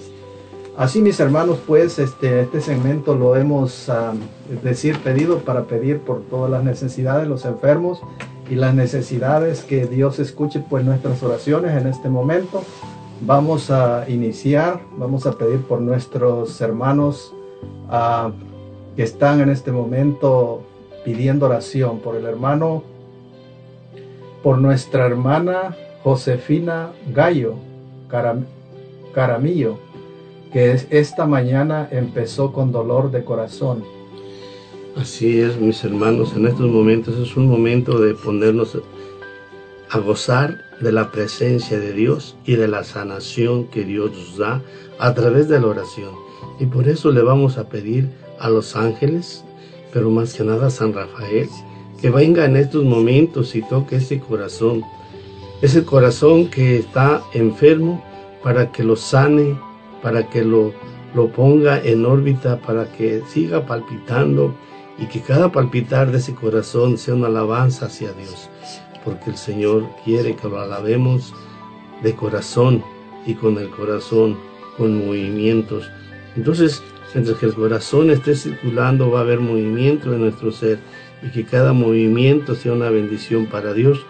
Así 0.77 0.99
mis 0.99 1.19
hermanos, 1.19 1.59
pues 1.67 1.99
este, 1.99 2.41
este 2.41 2.59
segmento 2.59 3.13
lo 3.13 3.35
hemos, 3.35 3.87
ah, 3.89 4.13
decir, 4.63 4.97
pedido 5.03 5.37
para 5.39 5.65
pedir 5.65 5.99
por 5.99 6.21
todas 6.23 6.49
las 6.49 6.63
necesidades 6.63 7.23
de 7.23 7.29
los 7.29 7.45
enfermos, 7.45 8.01
y 8.49 8.55
las 8.55 8.73
necesidades 8.73 9.63
que 9.63 9.85
Dios 9.85 10.19
escuche 10.19 10.59
pues 10.59 10.83
nuestras 10.83 11.21
oraciones 11.21 11.79
en 11.79 11.87
este 11.87 12.09
momento. 12.09 12.63
Vamos 13.21 13.69
a 13.69 14.09
iniciar, 14.09 14.81
vamos 14.97 15.25
a 15.27 15.37
pedir 15.37 15.61
por 15.61 15.81
nuestros 15.81 16.59
hermanos 16.61 17.33
ah, 17.89 18.31
que 18.95 19.03
están 19.03 19.41
en 19.41 19.49
este 19.49 19.71
momento 19.71 20.63
pidiendo 21.05 21.45
oración, 21.45 21.99
por 21.99 22.15
el 22.15 22.25
hermano, 22.25 22.83
por 24.41 24.57
nuestra 24.57 25.05
hermana 25.05 25.75
Josefina 26.03 26.91
Gallo 27.13 27.55
Caramillo, 29.13 29.77
que 30.51 30.71
esta 30.89 31.25
mañana 31.25 31.87
empezó 31.91 32.51
con 32.51 32.71
dolor 32.71 33.11
de 33.11 33.23
corazón 33.23 33.98
Así 34.99 35.39
es, 35.39 35.57
mis 35.57 35.81
hermanos, 35.85 36.33
en 36.35 36.45
estos 36.45 36.69
momentos 36.69 37.17
es 37.17 37.37
un 37.37 37.47
momento 37.47 38.01
de 38.01 38.15
ponernos 38.15 38.77
a 39.89 39.97
gozar 39.99 40.57
de 40.81 40.91
la 40.91 41.09
presencia 41.09 41.79
de 41.79 41.93
Dios 41.93 42.35
y 42.45 42.57
de 42.57 42.67
la 42.67 42.83
sanación 42.83 43.67
que 43.67 43.85
Dios 43.85 44.11
nos 44.11 44.37
da 44.37 44.61
a 44.99 45.13
través 45.13 45.47
de 45.47 45.61
la 45.61 45.67
oración. 45.67 46.11
Y 46.59 46.65
por 46.65 46.89
eso 46.89 47.13
le 47.13 47.21
vamos 47.21 47.57
a 47.57 47.69
pedir 47.69 48.09
a 48.39 48.49
los 48.49 48.75
ángeles, 48.75 49.45
pero 49.93 50.09
más 50.09 50.33
que 50.33 50.43
nada 50.43 50.67
a 50.67 50.69
San 50.69 50.91
Rafael, 50.91 51.47
que 52.01 52.09
venga 52.09 52.43
en 52.43 52.57
estos 52.57 52.83
momentos 52.83 53.55
y 53.55 53.61
toque 53.61 53.95
ese 53.95 54.19
corazón, 54.19 54.83
ese 55.61 55.85
corazón 55.85 56.49
que 56.49 56.77
está 56.77 57.23
enfermo, 57.33 58.03
para 58.43 58.69
que 58.73 58.83
lo 58.83 58.97
sane, 58.97 59.57
para 60.03 60.29
que 60.29 60.43
lo, 60.43 60.73
lo 61.15 61.29
ponga 61.31 61.81
en 61.81 62.05
órbita, 62.05 62.59
para 62.59 62.91
que 62.91 63.21
siga 63.29 63.65
palpitando 63.65 64.53
y 64.99 65.07
que 65.07 65.21
cada 65.21 65.51
palpitar 65.51 66.11
de 66.11 66.17
ese 66.17 66.35
corazón 66.35 66.97
sea 66.97 67.15
una 67.15 67.27
alabanza 67.27 67.85
hacia 67.85 68.11
Dios, 68.13 68.49
porque 69.03 69.29
el 69.29 69.37
Señor 69.37 69.87
quiere 70.03 70.35
que 70.35 70.47
lo 70.47 70.59
alabemos 70.59 71.33
de 72.03 72.13
corazón 72.15 72.83
y 73.25 73.33
con 73.33 73.57
el 73.57 73.69
corazón, 73.69 74.37
con 74.77 75.05
movimientos. 75.05 75.89
Entonces, 76.35 76.81
mientras 77.13 77.37
que 77.37 77.45
el 77.45 77.53
corazón 77.53 78.09
esté 78.09 78.35
circulando, 78.35 79.11
va 79.11 79.19
a 79.19 79.23
haber 79.23 79.39
movimiento 79.39 80.13
en 80.13 80.21
nuestro 80.21 80.51
ser 80.51 80.79
y 81.21 81.29
que 81.31 81.45
cada 81.45 81.73
movimiento 81.73 82.55
sea 82.55 82.73
una 82.73 82.89
bendición 82.89 83.45
para 83.45 83.73
Dios. 83.73 84.05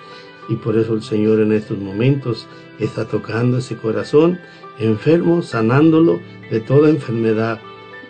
Y 0.47 0.55
por 0.55 0.77
eso 0.77 0.95
el 0.95 1.03
Señor 1.03 1.39
en 1.39 1.51
estos 1.51 1.77
momentos 1.77 2.47
está 2.79 3.05
tocando 3.05 3.59
ese 3.59 3.77
corazón 3.77 4.39
enfermo, 4.79 5.41
sanándolo 5.41 6.19
de 6.49 6.59
toda 6.59 6.89
enfermedad, 6.89 7.59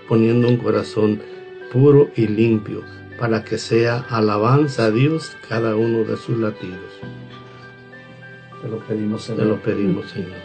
poniendo 0.08 0.48
un 0.48 0.58
corazón 0.58 1.22
puro 1.72 2.10
y 2.16 2.28
limpio, 2.28 2.82
para 3.20 3.44
que 3.44 3.58
sea 3.58 4.06
alabanza 4.10 4.86
a 4.86 4.92
Dios 4.92 5.36
cada 5.48 5.76
uno 5.76 6.04
de 6.04 6.18
sus 6.18 6.38
latidos. 6.38 7.00
Te 8.62 8.68
lo 8.68 8.80
pedimos, 8.80 9.24
Señor. 9.24 9.42
Te 9.42 9.48
lo 9.48 9.62
pedimos, 9.62 10.10
Señor. 10.12 10.38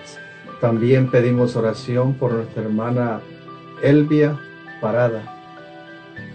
También 0.60 1.10
pedimos 1.10 1.56
oración 1.56 2.14
por 2.14 2.32
nuestra 2.32 2.62
hermana 2.62 3.20
Elvia 3.82 4.38
Parada. 4.80 5.30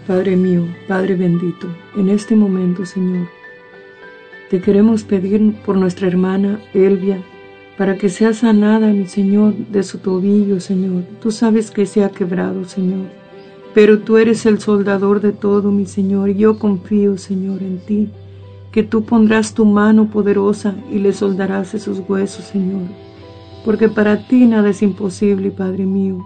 Padre 0.06 0.36
mío, 0.36 0.66
Padre 0.88 1.14
bendito, 1.14 1.66
en 1.96 2.08
este 2.08 2.34
momento, 2.34 2.84
Señor, 2.84 3.28
te 4.50 4.60
queremos 4.60 5.04
pedir 5.04 5.54
por 5.64 5.76
nuestra 5.76 6.08
hermana 6.08 6.60
Elvia, 6.74 7.22
para 7.78 7.96
que 7.96 8.08
sea 8.08 8.34
sanada, 8.34 8.88
mi 8.88 9.06
Señor, 9.06 9.54
de 9.54 9.82
su 9.82 9.98
tobillo, 9.98 10.60
Señor. 10.60 11.04
Tú 11.22 11.30
sabes 11.30 11.70
que 11.70 11.86
se 11.86 12.02
ha 12.04 12.10
quebrado, 12.10 12.64
Señor. 12.64 13.19
Pero 13.74 14.00
tú 14.00 14.16
eres 14.16 14.46
el 14.46 14.60
soldador 14.60 15.20
de 15.20 15.32
todo, 15.32 15.70
mi 15.70 15.86
Señor, 15.86 16.30
y 16.30 16.34
yo 16.34 16.58
confío, 16.58 17.18
Señor, 17.18 17.62
en 17.62 17.78
ti, 17.86 18.10
que 18.72 18.82
tú 18.82 19.04
pondrás 19.04 19.54
tu 19.54 19.64
mano 19.64 20.06
poderosa 20.06 20.74
y 20.90 20.98
le 20.98 21.12
soldarás 21.12 21.74
esos 21.74 22.02
huesos, 22.08 22.44
Señor. 22.46 22.82
Porque 23.64 23.88
para 23.88 24.26
ti 24.26 24.46
nada 24.46 24.70
es 24.70 24.82
imposible, 24.82 25.50
Padre 25.50 25.86
mío. 25.86 26.24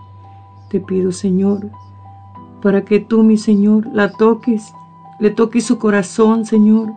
Te 0.71 0.81
pido, 0.81 1.13
Señor, 1.13 1.71
para 2.63 2.85
que 2.85 2.99
tú, 2.99 3.23
mi 3.23 3.37
Señor, 3.37 3.87
la 3.93 4.13
toques, 4.13 4.73
le 5.21 5.31
toques 5.31 5.65
su 5.65 5.79
corazón, 5.79 6.47
Señor, 6.47 6.93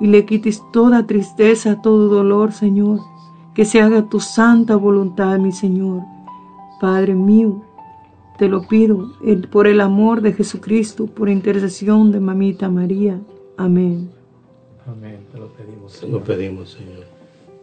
y 0.00 0.06
le 0.06 0.24
quites 0.24 0.62
toda 0.72 1.06
tristeza, 1.06 1.82
todo 1.82 2.08
dolor, 2.08 2.52
Señor. 2.52 3.00
Que 3.52 3.64
se 3.64 3.80
haga 3.80 4.02
tu 4.02 4.20
santa 4.20 4.76
voluntad, 4.76 5.38
mi 5.38 5.50
Señor. 5.50 6.02
Padre 6.80 7.16
mío, 7.16 7.62
te 8.38 8.48
lo 8.48 8.62
pido 8.62 9.12
por 9.50 9.66
el 9.66 9.80
amor 9.80 10.22
de 10.22 10.32
Jesucristo, 10.32 11.06
por 11.06 11.28
intercesión 11.28 12.12
de 12.12 12.20
Mamita 12.20 12.68
María. 12.68 13.20
Amén. 13.56 14.10
Amén, 14.86 15.18
te 15.32 15.38
lo 15.38 15.48
pedimos, 15.48 15.92
Señor. 15.92 16.20
Lo 16.20 16.24
pedimos, 16.24 16.70
Señor. 16.70 17.04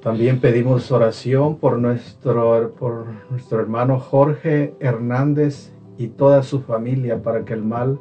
También 0.04 0.40
pedimos 0.40 0.92
oración 0.92 1.56
por 1.58 1.80
nuestro, 1.80 2.74
por 2.78 3.08
nuestro 3.32 3.60
hermano 3.62 4.00
Jorge 4.00 4.76
Hernández 4.80 5.72
y 5.98 6.08
toda 6.08 6.44
su 6.44 6.62
familia 6.62 7.24
para 7.24 7.46
que 7.46 7.54
el 7.54 7.64
mal 7.64 7.98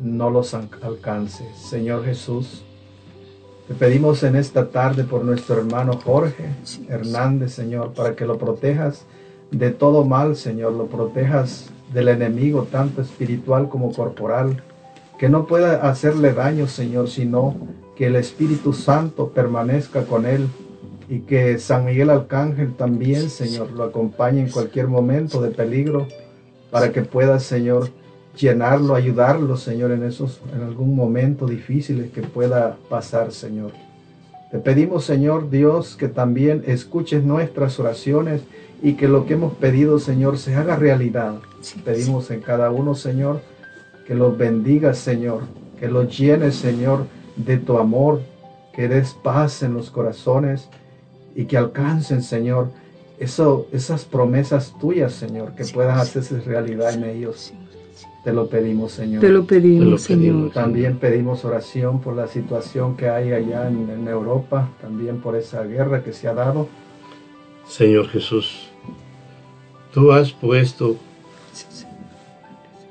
no 0.00 0.30
los 0.30 0.54
alcance. 0.54 1.48
Señor 1.56 2.04
Jesús, 2.04 2.62
te 3.66 3.74
pedimos 3.74 4.22
en 4.22 4.36
esta 4.36 4.68
tarde 4.68 5.04
por 5.04 5.24
nuestro 5.24 5.56
hermano 5.56 5.98
Jorge 6.04 6.50
Hernández, 6.88 7.54
Señor, 7.54 7.94
para 7.94 8.14
que 8.14 8.26
lo 8.26 8.36
protejas 8.36 9.06
de 9.50 9.70
todo 9.70 10.04
mal, 10.04 10.36
Señor, 10.36 10.74
lo 10.74 10.86
protejas 10.86 11.70
del 11.94 12.08
enemigo, 12.08 12.66
tanto 12.70 13.00
espiritual 13.00 13.68
como 13.68 13.92
corporal, 13.92 14.62
que 15.18 15.28
no 15.28 15.46
pueda 15.46 15.88
hacerle 15.88 16.32
daño, 16.32 16.66
Señor, 16.66 17.08
sino 17.08 17.56
que 17.96 18.08
el 18.08 18.16
Espíritu 18.16 18.72
Santo 18.72 19.30
permanezca 19.30 20.04
con 20.04 20.26
él 20.26 20.48
y 21.08 21.20
que 21.20 21.58
San 21.58 21.84
Miguel 21.84 22.10
Arcángel 22.10 22.74
también, 22.74 23.30
Señor, 23.30 23.70
lo 23.70 23.84
acompañe 23.84 24.40
en 24.40 24.50
cualquier 24.50 24.88
momento 24.88 25.40
de 25.40 25.50
peligro 25.50 26.08
para 26.70 26.92
que 26.92 27.02
pueda, 27.02 27.38
Señor, 27.38 27.90
llenarlo, 28.36 28.96
ayudarlo, 28.96 29.56
Señor, 29.56 29.92
en 29.92 30.02
esos, 30.02 30.40
en 30.54 30.62
algún 30.62 30.96
momento 30.96 31.46
difícil 31.46 32.10
que 32.12 32.22
pueda 32.22 32.76
pasar, 32.88 33.30
Señor. 33.32 33.70
Te 34.50 34.58
pedimos, 34.58 35.04
Señor 35.04 35.50
Dios, 35.50 35.96
que 35.96 36.08
también 36.08 36.64
escuches 36.66 37.22
nuestras 37.24 37.78
oraciones 37.78 38.42
y 38.82 38.94
que 38.94 39.08
lo 39.08 39.26
que 39.26 39.34
hemos 39.34 39.54
pedido, 39.54 39.98
Señor, 39.98 40.38
se 40.38 40.54
haga 40.54 40.76
realidad. 40.76 41.36
Pedimos 41.84 42.30
en 42.30 42.40
cada 42.40 42.70
uno, 42.70 42.94
Señor, 42.94 43.40
que 44.06 44.14
los 44.14 44.36
bendigas, 44.36 44.98
Señor, 44.98 45.42
que 45.78 45.88
los 45.88 46.16
llenes, 46.16 46.56
Señor, 46.56 47.06
de 47.36 47.56
tu 47.56 47.78
amor, 47.78 48.20
que 48.74 48.88
des 48.88 49.14
paz 49.14 49.62
en 49.62 49.74
los 49.74 49.90
corazones 49.90 50.68
y 51.34 51.46
que 51.46 51.56
alcancen, 51.56 52.22
Señor, 52.22 52.70
eso, 53.18 53.66
esas 53.72 54.04
promesas 54.04 54.74
tuyas, 54.78 55.12
Señor, 55.12 55.54
que 55.54 55.64
puedas 55.64 56.00
hacerse 56.00 56.40
realidad 56.40 56.94
en 56.94 57.04
ellos. 57.04 57.52
Te 58.24 58.32
lo 58.32 58.48
pedimos, 58.48 58.92
Señor. 58.92 59.20
Te 59.20 59.28
lo 59.28 59.46
pedimos, 59.46 60.02
Señor. 60.02 60.50
También 60.52 60.98
pedimos 60.98 61.44
oración 61.44 62.00
por 62.00 62.16
la 62.16 62.26
situación 62.26 62.96
que 62.96 63.08
hay 63.08 63.32
allá 63.32 63.68
en, 63.68 63.90
en 63.90 64.08
Europa, 64.08 64.70
también 64.80 65.20
por 65.20 65.36
esa 65.36 65.62
guerra 65.62 66.02
que 66.02 66.12
se 66.12 66.28
ha 66.28 66.34
dado. 66.34 66.68
Señor 67.66 68.08
Jesús, 68.08 68.68
tú 69.92 70.12
has 70.12 70.32
puesto 70.32 70.96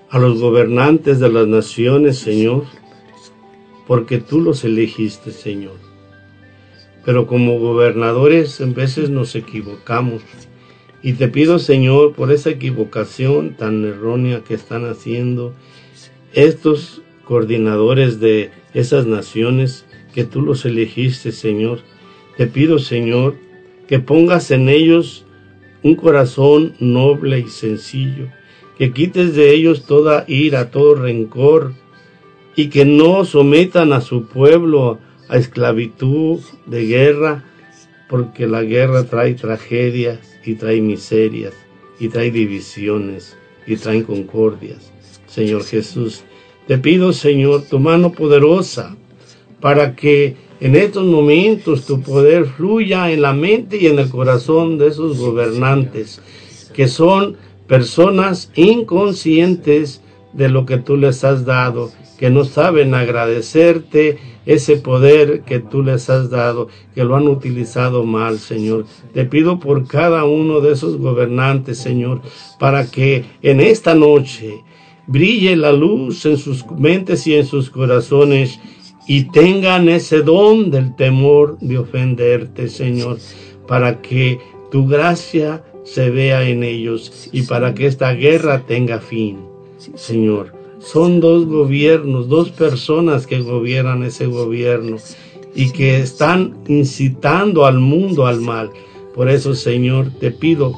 a 0.09 0.19
los 0.19 0.39
gobernantes 0.39 1.19
de 1.19 1.29
las 1.29 1.47
naciones, 1.47 2.19
Señor, 2.19 2.65
porque 3.87 4.19
tú 4.19 4.41
los 4.41 4.63
elegiste, 4.63 5.31
Señor. 5.31 5.75
Pero 7.05 7.27
como 7.27 7.59
gobernadores 7.59 8.61
en 8.61 8.73
veces 8.73 9.09
nos 9.09 9.35
equivocamos. 9.35 10.21
Y 11.01 11.13
te 11.13 11.27
pido, 11.27 11.59
Señor, 11.59 12.13
por 12.13 12.31
esa 12.31 12.51
equivocación 12.51 13.55
tan 13.57 13.83
errónea 13.83 14.43
que 14.43 14.53
están 14.53 14.85
haciendo 14.85 15.53
estos 16.33 17.01
coordinadores 17.25 18.19
de 18.19 18.51
esas 18.73 19.05
naciones, 19.05 19.85
que 20.13 20.23
tú 20.23 20.41
los 20.41 20.65
elegiste, 20.65 21.31
Señor, 21.31 21.79
Te 22.37 22.47
pido, 22.47 22.79
Señor, 22.79 23.35
que 23.93 23.99
pongas 23.99 24.49
en 24.49 24.69
ellos 24.69 25.23
un 25.83 25.93
corazón 25.93 26.73
noble 26.79 27.37
y 27.37 27.47
sencillo, 27.47 28.27
que 28.75 28.91
quites 28.91 29.35
de 29.35 29.53
ellos 29.53 29.85
toda 29.85 30.25
ira, 30.27 30.71
todo 30.71 30.95
rencor, 30.95 31.75
y 32.55 32.69
que 32.69 32.85
no 32.85 33.23
sometan 33.23 33.93
a 33.93 34.01
su 34.01 34.25
pueblo 34.25 34.97
a 35.29 35.37
esclavitud 35.37 36.39
de 36.65 36.87
guerra, 36.87 37.43
porque 38.09 38.47
la 38.47 38.63
guerra 38.63 39.03
trae 39.03 39.35
tragedias 39.35 40.39
y 40.43 40.55
trae 40.55 40.81
miserias 40.81 41.53
y 41.99 42.07
trae 42.07 42.31
divisiones 42.31 43.37
y 43.67 43.75
trae 43.75 44.01
concordias. 44.05 44.91
Señor 45.27 45.65
Jesús, 45.65 46.23
te 46.65 46.79
pido, 46.79 47.13
Señor, 47.13 47.65
tu 47.69 47.77
mano 47.77 48.11
poderosa 48.11 48.97
para 49.61 49.95
que 49.95 50.35
en 50.59 50.75
estos 50.75 51.05
momentos 51.05 51.85
tu 51.85 52.01
poder 52.01 52.45
fluya 52.45 53.11
en 53.11 53.21
la 53.21 53.33
mente 53.33 53.77
y 53.77 53.87
en 53.87 53.99
el 53.99 54.09
corazón 54.09 54.77
de 54.77 54.87
esos 54.87 55.17
gobernantes, 55.17 56.21
que 56.73 56.87
son 56.87 57.37
personas 57.67 58.51
inconscientes 58.55 60.01
de 60.33 60.49
lo 60.49 60.65
que 60.65 60.77
tú 60.77 60.97
les 60.97 61.23
has 61.23 61.45
dado, 61.45 61.91
que 62.17 62.29
no 62.29 62.45
saben 62.45 62.93
agradecerte 62.93 64.17
ese 64.45 64.77
poder 64.77 65.41
que 65.41 65.59
tú 65.59 65.83
les 65.83 66.09
has 66.09 66.29
dado, 66.29 66.67
que 66.93 67.03
lo 67.03 67.15
han 67.15 67.27
utilizado 67.27 68.03
mal, 68.03 68.39
Señor. 68.39 68.85
Te 69.13 69.25
pido 69.25 69.59
por 69.59 69.87
cada 69.87 70.25
uno 70.25 70.59
de 70.59 70.73
esos 70.73 70.97
gobernantes, 70.97 71.77
Señor, 71.77 72.21
para 72.59 72.85
que 72.89 73.25
en 73.41 73.59
esta 73.59 73.95
noche 73.95 74.63
brille 75.07 75.55
la 75.55 75.71
luz 75.71 76.25
en 76.25 76.37
sus 76.37 76.65
mentes 76.77 77.27
y 77.27 77.35
en 77.35 77.45
sus 77.45 77.69
corazones 77.69 78.59
y 79.07 79.25
tengan 79.25 79.89
ese 79.89 80.21
don 80.21 80.71
del 80.71 80.95
temor 80.95 81.57
de 81.59 81.77
ofenderte, 81.77 82.69
Señor, 82.69 83.17
para 83.67 84.01
que 84.01 84.39
tu 84.71 84.87
gracia 84.87 85.63
se 85.83 86.09
vea 86.09 86.47
en 86.47 86.63
ellos 86.63 87.29
y 87.31 87.43
para 87.43 87.73
que 87.73 87.87
esta 87.87 88.13
guerra 88.13 88.65
tenga 88.65 88.99
fin, 88.99 89.39
Señor. 89.95 90.53
Son 90.79 91.19
dos 91.19 91.45
gobiernos, 91.45 92.27
dos 92.27 92.49
personas 92.49 93.25
que 93.27 93.41
gobiernan 93.41 94.03
ese 94.03 94.25
gobierno 94.25 94.97
y 95.55 95.71
que 95.71 95.99
están 95.99 96.57
incitando 96.67 97.65
al 97.65 97.79
mundo 97.79 98.25
al 98.25 98.41
mal. 98.41 98.69
Por 99.15 99.29
eso, 99.29 99.53
Señor, 99.53 100.09
te 100.19 100.31
pido 100.31 100.73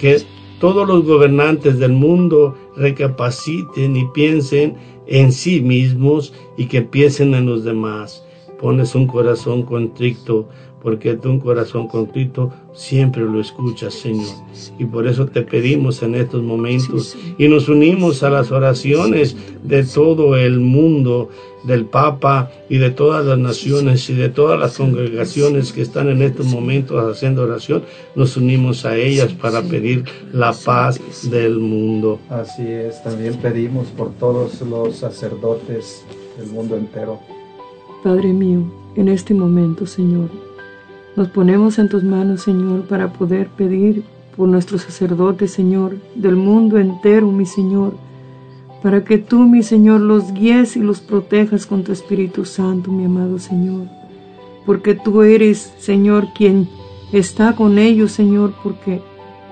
que 0.00 0.22
todos 0.60 0.86
los 0.86 1.04
gobernantes 1.04 1.78
del 1.78 1.92
mundo 1.92 2.56
recapaciten 2.78 3.96
y 3.96 4.06
piensen 4.14 4.76
en 5.06 5.32
sí 5.32 5.60
mismos 5.60 6.32
y 6.56 6.66
que 6.66 6.82
piensen 6.82 7.34
en 7.34 7.46
los 7.46 7.64
demás. 7.64 8.24
Pones 8.60 8.94
un 8.94 9.06
corazón 9.06 9.62
contrito, 9.62 10.48
porque 10.82 11.14
tú 11.14 11.30
un 11.30 11.40
corazón 11.40 11.88
contrito 11.88 12.52
siempre 12.72 13.22
lo 13.22 13.40
escuchas, 13.40 13.94
Señor. 13.94 14.34
Y 14.78 14.84
por 14.84 15.06
eso 15.06 15.26
te 15.26 15.42
pedimos 15.42 16.02
en 16.02 16.14
estos 16.14 16.42
momentos 16.42 17.16
y 17.36 17.48
nos 17.48 17.68
unimos 17.68 18.22
a 18.22 18.30
las 18.30 18.50
oraciones 18.52 19.36
de 19.62 19.84
todo 19.84 20.36
el 20.36 20.60
mundo, 20.60 21.30
del 21.64 21.86
Papa 21.86 22.50
y 22.68 22.78
de 22.78 22.90
todas 22.90 23.26
las 23.26 23.38
naciones 23.38 24.08
y 24.08 24.14
de 24.14 24.28
todas 24.28 24.58
las 24.58 24.76
congregaciones 24.76 25.72
que 25.72 25.82
están 25.82 26.08
en 26.08 26.22
estos 26.22 26.46
momentos 26.46 27.04
haciendo 27.04 27.42
oración. 27.42 27.82
Nos 28.14 28.36
unimos 28.36 28.84
a 28.84 28.96
ellas 28.96 29.32
para 29.32 29.62
pedir 29.62 30.04
la 30.32 30.52
paz 30.52 31.00
del 31.30 31.58
mundo. 31.58 32.20
Así 32.30 32.66
es, 32.66 33.02
también 33.02 33.34
pedimos 33.36 33.88
por 33.88 34.12
todos 34.14 34.60
los 34.62 34.96
sacerdotes 34.96 36.04
del 36.38 36.48
mundo 36.48 36.76
entero. 36.76 37.18
Padre 38.04 38.32
mío, 38.32 38.62
en 38.94 39.08
este 39.08 39.34
momento, 39.34 39.84
Señor, 39.84 40.30
nos 41.18 41.28
ponemos 41.28 41.80
en 41.80 41.88
tus 41.88 42.04
manos, 42.04 42.42
Señor, 42.42 42.82
para 42.82 43.12
poder 43.12 43.48
pedir 43.48 44.04
por 44.36 44.48
nuestros 44.48 44.82
sacerdotes, 44.82 45.50
Señor, 45.50 45.96
del 46.14 46.36
mundo 46.36 46.78
entero, 46.78 47.26
mi 47.32 47.44
Señor, 47.44 47.94
para 48.84 49.02
que 49.02 49.18
tú, 49.18 49.40
mi 49.40 49.64
Señor, 49.64 50.00
los 50.00 50.32
guíes 50.32 50.76
y 50.76 50.80
los 50.80 51.00
protejas 51.00 51.66
con 51.66 51.82
tu 51.82 51.90
Espíritu 51.90 52.44
Santo, 52.44 52.92
mi 52.92 53.04
amado 53.04 53.40
Señor, 53.40 53.88
porque 54.64 54.94
tú 54.94 55.22
eres, 55.22 55.74
Señor, 55.78 56.28
quien 56.36 56.68
está 57.12 57.56
con 57.56 57.78
ellos, 57.78 58.12
Señor, 58.12 58.54
porque 58.62 59.02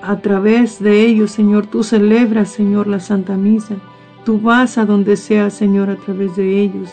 a 0.01 0.21
través 0.21 0.81
de 0.81 1.05
ellos, 1.05 1.31
Señor, 1.31 1.67
tú 1.67 1.83
celebras, 1.83 2.47
Señor, 2.47 2.87
la 2.87 3.01
Santa 3.01 3.35
Misa. 3.35 3.75
Tú 4.23 4.39
vas 4.39 4.77
a 4.77 4.85
donde 4.85 5.17
sea, 5.17 5.49
Señor, 5.49 5.89
a 5.89 5.97
través 5.97 6.37
de 6.37 6.61
ellos. 6.61 6.89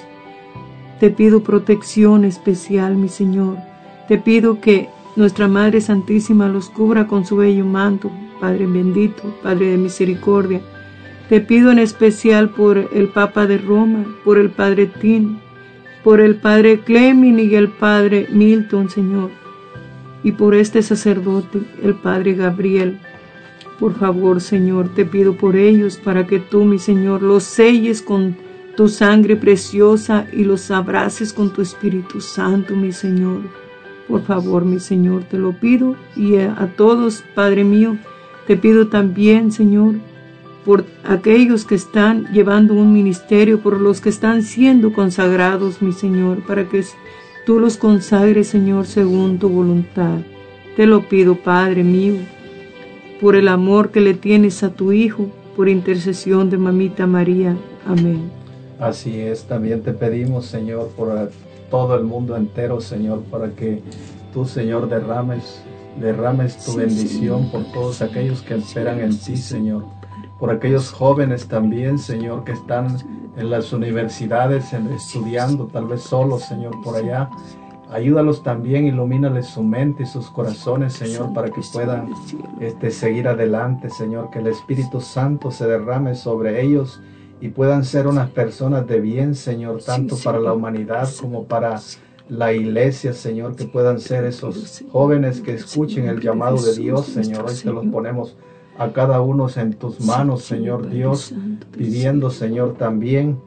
Te 0.99 1.11
pido 1.11 1.45
protección 1.45 2.25
especial, 2.25 2.97
mi 2.97 3.09
Señor. 3.09 3.74
Te 4.09 4.19
pido 4.19 4.61
que 4.61 4.89
nuestra 5.17 5.49
Madre 5.49 5.81
Santísima 5.81 6.49
los 6.49 6.69
cubra 6.69 7.07
con 7.07 7.25
su 7.25 7.37
bello 7.37 7.65
manto, 7.65 8.11
Padre 8.41 8.67
bendito, 8.67 9.23
Padre 9.43 9.71
de 9.71 9.79
misericordia. 9.79 10.61
Te 11.29 11.41
pido 11.41 11.71
en 11.71 11.79
especial 11.79 12.51
por 12.51 12.77
el 12.77 13.09
Papa 13.09 13.47
de 13.47 13.57
Roma, 13.57 14.05
por 14.25 14.37
el 14.37 14.51
Padre 14.51 14.87
Tin, 14.87 15.39
por 16.03 16.21
el 16.21 16.37
Padre 16.37 16.81
Clemin 16.81 17.39
y 17.39 17.55
el 17.55 17.69
Padre 17.69 18.27
Milton, 18.31 18.91
Señor, 18.91 19.31
y 20.23 20.33
por 20.33 20.55
este 20.55 20.83
sacerdote, 20.83 21.61
el 21.83 21.95
Padre 21.95 22.35
Gabriel. 22.35 22.99
Por 23.81 23.95
favor, 23.95 24.43
Señor, 24.43 24.91
te 24.95 25.07
pido 25.07 25.35
por 25.35 25.57
ellos 25.57 25.97
para 25.97 26.27
que 26.27 26.41
tú, 26.41 26.65
mi 26.65 26.79
Señor, 26.79 27.23
los 27.23 27.45
selles 27.45 28.03
con 28.03 28.37
tu 28.77 28.89
sangre 28.89 29.37
preciosa 29.37 30.27
y 30.31 30.45
los 30.45 30.71
abraces 30.71 31.33
con 31.33 31.51
tu 31.51 31.63
Espíritu 31.63 32.21
Santo, 32.21 32.77
mi 32.77 32.93
Señor. 32.93 33.64
Por 34.09 34.23
favor, 34.23 34.65
mi 34.65 34.81
Señor, 34.81 35.25
te 35.25 35.39
lo 35.39 35.53
pido 35.53 35.97
y 36.15 36.37
a, 36.37 36.73
todos, 36.77 37.25
Padre 37.35 37.65
mío, 37.65 37.97
te 38.47 38.57
pido 38.57 38.89
también, 38.89 39.51
Señor, 39.51 39.95
por 40.65 40.85
aquellos 41.05 41.65
que 41.65 41.75
están 41.75 42.27
llevando 42.33 42.75
un 42.75 42.93
ministerio, 42.93 43.61
por 43.61 43.81
los 43.81 44.01
que 44.01 44.11
están 44.11 44.43
siendo 44.43 44.93
consagrados, 44.93 45.81
mi 45.81 45.93
Señor, 45.93 46.45
para 46.47 46.69
que 46.69 46.85
tú 47.47 47.59
los 47.61 47.77
consagres, 47.77 48.49
Señor, 48.49 48.87
según 48.87 49.39
tu 49.39 49.49
voluntad. 49.49 50.19
Te 50.77 50.87
lo 50.87 51.09
pido, 51.09 51.37
Padre 51.37 51.83
mío, 51.83 52.17
por 53.21 53.37
el 53.37 53.49
amor 53.49 53.91
que 53.91 54.01
le 54.01 54.15
tienes 54.15 54.63
a 54.63 54.71
tu 54.71 54.93
Hijo, 54.93 55.29
por 55.57 55.69
intercesión 55.69 56.51
de 56.51 56.59
Mamita 56.59 57.07
María. 57.07 57.57
Amén. 57.87 58.31
Así 58.79 59.19
es, 59.19 59.45
también 59.45 59.83
te 59.83 59.93
pedimos, 59.93 60.47
Señor, 60.47 60.91
por 60.97 61.31
todo 61.75 61.97
el 61.97 62.05
mundo 62.05 62.37
entero, 62.37 62.81
Señor, 62.81 63.25
para 63.33 63.51
que 63.51 63.83
tú, 64.33 64.45
Señor, 64.45 64.89
derrames, 64.89 65.61
derrames 65.99 66.57
tu 66.65 66.77
bendición 66.77 67.51
por 67.51 67.65
todos 67.73 68.01
aquellos 68.01 68.43
que 68.43 68.55
esperan 68.55 69.01
en 69.01 69.19
ti, 69.19 69.37
Señor. 69.37 69.85
Por 70.39 70.53
aquellos 70.53 70.93
jóvenes 70.93 71.49
también, 71.49 71.99
Señor, 71.99 72.45
que 72.45 72.53
están 72.53 72.97
en 73.37 73.51
las 73.51 73.73
universidades 73.73 74.73
estudiando, 74.73 75.67
tal 75.67 75.87
vez 75.87 76.03
solos, 76.03 76.45
Señor, 76.45 76.81
por 76.85 76.95
allá. 76.95 77.29
Ayúdalos 77.91 78.45
también, 78.45 78.87
ilumínales 78.87 79.49
su 79.49 79.65
mente 79.65 80.05
y 80.05 80.07
sus 80.07 80.31
corazones, 80.31 80.93
Señor, 80.93 81.33
para 81.33 81.49
que 81.49 81.61
puedan 81.73 82.09
este, 82.61 82.93
seguir 82.93 83.27
adelante, 83.27 83.91
Señor. 83.91 84.31
Que 84.31 84.39
el 84.39 84.47
Espíritu 84.47 85.01
Santo 85.01 85.51
se 85.51 85.67
derrame 85.67 86.15
sobre 86.15 86.63
ellos 86.63 87.01
y 87.45 87.51
puedan 87.51 87.85
ser 87.85 88.07
unas 88.07 88.31
personas 88.31 88.87
de 88.87 89.03
bien, 89.03 89.35
Señor, 89.35 89.83
tanto 89.83 90.17
para 90.25 90.41
la 90.41 90.55
humanidad 90.55 91.07
como 91.21 91.45
para 91.45 91.79
la 92.27 92.55
iglesia, 92.55 93.13
Señor, 93.13 93.55
que 93.55 93.67
puedan 93.67 94.01
ser 94.01 94.25
esos 94.25 94.83
jóvenes 94.91 95.43
que 95.43 95.53
escuchen 95.53 96.09
el 96.09 96.23
llamado 96.23 96.57
de 96.57 96.75
Dios, 96.75 97.05
Señor. 97.05 97.45
Hoy 97.47 97.55
te 97.55 97.71
los 97.71 97.85
ponemos 97.85 98.35
a 98.79 98.93
cada 98.93 99.21
uno 99.21 99.47
en 99.57 99.75
tus 99.75 100.01
manos, 100.01 100.43
Señor 100.45 100.89
Dios, 100.89 101.35
pidiendo, 101.77 102.31
Señor, 102.31 102.79
también 102.79 103.39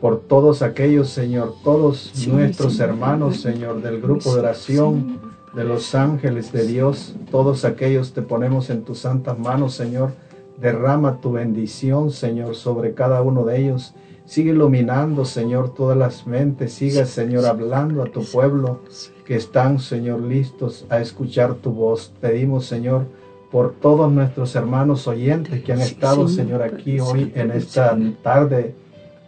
por 0.00 0.22
todos 0.22 0.62
aquellos, 0.62 1.10
Señor, 1.10 1.54
todos 1.62 2.26
nuestros 2.26 2.80
hermanos, 2.80 3.42
Señor, 3.42 3.80
del 3.80 4.00
grupo 4.00 4.34
de 4.34 4.40
oración, 4.40 5.20
de 5.54 5.62
los 5.62 5.94
ángeles 5.94 6.50
de 6.50 6.66
Dios, 6.66 7.14
todos 7.30 7.64
aquellos 7.64 8.12
te 8.12 8.22
ponemos 8.22 8.70
en 8.70 8.82
tus 8.82 8.98
santas 8.98 9.38
manos, 9.38 9.72
Señor 9.72 10.25
Derrama 10.60 11.20
tu 11.20 11.32
bendición, 11.32 12.10
Señor, 12.10 12.54
sobre 12.54 12.94
cada 12.94 13.22
uno 13.22 13.44
de 13.44 13.60
ellos. 13.60 13.94
Sigue 14.24 14.50
iluminando, 14.50 15.24
Señor, 15.24 15.74
todas 15.74 15.96
las 15.96 16.26
mentes. 16.26 16.72
Sigue, 16.72 17.04
Señor, 17.04 17.46
hablando 17.46 18.02
a 18.02 18.06
tu 18.06 18.24
pueblo 18.24 18.80
que 19.24 19.36
están, 19.36 19.78
Señor, 19.78 20.20
listos 20.22 20.86
a 20.88 21.00
escuchar 21.00 21.54
tu 21.54 21.72
voz. 21.72 22.12
Pedimos, 22.20 22.66
Señor, 22.66 23.04
por 23.50 23.74
todos 23.74 24.10
nuestros 24.10 24.56
hermanos 24.56 25.06
oyentes 25.06 25.62
que 25.62 25.72
han 25.72 25.80
estado, 25.80 26.26
Señor, 26.26 26.62
aquí 26.62 26.98
hoy 27.00 27.32
en 27.34 27.50
esta 27.50 27.96
tarde, 28.22 28.74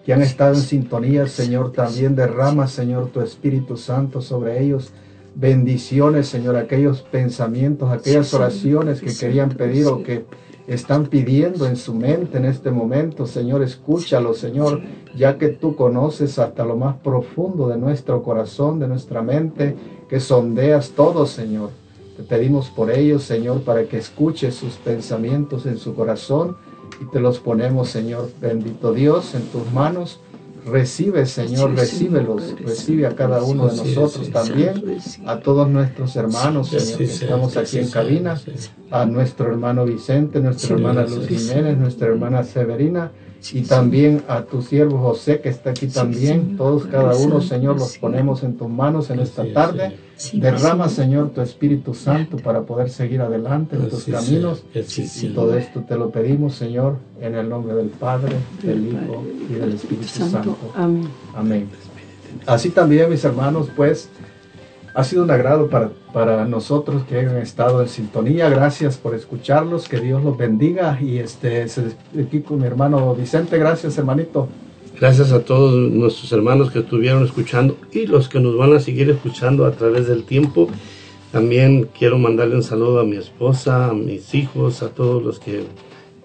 que 0.05 0.13
han 0.13 0.23
estado 0.23 0.55
en 0.55 0.61
sintonía, 0.61 1.27
Señor, 1.27 1.73
también 1.73 2.17
derrama, 2.17 2.67
Señor, 2.67 3.09
tu 3.09 3.21
Espíritu 3.21 3.77
Santo 3.77 4.21
sobre 4.21 4.63
ellos. 4.63 4.93
Bendiciones, 5.35 6.27
Señor, 6.27 6.57
aquellos 6.57 7.03
pensamientos, 7.03 7.93
aquellas 7.93 8.35
oraciones 8.35 9.01
que 9.01 9.15
querían 9.15 9.51
pedir 9.51 9.87
o 9.87 10.03
que 10.03 10.25
están 10.69 11.07
pidiendo 11.07 11.67
en 11.67 11.77
su 11.77 11.95
mente 11.95 12.37
en 12.37 12.45
este 12.45 12.71
momento. 12.71 13.27
Señor, 13.27 13.63
escúchalo, 13.63 14.35
Señor, 14.35 14.83
ya 15.17 15.39
que 15.39 15.49
tú 15.49 15.75
conoces 15.75 16.39
hasta 16.39 16.65
lo 16.65 16.77
más 16.77 16.97
profundo 16.97 17.69
de 17.69 17.79
nuestro 17.79 18.23
corazón, 18.23 18.79
de 18.79 18.87
nuestra 18.87 19.23
mente, 19.23 19.75
que 20.09 20.21
sondeas 20.21 20.91
todo, 20.91 21.27
Señor. 21.27 21.71
Te 22.19 22.23
pedimos 22.23 22.69
por 22.69 22.91
ellos, 22.91 23.23
Señor, 23.23 23.63
para 23.63 23.85
que 23.85 23.97
escuches 23.97 24.55
sus 24.55 24.75
pensamientos 24.75 25.65
en 25.65 25.79
su 25.79 25.95
corazón 25.95 26.57
y 27.01 27.07
te 27.07 27.19
los 27.19 27.39
ponemos, 27.39 27.89
Señor, 27.89 28.31
bendito 28.41 28.93
Dios, 28.93 29.35
en 29.35 29.43
tus 29.45 29.73
manos. 29.73 30.21
Recibe, 30.71 31.27
Señor, 31.27 31.75
recíbelos, 31.75 32.55
recibe 32.61 33.07
a 33.07 33.15
cada 33.15 33.43
uno 33.43 33.69
de 33.69 33.77
nosotros 33.77 34.31
también, 34.31 34.99
a 35.27 35.41
todos 35.41 35.69
nuestros 35.69 36.15
hermanos, 36.17 36.69
Señor, 36.69 36.99
que 36.99 37.05
estamos 37.05 37.57
aquí 37.57 37.79
en 37.79 37.91
cabina, 37.91 38.41
a 38.91 39.07
nuestro 39.07 39.49
hermano 39.49 39.85
Vicente, 39.85 40.41
nuestra 40.41 40.77
hermana 40.77 41.03
Luz 41.05 41.27
Jiménez, 41.29 41.79
nuestra 41.79 42.09
hermana 42.09 42.45
Severina, 42.45 43.13
y 43.53 43.63
también 43.63 44.23
a 44.29 44.43
tu 44.43 44.63
siervo 44.63 44.99
José 44.99 45.41
que 45.41 45.49
está 45.49 45.71
aquí 45.71 45.87
también. 45.87 46.57
Todos, 46.57 46.87
cada 46.87 47.17
uno, 47.17 47.41
Señor, 47.41 47.79
los 47.79 47.97
ponemos 47.99 48.43
en 48.43 48.57
tus 48.57 48.69
manos 48.69 49.11
en 49.11 49.21
esta 49.21 49.45
tarde. 49.53 49.97
Derrama, 50.33 50.89
Señor, 50.89 51.31
tu 51.31 51.41
Espíritu 51.41 51.95
Santo 51.95 52.39
para 52.39 52.63
poder 52.63 52.91
seguir 52.91 53.21
adelante 53.21 53.77
en 53.77 53.89
tus 53.89 54.05
caminos. 54.05 54.65
Y 54.75 55.29
todo 55.29 55.57
esto 55.57 55.83
te 55.83 55.97
lo 55.97 56.11
pedimos, 56.11 56.55
Señor, 56.55 56.97
en 57.21 57.35
el 57.37 57.49
nombre 57.49 57.75
del 57.75 57.89
Padre, 57.89 58.37
del 58.63 58.89
Hijo 58.89 59.25
y 59.49 59.55
del 59.55 59.75
Espíritu 59.75 60.09
Santo. 60.09 60.57
Amén. 60.75 61.09
Amén. 61.35 61.69
Así 62.47 62.71
también, 62.71 63.09
mis 63.11 63.25
hermanos, 63.25 63.69
pues 63.77 64.11
ha 64.95 65.05
sido 65.05 65.23
un 65.23 65.31
agrado 65.31 65.69
para, 65.69 65.91
para 66.13 66.45
nosotros 66.45 67.05
que 67.05 67.19
hayan 67.19 67.37
estado 67.37 67.81
en 67.83 67.89
sintonía. 67.89 68.49
Gracias 68.49 68.97
por 68.97 69.15
escucharlos. 69.15 69.89
Que 69.89 70.01
Dios 70.01 70.25
los 70.25 70.37
bendiga. 70.37 70.99
Y 71.01 71.19
este, 71.19 71.69
se 71.69 71.83
despide 71.83 72.23
aquí 72.25 72.41
con 72.41 72.59
mi 72.59 72.67
hermano 72.67 73.15
Vicente. 73.15 73.57
Gracias, 73.59 73.97
hermanito. 73.97 74.49
Gracias 75.01 75.31
a 75.33 75.45
todos 75.45 75.75
nuestros 75.93 76.33
hermanos 76.33 76.71
que 76.73 76.81
estuvieron 76.81 77.25
escuchando 77.25 77.77
y 77.93 78.07
los 78.07 78.29
que 78.29 78.41
nos 78.41 78.57
van 78.57 78.73
a 78.73 78.81
seguir 78.81 79.09
escuchando 79.11 79.65
a 79.65 79.71
través 79.73 80.09
del 80.09 80.25
tiempo. 80.25 80.69
También 81.31 81.89
quiero 81.97 82.19
mandarle 82.19 82.57
un 82.57 82.63
saludo 82.65 83.01
a 83.01 83.05
mi 83.05 83.17
esposa, 83.17 83.91
a 83.91 83.93
mis 83.93 84.35
hijos, 84.35 84.83
a 84.83 84.89
todos 84.89 85.23
los 85.23 85.39
que 85.39 85.65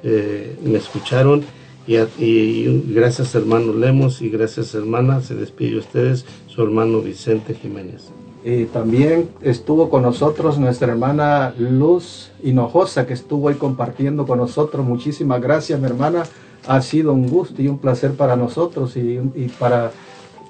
eh, 0.04 0.56
me 0.64 0.78
escucharon. 0.78 1.44
Y, 1.86 1.98
a- 1.98 2.08
y 2.18 2.84
gracias 2.88 3.36
hermano 3.36 3.74
Lemos 3.74 4.22
y 4.22 4.30
gracias 4.30 4.74
hermana. 4.74 5.22
Se 5.22 5.36
despide 5.36 5.72
de 5.72 5.78
ustedes 5.80 6.26
su 6.48 6.64
hermano 6.64 7.02
Vicente 7.02 7.54
Jiménez. 7.54 8.10
Y 8.45 8.66
también 8.66 9.30
estuvo 9.41 9.90
con 9.90 10.02
nosotros 10.02 10.58
nuestra 10.58 10.88
hermana 10.91 11.54
Luz 11.60 12.32
Hinojosa, 12.44 13.06
que 13.06 13.14
estuvo 13.14 13.50
ahí 13.50 13.56
compartiendo 13.56 14.26
con 14.26 14.40
nosotros. 14.40 14.84
Muchísimas 14.86 15.41
gracias, 15.41 15.80
mi 15.80 15.86
hermana. 15.86 16.24
Ha 16.68 16.81
sido 16.81 17.14
un 17.14 17.27
gusto 17.27 17.61
y 17.61 17.68
un 17.68 17.77
placer 17.77 18.14
para 18.14 18.35
nosotros 18.35 18.95
y, 18.95 19.19
para 19.60 19.91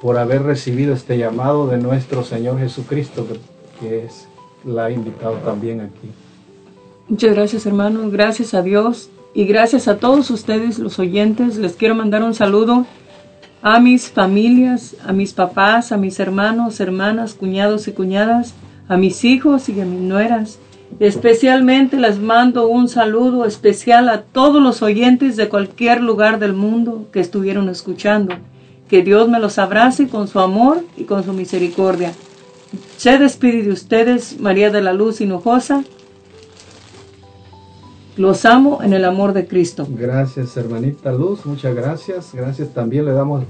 por 0.01 0.17
haber 0.17 0.43
recibido 0.43 0.93
este 0.93 1.17
llamado 1.17 1.67
de 1.67 1.77
nuestro 1.77 2.23
Señor 2.23 2.59
Jesucristo, 2.59 3.25
que, 3.25 3.39
que 3.79 4.05
es, 4.05 4.27
la 4.65 4.85
ha 4.85 4.91
invitado 4.91 5.35
también 5.37 5.81
aquí. 5.81 6.09
Muchas 7.07 7.33
gracias 7.33 7.65
hermanos, 7.65 8.11
gracias 8.11 8.53
a 8.53 8.61
Dios 8.61 9.09
y 9.33 9.45
gracias 9.45 9.87
a 9.87 9.97
todos 9.97 10.29
ustedes 10.29 10.79
los 10.79 10.99
oyentes. 10.99 11.57
Les 11.57 11.73
quiero 11.73 11.95
mandar 11.95 12.23
un 12.23 12.33
saludo 12.33 12.85
a 13.61 13.79
mis 13.79 14.09
familias, 14.09 14.95
a 15.05 15.13
mis 15.13 15.33
papás, 15.33 15.93
a 15.93 15.97
mis 15.97 16.19
hermanos, 16.19 16.81
hermanas, 16.81 17.33
cuñados 17.33 17.87
y 17.87 17.93
cuñadas, 17.93 18.53
a 18.89 18.97
mis 18.97 19.23
hijos 19.23 19.69
y 19.69 19.79
a 19.79 19.85
mis 19.85 20.01
nueras. 20.01 20.59
Especialmente 20.99 21.97
les 21.97 22.19
mando 22.19 22.67
un 22.67 22.87
saludo 22.87 23.45
especial 23.45 24.09
a 24.09 24.21
todos 24.21 24.61
los 24.61 24.81
oyentes 24.81 25.35
de 25.35 25.49
cualquier 25.49 26.01
lugar 26.01 26.39
del 26.39 26.53
mundo 26.53 27.07
que 27.11 27.19
estuvieron 27.19 27.69
escuchando. 27.69 28.35
Que 28.87 29.01
Dios 29.01 29.27
me 29.27 29.39
los 29.39 29.57
abrace 29.57 30.07
con 30.07 30.27
su 30.27 30.39
amor 30.39 30.83
y 30.95 31.05
con 31.05 31.23
su 31.23 31.33
misericordia. 31.33 32.13
Se 32.97 33.17
despide 33.17 33.63
de 33.63 33.71
ustedes 33.71 34.39
María 34.39 34.69
de 34.69 34.81
la 34.81 34.93
Luz 34.93 35.21
Hinojosa. 35.21 35.83
Los 38.15 38.45
amo 38.45 38.83
en 38.83 38.93
el 38.93 39.05
amor 39.05 39.33
de 39.33 39.47
Cristo. 39.47 39.87
Gracias, 39.89 40.55
hermanita 40.55 41.11
Luz, 41.11 41.45
muchas 41.45 41.75
gracias. 41.75 42.33
Gracias 42.33 42.69
también 42.69 43.05
le 43.05 43.11
damos 43.11 43.43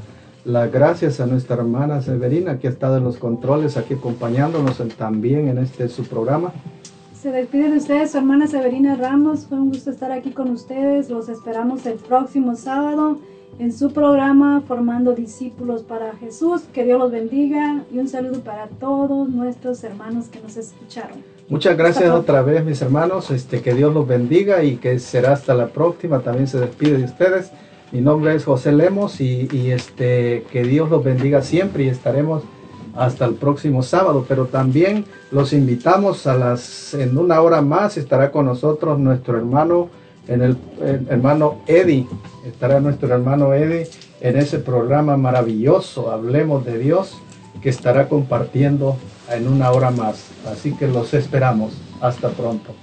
las 0.46 0.72
gracias 0.72 1.20
a 1.20 1.26
nuestra 1.26 1.58
hermana 1.58 2.02
Severina, 2.02 2.60
que 2.60 2.68
ha 2.68 2.72
estado 2.72 2.98
en 2.98 3.04
los 3.04 3.18
controles, 3.18 3.78
aquí 3.78 3.94
acompañándonos 3.94 4.82
también 4.98 5.48
en 5.48 5.58
este 5.58 5.88
su 5.90 6.04
programa. 6.04 6.54
Se 7.24 7.32
despide 7.32 7.72
de 7.72 7.78
ustedes 7.78 8.12
su 8.12 8.18
hermana 8.18 8.48
Severina 8.48 8.98
Ramos. 8.98 9.46
Fue 9.48 9.58
un 9.58 9.70
gusto 9.70 9.92
estar 9.92 10.12
aquí 10.12 10.32
con 10.32 10.50
ustedes. 10.50 11.10
Los 11.10 11.30
esperamos 11.30 11.86
el 11.86 11.94
próximo 11.94 12.58
sábado 12.58 13.18
en 13.60 13.72
su 13.72 13.94
programa 13.94 14.62
Formando 14.68 15.14
Discípulos 15.14 15.84
para 15.84 16.18
Jesús. 16.18 16.64
Que 16.74 16.84
Dios 16.84 17.00
los 17.00 17.14
bendiga 17.14 17.86
y 17.94 18.00
un 18.00 18.10
saludo 18.10 18.42
para 18.42 18.68
todos 18.68 19.30
nuestros 19.30 19.82
hermanos 19.86 20.28
que 20.28 20.42
nos 20.42 20.58
escucharon. 20.58 21.24
Muchas 21.48 21.78
gracias 21.78 22.10
otra 22.10 22.42
vez, 22.42 22.66
mis 22.66 22.82
hermanos. 22.82 23.32
Este, 23.32 23.62
que 23.62 23.74
Dios 23.74 23.94
los 23.94 24.06
bendiga 24.06 24.62
y 24.66 24.76
que 24.76 25.00
será 25.00 25.32
hasta 25.32 25.54
la 25.54 25.68
próxima. 25.68 26.20
También 26.20 26.50
se 26.50 26.60
despide 26.60 26.98
de 26.98 27.06
ustedes. 27.06 27.54
Mi 27.94 28.02
nombre 28.02 28.36
es 28.36 28.44
José 28.44 28.74
Lemos 28.74 29.22
y, 29.22 29.48
y, 29.50 29.72
este, 29.72 30.44
que 30.52 30.64
Dios 30.64 30.90
los 30.90 31.02
bendiga 31.02 31.42
siempre 31.42 31.86
y 31.86 31.88
estaremos 31.88 32.44
hasta 32.96 33.26
el 33.26 33.36
próximo 33.36 33.84
sábado. 33.84 34.26
Pero 34.28 34.46
también 34.46 35.06
los 35.32 35.54
invitamos 35.54 36.28
a 36.28 36.36
las, 36.36 36.94
en 36.94 37.18
una 37.18 37.42
hora 37.42 37.62
más 37.62 37.98
estará 37.98 38.32
con 38.32 38.46
nosotros 38.46 39.00
nuestro 39.00 39.38
hermano, 39.38 39.90
en 40.28 40.42
el, 40.42 40.58
hermano 41.10 41.62
Eddie. 41.68 42.08
Estará 42.46 42.80
nuestro 42.80 43.14
hermano 43.14 43.54
Eddie 43.54 43.88
en 44.22 44.38
ese 44.38 44.60
programa 44.60 45.18
maravilloso, 45.18 46.12
Hablemos 46.12 46.66
de 46.66 46.78
Dios, 46.78 47.18
que 47.62 47.70
estará 47.70 48.08
compartiendo 48.08 48.98
en 49.30 49.48
una 49.48 49.72
hora 49.72 49.92
más. 49.92 50.28
Así 50.52 50.74
que 50.74 50.88
los 50.88 51.14
esperamos. 51.14 51.74
Hasta 52.02 52.30
pronto. 52.30 52.83